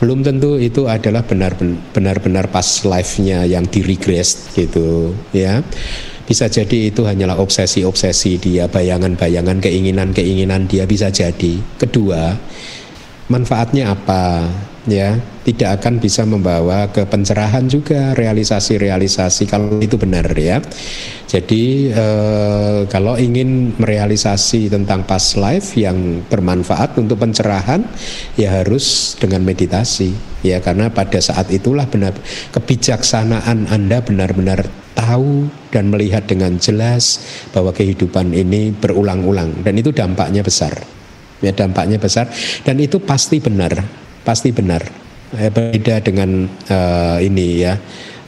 Belum 0.00 0.24
tentu 0.24 0.56
itu 0.56 0.88
adalah 0.88 1.20
benar-benar 1.24 2.48
past 2.48 2.88
life-nya 2.88 3.44
yang 3.44 3.68
diregress 3.68 4.48
gitu 4.56 5.12
ya. 5.36 5.60
Bisa 6.24 6.48
jadi 6.48 6.88
itu 6.88 7.04
hanyalah 7.04 7.36
obsesi-obsesi 7.36 8.38
dia 8.40 8.64
bayangan-bayangan 8.70 9.60
keinginan-keinginan 9.60 10.70
dia 10.70 10.88
bisa 10.88 11.12
jadi. 11.12 11.58
Kedua 11.76 12.32
manfaatnya 13.28 13.92
apa 13.92 14.46
ya 14.88 15.20
tidak 15.44 15.80
akan 15.80 16.00
bisa 16.00 16.24
membawa 16.24 16.88
ke 16.88 17.04
pencerahan 17.04 17.68
juga 17.68 18.16
realisasi-realisasi 18.16 19.44
kalau 19.44 19.76
itu 19.80 20.00
benar 20.00 20.24
ya. 20.32 20.62
Jadi 21.28 21.92
eh, 21.92 22.80
kalau 22.88 23.14
ingin 23.20 23.76
merealisasi 23.76 24.72
tentang 24.72 25.04
past 25.04 25.36
life 25.36 25.76
yang 25.76 26.24
bermanfaat 26.26 26.96
untuk 26.96 27.20
pencerahan 27.20 27.84
ya 28.40 28.62
harus 28.62 29.16
dengan 29.20 29.44
meditasi 29.44 30.16
ya. 30.40 30.64
Karena 30.64 30.88
pada 30.88 31.20
saat 31.20 31.52
itulah 31.52 31.84
benar 31.84 32.16
kebijaksanaan 32.56 33.68
Anda 33.68 34.00
benar-benar 34.00 34.64
tahu 34.96 35.48
dan 35.70 35.92
melihat 35.92 36.26
dengan 36.26 36.56
jelas 36.56 37.20
bahwa 37.52 37.70
kehidupan 37.76 38.32
ini 38.32 38.72
berulang-ulang. 38.74 39.60
Dan 39.60 39.76
itu 39.76 39.92
dampaknya 39.92 40.40
besar 40.40 40.72
ya 41.40 41.52
dampaknya 41.56 41.96
besar. 41.96 42.28
Dan 42.64 42.76
itu 42.80 43.00
pasti 43.00 43.40
benar 43.40 43.99
pasti 44.24 44.52
benar. 44.52 44.82
Eh, 45.30 45.46
beda 45.46 46.02
dengan 46.02 46.42
uh, 46.46 47.18
ini 47.22 47.62
ya 47.62 47.78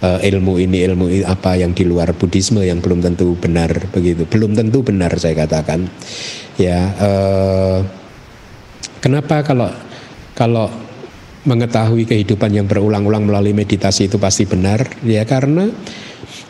uh, 0.03 0.19
ilmu 0.23 0.55
ini 0.63 0.87
ilmu 0.87 1.27
apa 1.27 1.59
yang 1.59 1.75
di 1.75 1.83
luar 1.83 2.15
Buddhisme 2.15 2.63
yang 2.63 2.79
belum 2.79 3.03
tentu 3.03 3.35
benar 3.35 3.91
begitu. 3.91 4.23
Belum 4.27 4.55
tentu 4.55 4.87
benar 4.87 5.11
saya 5.19 5.35
katakan. 5.35 5.87
Ya, 6.61 6.79
uh, 7.03 7.79
kenapa 9.03 9.43
kalau 9.43 9.71
kalau 10.39 10.71
mengetahui 11.43 12.07
kehidupan 12.07 12.55
yang 12.55 12.67
berulang-ulang 12.71 13.27
melalui 13.27 13.51
meditasi 13.51 14.07
itu 14.07 14.23
pasti 14.23 14.47
benar? 14.47 14.87
Ya 15.03 15.27
karena 15.27 15.71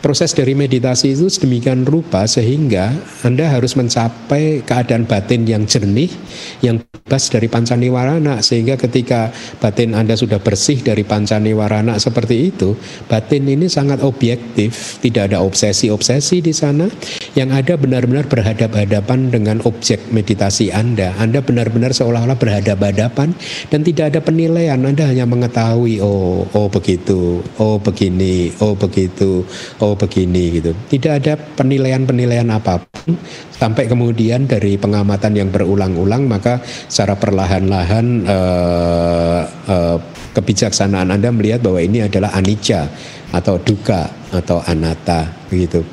proses 0.03 0.35
dari 0.35 0.51
meditasi 0.51 1.15
itu 1.15 1.31
sedemikian 1.31 1.87
rupa 1.87 2.27
sehingga 2.27 2.91
Anda 3.23 3.47
harus 3.47 3.79
mencapai 3.79 4.67
keadaan 4.67 5.07
batin 5.07 5.47
yang 5.47 5.63
jernih, 5.63 6.11
yang 6.59 6.83
bebas 6.83 7.31
dari 7.31 7.47
pancaniwarana 7.47 8.43
sehingga 8.43 8.75
ketika 8.75 9.31
batin 9.63 9.95
Anda 9.95 10.19
sudah 10.19 10.43
bersih 10.43 10.83
dari 10.83 11.07
pancaniwarana 11.07 11.95
seperti 12.03 12.51
itu, 12.51 12.75
batin 13.07 13.47
ini 13.47 13.71
sangat 13.71 14.03
objektif, 14.03 14.99
tidak 14.99 15.31
ada 15.31 15.39
obsesi-obsesi 15.39 16.43
di 16.43 16.51
sana, 16.51 16.91
yang 17.39 17.55
ada 17.55 17.79
benar-benar 17.79 18.27
berhadap-hadapan 18.27 19.31
dengan 19.31 19.63
objek 19.63 20.03
meditasi 20.11 20.67
Anda. 20.75 21.15
Anda 21.15 21.39
benar-benar 21.39 21.95
seolah-olah 21.95 22.35
berhadap-hadapan 22.35 23.31
dan 23.71 23.79
tidak 23.87 24.11
ada 24.11 24.19
penilaian, 24.19 24.83
Anda 24.83 25.07
hanya 25.07 25.23
mengetahui 25.23 26.03
oh 26.03 26.43
oh 26.51 26.67
begitu, 26.67 27.39
oh 27.55 27.79
begini, 27.79 28.51
oh 28.59 28.75
begitu, 28.75 29.47
oh 29.79 29.92
begini 29.95 30.61
gitu. 30.61 30.71
Tidak 30.73 31.11
ada 31.11 31.33
penilaian-penilaian 31.37 32.47
apa 32.49 32.81
pun 32.81 33.17
sampai 33.53 33.87
kemudian 33.87 34.47
dari 34.47 34.79
pengamatan 34.79 35.35
yang 35.35 35.49
berulang-ulang 35.51 36.27
maka 36.27 36.63
secara 36.63 37.19
perlahan-lahan 37.19 38.05
uh, 38.27 39.41
uh, 39.67 39.97
kebijaksanaan 40.33 41.13
Anda 41.13 41.29
melihat 41.29 41.61
bahwa 41.61 41.79
ini 41.83 42.03
adalah 42.07 42.33
anicca 42.33 42.89
atau 43.33 43.59
duka 43.61 44.09
atau 44.33 44.61
anatta 44.65 45.29
begitu. 45.49 45.85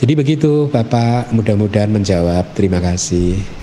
Jadi 0.00 0.12
begitu 0.16 0.72
Bapak, 0.72 1.28
mudah-mudahan 1.36 1.92
menjawab. 1.92 2.56
Terima 2.56 2.80
kasih. 2.80 3.59